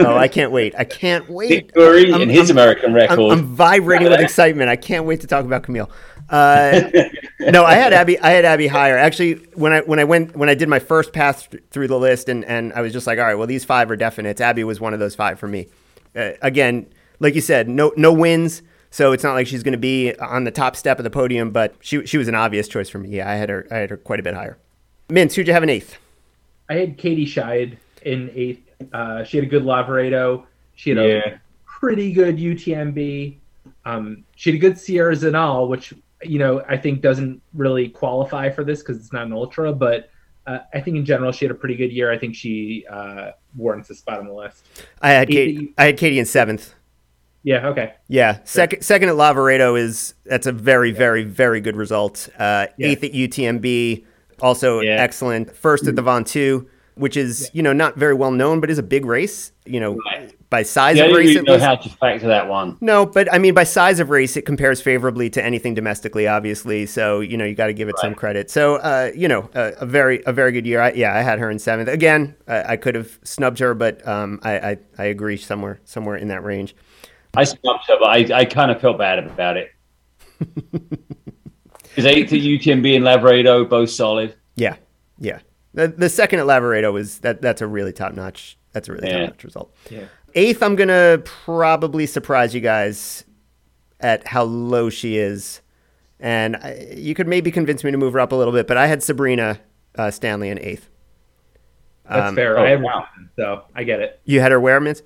oh, 0.00 0.16
I 0.16 0.28
can't 0.28 0.52
wait. 0.52 0.74
I 0.78 0.84
can't 0.84 1.28
wait. 1.28 1.50
Nick 1.50 1.74
Coury 1.74 2.12
I'm- 2.12 2.22
and 2.22 2.30
his 2.30 2.50
I'm- 2.50 2.58
American 2.58 2.90
I'm, 2.90 2.94
record. 2.94 3.32
I'm 3.32 3.44
vibrating 3.46 4.08
with 4.08 4.20
excitement. 4.28 4.68
I 4.68 4.76
can't 4.76 5.04
wait 5.06 5.20
to 5.22 5.26
talk 5.26 5.44
about 5.44 5.62
Camille. 5.62 5.90
Uh, 6.28 6.90
no, 7.38 7.64
I 7.64 7.74
had 7.74 7.92
Abby. 7.92 8.18
I 8.18 8.30
had 8.30 8.44
Abby 8.44 8.66
higher. 8.66 8.98
Actually, 8.98 9.34
when 9.54 9.72
I 9.72 9.80
when 9.82 10.00
I 10.00 10.04
went 10.04 10.36
when 10.36 10.48
I 10.48 10.54
did 10.54 10.68
my 10.68 10.80
first 10.80 11.12
pass 11.12 11.48
through 11.70 11.86
the 11.86 11.98
list, 11.98 12.28
and 12.28 12.44
and 12.44 12.72
I 12.72 12.80
was 12.80 12.92
just 12.92 13.06
like, 13.06 13.20
all 13.20 13.24
right, 13.26 13.36
well, 13.36 13.46
these 13.46 13.64
five 13.64 13.88
are 13.92 13.96
definite. 13.96 14.40
Abby 14.40 14.64
was 14.64 14.80
one 14.80 14.92
of 14.92 14.98
those 14.98 15.14
five 15.14 15.38
for 15.38 15.46
me. 15.46 15.68
Uh, 16.16 16.32
again, 16.42 16.86
like 17.20 17.36
you 17.36 17.40
said, 17.40 17.68
no 17.68 17.92
no 17.96 18.12
wins, 18.12 18.62
so 18.96 19.12
it's 19.12 19.22
not 19.22 19.34
like 19.34 19.46
she's 19.46 19.62
going 19.62 19.72
to 19.72 19.78
be 19.78 20.14
on 20.20 20.44
the 20.44 20.50
top 20.50 20.74
step 20.74 20.98
of 20.98 21.04
the 21.04 21.10
podium. 21.10 21.50
But 21.50 21.74
she 21.80 22.06
she 22.06 22.16
was 22.16 22.28
an 22.28 22.34
obvious 22.34 22.66
choice 22.66 22.88
for 22.88 22.98
me. 22.98 23.10
Yeah, 23.10 23.30
I 23.30 23.34
had 23.34 23.50
her. 23.50 23.66
I 23.70 23.74
had 23.76 23.90
her 23.90 23.98
quite 23.98 24.20
a 24.20 24.22
bit 24.22 24.32
higher. 24.32 24.56
Mintz, 25.10 25.34
who'd 25.34 25.46
you 25.46 25.52
have 25.52 25.62
in 25.62 25.68
eighth? 25.68 25.98
I 26.70 26.74
had 26.76 26.96
Katie 26.96 27.26
Scheid 27.26 27.76
in 28.02 28.30
eighth. 28.34 28.62
Uh, 28.94 29.22
she 29.22 29.36
had 29.36 29.44
a 29.44 29.48
good 29.50 29.64
Lavaredo. 29.64 30.46
She 30.76 30.90
had 30.90 30.98
Yeah. 30.98 31.28
a 31.28 31.38
pretty 31.66 32.10
good 32.10 32.38
UTMB. 32.38 33.36
Um, 33.84 34.24
she 34.34 34.50
had 34.50 34.56
a 34.56 34.60
good 34.60 34.78
Sierre-Zinal, 34.78 35.68
which 35.68 35.92
you 36.22 36.38
know 36.38 36.62
I 36.66 36.78
think 36.78 37.02
doesn't 37.02 37.42
really 37.52 37.90
qualify 37.90 38.48
for 38.48 38.64
this 38.64 38.80
because 38.80 38.96
it's 38.96 39.12
not 39.12 39.26
an 39.26 39.34
ultra. 39.34 39.74
But 39.74 40.08
uh, 40.46 40.60
I 40.72 40.80
think 40.80 40.96
in 40.96 41.04
general 41.04 41.32
she 41.32 41.44
had 41.44 41.52
a 41.52 41.58
pretty 41.58 41.76
good 41.76 41.92
year. 41.92 42.10
I 42.10 42.16
think 42.16 42.34
she 42.34 42.86
uh, 42.90 43.32
warrants 43.56 43.90
a 43.90 43.94
spot 43.94 44.20
on 44.20 44.26
the 44.26 44.32
list. 44.32 44.64
I 45.02 45.10
had 45.10 45.28
Eighth. 45.28 45.34
Katie. 45.58 45.74
I 45.76 45.84
had 45.84 45.98
Katie 45.98 46.18
in 46.18 46.24
seventh. 46.24 46.74
Yeah. 47.46 47.68
Okay. 47.68 47.92
Yeah, 48.08 48.38
second 48.42 48.82
second 48.82 49.08
at 49.08 49.14
Lavaredo 49.14 49.78
is 49.78 50.14
that's 50.24 50.48
a 50.48 50.52
very 50.52 50.90
very 50.90 51.22
very 51.22 51.60
good 51.60 51.76
result. 51.76 52.28
Uh, 52.36 52.66
Yeah. 52.76 52.88
Eighth 52.88 53.04
at 53.04 53.12
UTMB, 53.14 54.04
also 54.40 54.80
Yeah. 54.80 54.96
excellent. 55.00 55.54
First 55.56 55.86
at 55.86 55.94
the 55.94 56.02
Von 56.02 56.24
Two, 56.24 56.66
which 56.96 57.16
is 57.16 57.48
you 57.52 57.62
know 57.62 57.72
not 57.72 57.96
very 57.96 58.14
well 58.14 58.32
known, 58.32 58.58
but 58.58 58.68
is 58.68 58.78
a 58.78 58.82
big 58.82 59.04
race. 59.06 59.52
You 59.64 59.78
know, 59.78 59.96
Right. 60.12 60.32
by 60.50 60.64
size 60.64 60.96
Yeah, 60.96 61.04
of 61.04 61.12
race 61.16 61.40
know 61.40 61.56
how 61.58 61.76
to 61.76 61.88
factor 61.88 62.26
that 62.26 62.48
one. 62.48 62.76
no, 62.80 63.06
but 63.06 63.32
I 63.32 63.38
mean 63.38 63.54
by 63.54 63.62
size 63.62 64.00
of 64.00 64.10
race, 64.10 64.36
it 64.36 64.42
compares 64.42 64.80
favorably 64.80 65.30
to 65.30 65.44
anything 65.44 65.74
domestically, 65.74 66.26
obviously. 66.26 66.84
So 66.86 67.20
you 67.20 67.36
know 67.36 67.44
you 67.44 67.54
got 67.54 67.68
to 67.68 67.74
give 67.74 67.88
it 67.88 67.96
some 68.00 68.16
credit. 68.16 68.50
So 68.50 68.76
uh, 68.76 69.12
you 69.14 69.28
know 69.28 69.48
a, 69.54 69.72
a 69.82 69.86
very 69.86 70.20
a 70.26 70.32
very 70.32 70.50
good 70.50 70.66
year. 70.66 70.80
I, 70.80 70.90
yeah, 70.94 71.14
I 71.14 71.22
had 71.22 71.38
her 71.38 71.48
in 71.48 71.60
seventh. 71.60 71.88
Again, 71.88 72.34
I, 72.48 72.72
I 72.72 72.76
could 72.76 72.96
have 72.96 73.20
snubbed 73.22 73.60
her, 73.60 73.72
but 73.72 74.04
um, 74.06 74.40
I, 74.42 74.58
I 74.70 74.76
I 74.98 75.04
agree 75.04 75.36
somewhere 75.36 75.78
somewhere 75.84 76.16
in 76.16 76.26
that 76.26 76.42
range. 76.42 76.74
I 77.36 77.44
snubbed 77.44 77.84
her, 77.88 77.96
but 78.00 78.06
I, 78.08 78.38
I 78.40 78.44
kind 78.44 78.70
of 78.70 78.80
felt 78.80 78.98
bad 78.98 79.18
about 79.18 79.56
it. 79.56 79.70
Because 80.38 82.04
eighth 82.06 82.32
at 82.32 82.40
UTMB 82.40 82.96
and 82.96 83.04
Lavaredo, 83.04 83.68
both 83.68 83.90
solid. 83.90 84.34
Yeah, 84.56 84.76
yeah. 85.18 85.40
The, 85.74 85.88
the 85.88 86.08
second 86.08 86.40
at 86.40 86.46
Lavaredo 86.46 86.92
was 86.92 87.18
that. 87.20 87.40
That's 87.42 87.60
a 87.62 87.66
really 87.66 87.92
top 87.92 88.14
notch. 88.14 88.58
That's 88.72 88.88
a 88.88 88.92
really 88.92 89.08
Yeah. 89.08 89.20
top 89.20 89.28
notch 89.30 89.44
result. 89.44 89.74
Yeah. 89.90 90.04
Eighth, 90.34 90.62
I'm 90.62 90.76
gonna 90.76 91.22
probably 91.24 92.06
surprise 92.06 92.54
you 92.54 92.60
guys 92.60 93.24
at 94.00 94.26
how 94.26 94.42
low 94.44 94.90
she 94.90 95.16
is 95.16 95.62
and 96.20 96.56
I, 96.56 96.92
you 96.94 97.14
could 97.14 97.26
maybe 97.26 97.50
convince 97.50 97.82
me 97.84 97.90
to 97.90 97.96
move 97.96 98.12
her 98.14 98.20
up 98.20 98.32
a 98.32 98.36
little 98.36 98.52
bit, 98.52 98.66
but 98.66 98.76
I 98.76 98.86
had 98.86 99.02
Sabrina 99.02 99.58
uh, 99.96 100.10
Stanley 100.10 100.48
in 100.50 100.58
eighth. 100.58 100.88
That's 102.08 102.28
Um, 102.30 102.34
fair. 102.34 102.58
oh, 102.58 102.64
I 102.64 102.68
have 102.70 102.80
wow. 102.82 103.00
one, 103.16 103.30
so 103.36 103.64
I 103.74 103.84
get 103.84 104.00
it. 104.00 104.20
You 104.24 104.40
had 104.40 104.52
her 104.52 104.60
where, 104.60 104.80
Mintz? 104.80 105.02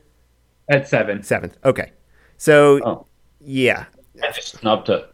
At 0.68 0.88
seven. 0.88 1.22
Seventh. 1.22 1.56
Okay. 1.64 1.92
So 2.40 2.80
Oh. 2.84 3.06
yeah, 3.44 3.84
I 4.22 4.30
just 4.32 4.56
snubbed 4.58 4.88
her. 4.88 5.06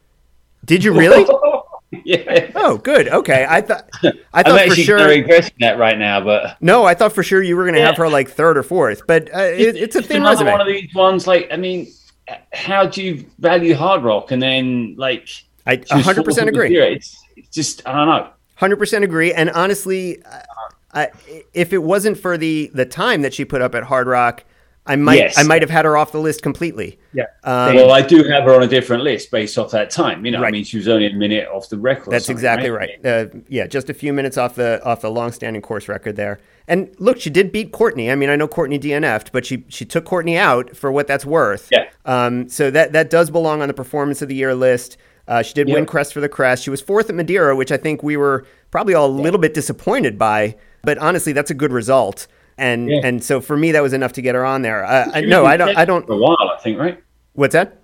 did 0.65 0.85
you 0.85 0.93
really? 0.93 1.27
yeah. 2.05 2.53
oh, 2.55 2.79
good. 2.79 3.09
Okay, 3.09 3.45
I 3.49 3.61
thought 3.63 3.89
I 4.05 4.13
I'm 4.33 4.45
thought 4.45 4.69
for 4.69 4.75
sure. 4.77 5.09
regretting 5.09 5.57
that 5.59 5.77
right 5.77 5.99
now, 5.99 6.21
but 6.21 6.57
No, 6.61 6.85
I 6.85 6.95
thought 6.95 7.13
for 7.13 7.25
sure 7.25 7.43
you 7.43 7.57
were 7.57 7.65
going 7.65 7.75
to 7.75 7.83
have 7.83 7.97
her 7.97 8.09
like 8.09 8.31
third 8.31 8.57
or 8.57 8.63
fourth, 8.63 9.03
but 9.09 9.29
uh, 9.35 9.41
it, 9.41 9.75
it's 9.75 9.97
a 9.97 10.03
thin 10.03 10.19
another 10.19 10.45
resume. 10.45 10.53
one 10.53 10.61
of 10.61 10.67
these 10.69 10.95
ones. 10.95 11.27
Like, 11.27 11.49
I 11.51 11.57
mean, 11.57 11.89
how 12.53 12.87
do 12.87 13.03
you 13.03 13.27
value 13.41 13.75
Hardrock 13.75 14.31
and 14.31 14.41
then 14.41 14.95
like? 14.97 15.29
I 15.67 15.79
100% 15.79 16.15
fourth 16.15 16.39
in 16.39 16.45
the 16.45 16.49
agree. 16.53 16.77
It's, 16.79 17.17
it's 17.37 17.49
just 17.49 17.83
I 17.89 17.93
don't 17.93 18.07
know. 18.07 18.31
Hundred 18.55 18.77
percent 18.77 19.03
agree. 19.03 19.33
And 19.35 19.51
honestly, 19.51 20.23
I, 20.95 21.09
if 21.55 21.73
it 21.73 21.83
wasn't 21.83 22.19
for 22.19 22.39
the 22.39 22.71
the 22.73 22.87
time 22.87 23.23
that 23.23 23.35
she 23.35 23.45
put 23.45 23.63
up 23.63 23.75
at 23.75 23.83
Hardrock, 23.83 24.43
I 24.87 24.97
might 24.97 25.17
Yes. 25.19 25.39
I 25.39 25.43
might 25.43 25.63
have 25.63 25.71
had 25.71 25.85
her 25.85 25.97
off 25.97 26.13
the 26.13 26.21
list 26.21 26.43
completely. 26.43 26.99
Yeah. 27.13 27.25
Um, 27.45 27.75
well, 27.75 27.91
I 27.93 28.03
do 28.03 28.25
have 28.25 28.45
her 28.45 28.55
on 28.55 28.63
a 28.63 28.67
different 28.67 29.03
list 29.03 29.31
based 29.31 29.59
off 29.59 29.71
that 29.73 29.91
time. 29.91 30.25
You 30.25 30.33
know, 30.33 30.41
Right. 30.41 30.49
I 30.49 30.51
mean, 30.51 30.65
she 30.65 30.77
was 30.77 30.89
only 30.89 31.07
a 31.07 31.13
minute 31.13 31.49
off 31.49 31.69
the 31.69 31.79
record. 31.79 32.11
That's 32.13 32.29
exactly 32.29 32.71
right. 32.71 33.05
Uh, 33.05 33.27
yeah, 33.49 33.67
just 33.67 33.91
a 33.91 33.95
few 33.95 34.13
minutes 34.13 34.39
off 34.39 34.55
the 34.55 34.83
off 34.85 35.01
the 35.01 35.11
long-standing 35.11 35.63
course 35.63 35.89
record 35.89 36.17
there. 36.17 36.39
And 36.69 36.95
look, 36.99 37.21
she 37.21 37.31
did 37.31 37.53
beat 37.53 37.73
Courtney. 37.73 38.11
I 38.11 38.15
mean, 38.17 38.29
I 38.29 38.37
know 38.37 38.49
Courtney 38.49 38.79
DNF'd, 38.79 39.31
but 39.33 39.45
she 39.47 39.65
she 39.69 39.85
took 39.85 40.05
Courtney 40.05 40.37
out 40.37 40.77
for 40.77 40.91
what 40.93 41.07
that's 41.07 41.25
worth. 41.25 41.69
Yeah. 41.71 41.87
Um, 42.05 42.49
so 42.49 42.71
that 42.71 42.93
that 42.93 43.11
does 43.11 43.31
belong 43.31 43.63
on 43.63 43.69
the 43.69 43.75
performance 43.75 44.23
of 44.23 44.29
the 44.29 44.35
year 44.35 44.55
list. 44.55 44.97
Uh, 45.29 45.43
she 45.43 45.55
did 45.55 45.67
win 45.69 45.87
Crest 45.87 46.13
for 46.13 46.21
the 46.21 46.29
Crest. 46.29 46.63
She 46.63 46.71
was 46.71 46.81
fourth 46.81 47.09
at 47.11 47.17
Madeira, 47.17 47.57
which 47.57 47.73
I 47.73 47.77
think 47.77 48.05
we 48.05 48.17
were 48.17 48.47
probably 48.71 48.95
all 48.95 49.07
a 49.07 49.11
little 49.11 49.41
bit 49.41 49.55
disappointed 49.55 50.17
by. 50.19 50.55
But 50.83 50.99
honestly, 50.99 51.33
that's 51.33 51.51
a 51.51 51.55
good 51.55 51.73
result. 51.73 52.29
And 52.59 52.89
Yeah. 52.89 53.01
and 53.05 53.23
so 53.23 53.41
for 53.41 53.57
me, 53.57 53.73
that 53.73 53.83
was 53.83 53.93
enough 53.93 54.13
to 54.15 54.23
get 54.23 54.35
her 54.35 54.45
on 54.45 54.63
there. 54.63 54.85
Uh, 54.85 55.11
I, 55.13 55.21
She 55.23 55.27
no, 55.27 55.45
I 55.45 55.57
don't. 55.57 55.77
I 55.77 55.85
don't. 55.85 56.07
For 56.07 56.15
a 56.15 56.19
while, 56.19 56.37
I 56.57 56.59
think, 56.63 56.79
right? 56.79 57.03
What's 57.35 57.53
that? 57.53 57.79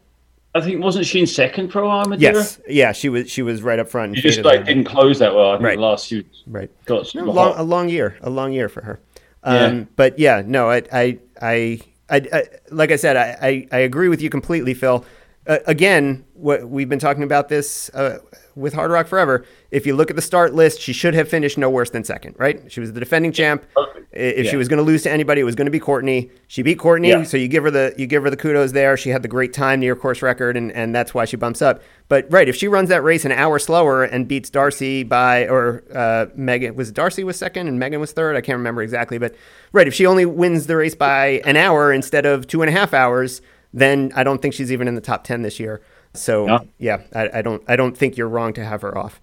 I 0.54 0.60
think 0.60 0.82
wasn't 0.82 1.06
she 1.06 1.20
in 1.20 1.26
second 1.26 1.68
pro 1.68 1.84
a 1.84 1.88
while, 1.88 2.04
Madeira? 2.06 2.34
Yes. 2.36 2.60
Yeah, 2.68 2.92
she 2.92 3.08
was. 3.08 3.30
She 3.30 3.42
was 3.42 3.62
right 3.62 3.78
up 3.78 3.88
front. 3.88 4.16
She 4.16 4.22
just 4.22 4.44
like 4.44 4.64
didn't 4.66 4.84
close 4.84 5.18
that 5.18 5.34
well. 5.34 5.50
I 5.52 5.54
think 5.56 5.64
Right. 5.64 5.78
last 5.78 6.08
few 6.08 6.24
Right. 6.46 6.70
got 6.86 7.14
No, 7.14 7.24
long, 7.24 7.54
a 7.56 7.62
long 7.62 7.88
year, 7.88 8.16
a 8.22 8.30
long 8.30 8.52
year 8.52 8.68
for 8.68 8.82
her. 8.82 9.00
Um, 9.44 9.54
Yeah. 9.78 9.84
But 9.96 10.18
yeah, 10.18 10.42
no, 10.44 10.70
I, 10.70 10.82
I, 10.92 11.18
I, 11.40 11.80
I, 12.10 12.16
I 12.32 12.44
like 12.70 12.90
I 12.92 12.96
said, 12.96 13.16
I, 13.16 13.36
I, 13.42 13.68
I 13.72 13.78
agree 13.80 14.08
with 14.08 14.20
you 14.22 14.30
completely, 14.30 14.74
Phil. 14.74 15.04
Uh, 15.46 15.58
again, 15.66 16.24
what 16.34 16.68
we've 16.68 16.88
been 16.88 16.98
talking 16.98 17.22
about 17.24 17.48
this 17.48 17.88
uh, 17.94 18.18
with 18.54 18.74
Hardrock 18.74 19.06
Forever. 19.06 19.44
If 19.70 19.86
you 19.86 19.94
look 19.94 20.10
at 20.10 20.16
the 20.16 20.22
start 20.22 20.54
list, 20.54 20.80
she 20.80 20.92
should 20.92 21.14
have 21.14 21.28
finished 21.28 21.56
no 21.58 21.70
worse 21.70 21.90
than 21.90 22.04
second, 22.04 22.34
right? 22.38 22.70
She 22.70 22.80
was 22.80 22.92
the 22.92 23.00
defending 23.00 23.32
champ. 23.32 23.64
Perfect. 23.74 24.14
I- 24.14 24.18
If 24.18 24.48
she 24.48 24.56
was 24.56 24.68
going 24.68 24.76
to 24.78 24.82
lose 24.82 25.02
to 25.04 25.10
anybody, 25.10 25.40
it 25.40 25.44
was 25.44 25.54
going 25.54 25.66
to 25.66 25.70
be 25.70 25.80
Courtney. 25.80 26.30
She 26.48 26.62
beat 26.62 26.78
Courtney, 26.78 27.08
Yeah. 27.08 27.22
so 27.22 27.36
you 27.38 27.48
give 27.48 27.64
her 27.64 27.70
the 27.70 27.94
you 27.96 28.06
give 28.06 28.22
her 28.24 28.30
the 28.30 28.36
kudos 28.36 28.72
there. 28.72 28.96
She 28.96 29.08
had 29.10 29.22
the 29.22 29.28
great 29.28 29.52
time 29.54 29.80
near 29.80 29.96
course 29.96 30.20
record, 30.22 30.56
and, 30.56 30.70
and 30.72 30.94
that's 30.94 31.14
why 31.14 31.24
she 31.24 31.36
bumps 31.36 31.62
up. 31.62 31.82
But 32.08 32.26
right, 32.30 32.48
if 32.48 32.54
she 32.56 32.68
runs 32.68 32.90
that 32.90 33.02
race 33.02 33.24
an 33.24 33.32
hour 33.32 33.58
slower 33.58 34.04
and 34.04 34.28
beats 34.28 34.50
Darcy 34.50 35.02
by 35.02 35.46
or 35.48 35.82
uh, 35.94 36.26
Megan 36.34 36.74
was 36.74 36.90
Darcy 36.92 37.24
was 37.24 37.38
second 37.38 37.68
and 37.68 37.78
Megan 37.78 38.00
was 38.00 38.12
third. 38.12 38.36
I 38.36 38.42
can't 38.42 38.58
remember 38.58 38.82
exactly, 38.82 39.16
but 39.18 39.34
right, 39.72 39.88
if 39.88 39.94
she 39.94 40.04
only 40.04 40.26
wins 40.26 40.66
the 40.66 40.76
race 40.76 40.94
by 40.94 41.40
an 41.46 41.56
hour 41.56 41.90
instead 41.92 42.26
of 42.26 42.46
two 42.46 42.60
and 42.60 42.68
a 42.68 42.72
half 42.72 42.92
hours, 42.92 43.40
then 43.72 44.12
I 44.14 44.22
don't 44.24 44.42
think 44.42 44.52
she's 44.52 44.70
even 44.70 44.88
in 44.88 44.94
the 44.94 45.00
top 45.00 45.24
ten 45.24 45.40
this 45.40 45.58
year. 45.58 45.80
So 46.14 46.46
Yeah. 46.46 46.58
yeah, 46.78 47.00
I, 47.14 47.38
I 47.38 47.42
don't 47.42 47.62
I 47.68 47.76
don't 47.76 47.96
think 47.96 48.16
you're 48.16 48.28
wrong 48.28 48.52
to 48.54 48.64
have 48.64 48.82
her 48.82 48.96
off. 48.96 49.20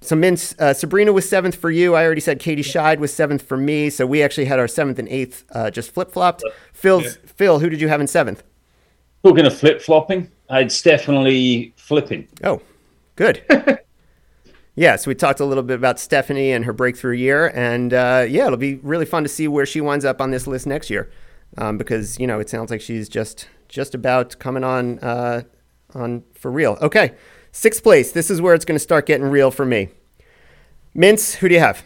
So 0.00 0.16
Mintz, 0.16 0.58
uh, 0.60 0.74
Sabrina 0.74 1.12
was 1.12 1.28
seventh 1.28 1.54
for 1.54 1.70
you. 1.70 1.94
I 1.94 2.04
already 2.04 2.20
said 2.20 2.40
Katie 2.40 2.64
Scheid 2.64 2.98
was 2.98 3.14
seventh 3.14 3.42
for 3.42 3.56
me. 3.56 3.88
So 3.88 4.04
we 4.04 4.20
actually 4.20 4.46
had 4.46 4.58
our 4.58 4.66
seventh 4.66 4.98
and 4.98 5.08
eighth 5.08 5.44
uh, 5.52 5.70
just 5.70 5.92
flip 5.92 6.10
flopped. 6.10 6.42
Phil's 6.72 7.18
Phil, 7.24 7.60
who 7.60 7.70
did 7.70 7.80
you 7.80 7.86
have 7.88 8.00
in 8.00 8.08
seventh? 8.08 8.42
Talking 9.22 9.46
of 9.46 9.56
flip 9.56 9.80
flopping, 9.80 10.28
it's 10.50 10.82
definitely 10.82 11.72
flipping. 11.76 12.26
Oh, 12.42 12.60
good. 13.14 13.44
yeah, 14.74 14.96
so 14.96 15.08
we 15.08 15.14
talked 15.14 15.38
a 15.38 15.44
little 15.44 15.62
bit 15.62 15.76
about 15.76 16.00
Stephanie 16.00 16.50
and 16.50 16.64
her 16.64 16.72
breakthrough 16.72 17.14
year, 17.14 17.52
and 17.54 17.94
uh, 17.94 18.26
yeah, 18.28 18.46
it'll 18.46 18.56
be 18.56 18.80
really 18.82 19.04
fun 19.06 19.22
to 19.22 19.28
see 19.28 19.46
where 19.46 19.64
she 19.64 19.80
winds 19.80 20.04
up 20.04 20.20
on 20.20 20.32
this 20.32 20.48
list 20.48 20.66
next 20.66 20.90
year, 20.90 21.08
um, 21.58 21.78
because 21.78 22.18
you 22.18 22.26
know 22.26 22.40
it 22.40 22.50
sounds 22.50 22.72
like 22.72 22.80
she's 22.80 23.08
just 23.08 23.48
just 23.68 23.94
about 23.94 24.36
coming 24.40 24.64
on 24.64 24.98
uh, 24.98 25.42
on 25.94 26.22
for 26.34 26.50
real. 26.50 26.78
Okay, 26.80 27.14
sixth 27.52 27.82
place. 27.82 28.12
This 28.12 28.30
is 28.30 28.40
where 28.40 28.54
it's 28.54 28.64
going 28.64 28.76
to 28.76 28.82
start 28.82 29.06
getting 29.06 29.26
real 29.26 29.50
for 29.50 29.64
me. 29.64 29.88
Mintz, 30.96 31.34
who 31.34 31.48
do 31.48 31.54
you 31.54 31.60
have? 31.60 31.82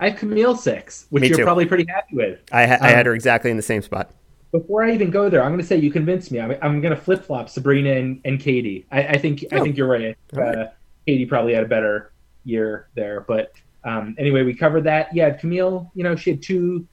I 0.00 0.10
have 0.10 0.18
Camille 0.18 0.56
six, 0.56 1.06
which 1.10 1.28
you're 1.28 1.44
probably 1.44 1.66
pretty 1.66 1.84
happy 1.88 2.16
with. 2.16 2.40
I, 2.52 2.66
ha- 2.66 2.78
I 2.80 2.88
Um, 2.90 2.94
had 2.94 3.06
her 3.06 3.14
exactly 3.14 3.50
in 3.50 3.56
the 3.56 3.62
same 3.62 3.82
spot. 3.82 4.10
Before 4.50 4.82
I 4.82 4.92
even 4.92 5.10
go 5.10 5.28
there, 5.28 5.42
I'm 5.44 5.50
going 5.50 5.60
to 5.60 5.66
say 5.66 5.76
you 5.76 5.92
convinced 5.92 6.32
me. 6.32 6.40
I'm, 6.40 6.56
I'm 6.62 6.80
going 6.80 6.94
to 6.94 7.00
flip 7.00 7.24
flop 7.24 7.48
Sabrina 7.48 7.92
and, 7.92 8.20
and 8.24 8.40
Katie. 8.40 8.86
I, 8.90 9.08
I 9.08 9.18
think 9.18 9.44
I 9.52 9.56
Oh. 9.58 9.62
think 9.62 9.76
you're 9.76 9.86
right. 9.88 10.16
All 10.34 10.42
right. 10.42 10.56
Uh, 10.58 10.66
Katie 11.06 11.26
probably 11.26 11.54
had 11.54 11.62
a 11.64 11.68
better 11.68 12.12
year 12.44 12.88
there, 12.94 13.20
but 13.28 13.52
um, 13.84 14.14
anyway, 14.18 14.42
we 14.42 14.54
covered 14.54 14.84
that. 14.84 15.14
Yeah, 15.14 15.30
Camille. 15.30 15.90
You 15.94 16.02
know, 16.02 16.16
she 16.16 16.30
had 16.30 16.42
two 16.42 16.86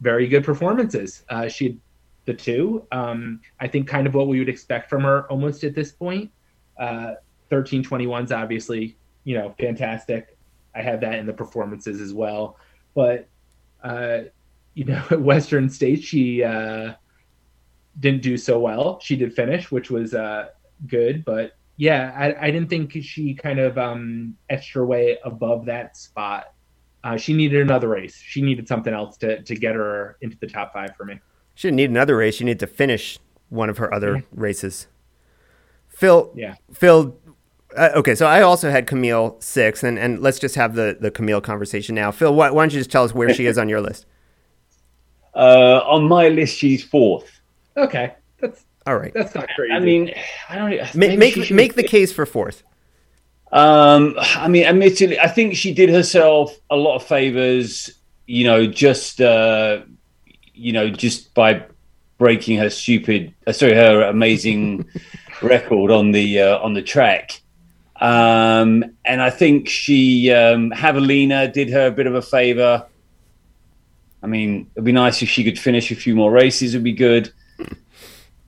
very 0.00 0.26
good 0.28 0.44
performances. 0.44 1.22
Uh, 1.28 1.48
she 1.48 1.64
had 1.66 1.78
the 2.24 2.34
two. 2.34 2.86
Um, 2.92 3.40
I 3.60 3.68
think 3.68 3.88
kind 3.88 4.06
of 4.06 4.14
what 4.14 4.28
we 4.28 4.38
would 4.38 4.48
expect 4.48 4.90
from 4.90 5.02
her 5.02 5.30
almost 5.30 5.64
at 5.64 5.74
this 5.74 5.92
point. 5.92 6.30
Uh, 6.78 7.14
1321's 7.50 8.32
obviously 8.32 8.96
you 9.24 9.36
know 9.36 9.54
fantastic. 9.58 10.36
I 10.74 10.82
have 10.82 11.00
that 11.00 11.14
in 11.14 11.26
the 11.26 11.32
performances 11.32 12.00
as 12.00 12.14
well, 12.14 12.56
but 12.94 13.28
uh, 13.82 14.20
you 14.74 14.84
know 14.84 15.04
at 15.10 15.20
Western 15.20 15.68
States 15.68 16.04
she 16.04 16.42
uh, 16.42 16.94
didn't 17.98 18.22
do 18.22 18.36
so 18.36 18.58
well. 18.58 19.00
She 19.00 19.16
did 19.16 19.34
finish, 19.34 19.70
which 19.70 19.90
was 19.90 20.14
uh, 20.14 20.48
good, 20.86 21.24
but 21.24 21.56
yeah, 21.76 22.12
I, 22.14 22.48
I 22.48 22.50
didn't 22.50 22.68
think 22.68 22.92
she 23.02 23.32
kind 23.32 23.58
of 23.58 23.78
um, 23.78 24.36
etched 24.50 24.74
her 24.74 24.84
way 24.84 25.16
above 25.24 25.64
that 25.64 25.96
spot. 25.96 26.52
Uh, 27.02 27.16
she 27.16 27.32
needed 27.32 27.62
another 27.62 27.88
race. 27.88 28.16
She 28.16 28.42
needed 28.42 28.68
something 28.68 28.92
else 28.92 29.16
to, 29.18 29.42
to 29.42 29.54
get 29.54 29.74
her 29.74 30.18
into 30.20 30.36
the 30.38 30.46
top 30.46 30.74
five 30.74 30.94
for 30.94 31.06
me. 31.06 31.18
She 31.60 31.68
didn't 31.68 31.76
need 31.76 31.90
another 31.90 32.16
race. 32.16 32.36
She 32.36 32.44
needed 32.44 32.60
to 32.60 32.66
finish 32.66 33.18
one 33.50 33.68
of 33.68 33.76
her 33.76 33.92
other 33.92 34.24
races. 34.32 34.86
Phil, 35.88 36.32
Yeah. 36.34 36.54
Phil. 36.72 37.14
Uh, 37.76 37.90
okay, 37.96 38.14
so 38.14 38.24
I 38.26 38.40
also 38.40 38.70
had 38.70 38.86
Camille 38.86 39.36
six, 39.40 39.82
and, 39.84 39.98
and 39.98 40.22
let's 40.22 40.38
just 40.38 40.54
have 40.54 40.74
the, 40.74 40.96
the 40.98 41.10
Camille 41.10 41.42
conversation 41.42 41.94
now. 41.94 42.12
Phil, 42.12 42.34
why, 42.34 42.48
why 42.50 42.62
don't 42.62 42.72
you 42.72 42.80
just 42.80 42.90
tell 42.90 43.04
us 43.04 43.12
where 43.12 43.34
she 43.34 43.44
is 43.44 43.58
on 43.58 43.68
your 43.68 43.82
list? 43.82 44.06
Uh, 45.34 45.80
on 45.86 46.08
my 46.08 46.28
list, 46.28 46.56
she's 46.56 46.82
fourth. 46.82 47.40
Okay, 47.76 48.14
that's 48.40 48.64
All 48.84 48.96
right, 48.98 49.12
that's 49.14 49.32
not 49.34 49.46
crazy. 49.54 49.72
I 49.72 49.78
mean, 49.78 50.12
I 50.48 50.56
don't. 50.56 50.70
Ma- 50.70 50.88
maybe 50.94 51.16
make 51.18 51.34
she 51.34 51.44
should 51.44 51.56
make 51.56 51.74
the 51.74 51.84
case 51.84 52.12
for 52.12 52.26
fourth. 52.26 52.64
Um, 53.52 54.16
I 54.18 54.48
mean, 54.48 54.64
admittedly, 54.64 55.20
I 55.20 55.28
think 55.28 55.54
she 55.54 55.72
did 55.72 55.88
herself 55.88 56.58
a 56.68 56.74
lot 56.76 56.96
of 56.96 57.04
favors. 57.04 57.90
You 58.26 58.42
know, 58.42 58.66
just 58.66 59.20
uh, 59.20 59.82
you 60.60 60.72
know, 60.72 60.90
just 60.90 61.32
by 61.34 61.64
breaking 62.18 62.58
her 62.58 62.70
stupid, 62.70 63.34
uh, 63.46 63.52
sorry, 63.52 63.74
her 63.74 64.02
amazing 64.02 64.86
record 65.42 65.90
on 65.90 66.12
the 66.12 66.40
uh, 66.40 66.58
on 66.58 66.74
the 66.74 66.82
track. 66.82 67.40
Um, 68.00 68.84
and 69.04 69.20
I 69.20 69.30
think 69.30 69.68
she 69.68 70.30
um, 70.32 70.70
Javelina 70.70 71.52
did 71.52 71.70
her 71.70 71.86
a 71.86 71.90
bit 71.90 72.06
of 72.06 72.14
a 72.14 72.22
favor. 72.22 72.86
I 74.22 74.26
mean, 74.26 74.70
it'd 74.74 74.84
be 74.84 74.92
nice 74.92 75.22
if 75.22 75.28
she 75.30 75.42
could 75.44 75.58
finish 75.58 75.90
a 75.90 75.94
few 75.94 76.14
more 76.14 76.30
races. 76.30 76.74
It'd 76.74 76.84
be 76.84 76.92
good. 76.92 77.32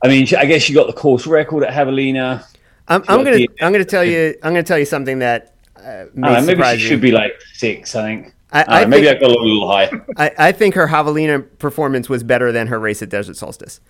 I 0.04 0.08
mean, 0.08 0.26
I 0.36 0.44
guess 0.44 0.62
she 0.62 0.74
got 0.74 0.86
the 0.86 0.92
course 0.92 1.26
record 1.26 1.64
at 1.64 1.72
Javelina. 1.72 2.44
I'm, 2.88 3.02
I'm 3.08 3.24
gonna 3.24 3.46
I'm 3.60 3.72
gonna 3.72 3.84
tell 3.84 4.04
you 4.12 4.34
I'm 4.42 4.52
gonna 4.52 4.62
tell 4.62 4.78
you 4.78 4.84
something 4.84 5.20
that 5.20 5.54
uh, 5.76 6.04
may 6.14 6.28
know, 6.28 6.42
maybe 6.42 6.62
she 6.62 6.72
you. 6.72 6.88
should 6.88 7.00
be 7.00 7.12
like 7.12 7.40
six. 7.54 7.94
I 7.94 8.02
think. 8.02 8.34
I, 8.52 8.62
I 8.62 8.82
I, 8.82 8.84
maybe 8.84 9.06
think, 9.06 9.16
I 9.16 9.20
got 9.20 9.30
a 9.30 9.40
little 9.40 9.68
high. 9.68 9.90
I, 10.16 10.48
I 10.48 10.52
think 10.52 10.74
her 10.74 10.86
Javelina 10.86 11.58
performance 11.58 12.08
was 12.08 12.22
better 12.22 12.52
than 12.52 12.66
her 12.66 12.78
race 12.78 13.02
at 13.02 13.08
Desert 13.08 13.36
Solstice. 13.36 13.80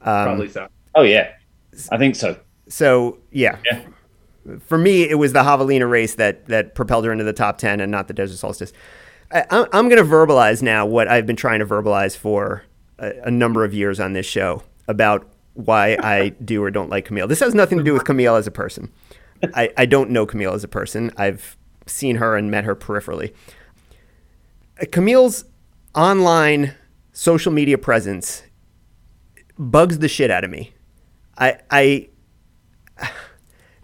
Um, 0.00 0.24
probably 0.24 0.48
so. 0.48 0.68
Oh 0.94 1.02
yeah, 1.02 1.32
I 1.90 1.98
think 1.98 2.16
so. 2.16 2.38
So 2.68 3.18
yeah. 3.30 3.58
Yeah. 3.64 3.82
For 4.60 4.78
me, 4.78 5.02
it 5.02 5.16
was 5.16 5.32
the 5.32 5.42
Javelina 5.42 5.90
race 5.90 6.14
that 6.14 6.46
that 6.46 6.74
propelled 6.74 7.04
her 7.04 7.12
into 7.12 7.24
the 7.24 7.32
top 7.32 7.58
ten, 7.58 7.80
and 7.80 7.90
not 7.90 8.08
the 8.08 8.14
Desert 8.14 8.36
Solstice. 8.36 8.72
I, 9.32 9.44
I'm, 9.50 9.66
I'm 9.72 9.88
going 9.88 10.02
to 10.02 10.08
verbalize 10.08 10.62
now 10.62 10.86
what 10.86 11.08
I've 11.08 11.26
been 11.26 11.36
trying 11.36 11.58
to 11.58 11.66
verbalize 11.66 12.16
for 12.16 12.62
a, 12.98 13.12
a 13.24 13.30
number 13.30 13.64
of 13.64 13.74
years 13.74 13.98
on 13.98 14.12
this 14.12 14.26
show 14.26 14.62
about 14.88 15.26
why 15.54 15.96
I 16.00 16.28
do 16.44 16.62
or 16.62 16.70
don't 16.70 16.90
like 16.90 17.06
Camille. 17.06 17.26
This 17.26 17.40
has 17.40 17.54
nothing 17.54 17.78
to 17.78 17.84
do 17.84 17.92
with 17.92 18.04
Camille 18.04 18.36
as 18.36 18.46
a 18.46 18.50
person. 18.50 18.92
I, 19.54 19.70
I 19.76 19.86
don't 19.86 20.10
know 20.10 20.26
Camille 20.26 20.54
as 20.54 20.64
a 20.64 20.68
person. 20.68 21.10
I've 21.16 21.56
seen 21.86 22.16
her 22.16 22.36
and 22.36 22.50
met 22.50 22.64
her 22.64 22.76
peripherally. 22.76 23.32
Camille's 24.92 25.44
online 25.94 26.74
social 27.12 27.52
media 27.52 27.78
presence 27.78 28.42
bugs 29.58 29.98
the 29.98 30.08
shit 30.08 30.30
out 30.30 30.44
of 30.44 30.50
me. 30.50 30.74
I, 31.38 31.58
I 31.70 32.08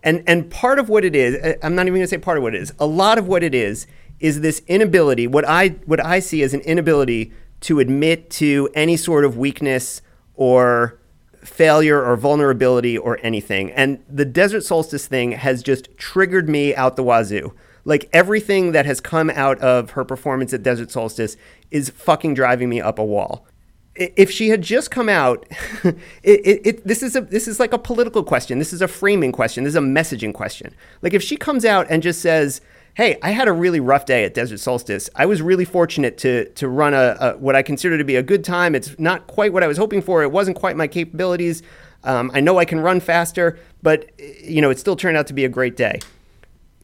And 0.03 0.23
and 0.27 0.51
part 0.51 0.79
of 0.79 0.89
what 0.89 1.05
it 1.05 1.15
is, 1.15 1.57
I'm 1.63 1.75
not 1.75 1.83
even 1.83 1.95
going 1.95 2.03
to 2.03 2.09
say 2.09 2.19
part 2.19 2.37
of 2.37 2.43
what 2.43 2.55
it 2.55 2.63
is. 2.63 2.73
A 2.79 2.87
lot 2.87 3.19
of 3.19 3.29
what 3.29 3.43
it 3.43 3.55
is 3.55 3.87
is 4.21 4.41
this 4.41 4.63
inability. 4.67 5.27
What 5.27 5.49
I 5.49 5.69
what 5.87 6.05
I 6.05 6.19
see 6.19 6.43
as 6.43 6.55
an 6.55 6.61
inability 6.61 7.33
to 7.61 7.79
admit 7.79 8.29
to 8.31 8.69
any 8.75 8.97
sort 8.97 9.25
of 9.25 9.37
weakness 9.37 10.03
or 10.35 10.99
failure 11.45 12.03
or 12.03 12.17
vulnerability 12.17 12.99
or 12.99 13.19
anything. 13.23 13.71
And 13.73 14.03
the 14.09 14.25
desert 14.25 14.63
solstice 14.63 15.07
thing 15.07 15.33
has 15.33 15.63
just 15.63 15.97
triggered 15.97 16.49
me 16.49 16.75
out 16.75 16.97
the 16.97 17.05
wazoo. 17.05 17.55
Like 17.85 18.09
everything 18.13 18.73
that 18.73 18.87
has 18.87 19.01
come 19.01 19.31
out 19.31 19.59
of 19.59 19.91
her 19.91 20.05
performance 20.05 20.53
at 20.53 20.63
Desert 20.63 20.91
Solstice 20.91 21.37
is 21.71 21.91
fucking 21.91 22.35
driving 22.35 22.69
me 22.69 22.81
up 22.81 22.99
a 22.99 23.05
wall. 23.05 23.47
If 23.95 24.31
she 24.31 24.49
had 24.49 24.63
just 24.63 24.91
come 24.91 25.09
out, 25.09 25.47
it, 25.85 25.97
it, 26.23 26.67
it, 26.67 26.87
this 26.87 27.03
is 27.03 27.15
a 27.15 27.21
this 27.21 27.47
is 27.47 27.61
like 27.61 27.73
a 27.75 27.79
political 27.79 28.25
question. 28.25 28.59
This 28.59 28.73
is 28.73 28.81
a 28.81 28.89
framing 28.89 29.33
question. 29.33 29.65
This 29.65 29.73
is 29.73 29.77
a 29.77 29.81
messaging 29.81 30.33
question. 30.33 30.75
Like 31.03 31.13
if 31.13 31.23
she 31.23 31.37
comes 31.37 31.65
out 31.67 31.87
and 31.91 32.03
just 32.03 32.23
says, 32.23 32.63
"Hey, 32.95 33.19
I 33.23 33.33
had 33.33 33.49
a 33.49 33.53
really 33.53 33.81
rough 33.81 34.07
day 34.07 34.25
at 34.25 34.33
Desert 34.33 34.61
Solstice. 34.61 35.11
I 35.15 35.27
was 35.27 35.43
really 35.43 35.67
fortunate 35.67 36.17
to 36.19 36.49
to 36.53 36.69
run 36.69 36.95
a, 36.95 37.17
a 37.21 37.37
what 37.37 37.55
I 37.55 37.63
consider 37.63 37.99
to 37.99 38.05
be 38.05 38.17
a 38.17 38.23
good 38.23 38.45
time. 38.45 38.75
It's 38.75 38.99
not 38.99 39.27
quite 39.27 39.53
what 39.53 39.63
I 39.63 39.67
was 39.67 39.77
hoping 39.77 40.01
for. 40.01 40.23
It 40.23 40.33
wasn't 40.33 40.57
quite 40.57 40.75
my 40.75 40.87
capabilities. 40.87 41.63
Um, 42.05 42.31
I 42.33 42.41
know 42.41 42.59
I 42.59 42.65
can 42.65 42.81
run 42.81 42.99
faster, 42.99 43.59
but 43.83 44.11
you 44.19 44.63
know 44.63 44.71
it 44.71 44.79
still 44.79 44.97
turned 44.97 45.19
out 45.19 45.27
to 45.27 45.35
be 45.35 45.45
a 45.45 45.51
great 45.51 45.77
day." 45.77 45.99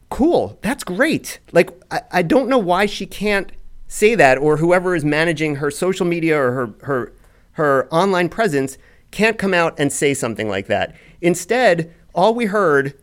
Cool, 0.09 0.59
that's 0.63 0.85
great. 0.85 1.41
Like, 1.53 1.71
I, 1.91 2.01
I 2.11 2.23
don't 2.23 2.49
know 2.49 2.59
why 2.59 2.87
she 2.87 3.07
can't 3.07 3.53
say 3.89 4.15
that, 4.15 4.39
or 4.39 4.59
whoever 4.59 4.95
is 4.95 5.05
managing 5.05 5.57
her 5.57 5.71
social 5.71 6.07
media 6.07 6.39
or 6.39 6.53
her, 6.53 6.75
her, 6.83 7.13
her 7.53 7.89
online 7.93 8.29
presence 8.29 8.79
can't 9.11 9.39
come 9.39 9.55
out 9.55 9.79
and 9.79 9.93
say 9.93 10.15
something 10.15 10.49
like 10.49 10.67
that. 10.67 10.95
Instead, 11.21 11.95
all 12.15 12.35
we 12.35 12.47
heard 12.47 12.95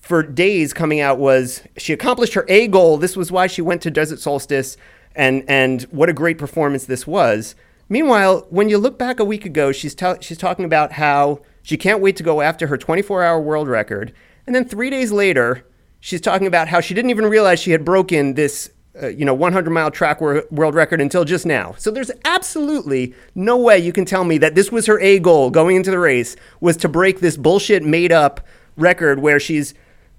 for 0.00 0.22
days 0.22 0.72
coming 0.72 1.00
out 1.00 1.18
was 1.18 1.62
she 1.76 1.92
accomplished 1.92 2.34
her 2.34 2.46
A 2.48 2.66
goal. 2.66 2.96
This 2.96 3.16
was 3.16 3.30
why 3.30 3.46
she 3.46 3.62
went 3.62 3.82
to 3.82 3.90
Desert 3.90 4.20
Solstice, 4.20 4.76
and, 5.14 5.44
and 5.48 5.82
what 5.84 6.08
a 6.08 6.14
great 6.14 6.38
performance 6.38 6.86
this 6.86 7.06
was. 7.06 7.54
Meanwhile, 7.88 8.46
when 8.50 8.68
you 8.68 8.78
look 8.78 8.98
back 8.98 9.20
a 9.20 9.24
week 9.24 9.44
ago, 9.44 9.72
she's, 9.72 9.94
she's 10.20 10.38
talking 10.38 10.64
about 10.64 10.92
how 10.92 11.40
she 11.62 11.76
can't 11.76 12.00
wait 12.00 12.16
to 12.16 12.22
go 12.22 12.40
after 12.40 12.68
her 12.68 12.78
24 12.78 13.22
hour 13.22 13.40
world 13.40 13.68
record. 13.68 14.12
And 14.46 14.54
then 14.54 14.64
three 14.64 14.90
days 14.90 15.12
later, 15.12 15.66
she's 16.00 16.20
talking 16.20 16.46
about 16.46 16.68
how 16.68 16.80
she 16.80 16.94
didn't 16.94 17.10
even 17.10 17.26
realize 17.26 17.60
she 17.60 17.70
had 17.70 17.84
broken 17.84 18.34
this 18.34 18.70
uh, 19.00 19.08
you 19.08 19.24
know 19.24 19.34
100 19.34 19.70
mile 19.70 19.90
track 19.90 20.20
world 20.20 20.74
record 20.74 21.00
until 21.00 21.24
just 21.24 21.46
now. 21.46 21.74
So 21.78 21.90
there's 21.90 22.10
absolutely 22.24 23.14
no 23.34 23.56
way 23.56 23.78
you 23.78 23.92
can 23.92 24.04
tell 24.04 24.24
me 24.24 24.38
that 24.38 24.54
this 24.54 24.72
was 24.72 24.86
her 24.86 24.98
a 25.00 25.18
goal 25.20 25.50
going 25.50 25.76
into 25.76 25.90
the 25.90 25.98
race 25.98 26.34
was 26.60 26.76
to 26.78 26.88
break 26.88 27.20
this 27.20 27.36
bullshit 27.36 27.84
made 27.84 28.10
up 28.10 28.40
record 28.76 29.20
where 29.20 29.38
she's 29.38 29.74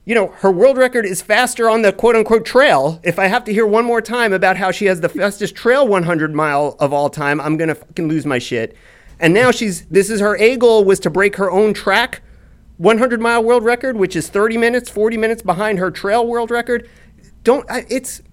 you 0.05 0.15
know 0.15 0.27
her 0.27 0.51
world 0.51 0.77
record 0.77 1.05
is 1.05 1.21
faster 1.21 1.69
on 1.69 1.81
the 1.81 1.91
quote 1.91 2.15
unquote 2.15 2.45
trail. 2.45 2.99
If 3.03 3.19
i 3.19 3.27
have 3.27 3.43
to 3.45 3.53
hear 3.53 3.65
one 3.67 3.85
more 3.85 4.01
time 4.01 4.31
about 4.33 4.57
how 4.57 4.71
she 4.71 4.85
has 4.85 5.01
the 5.01 5.09
fastest 5.09 5.55
trail 5.55 5.87
100 5.87 6.33
mile 6.33 6.75
of 6.79 6.93
all 6.93 7.09
time 7.09 7.41
i'm 7.41 7.57
gonna 7.57 7.75
fucking 7.75 8.07
lose 8.07 8.25
my 8.25 8.39
shit. 8.39 8.75
And 9.19 9.33
now 9.33 9.51
she's 9.51 9.85
this 9.87 10.09
is 10.09 10.21
her 10.21 10.37
a 10.37 10.55
goal 10.55 10.85
was 10.85 10.99
to 11.01 11.09
break 11.09 11.35
her 11.35 11.51
own 11.51 11.73
track 11.73 12.21
100 12.81 13.21
mile 13.21 13.43
world 13.43 13.63
record, 13.63 13.95
which 13.95 14.15
is 14.15 14.27
30 14.27 14.57
minutes, 14.57 14.89
40 14.89 15.15
minutes 15.15 15.43
behind 15.43 15.77
her 15.77 15.91
trail 15.91 16.25
world 16.25 16.49
record. 16.49 16.89
Don't, 17.43 17.63
it's, 17.69 18.23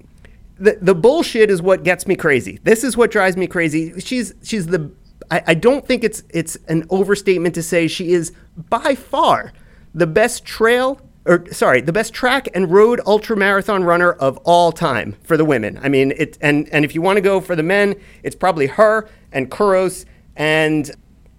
the, 0.58 0.78
the 0.80 0.94
bullshit 0.94 1.50
is 1.50 1.60
what 1.60 1.82
gets 1.82 2.06
me 2.06 2.16
crazy. 2.16 2.58
This 2.62 2.82
is 2.82 2.96
what 2.96 3.10
drives 3.10 3.36
me 3.36 3.46
crazy. 3.46 4.00
She's, 4.00 4.34
she's 4.42 4.68
the, 4.68 4.90
I, 5.30 5.42
I 5.48 5.54
don't 5.54 5.86
think 5.86 6.02
it's, 6.02 6.22
it's 6.30 6.56
an 6.66 6.86
overstatement 6.88 7.54
to 7.56 7.62
say 7.62 7.88
she 7.88 8.12
is 8.12 8.32
by 8.56 8.94
far 8.94 9.52
the 9.94 10.06
best 10.06 10.46
trail 10.46 10.98
or 11.26 11.44
sorry, 11.52 11.82
the 11.82 11.92
best 11.92 12.14
track 12.14 12.48
and 12.54 12.72
road 12.72 13.02
ultra 13.04 13.36
marathon 13.36 13.84
runner 13.84 14.12
of 14.12 14.38
all 14.44 14.72
time 14.72 15.14
for 15.24 15.36
the 15.36 15.44
women. 15.44 15.78
I 15.82 15.90
mean, 15.90 16.14
it 16.16 16.38
and 16.40 16.66
and 16.72 16.86
if 16.86 16.94
you 16.94 17.02
want 17.02 17.18
to 17.18 17.20
go 17.20 17.38
for 17.42 17.54
the 17.54 17.62
men, 17.62 17.96
it's 18.22 18.34
probably 18.34 18.66
her 18.66 19.10
and 19.30 19.50
Kouros 19.50 20.06
and 20.36 20.90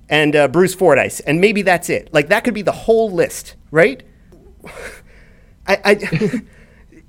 and 0.09 0.35
uh, 0.35 0.47
Bruce 0.47 0.73
Fordyce, 0.73 1.19
and 1.21 1.39
maybe 1.39 1.61
that's 1.61 1.89
it. 1.89 2.13
Like 2.13 2.27
that 2.29 2.43
could 2.43 2.53
be 2.53 2.63
the 2.63 2.71
whole 2.71 3.11
list, 3.11 3.55
right? 3.71 4.03
I, 5.67 5.77
I 5.85 6.41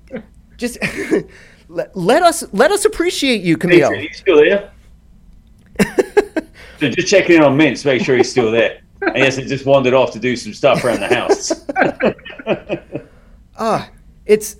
just 0.56 0.78
let, 1.68 1.96
let, 1.96 2.22
us 2.22 2.44
let 2.52 2.70
us 2.70 2.84
appreciate 2.84 3.40
you, 3.40 3.56
Camille. 3.56 3.92
He's 3.92 4.18
still 4.18 4.36
there. 4.36 4.70
so 6.78 6.90
just 6.90 7.08
checking 7.08 7.36
in 7.36 7.42
on 7.42 7.56
Mintz, 7.56 7.84
make 7.84 8.04
sure 8.04 8.16
he's 8.16 8.30
still 8.30 8.50
there. 8.50 8.80
And 9.02 9.16
yes, 9.16 9.36
he 9.36 9.46
just 9.46 9.64
wandered 9.64 9.94
off 9.94 10.12
to 10.12 10.18
do 10.18 10.36
some 10.36 10.52
stuff 10.52 10.84
around 10.84 11.00
the 11.00 11.08
house. 11.08 11.64
Ah, 13.56 13.86
uh, 13.86 13.88
it's 14.26 14.56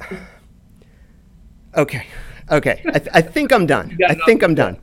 okay. 1.77 2.07
Okay, 2.51 2.83
I, 2.87 2.99
th- 2.99 3.11
I 3.13 3.21
think 3.21 3.53
I'm 3.53 3.67
done. 3.67 3.99
I 4.09 4.15
think 4.15 4.43
I'm 4.43 4.55
done. 4.55 4.79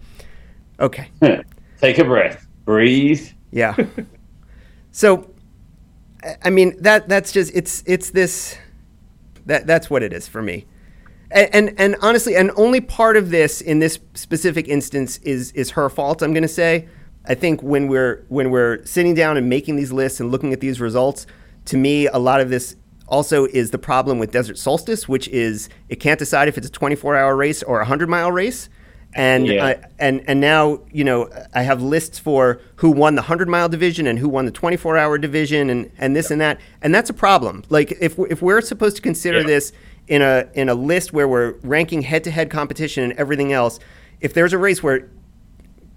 Okay. 0.80 1.10
Take 1.82 1.98
a 1.98 2.04
breath. 2.04 2.46
Breathe. 2.66 3.28
Yeah. 3.52 3.76
so, 4.92 5.32
I 6.44 6.50
mean 6.50 6.82
that 6.82 7.08
that's 7.08 7.32
just 7.32 7.56
it's 7.56 7.84
it's 7.86 8.10
this 8.12 8.58
that 9.46 9.66
that's 9.68 9.90
what 9.90 10.04
it 10.04 10.14
is 10.14 10.28
for 10.28 10.42
me. 10.42 10.66
And, 11.30 11.50
and, 11.54 11.80
and 11.80 11.96
honestly, 12.02 12.36
and 12.36 12.52
only 12.56 12.80
part 12.80 13.18
of 13.18 13.32
this 13.32 13.60
in 13.60 13.80
this 13.80 14.00
specific 14.14 14.68
instance 14.68 15.18
is 15.20 15.52
is 15.54 15.72
her 15.72 15.90
fault. 15.90 16.22
I'm 16.22 16.34
going 16.34 16.44
to 16.44 16.48
say. 16.48 16.88
I 17.30 17.36
think 17.36 17.62
when 17.62 17.90
we're 17.90 18.26
when 18.30 18.52
we're 18.52 18.86
sitting 18.86 19.14
down 19.14 19.36
and 19.36 19.50
making 19.50 19.76
these 19.76 19.92
lists 19.92 20.22
and 20.22 20.32
looking 20.32 20.54
at 20.54 20.62
these 20.62 20.80
results, 20.80 21.28
to 21.66 21.76
me, 21.76 22.08
a 22.08 22.18
lot 22.18 22.40
of 22.40 22.50
this 22.50 22.78
also 23.08 23.46
is 23.46 23.72
the 23.72 23.78
problem 23.78 24.18
with 24.18 24.32
Desert 24.32 24.58
Solstice, 24.58 25.10
which 25.10 25.28
is 25.28 25.68
it 25.90 25.98
can't 25.98 26.20
decide 26.20 26.48
if 26.48 26.58
it's 26.58 26.68
a 26.68 26.72
24 26.72 27.18
hour 27.18 27.36
race 27.36 27.64
or 27.64 27.78
a 27.78 27.84
100 27.84 28.08
mile 28.08 28.32
race 28.32 28.70
and 29.14 29.48
yeah. 29.48 29.88
and 30.00 30.24
and 30.28 30.40
now 30.40 30.80
you 30.92 31.04
know 31.04 31.30
I 31.54 31.64
have 31.64 31.82
lists 31.82 32.20
for 32.20 32.60
who 32.78 32.92
won 32.92 33.16
the 33.16 33.24
hundred 33.24 33.50
mile 33.50 33.70
division 33.70 34.06
and 34.08 34.20
who 34.20 34.30
won 34.30 34.46
the 34.46 34.52
twenty 34.52 34.78
four 34.78 34.98
hour 34.98 35.18
division 35.18 35.70
and 35.70 35.92
and 35.98 36.16
this 36.16 36.30
yeah. 36.30 36.34
and 36.34 36.42
that 36.42 36.60
and 36.82 36.94
that's 36.94 37.10
a 37.10 37.14
problem. 37.14 37.64
Like 37.70 37.94
if 38.00 38.20
if 38.20 38.42
we're 38.42 38.62
supposed 38.62 38.96
to 38.98 39.02
consider 39.02 39.40
yeah. 39.42 39.48
this 39.48 39.74
in 40.08 40.22
a 40.22 40.48
in 40.54 40.70
a 40.70 40.76
list 40.76 41.14
where 41.14 41.28
we're 41.28 41.56
ranking 41.64 42.04
head 42.04 42.24
to 42.26 42.32
head 42.32 42.50
competition 42.50 43.04
and 43.04 43.14
everything 43.14 43.54
else, 43.54 43.80
if 44.22 44.34
there's 44.34 44.54
a 44.54 44.58
race 44.58 44.84
where 44.84 45.10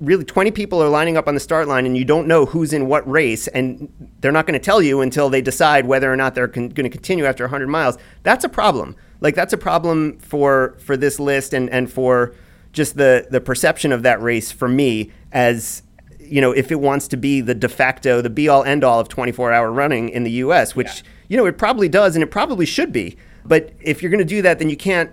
really 0.00 0.24
20 0.24 0.50
people 0.52 0.82
are 0.82 0.88
lining 0.88 1.16
up 1.18 1.28
on 1.28 1.34
the 1.34 1.40
start 1.40 1.68
line 1.68 1.84
and 1.84 1.96
you 1.96 2.06
don't 2.06 2.26
know 2.26 2.46
who's 2.46 2.72
in 2.72 2.86
what 2.86 3.08
race 3.08 3.48
and 3.48 3.92
they're 4.20 4.32
not 4.32 4.46
going 4.46 4.58
to 4.58 4.64
tell 4.64 4.80
you 4.80 5.02
until 5.02 5.28
they 5.28 5.42
decide 5.42 5.86
whether 5.86 6.10
or 6.10 6.16
not 6.16 6.34
they're 6.34 6.48
con- 6.48 6.70
going 6.70 6.84
to 6.84 6.90
continue 6.90 7.26
after 7.26 7.44
100 7.44 7.66
miles 7.66 7.98
that's 8.22 8.42
a 8.42 8.48
problem 8.48 8.96
like 9.20 9.34
that's 9.34 9.52
a 9.52 9.58
problem 9.58 10.18
for 10.18 10.74
for 10.78 10.96
this 10.96 11.20
list 11.20 11.52
and 11.52 11.68
and 11.68 11.92
for 11.92 12.34
just 12.72 12.96
the 12.96 13.26
the 13.30 13.40
perception 13.40 13.92
of 13.92 14.02
that 14.02 14.20
race 14.22 14.52
for 14.52 14.68
me 14.68 15.10
as 15.32 15.82
you 16.18 16.40
know 16.40 16.52
if 16.52 16.70
it 16.70 16.80
wants 16.80 17.08
to 17.08 17.16
be 17.16 17.40
the 17.40 17.54
de 17.54 17.68
facto 17.68 18.20
the 18.20 18.30
be 18.30 18.48
all 18.48 18.62
end 18.64 18.84
all 18.84 19.00
of 19.00 19.08
24 19.08 19.52
hour 19.52 19.72
running 19.72 20.08
in 20.08 20.22
the 20.22 20.30
US 20.32 20.76
which 20.76 20.86
yeah. 20.86 21.10
you 21.28 21.36
know 21.36 21.46
it 21.46 21.58
probably 21.58 21.88
does 21.88 22.14
and 22.14 22.22
it 22.22 22.30
probably 22.30 22.66
should 22.66 22.92
be 22.92 23.16
but 23.44 23.72
if 23.80 24.02
you're 24.02 24.10
going 24.10 24.18
to 24.18 24.24
do 24.24 24.42
that 24.42 24.58
then 24.58 24.68
you 24.68 24.76
can't 24.76 25.10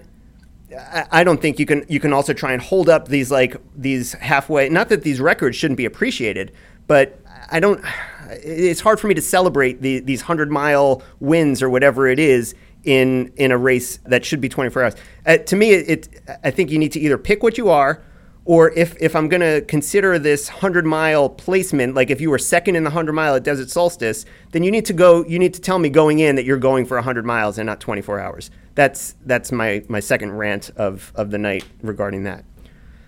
I 1.12 1.24
don't 1.24 1.42
think 1.42 1.60
you 1.60 1.66
can 1.66 1.86
you 1.88 2.00
can 2.00 2.14
also 2.14 2.34
try 2.34 2.52
and 2.52 2.62
hold 2.62 2.90
up 2.90 3.08
these 3.08 3.32
like 3.32 3.56
these 3.76 4.14
halfway 4.14 4.70
not 4.70 4.90
that 4.90 5.04
these 5.04 5.20
records 5.20 5.56
shouldn't 5.56 5.78
be 5.78 5.86
appreciated 5.86 6.52
but 6.88 7.20
I 7.50 7.60
don't 7.60 7.84
it's 8.30 8.82
hard 8.82 9.00
for 9.00 9.08
me 9.08 9.14
to 9.14 9.22
celebrate 9.22 9.82
the, 9.82 10.00
these 10.00 10.22
100 10.22 10.52
mile 10.52 11.02
wins 11.20 11.62
or 11.62 11.70
whatever 11.70 12.08
it 12.08 12.20
is 12.20 12.54
in 12.88 13.34
in 13.36 13.52
a 13.52 13.58
race 13.58 13.98
that 14.06 14.26
should 14.26 14.42
be 14.42 14.50
24 14.50 14.84
hours. 14.84 14.96
Uh, 15.26 15.38
to 15.38 15.56
me, 15.56 15.72
it, 15.72 16.08
it, 16.08 16.40
I 16.44 16.50
think 16.50 16.72
you 16.72 16.80
need 16.80 16.94
to 16.94 17.00
either 17.00 17.18
pick 17.18 17.44
what 17.44 17.58
you 17.58 17.70
are, 17.70 18.02
or 18.46 18.72
if 18.72 18.96
if 19.02 19.14
I'm 19.14 19.28
going 19.28 19.42
to 19.42 19.62
consider 19.68 20.18
this 20.18 20.50
100 20.50 20.86
mile 20.86 21.30
placement, 21.30 21.96
like 21.96 22.10
if 22.10 22.22
you 22.22 22.30
were 22.30 22.40
second 22.40 22.78
in 22.78 22.84
the 22.84 22.90
100 22.90 23.12
mile 23.12 23.36
at 23.36 23.44
Desert 23.44 23.70
Solstice, 23.70 24.26
then 24.52 24.64
you 24.64 24.72
need 24.72 24.86
to 24.86 24.94
go. 24.94 25.26
You 25.26 25.38
need 25.38 25.54
to 25.56 25.62
tell 25.62 25.80
me 25.80 25.90
going 25.90 26.20
in 26.20 26.38
that 26.38 26.46
you're 26.46 26.58
going 26.58 26.86
for 26.86 26.96
100 26.96 27.26
miles 27.26 27.58
and 27.58 27.68
not 27.68 27.82
24 27.82 28.22
hours. 28.22 28.50
That's 28.74 29.16
that's 29.26 29.52
my 29.52 29.84
my 29.90 30.00
second 30.00 30.32
rant 30.38 30.70
of 30.78 31.12
of 31.14 31.30
the 31.30 31.38
night 31.38 31.66
regarding 31.82 32.24
that. 32.24 32.46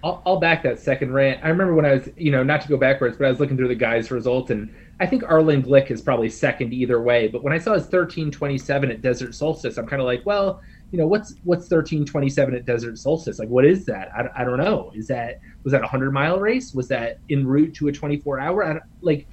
I'll, 0.04 0.22
I'll 0.26 0.40
back 0.40 0.64
that 0.64 0.80
second 0.80 1.14
rant. 1.14 1.44
I 1.44 1.50
remember 1.50 1.76
when 1.76 1.86
I 1.86 1.96
was, 1.96 2.10
you 2.16 2.32
know, 2.32 2.44
not 2.44 2.62
to 2.62 2.68
go 2.68 2.78
backwards, 2.78 3.18
but 3.18 3.26
I 3.26 3.30
was 3.30 3.40
looking 3.40 3.58
through 3.58 3.68
the 3.68 3.76
guys' 3.76 4.12
results 4.12 4.50
and 4.50 4.74
I 5.02 5.06
think 5.06 5.24
Arlen 5.24 5.64
Glick 5.64 5.92
is 5.92 6.02
probably 6.02 6.30
second 6.30 6.74
either 6.74 7.02
way. 7.02 7.28
But 7.28 7.44
when 7.44 7.54
I 7.54 7.58
saw 7.58 7.74
his 7.74 7.84
1327 7.84 8.92
at 8.92 9.02
Desert 9.02 9.34
Solstice, 9.34 9.78
I'm 9.78 9.88
kind 9.88 10.02
of 10.02 10.06
like, 10.06 10.26
well, 10.26 10.62
you 10.92 10.98
know, 10.98 11.08
what's 11.08 11.36
what's 11.44 11.70
1327 11.70 12.56
at 12.56 12.66
Desert 12.66 12.98
Solstice? 12.98 13.40
Like, 13.40 13.50
what 13.50 13.66
is 13.66 13.86
that? 13.86 14.10
I, 14.16 14.42
I 14.42 14.44
don't 14.44 14.58
know. 14.58 14.92
Is 14.96 15.08
that 15.08 15.40
was 15.64 15.72
that 15.72 15.84
a 15.84 15.88
hundred 15.88 16.12
mile 16.12 16.40
race? 16.40 16.74
Was 16.74 16.88
that 16.90 17.20
en 17.30 17.46
route 17.46 17.74
to 17.76 17.88
a 17.88 17.92
24 17.92 18.40
hour? 18.40 18.66
I 18.66 18.80
like 19.02 19.28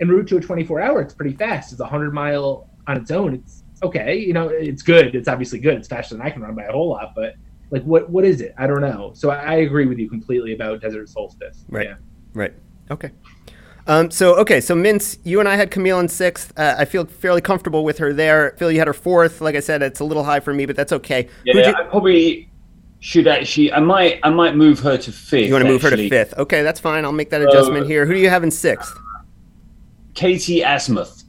en 0.00 0.08
route 0.08 0.26
to 0.28 0.36
a 0.36 0.40
24 0.40 0.80
hour, 0.80 1.00
it's 1.00 1.14
pretty 1.14 1.36
fast. 1.36 1.72
It's 1.72 1.80
a 1.80 1.86
hundred 1.86 2.12
mile 2.12 2.68
on 2.86 2.96
its 2.96 3.10
own. 3.10 3.34
It's 3.34 3.64
okay. 3.82 4.18
You 4.18 4.32
know, 4.32 4.48
it's 4.48 4.82
good. 4.82 5.14
It's 5.14 5.28
obviously 5.28 5.58
good. 5.58 5.74
It's 5.74 5.88
faster 5.88 6.16
than 6.16 6.26
I 6.26 6.30
can 6.30 6.42
run 6.42 6.54
by 6.54 6.64
a 6.64 6.72
whole 6.72 6.88
lot. 6.88 7.12
But 7.14 7.34
like, 7.70 7.82
what 7.84 8.10
what 8.10 8.24
is 8.24 8.40
it? 8.40 8.54
I 8.58 8.66
don't 8.66 8.80
know. 8.80 9.12
So 9.14 9.30
I, 9.30 9.36
I 9.36 9.54
agree 9.56 9.86
with 9.86 9.98
you 9.98 10.08
completely 10.08 10.52
about 10.54 10.80
Desert 10.80 11.08
Solstice. 11.08 11.64
Right. 11.68 11.86
Yeah. 11.86 11.96
Right. 12.34 12.54
Okay. 12.90 13.10
Um, 13.86 14.10
so 14.10 14.36
okay, 14.36 14.60
so 14.60 14.74
Mintz, 14.74 15.18
you 15.24 15.40
and 15.40 15.48
I 15.48 15.56
had 15.56 15.70
Camille 15.70 15.98
in 15.98 16.08
sixth. 16.08 16.52
Uh, 16.58 16.74
I 16.78 16.84
feel 16.84 17.06
fairly 17.06 17.40
comfortable 17.40 17.84
with 17.84 17.96
her 17.98 18.12
there. 18.12 18.54
Phil, 18.58 18.70
you 18.70 18.78
had 18.78 18.86
her 18.86 18.92
fourth. 18.92 19.40
Like 19.40 19.56
I 19.56 19.60
said, 19.60 19.82
it's 19.82 20.00
a 20.00 20.04
little 20.04 20.24
high 20.24 20.40
for 20.40 20.52
me, 20.52 20.66
but 20.66 20.76
that's 20.76 20.92
okay. 20.92 21.28
Yeah, 21.44 21.54
you, 21.54 21.74
I 21.74 21.84
probably 21.84 22.50
should 23.00 23.26
actually. 23.26 23.72
I 23.72 23.80
might. 23.80 24.20
I 24.22 24.28
might 24.28 24.56
move 24.56 24.80
her 24.80 24.98
to 24.98 25.10
fifth. 25.10 25.46
You 25.46 25.54
want 25.54 25.64
to 25.64 25.70
move 25.70 25.80
her 25.82 25.90
to 25.90 26.08
fifth? 26.08 26.36
Okay, 26.36 26.62
that's 26.62 26.80
fine. 26.80 27.06
I'll 27.06 27.12
make 27.12 27.30
that 27.30 27.40
adjustment 27.40 27.84
uh, 27.84 27.88
here. 27.88 28.04
Who 28.04 28.12
do 28.12 28.20
you 28.20 28.28
have 28.28 28.42
in 28.42 28.50
sixth? 28.50 28.94
Katie 30.12 30.60
Asmuth. 30.60 31.24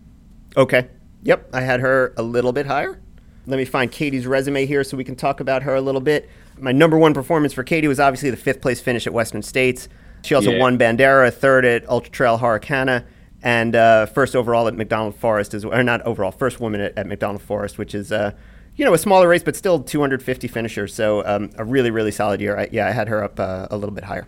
Okay. 0.58 0.90
Yep, 1.24 1.50
I 1.54 1.62
had 1.62 1.80
her 1.80 2.14
a 2.18 2.24
little 2.24 2.52
bit 2.52 2.66
higher. 2.66 3.02
Let 3.50 3.58
me 3.58 3.66
find 3.66 3.92
Katie's 3.92 4.28
resume 4.28 4.68
here 4.68 4.84
so 4.84 4.96
we 4.96 5.04
can 5.04 5.16
talk 5.16 5.40
about 5.40 5.64
her 5.64 5.74
a 5.74 5.82
little 5.82 6.02
bit. 6.02 6.30
My 6.60 6.72
number 6.72 7.00
one 7.00 7.16
performance 7.16 7.52
for 7.52 7.64
Katie 7.64 7.88
was 7.88 8.00
obviously 8.00 8.30
the 8.30 8.38
fifth 8.38 8.62
place 8.62 8.80
finish 8.80 9.08
at 9.08 9.14
Western 9.14 9.42
States. 9.42 9.90
She 10.22 10.36
also 10.36 10.52
yeah. 10.52 10.60
won 10.60 10.78
Bandera, 10.78 11.34
third 11.34 11.66
at 11.66 11.90
Ultra 11.90 12.12
Trail 12.12 12.38
Harricana, 12.38 13.06
and 13.42 13.76
uh, 13.76 14.06
first 14.06 14.36
overall 14.36 14.68
at 14.68 14.76
McDonald 14.76 15.16
Forest, 15.16 15.56
as 15.56 15.66
well, 15.66 15.80
or 15.80 15.82
not 15.82 16.04
overall, 16.04 16.32
first 16.32 16.60
woman 16.60 16.80
at, 16.80 16.96
at 16.96 17.08
McDonald 17.08 17.42
Forest, 17.42 17.80
which 17.80 17.96
is 17.96 18.12
uh, 18.12 18.34
you 18.76 18.86
know 18.86 18.94
a 18.94 19.00
smaller 19.00 19.28
race, 19.28 19.42
but 19.42 19.56
still 19.56 19.82
250 19.82 20.48
finishers. 20.48 20.94
So 20.94 21.26
um, 21.26 21.50
a 21.58 21.66
really 21.66 21.90
really 21.90 22.12
solid 22.12 22.42
year. 22.42 22.56
I, 22.56 22.70
yeah, 22.72 22.88
I 22.88 22.92
had 22.92 23.08
her 23.08 23.24
up 23.24 23.40
uh, 23.40 23.68
a 23.72 23.78
little 23.78 23.96
bit 23.96 24.04
higher. 24.04 24.28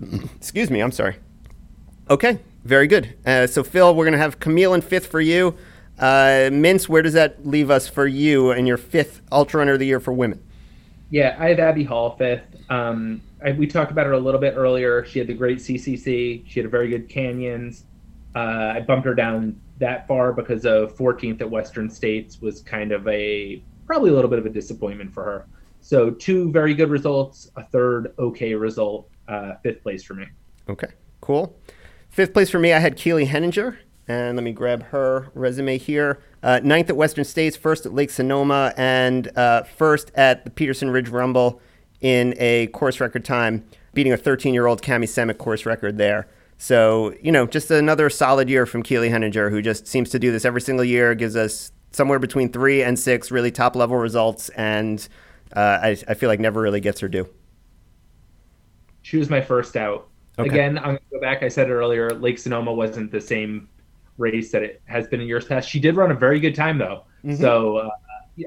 Excuse 0.36 0.70
me, 0.70 0.80
I'm 0.80 0.92
sorry. 0.92 1.16
Okay, 2.08 2.38
very 2.64 2.86
good. 2.86 3.16
Uh, 3.26 3.48
so 3.48 3.64
Phil, 3.64 3.92
we're 3.92 4.04
gonna 4.04 4.18
have 4.18 4.38
Camille 4.38 4.72
in 4.72 4.82
fifth 4.82 5.08
for 5.08 5.20
you. 5.20 5.56
Uh, 5.98 6.50
Mintz, 6.52 6.88
where 6.88 7.02
does 7.02 7.14
that 7.14 7.46
leave 7.46 7.70
us 7.70 7.88
for 7.88 8.06
you 8.06 8.50
and 8.50 8.68
your 8.68 8.76
fifth 8.76 9.22
Ultra 9.32 9.58
Runner 9.58 9.74
of 9.74 9.78
the 9.78 9.86
Year 9.86 10.00
for 10.00 10.12
women? 10.12 10.42
Yeah, 11.10 11.36
I 11.38 11.48
have 11.48 11.58
Abby 11.58 11.84
Hall 11.84 12.16
fifth. 12.16 12.44
Um, 12.68 13.22
I, 13.42 13.52
we 13.52 13.66
talked 13.66 13.92
about 13.92 14.06
her 14.06 14.12
a 14.12 14.18
little 14.18 14.40
bit 14.40 14.54
earlier. 14.56 15.04
She 15.04 15.18
had 15.18 15.28
the 15.28 15.34
great 15.34 15.58
CCC. 15.58 16.44
She 16.46 16.60
had 16.60 16.66
a 16.66 16.68
very 16.68 16.88
good 16.88 17.08
canyons. 17.08 17.84
Uh, 18.34 18.74
I 18.76 18.80
bumped 18.80 19.06
her 19.06 19.14
down 19.14 19.58
that 19.78 20.06
far 20.06 20.32
because 20.32 20.66
of 20.66 20.96
14th 20.96 21.40
at 21.40 21.50
Western 21.50 21.88
States 21.88 22.40
was 22.40 22.60
kind 22.62 22.92
of 22.92 23.06
a 23.08 23.62
probably 23.86 24.10
a 24.10 24.14
little 24.14 24.30
bit 24.30 24.38
of 24.38 24.46
a 24.46 24.50
disappointment 24.50 25.12
for 25.12 25.24
her. 25.24 25.46
So 25.80 26.10
two 26.10 26.50
very 26.50 26.74
good 26.74 26.90
results, 26.90 27.50
a 27.56 27.62
third 27.62 28.12
okay 28.18 28.54
result, 28.54 29.08
uh, 29.28 29.54
fifth 29.62 29.82
place 29.82 30.02
for 30.02 30.14
me. 30.14 30.26
Okay, 30.68 30.88
cool. 31.20 31.58
Fifth 32.08 32.32
place 32.32 32.50
for 32.50 32.58
me, 32.58 32.72
I 32.72 32.80
had 32.80 32.96
Keely 32.96 33.26
Henninger. 33.26 33.78
And 34.08 34.36
let 34.36 34.44
me 34.44 34.52
grab 34.52 34.84
her 34.84 35.30
resume 35.34 35.78
here. 35.78 36.20
Uh, 36.42 36.60
ninth 36.62 36.88
at 36.88 36.96
Western 36.96 37.24
States, 37.24 37.56
first 37.56 37.86
at 37.86 37.92
Lake 37.92 38.10
Sonoma, 38.10 38.72
and 38.76 39.36
uh, 39.36 39.64
first 39.64 40.12
at 40.14 40.44
the 40.44 40.50
Peterson 40.50 40.90
Ridge 40.90 41.08
Rumble 41.08 41.60
in 42.00 42.34
a 42.38 42.68
course 42.68 43.00
record 43.00 43.24
time, 43.24 43.64
beating 43.94 44.12
a 44.12 44.16
13 44.16 44.54
year 44.54 44.66
old 44.66 44.80
Cami 44.82 45.08
Semick 45.08 45.38
course 45.38 45.66
record 45.66 45.98
there. 45.98 46.28
So, 46.58 47.14
you 47.20 47.32
know, 47.32 47.46
just 47.46 47.70
another 47.70 48.08
solid 48.08 48.48
year 48.48 48.64
from 48.64 48.82
Keely 48.82 49.10
Henninger, 49.10 49.50
who 49.50 49.60
just 49.60 49.86
seems 49.86 50.08
to 50.10 50.18
do 50.18 50.32
this 50.32 50.44
every 50.44 50.60
single 50.60 50.84
year, 50.84 51.14
gives 51.14 51.36
us 51.36 51.72
somewhere 51.90 52.18
between 52.18 52.50
three 52.50 52.82
and 52.82 52.98
six 52.98 53.30
really 53.30 53.50
top 53.50 53.74
level 53.76 53.96
results, 53.96 54.48
and 54.50 55.08
uh, 55.54 55.78
I, 55.82 55.88
I, 56.08 56.14
feel 56.14 56.28
like 56.28 56.40
never 56.40 56.60
really 56.60 56.80
gets 56.80 57.00
her 57.00 57.08
due. 57.08 57.28
She 59.02 59.16
was 59.16 59.30
my 59.30 59.40
first 59.40 59.76
out. 59.76 60.08
Okay. 60.38 60.48
Again, 60.48 60.78
I'm 60.78 60.84
going 60.84 60.98
to 60.98 61.14
go 61.14 61.20
back. 61.20 61.42
I 61.42 61.48
said 61.48 61.68
it 61.68 61.72
earlier 61.72 62.10
Lake 62.10 62.38
Sonoma 62.38 62.72
wasn't 62.72 63.10
the 63.10 63.20
same 63.20 63.68
race 64.18 64.50
that 64.52 64.62
it 64.62 64.82
has 64.86 65.06
been 65.06 65.20
in 65.20 65.26
years 65.26 65.44
past. 65.44 65.68
She 65.68 65.80
did 65.80 65.96
run 65.96 66.10
a 66.10 66.14
very 66.14 66.40
good 66.40 66.54
time, 66.54 66.78
though. 66.78 67.04
Mm-hmm. 67.24 67.40
So 67.40 67.76
uh, 67.76 67.90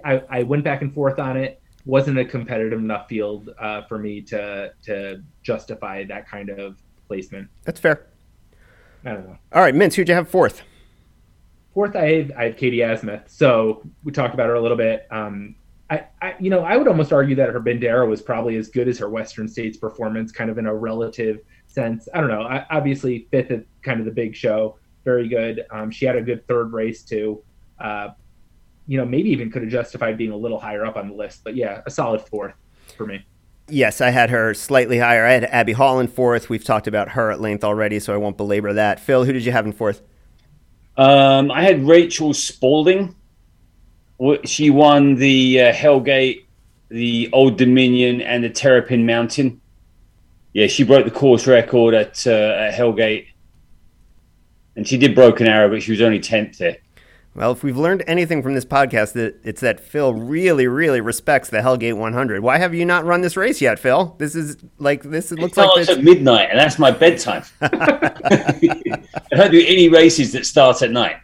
I, 0.06 0.24
I 0.30 0.44
went 0.44 0.64
back 0.64 0.82
and 0.82 0.94
forth 0.94 1.20
on 1.20 1.38
it 1.38 1.62
wasn't 1.86 2.18
a 2.20 2.26
competitive 2.26 2.80
enough 2.80 3.08
field 3.08 3.50
uh, 3.60 3.82
for 3.84 3.98
me 3.98 4.22
to 4.22 4.72
to 4.84 5.24
justify 5.42 6.04
that 6.06 6.28
kind 6.28 6.50
of 6.50 6.78
placement. 7.08 7.50
That's 7.64 7.80
fair. 7.80 8.08
I 9.06 9.14
don't 9.14 9.28
know. 9.28 9.38
All 9.54 9.62
right, 9.62 9.74
Mintz, 9.74 9.96
who'd 9.96 10.10
you 10.10 10.16
have 10.16 10.28
fourth? 10.28 10.62
Fourth, 11.74 11.96
I 11.96 12.14
have, 12.16 12.32
I 12.38 12.44
have 12.46 12.58
Katie 12.58 12.80
Asmuth. 12.80 13.30
So 13.30 13.84
we 14.04 14.12
talked 14.12 14.34
about 14.34 14.48
her 14.48 14.56
a 14.56 14.62
little 14.62 14.76
bit. 14.76 15.08
Um, 15.12 15.56
I, 15.90 16.06
I, 16.22 16.36
you 16.40 16.50
know, 16.50 16.64
I 16.64 16.76
would 16.76 16.88
almost 16.88 17.14
argue 17.14 17.36
that 17.36 17.50
her 17.50 17.60
Bandera 17.60 18.08
was 18.08 18.22
probably 18.22 18.58
as 18.58 18.70
good 18.70 18.88
as 18.88 18.98
her 19.00 19.10
Western 19.10 19.48
States 19.48 19.78
performance, 19.78 20.32
kind 20.32 20.50
of 20.50 20.58
in 20.58 20.66
a 20.66 20.76
relative 20.76 21.40
sense. 21.68 22.10
I 22.14 22.20
don't 22.20 22.30
know. 22.30 22.42
I, 22.42 22.66
obviously, 22.70 23.28
fifth 23.32 23.52
at 23.52 23.64
kind 23.82 24.00
of 24.00 24.06
the 24.06 24.12
big 24.12 24.36
show, 24.36 24.78
very 25.04 25.28
good. 25.28 25.66
Um, 25.72 25.92
she 25.92 26.06
had 26.06 26.16
a 26.16 26.22
good 26.22 26.48
third 26.48 26.74
race 26.74 27.04
too. 27.04 27.44
Uh, 27.80 28.10
you 28.88 28.98
know, 28.98 29.06
maybe 29.06 29.30
even 29.30 29.52
could 29.52 29.62
have 29.62 29.72
justified 29.72 30.18
being 30.18 30.32
a 30.32 30.38
little 30.38 30.60
higher 30.60 30.86
up 30.86 30.98
on 30.98 31.10
the 31.10 31.14
list. 31.14 31.44
But 31.44 31.56
yeah, 31.56 31.82
a 31.86 31.92
solid 31.92 32.22
fourth 32.22 32.54
for 32.98 33.06
me. 33.06 33.26
Yes, 33.68 34.02
I 34.02 34.10
had 34.10 34.32
her 34.32 34.54
slightly 34.56 34.98
higher. 34.98 35.26
I 35.26 35.34
had 35.34 35.44
Abby 35.46 35.74
Hall 35.74 36.00
in 36.00 36.08
fourth. 36.08 36.50
We've 36.50 36.64
talked 36.64 36.88
about 36.88 37.10
her 37.10 37.30
at 37.32 37.40
length 37.40 37.64
already, 37.64 38.00
so 38.00 38.14
I 38.14 38.18
won't 38.18 38.36
belabor 38.36 38.74
that. 38.74 39.00
Phil, 39.00 39.26
who 39.26 39.32
did 39.32 39.46
you 39.46 39.52
have 39.52 39.66
in 39.66 39.74
fourth? 39.74 40.02
Um, 40.98 41.52
I 41.52 41.62
had 41.62 41.88
Rachel 41.88 42.34
Spalding. 42.34 43.16
She 44.44 44.70
won 44.70 45.16
the 45.16 45.62
uh, 45.62 45.72
Hellgate, 45.72 46.46
the 46.90 47.30
Old 47.32 47.58
Dominion, 47.58 48.22
and 48.22 48.44
the 48.44 48.50
Terrapin 48.50 49.06
Mountain. 49.06 49.62
Yeah, 50.52 50.68
she 50.68 50.84
broke 50.84 51.06
the 51.06 51.12
course 51.12 51.46
record 51.46 51.94
at, 51.94 52.26
uh, 52.26 52.32
at 52.32 52.74
Hellgate. 52.74 53.28
And 54.80 54.88
she 54.88 54.98
did 54.98 55.14
Broken 55.14 55.46
Arrow, 55.46 55.70
but 55.70 55.84
she 55.84 55.92
was 55.92 56.00
only 56.00 56.22
10th 56.22 56.56
there. 56.56 56.78
Well, 57.36 57.52
if 57.52 57.64
we've 57.64 57.76
learned 57.76 58.02
anything 58.08 58.42
from 58.42 58.54
this 58.54 58.64
podcast, 58.64 59.12
that 59.12 59.36
it's 59.44 59.60
that 59.60 59.82
Phil 59.82 60.14
really, 60.14 60.68
really 60.68 61.02
respects 61.02 61.50
the 61.50 61.58
Hellgate 61.58 61.98
100. 61.98 62.42
Why 62.42 62.60
have 62.60 62.74
you 62.74 62.86
not 62.86 63.04
run 63.04 63.20
this 63.20 63.36
race 63.36 63.60
yet, 63.60 63.78
Phil? 63.78 64.16
This 64.20 64.36
is 64.36 64.56
like 64.78 65.04
this. 65.04 65.34
It 65.34 65.40
looks 65.40 65.58
it 65.58 65.62
like 65.64 65.80
it's 65.80 65.90
at 65.90 66.02
midnight, 66.02 66.48
and 66.50 66.58
that's 66.58 66.80
my 66.80 66.92
bedtime. 66.92 67.44
I 67.62 69.02
don't 69.32 69.52
do 69.52 69.62
any 69.68 69.90
races 69.90 70.32
that 70.32 70.46
start 70.46 70.82
at 70.82 70.92
night. 70.92 71.18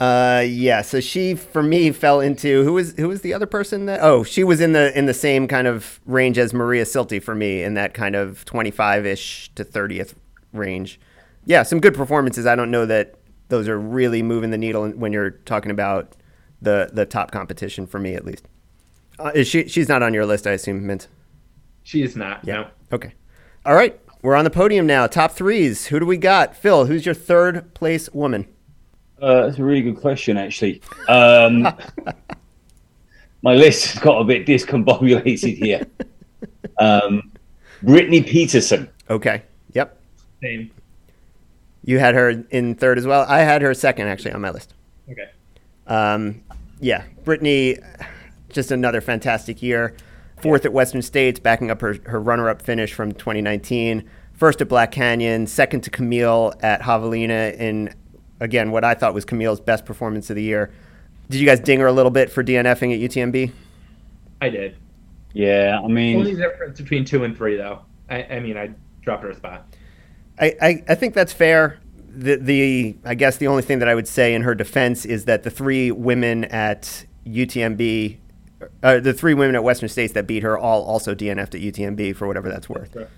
Uh, 0.00 0.44
yeah. 0.44 0.82
So 0.82 0.98
she, 0.98 1.36
for 1.36 1.62
me, 1.62 1.92
fell 1.92 2.18
into 2.18 2.64
who 2.64 2.72
was 2.72 2.94
who 2.96 3.06
was 3.06 3.20
the 3.20 3.32
other 3.32 3.46
person 3.46 3.86
that? 3.86 4.00
Oh, 4.02 4.24
she 4.24 4.42
was 4.42 4.60
in 4.60 4.72
the 4.72 4.96
in 4.98 5.06
the 5.06 5.14
same 5.14 5.46
kind 5.46 5.68
of 5.68 6.00
range 6.04 6.36
as 6.36 6.52
Maria 6.52 6.82
Silty 6.82 7.22
for 7.22 7.36
me, 7.36 7.62
in 7.62 7.74
that 7.74 7.94
kind 7.94 8.16
of 8.16 8.44
25 8.44 9.06
ish 9.06 9.52
to 9.54 9.64
30th 9.64 10.14
range. 10.52 10.98
Yeah, 11.46 11.62
some 11.62 11.80
good 11.80 11.94
performances. 11.94 12.46
I 12.46 12.54
don't 12.54 12.70
know 12.70 12.86
that 12.86 13.16
those 13.48 13.68
are 13.68 13.78
really 13.78 14.22
moving 14.22 14.50
the 14.50 14.58
needle 14.58 14.88
when 14.90 15.12
you're 15.12 15.30
talking 15.30 15.70
about 15.70 16.16
the 16.62 16.90
the 16.92 17.06
top 17.06 17.30
competition 17.30 17.86
for 17.86 17.98
me 17.98 18.14
at 18.14 18.24
least. 18.24 18.46
Uh, 19.18 19.30
is 19.34 19.46
she 19.46 19.68
she's 19.68 19.88
not 19.88 20.02
on 20.02 20.14
your 20.14 20.26
list, 20.26 20.46
I 20.46 20.52
assume, 20.52 20.86
Mint? 20.86 21.08
She 21.82 22.02
is 22.02 22.16
not. 22.16 22.40
Yeah. 22.44 22.54
No. 22.54 22.68
Okay. 22.92 23.12
All 23.64 23.74
right. 23.74 23.98
We're 24.22 24.36
on 24.36 24.44
the 24.44 24.50
podium 24.50 24.86
now. 24.86 25.06
Top 25.06 25.32
threes. 25.32 25.86
Who 25.86 26.00
do 26.00 26.06
we 26.06 26.16
got? 26.16 26.56
Phil, 26.56 26.86
who's 26.86 27.04
your 27.04 27.14
third 27.14 27.74
place 27.74 28.08
woman? 28.14 28.46
Uh, 29.20 29.46
that's 29.46 29.58
a 29.58 29.64
really 29.64 29.82
good 29.82 29.98
question, 29.98 30.38
actually. 30.38 30.80
Um, 31.08 31.68
my 33.42 33.54
list 33.54 33.92
has 33.92 34.02
got 34.02 34.18
a 34.18 34.24
bit 34.24 34.46
discombobulated 34.46 35.56
here. 35.56 35.86
Um, 36.80 37.30
Brittany 37.84 38.20
Peterson. 38.20 38.90
Okay. 39.08 39.42
Yep. 39.74 40.00
Same. 40.42 40.72
You 41.84 41.98
had 41.98 42.14
her 42.14 42.44
in 42.50 42.74
third 42.74 42.98
as 42.98 43.06
well. 43.06 43.26
I 43.28 43.40
had 43.40 43.62
her 43.62 43.74
second 43.74 44.08
actually 44.08 44.32
on 44.32 44.40
my 44.40 44.50
list. 44.50 44.72
Okay. 45.10 45.30
Um, 45.86 46.42
yeah, 46.80 47.04
Brittany, 47.24 47.78
just 48.48 48.70
another 48.70 49.00
fantastic 49.00 49.62
year. 49.62 49.94
Fourth 50.38 50.64
at 50.64 50.72
Western 50.72 51.02
States, 51.02 51.38
backing 51.38 51.70
up 51.70 51.80
her, 51.82 51.96
her 52.06 52.20
runner 52.20 52.48
up 52.48 52.62
finish 52.62 52.92
from 52.92 53.12
2019. 53.12 54.08
First 54.32 54.60
at 54.60 54.68
Black 54.68 54.92
Canyon, 54.92 55.46
second 55.46 55.82
to 55.82 55.90
Camille 55.90 56.54
at 56.60 56.80
Javelina 56.82 57.54
in, 57.58 57.94
again, 58.40 58.70
what 58.70 58.82
I 58.82 58.94
thought 58.94 59.14
was 59.14 59.24
Camille's 59.24 59.60
best 59.60 59.84
performance 59.84 60.30
of 60.30 60.36
the 60.36 60.42
year. 60.42 60.72
Did 61.28 61.40
you 61.40 61.46
guys 61.46 61.60
ding 61.60 61.80
her 61.80 61.86
a 61.86 61.92
little 61.92 62.10
bit 62.10 62.30
for 62.30 62.42
DNFing 62.42 62.94
at 62.94 63.10
UTMB? 63.10 63.52
I 64.40 64.48
did. 64.48 64.76
Yeah, 65.32 65.80
I 65.82 65.88
mean. 65.88 66.18
Only 66.18 66.34
difference 66.34 66.80
between 66.80 67.04
two 67.04 67.24
and 67.24 67.36
three, 67.36 67.56
though. 67.56 67.80
I, 68.10 68.24
I 68.24 68.40
mean, 68.40 68.56
I 68.56 68.70
dropped 69.02 69.22
her 69.22 69.30
a 69.30 69.34
spot. 69.34 69.66
I, 70.38 70.54
I, 70.60 70.84
I 70.88 70.94
think 70.94 71.14
that's 71.14 71.32
fair. 71.32 71.80
The, 72.08 72.36
the 72.36 72.96
I 73.04 73.14
guess 73.14 73.38
the 73.38 73.48
only 73.48 73.62
thing 73.62 73.80
that 73.80 73.88
I 73.88 73.94
would 73.94 74.08
say 74.08 74.34
in 74.34 74.42
her 74.42 74.54
defense 74.54 75.04
is 75.04 75.24
that 75.24 75.42
the 75.42 75.50
three 75.50 75.90
women 75.90 76.44
at 76.44 77.04
UTMB, 77.26 78.18
uh, 78.82 79.00
the 79.00 79.12
three 79.12 79.34
women 79.34 79.56
at 79.56 79.64
Western 79.64 79.88
States 79.88 80.12
that 80.12 80.26
beat 80.26 80.42
her, 80.42 80.56
all 80.56 80.84
also 80.84 81.14
DNF'd 81.14 81.54
at 81.54 81.60
UTMB 81.60 82.14
for 82.16 82.26
whatever 82.26 82.48
that's 82.48 82.68
worth. 82.68 82.94
Right. 82.94 83.08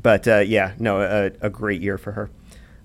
But 0.00 0.28
uh, 0.28 0.38
yeah, 0.38 0.74
no, 0.78 1.00
a, 1.00 1.32
a, 1.40 1.50
great 1.50 1.80
year 1.80 1.96
for 1.98 2.12
her. 2.12 2.30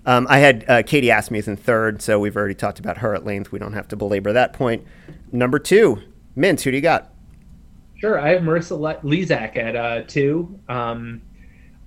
Um, 0.06 0.26
I 0.30 0.38
had 0.38 0.64
uh, 0.68 0.82
Katie 0.82 1.08
Asmuth 1.08 1.46
in 1.46 1.56
third, 1.56 2.02
so 2.02 2.18
we've 2.18 2.36
already 2.36 2.54
talked 2.54 2.80
about 2.80 2.98
her 2.98 3.14
at 3.14 3.24
length. 3.24 3.52
We 3.52 3.58
don't 3.58 3.74
have 3.74 3.86
to 3.88 3.96
belabor 3.96 4.32
that 4.32 4.52
point. 4.52 4.84
Number 5.30 5.58
two, 5.58 6.02
Mintz, 6.36 6.62
who 6.62 6.70
do 6.70 6.76
you 6.76 6.82
got? 6.82 7.12
Sure, 7.96 8.18
I 8.18 8.30
have 8.30 8.42
Marisa 8.42 8.78
Le- 8.80 8.96
Lizak 8.96 9.56
at 9.56 9.76
uh, 9.76 10.02
two. 10.02 10.58
Um, 10.68 11.22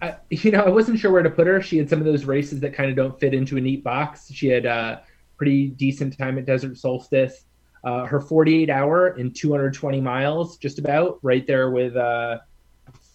I, 0.02 0.16
you 0.30 0.52
know, 0.52 0.62
I 0.62 0.70
wasn't 0.70 1.00
sure 1.00 1.12
where 1.12 1.24
to 1.24 1.30
put 1.30 1.48
her. 1.48 1.62
She 1.62 1.78
had 1.78 1.90
some 1.90 2.00
of 2.00 2.06
those 2.06 2.26
races 2.26 2.60
that 2.62 2.74
kind 2.74 2.90
of 2.90 2.96
don't 2.96 3.20
fit 3.20 3.34
into 3.34 3.58
a 3.58 3.62
neat 3.62 3.84
box. 3.84 4.32
She 4.32 4.48
had 4.48 4.66
a 4.66 5.04
pretty 5.38 5.68
decent 5.68 6.18
time 6.18 6.38
at 6.38 6.46
Desert 6.46 6.78
Solstice. 6.78 7.46
Uh, 7.84 8.06
her 8.06 8.20
48 8.20 8.70
hour 8.70 9.10
in 9.18 9.32
220 9.32 10.02
miles, 10.02 10.58
just 10.58 10.80
about 10.80 11.20
right 11.22 11.46
there 11.46 11.70
with, 11.70 11.96
uh, 11.96 12.40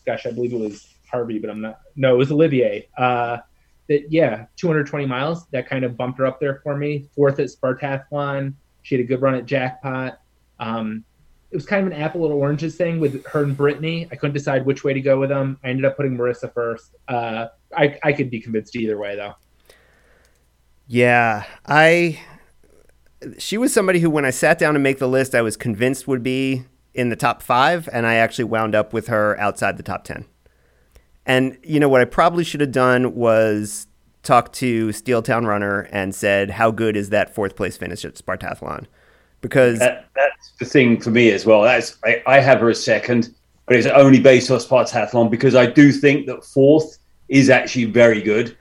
gosh, 0.07 0.27
I 0.27 0.31
believe 0.31 0.52
it 0.52 0.61
was 0.61 0.94
Harvey, 1.11 1.40
but 1.40 1.51
I'm 1.51 1.61
not. 1.61 1.81
No, 1.97 2.15
it 2.15 2.19
was 2.19 2.31
Olivier. 2.31 2.89
Uh, 2.97 3.39
that 3.89 4.11
yeah, 4.12 4.47
220 4.57 5.07
miles 5.07 5.47
that 5.48 5.69
kind 5.69 5.85
of 5.85 5.97
bumped 5.97 6.20
her 6.20 6.27
up 6.27 6.39
there 6.39 6.61
for 6.62 6.77
me. 6.77 7.09
Fourth 7.16 7.40
at 7.40 7.48
Spartathlon, 7.48 8.55
she 8.82 8.94
had 8.94 9.05
a 9.05 9.09
good 9.09 9.20
run 9.20 9.35
at 9.35 9.44
Jackpot. 9.44 10.20
Um, 10.61 11.05
it 11.51 11.57
was 11.57 11.67
kind 11.67 11.85
of 11.85 11.93
an 11.93 12.01
apple 12.01 12.25
and 12.25 12.33
oranges 12.33 12.77
thing 12.77 13.01
with 13.01 13.27
her 13.27 13.43
and 13.43 13.57
Brittany. 13.57 14.07
I 14.13 14.17
couldn't 14.17 14.35
decide 14.35 14.65
which 14.65 14.85
way 14.85 14.93
to 14.93 15.01
go 15.01 15.19
with 15.19 15.31
them. 15.31 15.59
I 15.65 15.69
ended 15.69 15.85
up 15.85 15.97
putting 15.97 16.17
Marisa 16.17 16.53
first. 16.53 16.95
Uh, 17.09 17.49
I 17.77 17.99
I 18.03 18.13
could 18.13 18.31
be 18.31 18.41
convinced 18.41 18.77
either 18.77 18.97
way 18.99 19.17
though. 19.17 19.35
Yeah, 20.87 21.45
I. 21.67 22.21
She 23.39 23.59
was 23.59 23.73
somebody 23.73 24.01
who, 24.01 24.09
when 24.09 24.25
I 24.25 24.31
sat 24.31 24.59
down 24.59 24.75
to 24.75 24.81
make 24.81 24.99
the 24.99 25.09
list, 25.09 25.35
I 25.35 25.43
was 25.43 25.57
convinced 25.57 26.09
would 26.09 26.23
be 26.23 26.65
in 26.95 27.11
the 27.11 27.17
top 27.17 27.43
five, 27.43 27.89
and 27.93 28.07
I 28.07 28.15
actually 28.15 28.45
wound 28.45 28.75
up 28.75 28.93
with 28.93 29.09
her 29.09 29.39
outside 29.39 29.77
the 29.77 29.83
top 29.83 30.05
ten. 30.05 30.25
And 31.27 31.59
you 31.63 31.81
know 31.81 31.89
what 31.89 32.01
I 32.01 32.07
probably 32.07 32.45
should 32.45 32.61
have 32.61 32.73
done 32.73 33.15
was 33.15 33.89
talk 34.23 34.53
to 34.55 34.93
Steel 34.93 35.23
Town 35.23 35.47
Runner 35.47 35.89
and 35.93 36.15
said, 36.15 36.53
"How 36.53 36.71
good 36.71 36.97
is 36.97 37.11
that 37.11 37.35
fourth 37.35 37.57
place 37.57 37.77
finish 37.77 38.05
at 38.05 38.15
Spartathlon?" 38.15 38.87
Because 39.41 39.79
that, 39.79 40.09
that's 40.15 40.53
the 40.59 40.65
thing 40.65 41.01
for 41.01 41.11
me 41.11 41.31
as 41.31 41.47
well. 41.47 41.62
That's 41.62 41.97
I, 42.05 42.23
I 42.27 42.41
have 42.41 42.61
her 42.61 42.71
as 42.71 42.83
second, 42.83 43.35
but 43.67 43.77
it's 43.77 43.87
only 43.87 44.21
based 44.21 44.51
on 44.51 44.59
Spartathlon 44.59 45.31
because 45.31 45.55
I 45.55 45.67
do 45.67 45.93
think 45.93 46.27
that 46.27 46.45
fourth 46.45 46.99
is 47.29 47.49
actually 47.49 47.87
very 47.87 48.21
good. 48.21 48.57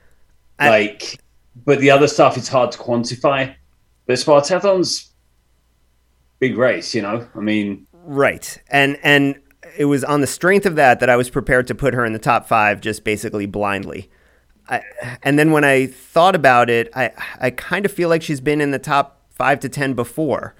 I, 0.58 0.68
like, 0.68 1.20
but 1.64 1.80
the 1.80 1.90
other 1.90 2.06
stuff 2.06 2.36
is 2.36 2.48
hard 2.48 2.72
to 2.72 2.78
quantify. 2.78 3.54
But 4.06 4.14
Spartathlon's 4.14 5.10
big 6.38 6.56
race, 6.56 6.94
you 6.94 7.02
know. 7.02 7.28
I 7.34 7.40
mean, 7.40 7.86
right, 7.92 8.58
and 8.68 8.98
and 9.02 9.40
it 9.76 9.84
was 9.84 10.02
on 10.02 10.20
the 10.20 10.26
strength 10.26 10.66
of 10.66 10.76
that 10.76 11.00
that 11.00 11.10
I 11.10 11.16
was 11.16 11.30
prepared 11.30 11.66
to 11.68 11.74
put 11.74 11.94
her 11.94 12.04
in 12.04 12.12
the 12.12 12.18
top 12.18 12.46
five, 12.48 12.80
just 12.80 13.04
basically 13.04 13.46
blindly. 13.46 14.10
I, 14.68 14.82
and 15.22 15.38
then 15.38 15.50
when 15.50 15.64
I 15.64 15.86
thought 15.86 16.34
about 16.34 16.70
it, 16.70 16.90
I 16.94 17.12
I 17.40 17.50
kind 17.50 17.84
of 17.84 17.92
feel 17.92 18.08
like 18.08 18.22
she's 18.22 18.40
been 18.40 18.60
in 18.60 18.70
the 18.70 18.78
top 18.78 19.26
five 19.30 19.60
to 19.60 19.68
ten 19.68 19.94
before. 19.94 20.54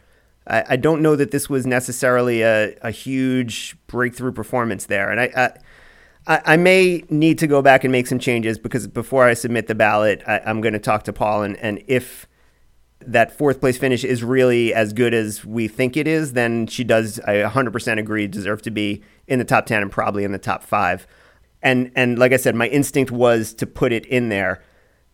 I, 0.51 0.64
I 0.70 0.77
don't 0.77 1.01
know 1.01 1.16
that 1.16 1.31
this 1.31 1.48
was 1.48 1.66
necessarily 1.66 2.43
a, 2.43 2.74
a 2.82 2.90
huge 2.90 3.77
breakthrough 3.86 4.32
performance 4.32 4.86
there, 4.86 5.10
and 5.10 5.20
I, 5.20 5.52
I, 6.27 6.40
I 6.44 6.56
may 6.56 7.05
need 7.09 7.39
to 7.39 7.47
go 7.47 7.62
back 7.62 7.85
and 7.85 7.93
make 7.93 8.06
some 8.06 8.18
changes 8.18 8.59
because 8.59 8.86
before 8.86 9.24
I 9.27 9.35
submit 9.35 9.68
the 9.68 9.74
ballot, 9.74 10.22
I, 10.27 10.40
am 10.44 10.60
going 10.60 10.74
to 10.74 10.78
talk 10.78 11.05
to 11.05 11.12
Paul, 11.12 11.43
and, 11.43 11.56
and 11.59 11.82
if 11.86 12.27
that 13.06 13.32
fourth 13.32 13.60
place 13.60 13.78
finish 13.78 14.05
is 14.05 14.22
really 14.22 14.74
as 14.74 14.93
good 14.93 15.14
as 15.14 15.44
we 15.44 15.68
think 15.68 15.97
it 15.97 16.06
is, 16.06 16.35
then 16.35 16.66
she 16.66 16.85
does, 16.85 17.18
I 17.20 17.36
100% 17.36 17.98
agree, 17.98 18.27
deserve 18.27 18.60
to 18.62 18.70
be 18.70 19.02
in 19.27 19.39
the 19.39 19.44
top 19.44 19.66
10 19.66 19.82
and 19.82 19.90
probably 19.90 20.24
in 20.24 20.32
the 20.32 20.39
top 20.39 20.62
five. 20.62 21.06
And, 21.62 21.90
and 21.94 22.18
like 22.18 22.32
I 22.32 22.36
said, 22.36 22.55
my 22.55 22.68
instinct 22.68 23.10
was 23.10 23.55
to 23.55 23.66
put 23.66 23.93
it 23.93 24.05
in 24.06 24.28
there, 24.28 24.62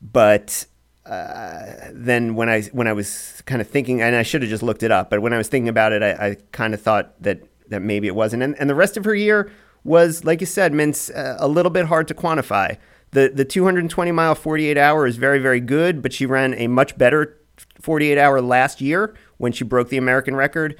but 0.00 0.66
uh, 1.08 1.90
then 1.92 2.34
when 2.34 2.48
I 2.48 2.62
when 2.72 2.86
I 2.86 2.92
was 2.92 3.42
kind 3.46 3.60
of 3.60 3.68
thinking, 3.68 4.02
and 4.02 4.14
I 4.14 4.22
should 4.22 4.42
have 4.42 4.50
just 4.50 4.62
looked 4.62 4.82
it 4.82 4.90
up, 4.90 5.10
but 5.10 5.20
when 5.22 5.32
I 5.32 5.38
was 5.38 5.48
thinking 5.48 5.68
about 5.68 5.92
it, 5.92 6.02
I, 6.02 6.10
I 6.12 6.36
kind 6.52 6.74
of 6.74 6.80
thought 6.80 7.20
that 7.22 7.42
that 7.68 7.80
maybe 7.80 8.06
it 8.06 8.14
wasn't. 8.14 8.42
And, 8.42 8.58
and 8.58 8.70
the 8.70 8.74
rest 8.74 8.96
of 8.96 9.04
her 9.04 9.14
year 9.14 9.50
was, 9.84 10.24
like 10.24 10.40
you 10.40 10.46
said, 10.46 10.72
Mintz, 10.72 11.14
uh, 11.16 11.36
a 11.38 11.48
little 11.48 11.70
bit 11.70 11.86
hard 11.86 12.08
to 12.08 12.14
quantify. 12.14 12.76
The 13.12 13.30
the 13.32 13.44
220 13.44 14.12
mile 14.12 14.34
48 14.34 14.76
hour 14.76 15.06
is 15.06 15.16
very 15.16 15.38
very 15.38 15.60
good, 15.60 16.02
but 16.02 16.12
she 16.12 16.26
ran 16.26 16.54
a 16.54 16.66
much 16.66 16.98
better 16.98 17.38
48 17.80 18.18
hour 18.18 18.40
last 18.40 18.80
year 18.80 19.14
when 19.38 19.52
she 19.52 19.64
broke 19.64 19.88
the 19.88 19.96
American 19.96 20.36
record. 20.36 20.76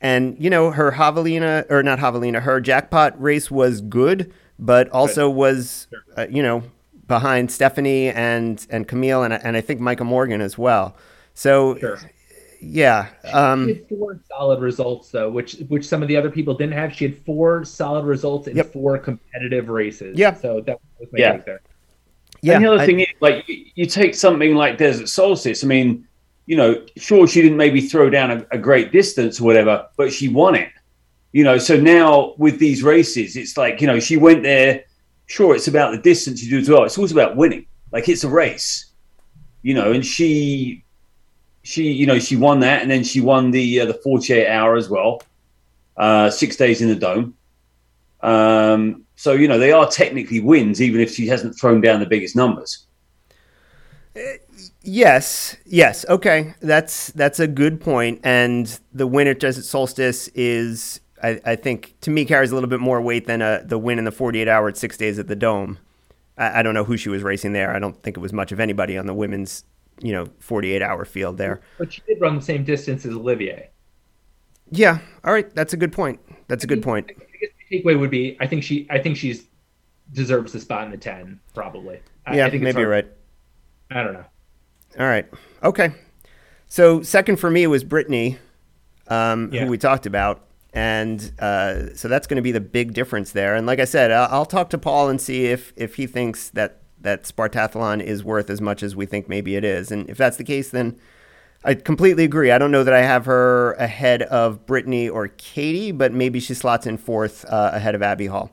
And, 0.00 0.36
you 0.38 0.50
know, 0.50 0.72
her 0.72 0.90
Javelina, 0.92 1.64
or 1.70 1.82
not 1.82 2.00
Javelina, 2.00 2.42
her 2.42 2.60
jackpot 2.60 3.20
race 3.22 3.50
was 3.50 3.80
good, 3.80 4.32
but 4.58 4.88
also 4.90 5.30
was, 5.30 5.86
uh, 6.18 6.26
you 6.28 6.42
know, 6.42 6.64
behind 7.06 7.50
Stephanie 7.50 8.08
and, 8.08 8.66
and 8.70 8.86
Camille 8.86 9.22
and, 9.22 9.34
and 9.34 9.56
I 9.56 9.60
think 9.60 9.80
Micah 9.80 10.04
Morgan 10.04 10.40
as 10.40 10.56
well. 10.56 10.96
So, 11.34 11.76
sure. 11.78 11.98
yeah. 12.60 13.08
Um, 13.32 13.68
she 13.68 13.74
had 13.74 13.88
four 13.88 14.20
solid 14.28 14.60
results, 14.60 15.10
though, 15.10 15.30
which 15.30 15.54
which 15.68 15.86
some 15.86 16.02
of 16.02 16.08
the 16.08 16.16
other 16.16 16.30
people 16.30 16.54
didn't 16.54 16.74
have. 16.74 16.92
She 16.92 17.04
had 17.04 17.16
four 17.24 17.64
solid 17.64 18.04
results 18.04 18.48
in 18.48 18.56
yep. 18.56 18.72
four 18.72 18.98
competitive 18.98 19.68
races. 19.68 20.18
Yeah. 20.18 20.34
So 20.34 20.60
that 20.62 20.78
was 20.98 21.08
my 21.12 21.18
yeah. 21.18 21.36
there. 21.38 21.62
Yeah. 22.42 22.56
And 22.56 22.64
the 22.64 22.72
other 22.72 22.82
I, 22.82 22.86
thing 22.86 23.00
is, 23.00 23.06
like, 23.20 23.48
you, 23.48 23.64
you 23.74 23.86
take 23.86 24.14
something 24.14 24.54
like 24.54 24.76
Desert 24.76 25.08
Solstice. 25.08 25.64
I 25.64 25.66
mean, 25.66 26.06
you 26.46 26.56
know, 26.56 26.84
sure, 26.96 27.26
she 27.26 27.40
didn't 27.40 27.56
maybe 27.56 27.80
throw 27.80 28.10
down 28.10 28.30
a, 28.30 28.46
a, 28.50 28.58
great 28.58 28.90
distance 28.90 29.40
or 29.40 29.44
whatever, 29.44 29.86
but 29.96 30.12
she 30.12 30.28
won 30.28 30.54
it. 30.56 30.70
You 31.32 31.44
know, 31.44 31.56
so 31.56 31.76
now 31.76 32.34
with 32.36 32.58
these 32.58 32.82
races, 32.82 33.36
it's 33.36 33.56
like, 33.56 33.80
you 33.80 33.86
know, 33.86 34.00
she 34.00 34.16
went 34.16 34.42
there. 34.42 34.84
Sure, 35.32 35.56
it's 35.56 35.66
about 35.66 35.92
the 35.92 35.98
distance 35.98 36.42
you 36.42 36.50
do 36.50 36.58
as 36.58 36.68
well. 36.68 36.84
It's 36.84 36.98
also 36.98 37.14
about 37.14 37.36
winning. 37.36 37.64
Like 37.90 38.06
it's 38.06 38.22
a 38.22 38.28
race, 38.28 38.92
you 39.62 39.72
know, 39.72 39.90
and 39.90 40.04
she, 40.04 40.84
she, 41.62 41.90
you 41.90 42.04
know, 42.04 42.18
she 42.18 42.36
won 42.36 42.60
that, 42.60 42.82
and 42.82 42.90
then 42.90 43.02
she 43.02 43.22
won 43.22 43.50
the 43.50 43.80
uh, 43.80 43.86
the 43.86 43.94
48 43.94 44.46
hour 44.46 44.76
as 44.76 44.90
well, 44.90 45.22
uh, 45.96 46.28
six 46.28 46.56
days 46.56 46.82
in 46.82 46.88
the 46.88 46.94
dome. 46.94 47.34
Um, 48.20 49.06
so 49.16 49.32
you 49.32 49.48
know, 49.48 49.58
they 49.58 49.72
are 49.72 49.88
technically 49.88 50.40
wins, 50.40 50.82
even 50.82 51.00
if 51.00 51.14
she 51.14 51.28
hasn't 51.28 51.58
thrown 51.58 51.80
down 51.80 52.00
the 52.00 52.04
biggest 52.04 52.36
numbers. 52.36 52.84
Yes, 54.82 55.56
yes. 55.64 56.04
Okay, 56.10 56.52
that's 56.60 57.06
that's 57.12 57.40
a 57.40 57.46
good 57.46 57.80
point. 57.80 58.20
And 58.22 58.78
the 58.92 59.06
win 59.06 59.28
at 59.28 59.40
Desert 59.40 59.64
Solstice 59.64 60.28
is, 60.34 61.00
I, 61.22 61.40
I 61.44 61.56
think, 61.56 61.94
to 62.00 62.10
me 62.10 62.24
carries 62.24 62.50
a 62.50 62.54
little 62.54 62.70
bit 62.70 62.80
more 62.80 63.00
weight 63.00 63.26
than 63.26 63.42
a, 63.42 63.46
uh, 63.46 63.62
the 63.64 63.78
win 63.78 63.98
in 63.98 64.04
the 64.04 64.12
48 64.12 64.48
hour 64.48 64.68
at 64.68 64.76
six 64.76 64.96
days 64.96 65.18
at 65.18 65.28
the 65.28 65.36
Dome. 65.36 65.78
I, 66.36 66.60
I, 66.60 66.62
don't 66.62 66.74
know 66.74 66.84
who 66.84 66.96
she 66.96 67.08
was 67.08 67.22
racing 67.22 67.52
there. 67.52 67.74
I 67.74 67.78
don't 67.78 68.00
think 68.02 68.16
it 68.16 68.20
was 68.20 68.32
much 68.32 68.52
of 68.52 68.60
anybody 68.60 68.98
on 68.98 69.06
the 69.06 69.14
women's, 69.14 69.64
you 70.00 70.12
know, 70.12 70.28
48 70.40 70.82
hour 70.82 71.04
field 71.04 71.38
there. 71.38 71.60
But 71.78 71.92
she 71.92 72.02
did 72.06 72.20
run 72.20 72.36
the 72.36 72.42
same 72.42 72.64
distance 72.64 73.06
as 73.06 73.14
Olivier. 73.14 73.70
Yeah. 74.70 74.98
All 75.24 75.32
right. 75.32 75.54
That's 75.54 75.72
a 75.72 75.76
good 75.76 75.92
point. 75.92 76.20
That's 76.48 76.64
a 76.64 76.66
good 76.66 76.82
point. 76.82 77.10
I 77.10 77.36
guess 77.40 77.50
the 77.70 77.82
takeaway 77.82 77.98
would 77.98 78.10
be, 78.10 78.36
I 78.40 78.46
think 78.46 78.64
she, 78.64 78.86
I 78.90 78.98
think 78.98 79.16
she's 79.16 79.44
deserves 80.12 80.52
the 80.52 80.60
spot 80.60 80.84
in 80.84 80.90
the 80.90 80.96
10, 80.96 81.40
probably. 81.54 82.00
Yeah, 82.32 82.46
I 82.46 82.50
think 82.50 82.62
maybe 82.62 82.80
you're 82.80 82.88
right. 82.88 83.06
I 83.90 84.02
don't 84.02 84.12
know. 84.12 84.24
All 84.98 85.06
right. 85.06 85.26
Okay. 85.62 85.90
So 86.68 87.02
second 87.02 87.36
for 87.36 87.50
me 87.50 87.66
was 87.66 87.84
Brittany, 87.84 88.38
um, 89.08 89.50
yeah. 89.52 89.64
who 89.64 89.70
we 89.70 89.78
talked 89.78 90.06
about, 90.06 90.44
and 90.72 91.32
uh, 91.38 91.94
so 91.94 92.08
that's 92.08 92.26
going 92.26 92.36
to 92.36 92.42
be 92.42 92.52
the 92.52 92.60
big 92.60 92.94
difference 92.94 93.32
there. 93.32 93.54
And 93.54 93.66
like 93.66 93.78
I 93.78 93.84
said, 93.84 94.10
I'll, 94.10 94.46
talk 94.46 94.70
to 94.70 94.78
Paul 94.78 95.08
and 95.08 95.20
see 95.20 95.46
if 95.46 95.72
if 95.76 95.96
he 95.96 96.06
thinks 96.06 96.48
that 96.50 96.78
that 97.00 97.24
Spartathlon 97.24 98.02
is 98.02 98.24
worth 98.24 98.48
as 98.48 98.60
much 98.60 98.82
as 98.82 98.96
we 98.96 99.06
think 99.06 99.28
maybe 99.28 99.56
it 99.56 99.64
is. 99.64 99.90
And 99.90 100.08
if 100.08 100.16
that's 100.16 100.36
the 100.36 100.44
case, 100.44 100.70
then 100.70 100.98
I 101.64 101.74
completely 101.74 102.24
agree. 102.24 102.50
I 102.50 102.58
don't 102.58 102.70
know 102.70 102.84
that 102.84 102.94
I 102.94 103.02
have 103.02 103.24
her 103.26 103.72
ahead 103.72 104.22
of 104.22 104.66
Brittany 104.66 105.08
or 105.08 105.28
Katie, 105.28 105.92
but 105.92 106.12
maybe 106.12 106.40
she 106.40 106.54
slots 106.54 106.86
in 106.86 106.96
fourth 106.96 107.44
uh, 107.44 107.72
ahead 107.74 107.94
of 107.94 108.02
Abby 108.02 108.26
Hall. 108.26 108.50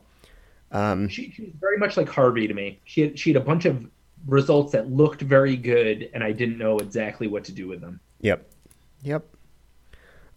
Um, 0.72 1.08
she, 1.10 1.32
she's 1.32 1.52
very 1.60 1.78
much 1.78 1.98
like 1.98 2.10
Harvey 2.10 2.48
to 2.48 2.54
me. 2.54 2.80
She 2.86 3.02
had, 3.02 3.18
she 3.18 3.34
had 3.34 3.42
a 3.42 3.46
bunch 3.46 3.66
of 3.66 3.88
results 4.28 4.72
that 4.74 4.92
looked 4.92 5.22
very 5.22 5.56
good, 5.56 6.10
and 6.14 6.24
I 6.24 6.32
didn't 6.32 6.58
know 6.58 6.78
exactly 6.78 7.28
what 7.28 7.44
to 7.46 7.52
do 7.52 7.68
with 7.68 7.82
them. 7.82 8.00
Yep. 8.22 8.48
Yep. 9.04 9.26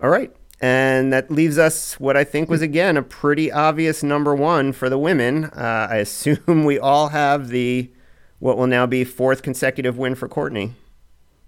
All 0.00 0.08
right. 0.10 0.34
And 0.62 1.12
that 1.12 1.28
leaves 1.28 1.58
us 1.58 1.98
what 1.98 2.16
I 2.16 2.22
think 2.22 2.48
was, 2.48 2.62
again, 2.62 2.96
a 2.96 3.02
pretty 3.02 3.50
obvious 3.50 4.04
number 4.04 4.32
one 4.32 4.72
for 4.72 4.88
the 4.88 4.96
women. 4.96 5.46
Uh, 5.46 5.88
I 5.90 5.96
assume 5.98 6.64
we 6.64 6.78
all 6.78 7.08
have 7.08 7.48
the 7.48 7.90
what 8.38 8.56
will 8.56 8.68
now 8.68 8.86
be 8.86 9.04
fourth 9.04 9.42
consecutive 9.42 9.98
win 9.98 10.14
for 10.14 10.28
Courtney. 10.28 10.74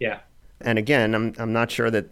Yeah. 0.01 0.21
And 0.61 0.79
again, 0.79 1.15
I'm, 1.15 1.33
I'm 1.39 1.53
not 1.53 1.71
sure 1.71 1.91
that 1.91 2.07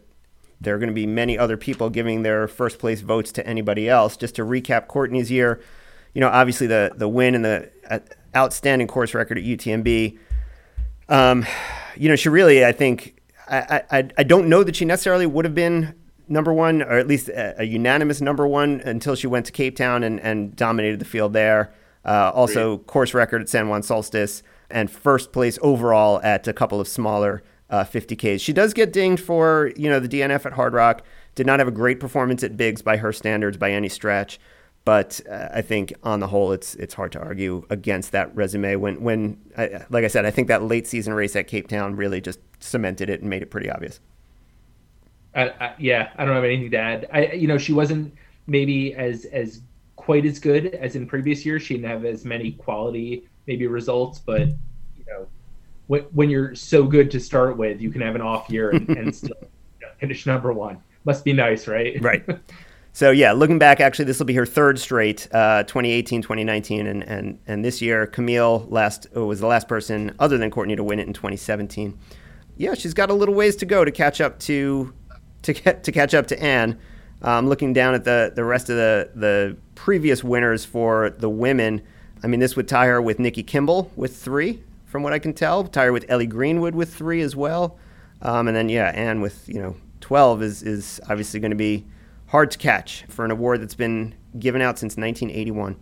there 0.61 0.77
are 0.77 0.79
going 0.79 0.89
to 0.89 0.95
be 0.95 1.07
many 1.07 1.37
other 1.37 1.57
people 1.57 1.91
giving 1.91 2.23
their 2.23 2.47
first 2.47 2.79
place 2.79 3.01
votes 3.01 3.33
to 3.33 3.47
anybody 3.47 3.89
else. 3.89 4.17
Just 4.17 4.37
to 4.37 4.43
recap 4.45 4.87
Courtney's 4.87 5.31
year, 5.31 5.61
you 6.15 6.21
know, 6.21 6.29
obviously 6.29 6.69
the, 6.69 6.93
the 6.95 7.09
win 7.09 7.35
and 7.35 7.45
the 7.45 7.71
uh, 7.91 7.99
outstanding 8.35 8.87
course 8.87 9.13
record 9.13 9.39
at 9.39 9.45
UTMB. 9.45 10.19
Um, 11.09 11.47
you 11.97 12.09
know, 12.09 12.17
she 12.17 12.29
really, 12.29 12.65
I 12.65 12.71
think, 12.71 13.21
I, 13.49 13.83
I, 13.91 14.09
I 14.19 14.23
don't 14.23 14.49
know 14.49 14.63
that 14.63 14.77
she 14.77 14.85
necessarily 14.85 15.27
would 15.27 15.45
have 15.45 15.55
been 15.55 15.95
number 16.33 16.53
one, 16.53 16.83
or 16.83 16.99
at 16.99 17.07
least 17.07 17.29
a, 17.29 17.61
a, 17.61 17.65
unanimous 17.65 18.21
number 18.21 18.47
one 18.47 18.81
until 18.85 19.15
she 19.15 19.27
went 19.27 19.47
to 19.47 19.53
Cape 19.53 19.77
Town 19.77 20.03
and, 20.03 20.19
and 20.21 20.57
dominated 20.57 20.99
the 20.99 21.05
field 21.05 21.33
there. 21.35 21.73
Uh, 22.05 22.33
also, 22.35 22.79
course 22.79 23.15
record 23.15 23.43
at 23.43 23.49
San 23.49 23.69
Juan 23.69 23.83
Solstice 23.83 24.43
and 24.71 24.91
first 24.91 25.33
place 25.33 25.59
overall 25.63 26.21
at 26.23 26.49
a 26.49 26.53
couple 26.53 26.81
of 26.81 26.89
smaller 26.89 27.43
uh, 27.71 27.85
50Ks. 27.85 28.41
She 28.41 28.53
does 28.53 28.75
get 28.75 28.93
dinged 28.93 29.23
for, 29.23 29.73
you 29.77 29.89
know, 29.89 30.01
the 30.01 30.09
DNF 30.09 30.47
at 30.47 30.55
Hardrock. 30.55 31.01
Did 31.35 31.47
not 31.47 31.61
have 31.61 31.69
a 31.69 31.73
great 31.73 32.01
performance 32.01 32.43
at 32.43 32.57
Bigs 32.57 32.83
by 32.83 32.97
her 32.97 33.13
standards 33.13 33.57
by 33.57 33.71
any 33.71 33.89
stretch. 33.89 34.41
But 34.85 35.21
uh, 35.31 35.49
I 35.53 35.63
think 35.63 35.93
on 36.03 36.19
the 36.19 36.27
whole, 36.27 36.51
it's 36.51 36.75
it's 36.75 36.93
hard 36.95 37.13
to 37.13 37.21
argue 37.21 37.65
against 37.71 38.11
that 38.13 38.35
resume. 38.35 38.75
When 38.77 39.01
when 39.01 39.39
I, 39.57 39.85
like 39.91 40.05
I 40.05 40.09
said, 40.09 40.27
I 40.27 40.33
think 40.33 40.49
that 40.49 40.65
late 40.65 40.89
season 40.89 41.15
race 41.15 41.37
at 41.37 41.47
Cape 41.47 41.69
Town 41.69 41.95
really 41.95 42.21
just 42.21 42.41
cemented 42.59 43.09
it 43.09 43.21
and 43.21 43.31
made 43.31 43.43
it 43.43 43.51
pretty 43.51 43.71
obvious. 43.71 44.01
Yeah, 45.35 46.11
I 46.17 46.25
don't 46.25 46.35
have 46.35 46.45
anything 46.45 46.71
to 46.71 46.77
add. 46.77 47.09
I 47.13 47.33
you 47.33 47.49
know 47.49 47.59
she 47.59 47.73
wasn't 47.73 48.15
maybe 48.47 48.95
as 48.95 49.25
as 49.27 49.61
quite 49.97 50.27
as 50.27 50.39
good 50.39 50.67
as 50.75 50.97
in 50.97 51.07
previous 51.07 51.45
years. 51.47 51.63
She 51.63 51.75
didn't 51.75 51.89
have 51.89 52.05
as 52.05 52.25
many 52.25 52.53
quality 52.53 53.29
maybe 53.47 53.67
results, 53.67 54.19
but 54.19 54.49
you 54.49 55.05
know 55.07 55.27
when, 55.87 56.03
when 56.13 56.31
you're 56.31 56.55
so 56.55 56.85
good 56.85 57.11
to 57.11 57.21
start 57.21 57.57
with, 57.57 57.81
you 57.81 57.91
can 57.91 58.01
have 58.01 58.15
an 58.15 58.21
off 58.21 58.49
year 58.51 58.71
and, 58.71 58.89
and 58.91 59.15
still 59.15 59.37
finish 59.99 60.27
number 60.27 60.53
one. 60.53 60.79
Must 61.05 61.25
be 61.25 61.33
nice, 61.33 61.67
right? 61.67 62.01
Right. 62.01 62.25
So 62.95 63.11
yeah, 63.11 63.33
looking 63.33 63.59
back, 63.59 63.81
actually, 63.81 64.05
this 64.05 64.19
will 64.19 64.27
be 64.27 64.35
her 64.35 64.45
third 64.45 64.79
straight, 64.79 65.27
uh, 65.33 65.63
2018, 65.63 66.21
2019, 66.21 66.87
and, 66.87 67.03
and 67.03 67.39
and 67.47 67.65
this 67.65 67.81
year, 67.81 68.07
Camille 68.07 68.67
last 68.69 69.07
oh, 69.15 69.25
was 69.25 69.41
the 69.41 69.47
last 69.47 69.67
person 69.67 70.15
other 70.19 70.37
than 70.37 70.51
Courtney 70.51 70.77
to 70.77 70.85
win 70.85 70.99
it 70.99 71.07
in 71.07 71.15
2017. 71.15 71.99
Yeah, 72.59 72.75
she's 72.75 72.93
got 72.93 73.09
a 73.09 73.15
little 73.15 73.35
ways 73.35 73.57
to 73.57 73.67
go 73.67 73.83
to 73.83 73.91
catch 73.91 74.21
up 74.21 74.39
to 74.41 74.93
to 75.43 75.53
get 75.53 75.85
to 75.85 75.93
catch 75.93 76.15
up 76.15 76.27
to 76.29 76.43
Ann. 76.43 76.79
Um, 77.23 77.49
looking 77.49 77.73
down 77.73 77.95
at 77.95 78.05
the 78.05 78.33
the 78.35 78.45
rest 78.45 78.69
of 78.69 78.77
the 78.77 79.11
the 79.15 79.57
previous 79.75 80.25
winners 80.25 80.65
for 80.65 81.11
the 81.11 81.29
women, 81.29 81.83
I 82.23 82.27
mean, 82.27 82.41
this 82.41 82.57
would 82.57 82.69
tie 82.69 82.87
her 82.87 83.01
with 83.01 83.19
Nikki 83.19 83.43
Kimball 83.43 83.91
with 83.97 84.17
three, 84.17 84.63
from 84.87 85.03
what 85.03 85.13
I 85.13 85.19
can 85.19 85.33
tell. 85.33 85.65
Tie 85.65 85.85
her 85.85 85.93
with 85.93 86.05
Ellie 86.09 86.27
Greenwood 86.27 86.75
with 86.75 86.95
three 86.95 87.21
as 87.21 87.37
well, 87.37 87.79
um, 88.23 88.49
and 88.49 88.57
then 88.57 88.69
yeah, 88.69 88.91
Ann 88.95 89.21
with 89.21 89.49
you 89.49 89.61
know 89.61 89.77
12 90.01 90.43
is 90.43 90.63
is 90.63 91.01
obviously 91.09 91.41
going 91.41 91.51
to 91.51 91.57
be 91.57 91.87
hard 92.27 92.51
to 92.51 92.59
catch 92.59 93.05
for 93.09 93.25
an 93.25 93.31
award 93.31 93.61
that's 93.61 93.75
been 93.75 94.15
given 94.39 94.63
out 94.63 94.79
since 94.79 94.97
1981. 94.97 95.77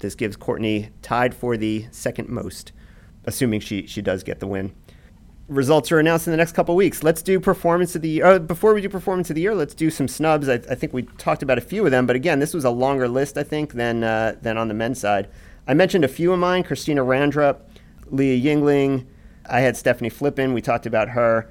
This 0.00 0.14
gives 0.14 0.36
Courtney 0.36 0.90
tied 1.02 1.34
for 1.34 1.56
the 1.56 1.86
second 1.90 2.28
most, 2.28 2.72
assuming 3.24 3.60
she, 3.60 3.86
she 3.86 4.02
does 4.02 4.22
get 4.22 4.40
the 4.40 4.46
win. 4.46 4.74
Results 5.48 5.92
are 5.92 5.98
announced 5.98 6.26
in 6.26 6.30
the 6.30 6.38
next 6.38 6.52
couple 6.52 6.74
weeks. 6.74 7.02
Let's 7.02 7.20
do 7.20 7.38
performance 7.38 7.94
of 7.94 8.00
the 8.00 8.08
year. 8.08 8.24
Uh, 8.24 8.38
before 8.38 8.72
we 8.72 8.80
do 8.80 8.88
performance 8.88 9.28
of 9.28 9.36
the 9.36 9.42
year, 9.42 9.54
let's 9.54 9.74
do 9.74 9.90
some 9.90 10.08
snubs. 10.08 10.48
I, 10.48 10.54
I, 10.54 10.74
think 10.74 10.94
we 10.94 11.02
talked 11.02 11.42
about 11.42 11.58
a 11.58 11.60
few 11.60 11.84
of 11.84 11.90
them, 11.90 12.06
but 12.06 12.16
again, 12.16 12.38
this 12.38 12.54
was 12.54 12.64
a 12.64 12.70
longer 12.70 13.08
list, 13.08 13.36
I 13.36 13.42
think, 13.42 13.74
than 13.74 14.02
uh, 14.04 14.36
than 14.40 14.56
on 14.56 14.68
the 14.68 14.74
men's 14.74 15.00
side. 15.00 15.28
I 15.68 15.74
mentioned 15.74 16.02
a 16.02 16.08
few 16.08 16.32
of 16.32 16.38
mine: 16.38 16.62
Christina 16.62 17.02
Randrup, 17.02 17.60
Leah 18.06 18.40
Yingling. 18.42 19.04
I 19.44 19.60
had 19.60 19.76
Stephanie 19.76 20.08
Flippin. 20.08 20.54
We 20.54 20.62
talked 20.62 20.86
about 20.86 21.10
her. 21.10 21.50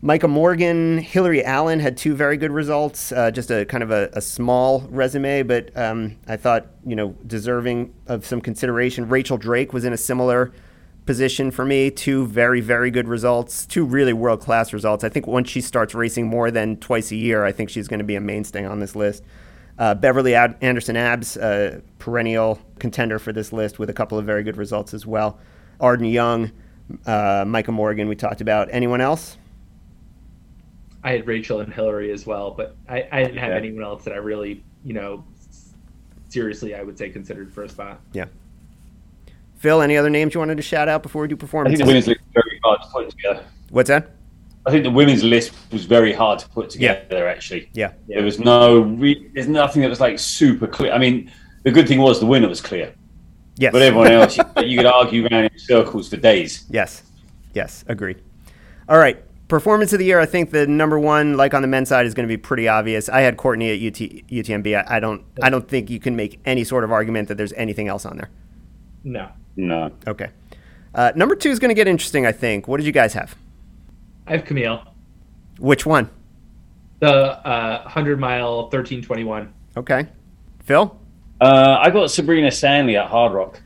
Micah 0.00 0.28
Morgan, 0.28 0.98
Hillary 0.98 1.44
Allen 1.44 1.80
had 1.80 1.98
two 1.98 2.14
very 2.14 2.38
good 2.38 2.50
results. 2.50 3.12
Uh, 3.12 3.30
just 3.30 3.50
a 3.50 3.66
kind 3.66 3.82
of 3.82 3.90
a, 3.90 4.08
a 4.14 4.22
small 4.22 4.86
resume, 4.88 5.42
but 5.42 5.74
um, 5.76 6.16
I 6.26 6.38
thought 6.38 6.68
you 6.86 6.96
know 6.96 7.14
deserving 7.26 7.92
of 8.06 8.24
some 8.24 8.40
consideration. 8.40 9.06
Rachel 9.06 9.36
Drake 9.36 9.74
was 9.74 9.84
in 9.84 9.92
a 9.92 9.98
similar 9.98 10.50
position 11.06 11.50
for 11.50 11.64
me. 11.64 11.90
Two 11.90 12.26
very 12.26 12.60
very 12.60 12.90
good 12.90 13.08
results. 13.08 13.66
Two 13.66 13.84
really 13.84 14.12
world 14.12 14.40
class 14.40 14.72
results. 14.72 15.04
I 15.04 15.08
think 15.08 15.26
once 15.26 15.48
she 15.48 15.60
starts 15.60 15.94
racing 15.94 16.26
more 16.26 16.50
than 16.50 16.76
twice 16.76 17.10
a 17.12 17.16
year, 17.16 17.44
I 17.44 17.52
think 17.52 17.70
she's 17.70 17.88
going 17.88 17.98
to 17.98 18.04
be 18.04 18.16
a 18.16 18.20
mainstay 18.20 18.64
on 18.64 18.80
this 18.80 18.96
list. 18.96 19.22
Uh, 19.78 19.94
Beverly 19.94 20.34
Ad- 20.34 20.56
Anderson 20.60 20.96
Abbs, 20.96 21.36
uh, 21.36 21.80
perennial 21.98 22.60
contender 22.78 23.18
for 23.18 23.32
this 23.32 23.52
list, 23.52 23.78
with 23.78 23.90
a 23.90 23.92
couple 23.92 24.16
of 24.16 24.24
very 24.24 24.44
good 24.44 24.56
results 24.56 24.94
as 24.94 25.04
well. 25.04 25.38
Arden 25.80 26.06
Young, 26.06 26.52
uh, 27.06 27.44
Micah 27.46 27.72
Morgan, 27.72 28.08
we 28.08 28.14
talked 28.14 28.40
about. 28.40 28.68
Anyone 28.70 29.00
else? 29.00 29.36
I 31.02 31.10
had 31.12 31.26
Rachel 31.26 31.60
and 31.60 31.72
Hillary 31.72 32.12
as 32.12 32.24
well, 32.24 32.52
but 32.52 32.76
I, 32.88 33.06
I 33.10 33.24
didn't 33.24 33.38
have 33.38 33.50
yeah. 33.50 33.56
anyone 33.56 33.82
else 33.82 34.04
that 34.04 34.14
I 34.14 34.18
really, 34.18 34.62
you 34.84 34.94
know, 34.94 35.24
seriously, 36.28 36.74
I 36.74 36.82
would 36.82 36.96
say 36.96 37.10
considered 37.10 37.52
for 37.52 37.64
a 37.64 37.68
spot. 37.68 38.00
Yeah. 38.12 38.26
Phil, 39.64 39.80
any 39.80 39.96
other 39.96 40.10
names 40.10 40.34
you 40.34 40.40
wanted 40.40 40.58
to 40.58 40.62
shout 40.62 40.90
out 40.90 41.02
before 41.02 41.22
we 41.22 41.28
do 41.28 41.36
performance? 41.36 41.72
I 41.72 41.76
think 41.78 41.86
the 41.86 41.88
women's 41.88 42.06
list 42.06 42.20
was 42.20 42.44
very 42.44 42.60
hard 42.62 42.82
to 42.82 42.88
put 42.88 43.08
together. 43.08 43.44
What's 43.70 43.88
that? 43.88 44.10
I 44.66 44.70
think 44.70 44.84
the 44.84 44.90
women's 44.90 45.24
list 45.24 45.54
was 45.72 45.86
very 45.86 46.12
hard 46.12 46.38
to 46.40 46.48
put 46.50 46.68
together. 46.68 47.06
Yeah. 47.10 47.24
Actually, 47.24 47.70
yeah. 47.72 47.92
There 48.06 48.22
was 48.22 48.38
no, 48.38 48.80
re- 48.80 49.30
there's 49.32 49.48
nothing 49.48 49.80
that 49.80 49.88
was 49.88 50.00
like 50.00 50.18
super 50.18 50.66
clear. 50.66 50.92
I 50.92 50.98
mean, 50.98 51.32
the 51.62 51.70
good 51.70 51.88
thing 51.88 51.98
was 51.98 52.20
the 52.20 52.26
winner 52.26 52.46
was 52.46 52.60
clear. 52.60 52.94
Yes. 53.56 53.72
But 53.72 53.80
everyone 53.80 54.12
else, 54.18 54.36
you, 54.36 54.44
you 54.62 54.76
could 54.76 54.86
argue 54.86 55.26
around 55.28 55.44
in 55.44 55.58
circles 55.58 56.10
for 56.10 56.18
days. 56.18 56.66
Yes. 56.68 57.02
Yes. 57.54 57.86
Agreed. 57.88 58.20
All 58.86 58.98
right. 58.98 59.16
Performance 59.48 59.94
of 59.94 59.98
the 59.98 60.04
year, 60.04 60.20
I 60.20 60.26
think 60.26 60.50
the 60.50 60.66
number 60.66 60.98
one, 60.98 61.38
like 61.38 61.54
on 61.54 61.62
the 61.62 61.68
men's 61.68 61.88
side, 61.88 62.04
is 62.04 62.12
going 62.12 62.28
to 62.28 62.32
be 62.32 62.36
pretty 62.36 62.68
obvious. 62.68 63.08
I 63.08 63.22
had 63.22 63.38
Courtney 63.38 63.70
at 63.70 63.78
UT, 63.78 63.98
UTMB. 64.28 64.76
I, 64.76 64.96
I 64.96 65.00
don't, 65.00 65.24
I 65.42 65.48
don't 65.48 65.66
think 65.66 65.88
you 65.88 66.00
can 66.00 66.16
make 66.16 66.38
any 66.44 66.64
sort 66.64 66.84
of 66.84 66.92
argument 66.92 67.28
that 67.28 67.38
there's 67.38 67.54
anything 67.54 67.88
else 67.88 68.04
on 68.04 68.18
there. 68.18 68.28
No. 69.04 69.30
No. 69.56 69.90
Okay. 70.06 70.30
Uh, 70.94 71.12
number 71.16 71.34
two 71.34 71.50
is 71.50 71.58
going 71.58 71.70
to 71.70 71.74
get 71.74 71.88
interesting. 71.88 72.26
I 72.26 72.32
think. 72.32 72.68
What 72.68 72.78
did 72.78 72.86
you 72.86 72.92
guys 72.92 73.14
have? 73.14 73.36
I 74.26 74.32
have 74.32 74.44
Camille. 74.44 74.84
Which 75.58 75.86
one? 75.86 76.10
The 77.00 77.12
uh, 77.46 77.88
hundred 77.88 78.18
mile 78.20 78.70
thirteen 78.70 79.02
twenty 79.02 79.24
one. 79.24 79.52
Okay. 79.76 80.06
Phil. 80.64 80.98
Uh, 81.40 81.78
I 81.80 81.90
got 81.90 82.10
Sabrina 82.10 82.50
Stanley 82.50 82.96
at 82.96 83.08
Hard 83.08 83.32
Rock. 83.32 83.60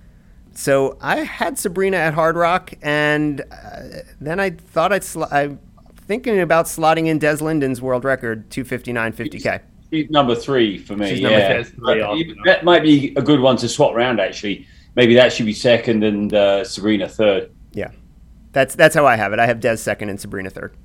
So 0.58 0.98
I 1.00 1.18
had 1.18 1.56
Sabrina 1.56 1.98
at 1.98 2.14
Hardrock, 2.14 2.74
and 2.82 3.42
uh, 3.42 4.00
then 4.20 4.40
I 4.40 4.50
thought 4.50 4.92
I'd. 4.92 5.04
Sl- 5.04 5.24
I 5.24 5.56
thinking 6.08 6.40
about 6.40 6.64
slotting 6.66 7.06
in 7.06 7.18
Des 7.18 7.36
Linden's 7.36 7.80
world 7.80 8.04
record, 8.04 8.50
259.50k. 8.50 9.60
She's 9.92 10.10
number 10.10 10.34
three 10.34 10.78
for 10.78 10.96
me. 10.96 11.10
She's 11.10 11.20
yeah, 11.20 11.62
three, 11.62 12.34
that 12.44 12.64
might 12.64 12.82
be 12.82 13.14
a 13.16 13.22
good 13.22 13.40
one 13.40 13.56
to 13.58 13.68
swap 13.68 13.94
around. 13.94 14.18
Actually, 14.18 14.66
maybe 14.94 15.14
that 15.14 15.32
should 15.32 15.46
be 15.46 15.52
second 15.52 16.04
and 16.04 16.32
uh, 16.34 16.64
Sabrina 16.64 17.08
third. 17.08 17.50
Yeah, 17.72 17.90
that's 18.52 18.74
that's 18.74 18.94
how 18.94 19.06
I 19.06 19.16
have 19.16 19.32
it. 19.32 19.38
I 19.38 19.46
have 19.46 19.60
Des 19.60 19.76
second 19.76 20.08
and 20.08 20.20
Sabrina 20.20 20.50
third. 20.50 20.76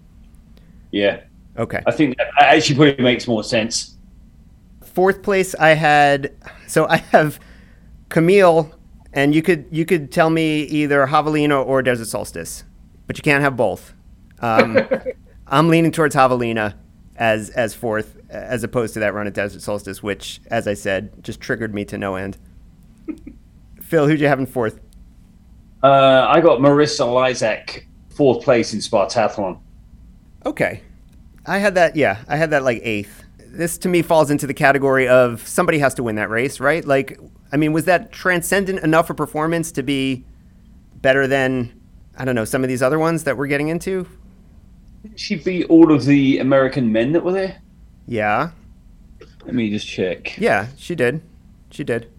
Yeah. 0.91 1.21
Okay. 1.57 1.81
I 1.85 1.91
think 1.91 2.17
that 2.17 2.27
actually 2.39 2.75
probably 2.75 3.03
makes 3.03 3.27
more 3.27 3.43
sense. 3.43 3.97
Fourth 4.84 5.21
place, 5.23 5.55
I 5.55 5.69
had. 5.69 6.34
So 6.67 6.88
I 6.88 6.97
have 6.97 7.39
Camille, 8.09 8.71
and 9.11 9.34
you 9.35 9.41
could 9.41 9.65
you 9.71 9.85
could 9.85 10.11
tell 10.11 10.30
me 10.30 10.63
either 10.63 11.05
Javelina 11.05 11.65
or 11.65 11.81
Desert 11.81 12.07
Solstice, 12.07 12.63
but 13.07 13.17
you 13.17 13.23
can't 13.23 13.43
have 13.43 13.57
both. 13.57 13.93
Um, 14.39 14.80
I'm 15.47 15.69
leaning 15.69 15.91
towards 15.91 16.15
Javelina 16.15 16.75
as 17.15 17.49
as 17.51 17.73
fourth, 17.73 18.17
as 18.30 18.63
opposed 18.63 18.93
to 18.95 18.99
that 19.01 19.13
run 19.13 19.27
at 19.27 19.34
Desert 19.34 19.61
Solstice, 19.61 20.01
which, 20.01 20.41
as 20.47 20.67
I 20.67 20.73
said, 20.73 21.23
just 21.23 21.39
triggered 21.39 21.73
me 21.73 21.85
to 21.85 21.97
no 21.97 22.15
end. 22.15 22.38
Phil, 23.94 24.07
who'd 24.07 24.20
you 24.20 24.28
have 24.28 24.40
in 24.40 24.48
fourth? 24.48 24.80
Uh, 25.84 26.26
I 26.28 26.41
got 26.41 26.57
Marisa 26.57 27.06
Lizak, 27.06 27.84
fourth 28.10 28.44
place 28.44 28.74
in 28.74 28.80
Spartathlon. 28.80 29.60
Okay, 30.48 30.82
I 31.45 31.60
had 31.60 31.76
that. 31.76 31.95
Yeah, 31.95 32.24
I 32.28 32.38
had 32.38 32.49
that 32.49 32.64
like 32.64 32.82
eighth. 32.82 33.24
This 33.38 33.78
to 33.78 33.90
me 33.90 34.02
falls 34.02 34.32
into 34.32 34.48
the 34.48 34.53
category 34.56 35.07
of 35.07 35.48
somebody 35.48 35.78
has 35.78 35.94
to 35.94 36.02
win 36.02 36.15
that 36.15 36.32
race, 36.32 36.60
right? 36.60 36.84
Like, 36.84 37.20
I 37.52 37.57
mean, 37.57 37.72
was 37.72 37.86
that 37.86 38.11
transcendent 38.11 38.80
enough 38.80 39.11
a 39.11 39.14
performance 39.14 39.72
to 39.74 39.84
be 39.84 40.26
better 40.95 41.28
than 41.28 41.80
I 42.18 42.26
don't 42.26 42.34
know 42.34 42.45
some 42.45 42.64
of 42.64 42.70
these 42.70 42.82
other 42.82 42.98
ones 42.98 43.26
that 43.26 43.38
we're 43.38 43.45
getting 43.45 43.68
into? 43.68 44.07
she 45.15 45.36
beat 45.36 45.68
all 45.68 45.94
of 45.94 46.06
the 46.06 46.40
American 46.40 46.91
men 46.91 47.11
that 47.11 47.24
were 47.24 47.34
there? 47.34 47.61
Yeah. 48.07 48.49
Let 49.45 49.53
me 49.53 49.70
just 49.70 49.88
check. 49.88 50.36
Yeah, 50.40 50.70
she 50.78 50.95
did. 50.95 51.22
She 51.70 51.84
did. 51.84 52.10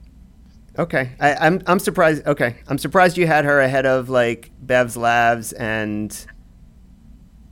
Okay, 0.78 1.12
I, 1.20 1.30
am 1.30 1.36
I'm, 1.40 1.62
I'm 1.66 1.78
surprised. 1.78 2.26
Okay, 2.26 2.56
I'm 2.66 2.78
surprised 2.78 3.16
you 3.16 3.26
had 3.26 3.44
her 3.44 3.60
ahead 3.60 3.86
of 3.86 4.08
like 4.08 4.50
Bev's 4.60 4.96
Labs 4.96 5.52
and 5.52 6.26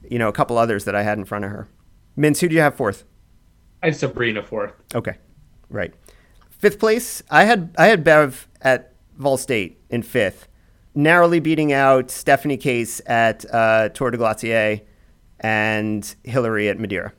you 0.09 0.19
know 0.19 0.28
a 0.28 0.32
couple 0.32 0.59
others 0.59 0.85
that 0.86 0.97
I 0.97 1.03
had 1.03 1.19
in 1.19 1.24
front 1.24 1.44
of 1.44 1.53
her. 1.53 1.69
Mintz, 2.19 2.40
who 2.40 2.49
do 2.49 2.55
you 2.55 2.61
have 2.61 2.74
fourth? 2.74 3.05
I 3.82 3.86
have 3.86 3.97
Sabrina 3.97 4.43
fourth. 4.43 4.73
Okay, 4.94 5.19
right. 5.69 5.94
Fifth 6.51 6.81
place, 6.81 7.23
I 7.31 7.44
had 7.44 7.74
I 7.78 7.86
had 7.86 8.03
Bev 8.03 8.49
at 8.61 8.94
Vol 9.16 9.36
State 9.36 9.81
in 9.89 10.03
fifth, 10.03 10.49
narrowly 10.94 11.39
beating 11.39 11.73
out 11.73 12.11
Stephanie 12.11 12.57
Case 12.57 13.01
at 13.07 13.44
uh, 13.55 13.89
Tour 13.90 14.11
de 14.11 14.19
Glacier 14.19 14.81
and 15.39 16.15
Hillary 16.24 16.69
at 16.69 16.78
Madeira. 16.81 17.12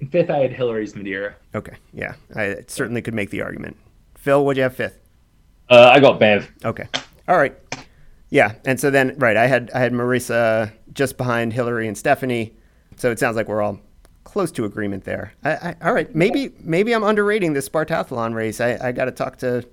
In 0.00 0.08
fifth, 0.08 0.30
I 0.30 0.38
had 0.38 0.52
Hillary's 0.52 0.96
Madeira. 0.96 1.36
Okay, 1.54 1.76
yeah, 1.92 2.14
I 2.34 2.64
certainly 2.66 3.00
could 3.00 3.14
make 3.14 3.30
the 3.30 3.42
argument. 3.42 3.76
Phil, 4.18 4.44
what'd 4.44 4.58
you 4.58 4.64
have 4.64 4.76
fifth? 4.76 5.00
Uh, 5.70 5.90
I 5.92 6.00
got 6.00 6.20
Bev. 6.20 6.50
Okay, 6.64 6.86
all 7.26 7.36
right, 7.36 7.56
yeah, 8.30 8.54
and 8.64 8.78
so 8.78 8.90
then 8.90 9.14
right, 9.18 9.36
I 9.36 9.46
had 9.46 9.70
I 9.74 9.80
had 9.80 9.92
Marisa 9.92 10.72
just 10.92 11.16
behind 11.16 11.52
Hillary 11.52 11.88
and 11.88 11.96
Stephanie. 11.96 12.54
So 12.96 13.10
it 13.10 13.18
sounds 13.18 13.36
like 13.36 13.48
we're 13.48 13.62
all 13.62 13.80
close 14.24 14.50
to 14.52 14.64
agreement 14.64 15.04
there. 15.04 15.32
I, 15.44 15.50
I, 15.50 15.76
all 15.82 15.92
right, 15.92 16.14
maybe 16.14 16.52
maybe 16.60 16.92
I'm 16.92 17.04
underrating 17.04 17.54
this 17.54 17.68
Spartathlon 17.68 18.34
race. 18.34 18.60
I, 18.60 18.78
I 18.88 18.92
got 18.92 19.06
to 19.06 19.12
talk 19.12 19.38
to. 19.38 19.64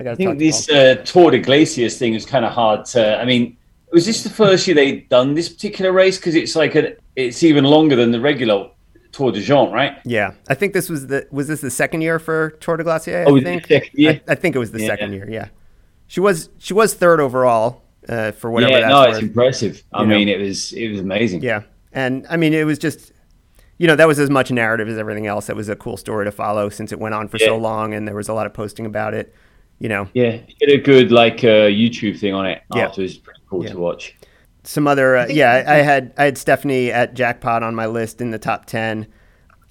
I 0.00 0.04
got 0.04 0.10
to. 0.10 0.12
I 0.12 0.16
think 0.16 0.38
this 0.38 0.68
uh, 0.68 0.96
Tor 1.04 1.30
des 1.30 1.38
Glaciers 1.40 1.98
thing 1.98 2.14
is 2.14 2.26
kind 2.26 2.44
of 2.44 2.52
hard 2.52 2.84
to. 2.86 3.20
I 3.20 3.24
mean, 3.24 3.56
was 3.92 4.06
this 4.06 4.22
the 4.22 4.30
first 4.30 4.66
year 4.66 4.74
they'd 4.74 5.08
done 5.08 5.34
this 5.34 5.48
particular 5.48 5.92
race? 5.92 6.16
Because 6.16 6.34
it's 6.34 6.56
like 6.56 6.74
a, 6.74 6.96
it's 7.14 7.42
even 7.42 7.64
longer 7.64 7.94
than 7.94 8.10
the 8.10 8.20
regular 8.20 8.70
Tor 9.12 9.30
des 9.30 9.40
Géants, 9.40 9.70
right? 9.70 9.98
Yeah, 10.04 10.32
I 10.48 10.54
think 10.54 10.72
this 10.72 10.88
was 10.88 11.06
the 11.06 11.26
was 11.30 11.46
this 11.46 11.60
the 11.60 11.70
second 11.70 12.00
year 12.00 12.18
for 12.18 12.50
Tour 12.60 12.78
de 12.78 12.84
Glacier? 12.84 13.24
Oh, 13.26 13.36
I 13.36 13.42
think. 13.42 13.70
I, 13.70 14.20
I, 14.26 14.34
think 14.34 14.56
it 14.56 14.58
was 14.58 14.72
the 14.72 14.80
yeah. 14.80 14.86
second 14.86 15.12
year. 15.12 15.28
Yeah, 15.30 15.48
she 16.06 16.20
was 16.20 16.48
she 16.58 16.72
was 16.72 16.94
third 16.94 17.20
overall 17.20 17.82
uh, 18.08 18.32
for 18.32 18.50
whatever. 18.50 18.78
Yeah, 18.78 18.88
no, 18.88 19.02
it's 19.02 19.18
impressive. 19.18 19.82
I 19.92 20.04
mean, 20.04 20.28
know? 20.28 20.34
it 20.34 20.40
was 20.40 20.72
it 20.72 20.88
was 20.88 21.00
amazing. 21.00 21.42
Yeah, 21.42 21.62
and 21.92 22.26
I 22.30 22.38
mean, 22.38 22.54
it 22.54 22.64
was 22.64 22.78
just 22.78 23.12
you 23.76 23.86
know 23.86 23.96
that 23.96 24.08
was 24.08 24.18
as 24.18 24.30
much 24.30 24.50
narrative 24.50 24.88
as 24.88 24.96
everything 24.96 25.26
else. 25.26 25.46
That 25.46 25.56
was 25.56 25.68
a 25.68 25.76
cool 25.76 25.98
story 25.98 26.24
to 26.24 26.32
follow 26.32 26.70
since 26.70 26.90
it 26.90 26.98
went 26.98 27.14
on 27.14 27.28
for 27.28 27.36
yeah. 27.36 27.48
so 27.48 27.58
long, 27.58 27.92
and 27.92 28.08
there 28.08 28.16
was 28.16 28.30
a 28.30 28.34
lot 28.34 28.46
of 28.46 28.54
posting 28.54 28.86
about 28.86 29.12
it. 29.12 29.34
You 29.78 29.90
know, 29.90 30.08
yeah, 30.14 30.38
get 30.58 30.70
a 30.70 30.78
good 30.78 31.12
like 31.12 31.44
uh, 31.44 31.68
YouTube 31.68 32.18
thing 32.18 32.32
on 32.32 32.46
it. 32.46 32.62
Yeah, 32.74 32.90
it 32.90 32.96
was 32.96 33.18
pretty 33.18 33.40
cool 33.46 33.64
yeah. 33.64 33.72
to 33.72 33.78
watch. 33.78 34.16
Some 34.64 34.86
other, 34.86 35.16
uh, 35.16 35.26
yeah, 35.28 35.64
I, 35.66 35.74
I 35.74 35.76
had 35.78 36.14
I 36.16 36.24
had 36.24 36.38
Stephanie 36.38 36.92
at 36.92 37.14
jackpot 37.14 37.62
on 37.62 37.74
my 37.74 37.86
list 37.86 38.20
in 38.20 38.30
the 38.30 38.38
top 38.38 38.66
ten. 38.66 39.08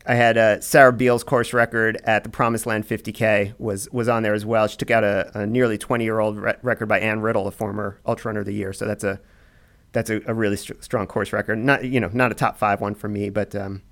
I 0.06 0.16
had 0.16 0.38
uh, 0.38 0.60
Sarah 0.62 0.92
Beal's 0.92 1.24
course 1.24 1.54
record 1.54 2.02
at 2.04 2.24
the 2.24 2.30
Promised 2.30 2.66
Land 2.66 2.88
50K 2.88 3.54
was 3.60 3.90
was 3.92 4.10
on 4.10 4.24
there 4.24 4.34
as 4.34 4.46
well. 4.46 4.68
She 4.68 4.78
took 4.78 4.92
out 4.92 5.04
a, 5.04 5.32
a 5.34 5.46
nearly 5.46 5.78
20 5.78 6.04
year 6.04 6.20
old 6.20 6.38
re- 6.38 6.56
record 6.62 6.88
by 6.88 7.00
Ann 7.00 7.22
Riddle, 7.22 7.48
a 7.48 7.52
former 7.52 8.00
Ultra 8.06 8.30
Runner 8.30 8.40
of 8.42 8.46
the 8.46 8.54
Year. 8.54 8.74
So 8.74 8.86
that's 8.86 9.04
a 9.04 9.20
that's 9.92 10.10
a, 10.10 10.22
a 10.26 10.34
really 10.34 10.58
st- 10.58 10.84
strong 10.84 11.08
course 11.08 11.32
record. 11.32 11.60
Not 11.60 11.86
you 11.86 12.00
know 12.00 12.10
not 12.14 12.32
a 12.32 12.36
top 12.36 12.58
five 12.58 12.82
one 12.82 12.96
for 12.96 13.08
me, 13.08 13.30
but 13.30 13.56
um, 13.56 13.84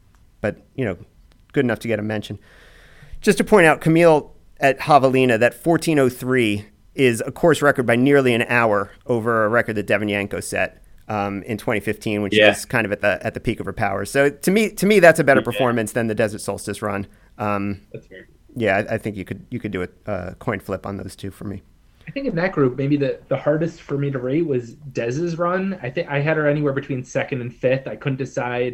but 0.41 0.57
you 0.76 0.84
know 0.84 0.97
good 1.53 1.65
enough 1.65 1.80
to 1.80 1.88
get 1.88 1.99
a 1.99 2.03
mention. 2.03 2.39
Just 3.21 3.38
to 3.38 3.43
point 3.43 3.67
out, 3.67 3.81
Camille 3.81 4.34
at 4.59 4.80
Javelina, 4.80 5.39
that 5.39 5.53
1403 5.53 6.65
is 6.95 7.21
a 7.26 7.31
course 7.31 7.61
record 7.61 7.85
by 7.85 7.95
nearly 7.95 8.34
an 8.34 8.43
hour 8.43 8.91
over 9.05 9.45
a 9.45 9.49
record 9.49 9.76
that 9.76 9.88
Devon 9.88 10.09
Yanko 10.09 10.39
set 10.39 10.84
um, 11.10 11.44
in 11.44 11.57
2015, 11.57 12.22
which 12.22 12.36
Yeah. 12.36 12.49
was 12.49 12.65
kind 12.65 12.86
of 12.86 12.91
at 12.91 13.02
the 13.02 13.26
at 13.26 13.34
the 13.34 13.40
peak 13.40 13.60
of 13.60 13.65
her 13.65 13.73
powers. 13.73 14.10
So 14.11 14.30
to 14.30 14.52
me, 14.52 14.69
to 14.72 14.86
me, 14.86 14.99
that's 14.99 15.19
a 15.19 15.23
better 15.23 15.41
performance 15.41 15.91
than 15.91 16.07
the 16.07 16.15
Desert 16.15 16.40
Solstice 16.41 16.81
run. 16.81 17.07
Um, 17.38 17.81
That's 17.91 18.07
fair. 18.07 18.27
yeah, 18.56 18.77
I, 18.90 18.95
I 18.95 18.98
think 18.98 19.15
you 19.18 19.26
could 19.26 19.45
you 19.49 19.60
could 19.60 19.72
do 19.72 19.84
a 19.84 20.10
uh, 20.10 20.34
coin 20.36 20.60
flip 20.60 20.86
on 20.86 20.98
those 20.98 21.15
two 21.15 21.31
for 21.31 21.45
me. 21.45 21.61
I 22.07 22.11
think 22.11 22.26
in 22.26 22.36
that 22.36 22.53
group, 22.53 22.76
maybe 22.76 22.98
the, 22.98 23.19
the 23.27 23.38
hardest 23.38 23.81
for 23.84 23.95
me 23.95 24.10
to 24.10 24.18
rate 24.18 24.45
was 24.48 24.73
Des's 24.73 25.38
run. 25.38 25.77
I 25.84 25.91
think 25.91 26.10
I 26.10 26.19
had 26.19 26.38
her 26.38 26.48
anywhere 26.48 26.73
between 26.73 27.03
second 27.03 27.41
and 27.41 27.53
fifth. 27.53 27.88
I 27.88 27.95
couldn't 27.95 28.18
decide. 28.18 28.73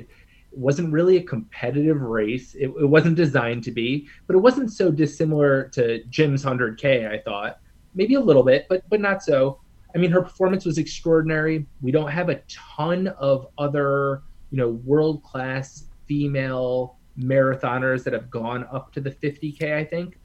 It 0.53 0.57
wasn't 0.57 0.93
really 0.93 1.17
a 1.17 1.23
competitive 1.23 2.01
race. 2.01 2.55
It, 2.55 2.67
it 2.79 2.85
wasn't 2.85 3.17
designed 3.17 3.63
to 3.65 3.71
be, 3.71 4.07
but 4.25 4.37
it 4.37 4.39
wasn't 4.39 4.71
so 4.71 4.89
dissimilar 4.89 5.67
to 5.73 6.01
Jim's 6.05 6.45
100K, 6.45 7.09
I 7.11 7.17
thought. 7.19 7.59
Maybe 7.93 8.13
a 8.15 8.21
little 8.21 8.43
bit, 8.43 8.67
but 8.69 8.83
but 8.89 9.01
not 9.01 9.21
so. 9.21 9.59
I 9.95 9.97
mean, 9.97 10.11
her 10.11 10.21
performance 10.21 10.65
was 10.65 10.77
extraordinary. 10.77 11.65
We 11.81 11.91
don't 11.91 12.11
have 12.11 12.27
a 12.27 12.41
ton 12.49 13.07
of 13.07 13.47
other, 13.57 14.23
you 14.51 14.57
know, 14.57 14.69
world 14.69 15.23
class 15.23 15.85
female 16.05 16.97
marathoners 17.17 18.03
that 18.03 18.11
have 18.11 18.29
gone 18.29 18.67
up 18.71 18.91
to 18.93 19.01
the 19.01 19.11
50K, 19.11 19.73
I 19.73 19.85
think. 19.85 20.19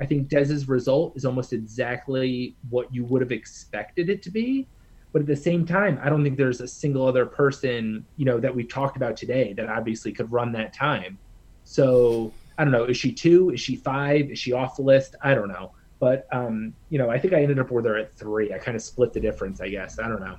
I 0.00 0.04
think 0.04 0.28
Des's 0.28 0.68
result 0.68 1.16
is 1.16 1.24
almost 1.24 1.54
exactly 1.54 2.56
what 2.68 2.92
you 2.94 3.04
would 3.04 3.22
have 3.22 3.32
expected 3.32 4.10
it 4.10 4.22
to 4.24 4.30
be. 4.30 4.66
But 5.12 5.22
at 5.22 5.26
the 5.26 5.36
same 5.36 5.64
time, 5.64 5.98
I 6.02 6.10
don't 6.10 6.22
think 6.22 6.36
there's 6.36 6.60
a 6.60 6.68
single 6.68 7.06
other 7.06 7.24
person, 7.24 8.04
you 8.16 8.24
know, 8.26 8.38
that 8.40 8.54
we 8.54 8.64
talked 8.64 8.96
about 8.96 9.16
today 9.16 9.54
that 9.54 9.68
obviously 9.68 10.12
could 10.12 10.30
run 10.30 10.52
that 10.52 10.74
time. 10.74 11.18
So 11.62 12.32
I 12.58 12.64
don't 12.64 12.72
know. 12.72 12.84
Is 12.84 12.96
she 12.96 13.12
two? 13.12 13.50
Is 13.50 13.60
she 13.60 13.76
five? 13.76 14.30
Is 14.30 14.38
she 14.38 14.52
off 14.52 14.76
the 14.76 14.82
list? 14.82 15.14
I 15.22 15.34
don't 15.34 15.48
know. 15.48 15.72
But 16.00 16.26
um, 16.32 16.74
you 16.90 16.98
know, 16.98 17.08
I 17.10 17.18
think 17.18 17.32
I 17.34 17.42
ended 17.42 17.58
up 17.58 17.70
with 17.70 17.84
her 17.86 17.96
at 17.96 18.12
three. 18.12 18.52
I 18.52 18.58
kind 18.58 18.76
of 18.76 18.82
split 18.82 19.12
the 19.12 19.20
difference, 19.20 19.60
I 19.60 19.68
guess. 19.68 19.98
I 19.98 20.08
don't 20.08 20.20
know. 20.20 20.36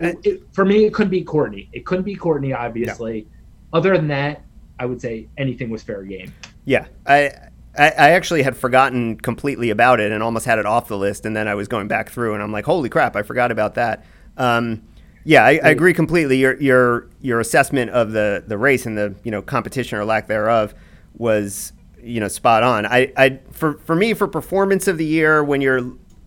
It, 0.00 0.18
it- 0.24 0.42
for 0.52 0.64
me, 0.64 0.84
it 0.84 0.94
couldn't 0.94 1.10
be 1.10 1.22
Courtney. 1.24 1.68
It 1.72 1.84
couldn't 1.86 2.04
be 2.04 2.14
Courtney, 2.14 2.52
obviously. 2.52 3.26
Other 3.72 3.96
than 3.96 4.08
that, 4.08 4.42
I 4.78 4.86
would 4.86 5.00
say 5.00 5.28
anything 5.36 5.70
was 5.70 5.82
fair 5.82 6.02
game. 6.04 6.32
Yeah, 6.64 6.86
I, 7.06 7.32
I 7.76 7.88
I 7.88 8.10
actually 8.10 8.42
had 8.42 8.56
forgotten 8.56 9.16
completely 9.18 9.70
about 9.70 9.98
it 10.00 10.12
and 10.12 10.22
almost 10.22 10.46
had 10.46 10.58
it 10.58 10.66
off 10.66 10.88
the 10.88 10.98
list, 10.98 11.26
and 11.26 11.34
then 11.34 11.48
I 11.48 11.54
was 11.54 11.66
going 11.68 11.88
back 11.88 12.10
through, 12.10 12.34
and 12.34 12.42
I'm 12.42 12.52
like, 12.52 12.64
holy 12.64 12.88
crap, 12.88 13.16
I 13.16 13.22
forgot 13.22 13.50
about 13.50 13.74
that. 13.74 14.04
Um, 14.36 14.82
yeah, 15.24 15.44
I, 15.44 15.60
I 15.62 15.68
agree 15.70 15.92
completely. 15.94 16.38
Your 16.38 16.54
your 16.60 17.08
your 17.20 17.40
assessment 17.40 17.90
of 17.90 18.12
the 18.12 18.44
the 18.46 18.56
race 18.56 18.86
and 18.86 18.96
the 18.96 19.14
you 19.24 19.30
know 19.30 19.42
competition 19.42 19.98
or 19.98 20.04
lack 20.04 20.28
thereof 20.28 20.74
was 21.14 21.72
you 22.08 22.20
know 22.20 22.28
spot 22.28 22.62
on. 22.62 22.86
I, 22.86 23.12
I 23.16 23.40
for 23.52 23.74
for 23.78 23.94
me 23.94 24.14
for 24.14 24.26
performance 24.26 24.88
of 24.88 24.98
the 24.98 25.04
year 25.04 25.44
when 25.44 25.60
you're 25.60 25.80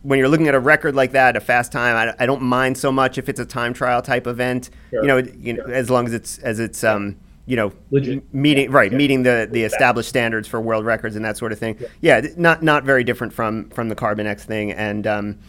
when 0.04 0.18
you're 0.18 0.30
looking 0.30 0.48
at 0.48 0.56
a 0.56 0.60
record 0.60 0.96
like 0.96 1.12
that, 1.12 1.36
a 1.36 1.40
fast 1.40 1.72
time, 1.72 1.96
I, 1.96 2.24
I 2.24 2.26
don't 2.26 2.42
mind 2.42 2.78
so 2.78 2.92
much 2.92 3.18
if 3.18 3.30
it's 3.30 3.40
a 3.40 3.46
time 3.46 3.74
trial 3.74 4.02
type 4.02 4.26
event. 4.28 4.70
Sure. 4.90 5.02
You 5.02 5.08
know, 5.08 5.18
you 5.18 5.54
know, 5.54 5.64
as 5.66 5.90
long 5.90 6.08
as 6.08 6.14
it's 6.14 6.38
as 6.40 6.60
it's 6.60 6.84
um 6.84 7.18
you 7.46 7.56
know 7.56 7.74
Legit. 7.90 8.34
meeting 8.34 8.72
right 8.72 8.94
meeting 8.94 9.24
the 9.24 9.48
the 9.52 9.64
established 9.64 10.10
standards 10.10 10.48
for 10.48 10.62
world 10.62 10.86
records 10.86 11.16
and 11.16 11.26
that 11.26 11.38
sort 11.38 11.52
of 11.52 11.60
thing. 11.60 11.78
Yeah, 12.00 12.22
th- 12.22 12.38
not 12.38 12.64
not 12.64 12.84
very 12.84 13.04
different 13.04 13.34
from 13.34 13.70
from 13.70 13.90
the 13.90 13.96
Carbon 13.96 14.28
X 14.28 14.46
thing 14.46 14.72
and. 14.72 15.06
um 15.08 15.40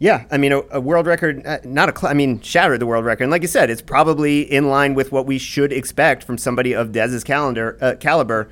yeah, 0.00 0.26
I 0.30 0.38
mean, 0.38 0.52
a, 0.52 0.62
a 0.70 0.80
world 0.80 1.08
record, 1.08 1.44
uh, 1.44 1.58
not 1.64 1.88
a, 1.88 1.98
cl- 1.98 2.08
I 2.08 2.14
mean, 2.14 2.40
shattered 2.40 2.80
the 2.80 2.86
world 2.86 3.04
record. 3.04 3.24
And 3.24 3.32
like 3.32 3.42
you 3.42 3.48
said, 3.48 3.68
it's 3.68 3.82
probably 3.82 4.42
in 4.42 4.68
line 4.68 4.94
with 4.94 5.10
what 5.10 5.26
we 5.26 5.38
should 5.38 5.72
expect 5.72 6.22
from 6.22 6.38
somebody 6.38 6.72
of 6.72 6.92
Des's 6.92 7.24
calendar, 7.24 7.76
uh, 7.80 7.96
caliber 7.98 8.48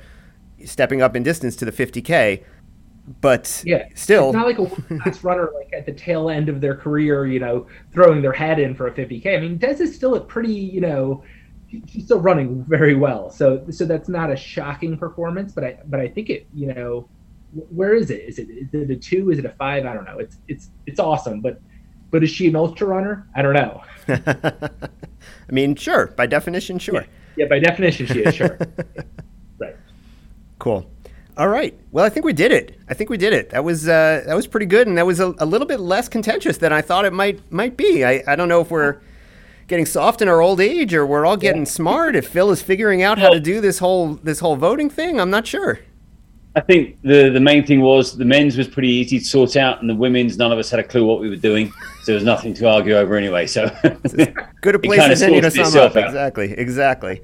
stepping 0.65 1.01
up 1.01 1.15
in 1.15 1.23
distance 1.23 1.55
to 1.57 1.65
the 1.65 1.71
50K. 1.71 2.43
But 3.21 3.63
Yeah, 3.65 3.87
still, 3.95 4.29
it's 4.29 4.35
not 4.35 4.47
like 4.47 4.57
a 4.57 4.63
world-class 4.63 5.23
runner 5.23 5.49
like 5.55 5.71
at 5.71 5.85
the 5.85 5.93
tail 5.93 6.29
end 6.29 6.49
of 6.49 6.59
their 6.59 6.75
career, 6.75 7.25
you 7.25 7.39
know, 7.39 7.67
throwing 7.93 8.21
their 8.21 8.33
hat 8.33 8.59
in 8.59 8.75
for 8.75 8.87
a 8.87 8.91
50k. 8.91 9.37
I 9.37 9.39
mean, 9.39 9.57
Des 9.57 9.81
is 9.81 9.95
still 9.95 10.15
a 10.15 10.19
pretty, 10.19 10.51
you 10.53 10.81
know, 10.81 11.23
he- 11.67 11.81
he's 11.87 12.03
still 12.03 12.19
running 12.19 12.65
very 12.67 12.95
well. 12.95 13.29
So, 13.29 13.63
so 13.69 13.85
that's 13.85 14.09
not 14.09 14.29
a 14.29 14.35
shocking 14.35 14.97
performance, 14.97 15.53
but 15.53 15.63
I, 15.63 15.77
but 15.85 16.01
I 16.01 16.09
think 16.09 16.29
it, 16.29 16.47
you 16.53 16.73
know, 16.73 17.07
where 17.69 17.93
is 17.95 18.11
it? 18.11 18.21
Is 18.27 18.39
it 18.39 18.49
is 18.49 18.73
it 18.73 18.91
a 18.91 18.95
two? 18.97 19.31
Is 19.31 19.39
it 19.39 19.45
a 19.45 19.51
five? 19.51 19.85
I 19.85 19.93
don't 19.93 20.03
know. 20.03 20.19
It's 20.19 20.37
it's 20.49 20.69
it's 20.85 20.99
awesome, 20.99 21.39
but 21.39 21.61
but 22.11 22.21
is 22.23 22.29
she 22.29 22.47
an 22.49 22.57
ultra 22.57 22.87
runner? 22.87 23.25
I 23.35 23.41
don't 23.41 23.53
know. 23.53 23.83
I 24.09 24.61
mean, 25.51 25.75
sure, 25.75 26.07
by 26.07 26.25
definition, 26.27 26.77
sure. 26.77 27.05
Yeah, 27.37 27.45
by 27.47 27.59
definition, 27.59 28.05
she 28.05 28.19
is 28.19 28.35
sure. 28.35 28.57
Cool. 30.59 30.89
All 31.37 31.47
right. 31.49 31.77
Well, 31.91 32.03
I 32.03 32.09
think 32.09 32.25
we 32.25 32.33
did 32.33 32.51
it. 32.51 32.79
I 32.89 32.95
think 32.95 33.11
we 33.11 33.17
did 33.17 33.31
it. 33.31 33.51
That 33.51 33.63
was 33.63 33.87
uh, 33.87 34.23
that 34.25 34.35
was 34.35 34.47
pretty 34.47 34.65
good, 34.65 34.87
and 34.87 34.97
that 34.97 35.05
was 35.05 35.19
a, 35.19 35.35
a 35.37 35.45
little 35.45 35.67
bit 35.67 35.79
less 35.79 36.09
contentious 36.09 36.57
than 36.57 36.73
I 36.73 36.81
thought 36.81 37.05
it 37.05 37.13
might 37.13 37.51
might 37.51 37.77
be. 37.77 38.03
I, 38.03 38.23
I 38.27 38.35
don't 38.35 38.49
know 38.49 38.61
if 38.61 38.71
we're 38.71 38.97
getting 39.67 39.85
soft 39.85 40.21
in 40.21 40.27
our 40.29 40.41
old 40.41 40.59
age 40.59 40.93
or 40.95 41.05
we're 41.05 41.25
all 41.25 41.37
getting 41.37 41.65
smart. 41.65 42.15
If 42.15 42.27
Phil 42.27 42.49
is 42.51 42.61
figuring 42.63 43.03
out 43.03 43.19
how 43.19 43.29
to 43.29 43.39
do 43.39 43.61
this 43.61 43.77
whole 43.79 44.15
this 44.15 44.39
whole 44.39 44.55
voting 44.55 44.89
thing, 44.89 45.19
I'm 45.19 45.29
not 45.29 45.45
sure. 45.45 45.79
I 46.55 46.61
think 46.61 46.99
the 47.03 47.29
the 47.29 47.39
main 47.39 47.63
thing 47.67 47.81
was 47.81 48.17
the 48.17 48.25
men's 48.25 48.57
was 48.57 48.67
pretty 48.67 48.89
easy 48.89 49.19
to 49.19 49.25
sort 49.25 49.55
out, 49.57 49.79
and 49.79 49.87
the 49.87 49.93
women's 49.93 50.39
none 50.39 50.51
of 50.51 50.57
us 50.57 50.71
had 50.71 50.79
a 50.79 50.83
clue 50.83 51.05
what 51.05 51.19
we 51.19 51.29
were 51.29 51.35
doing, 51.35 51.71
so 52.01 52.05
there 52.07 52.15
was 52.15 52.23
nothing 52.23 52.55
to 52.55 52.67
argue 52.67 52.95
over 52.95 53.15
anyway. 53.15 53.45
So 53.45 53.69
Good 54.61 54.73
a 54.73 54.79
place 54.79 55.01
as 55.01 55.21
any 55.21 55.39
to 55.39 55.51
sum 55.51 55.67
up. 55.77 55.95
out. 55.95 56.03
Exactly. 56.03 56.53
Exactly. 56.53 57.21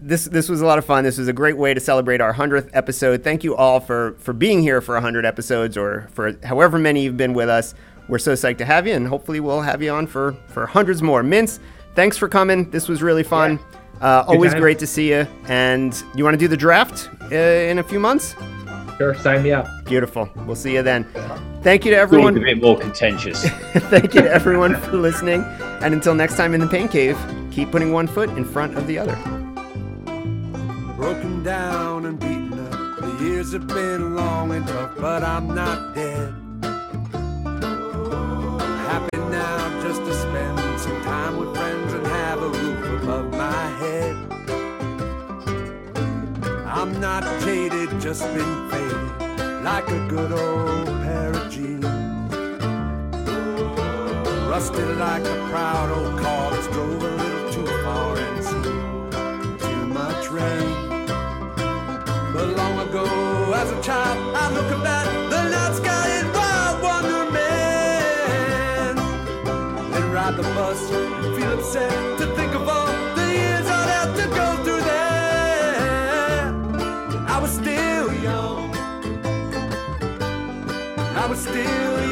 This 0.00 0.26
this 0.26 0.48
was 0.48 0.60
a 0.60 0.66
lot 0.66 0.78
of 0.78 0.84
fun. 0.84 1.04
This 1.04 1.18
was 1.18 1.28
a 1.28 1.32
great 1.32 1.56
way 1.56 1.74
to 1.74 1.80
celebrate 1.80 2.20
our 2.20 2.32
hundredth 2.32 2.70
episode. 2.72 3.24
Thank 3.24 3.42
you 3.42 3.56
all 3.56 3.80
for 3.80 4.14
for 4.18 4.32
being 4.32 4.62
here 4.62 4.80
for 4.80 5.00
hundred 5.00 5.26
episodes 5.26 5.76
or 5.76 6.08
for 6.12 6.36
however 6.44 6.78
many 6.78 7.02
you've 7.02 7.16
been 7.16 7.34
with 7.34 7.48
us. 7.48 7.74
We're 8.08 8.18
so 8.18 8.32
psyched 8.32 8.58
to 8.58 8.64
have 8.64 8.86
you, 8.86 8.94
and 8.94 9.06
hopefully 9.06 9.40
we'll 9.40 9.60
have 9.60 9.82
you 9.82 9.90
on 9.90 10.06
for 10.06 10.36
for 10.48 10.66
hundreds 10.66 11.02
more. 11.02 11.22
Mintz, 11.22 11.58
thanks 11.94 12.16
for 12.16 12.28
coming. 12.28 12.70
This 12.70 12.88
was 12.88 13.02
really 13.02 13.24
fun. 13.24 13.58
Uh, 14.00 14.24
always 14.26 14.52
time. 14.52 14.60
great 14.60 14.78
to 14.78 14.86
see 14.86 15.10
you. 15.10 15.26
And 15.48 16.00
you 16.14 16.24
want 16.24 16.34
to 16.34 16.38
do 16.38 16.48
the 16.48 16.56
draft 16.56 17.10
uh, 17.32 17.34
in 17.34 17.78
a 17.78 17.82
few 17.82 17.98
months? 17.98 18.34
Sure. 18.96 19.14
Sign 19.14 19.42
me 19.42 19.52
up. 19.52 19.66
Beautiful. 19.84 20.28
We'll 20.46 20.56
see 20.56 20.74
you 20.74 20.82
then. 20.82 21.04
Thank 21.62 21.84
you 21.84 21.90
to 21.90 21.96
everyone 21.96 22.34
everyone. 22.34 22.50
a 22.50 22.54
bit 22.54 22.62
more 22.62 22.78
contentious. 22.78 23.42
Thank 23.48 24.14
you 24.14 24.22
to 24.22 24.30
everyone 24.30 24.76
for 24.76 24.96
listening. 24.96 25.42
And 25.82 25.94
until 25.94 26.14
next 26.14 26.36
time 26.36 26.54
in 26.54 26.60
the 26.60 26.66
Pain 26.66 26.88
Cave, 26.88 27.18
keep 27.50 27.70
putting 27.70 27.92
one 27.92 28.06
foot 28.06 28.30
in 28.30 28.44
front 28.44 28.76
of 28.76 28.86
the 28.86 28.98
other. 28.98 29.47
Broken 30.98 31.44
down 31.44 32.06
and 32.06 32.18
beaten 32.18 32.58
up. 32.58 32.98
The 32.98 33.24
years 33.24 33.52
have 33.52 33.68
been 33.68 34.16
long 34.16 34.50
and 34.50 34.66
tough, 34.66 34.96
but 34.98 35.22
I'm 35.22 35.46
not 35.54 35.94
dead. 35.94 36.34
Happy 38.90 39.18
now 39.30 39.80
just 39.80 40.00
to 40.00 40.12
spend 40.12 40.80
some 40.80 41.00
time 41.02 41.36
with 41.36 41.56
friends 41.56 41.92
and 41.92 42.04
have 42.04 42.42
a 42.42 42.48
roof 42.48 43.02
above 43.02 43.30
my 43.30 43.66
head. 43.80 44.16
I'm 46.66 47.00
not 47.00 47.22
jaded, 47.42 48.00
just 48.00 48.22
been 48.34 48.70
faded, 48.70 49.62
like 49.62 49.88
a 49.88 50.08
good 50.08 50.32
old 50.32 50.86
pair 51.04 51.30
of 51.30 51.48
jeans. 51.48 51.84
Rusted 54.50 54.96
like 54.98 55.24
a 55.24 55.48
proud 55.48 55.96
old 55.96 56.18
car 56.18 56.50
that's 56.50 56.66
drove 56.66 57.02
a 57.04 57.10
little 57.22 57.52
too 57.52 57.66
far 57.84 58.16
and 58.16 58.44
seen 58.44 59.60
too 59.60 59.86
much 59.86 60.28
rain. 60.30 60.87
As 63.60 63.70
a 63.72 63.82
child, 63.82 64.36
I 64.36 64.52
look 64.52 64.70
at 64.70 64.82
the 65.30 65.42
night 65.50 65.74
sky 65.74 66.06
in 66.20 66.26
wild 66.32 66.80
wonderment. 66.80 67.36
Then 69.92 70.04
ride 70.12 70.36
the 70.36 70.44
bus 70.54 70.80
feel 71.36 71.52
upset 71.58 72.18
to 72.18 72.26
think 72.36 72.54
of 72.54 72.68
all 72.68 72.86
the 73.16 73.26
years 73.40 73.66
I'd 73.66 73.90
have 73.98 74.12
to 74.20 74.26
go 74.40 74.46
through 74.62 74.82
there. 74.92 76.44
I 77.34 77.36
was 77.42 77.50
still 77.50 78.14
young. 78.28 78.70
I 81.16 81.26
was 81.28 81.40
still 81.40 82.10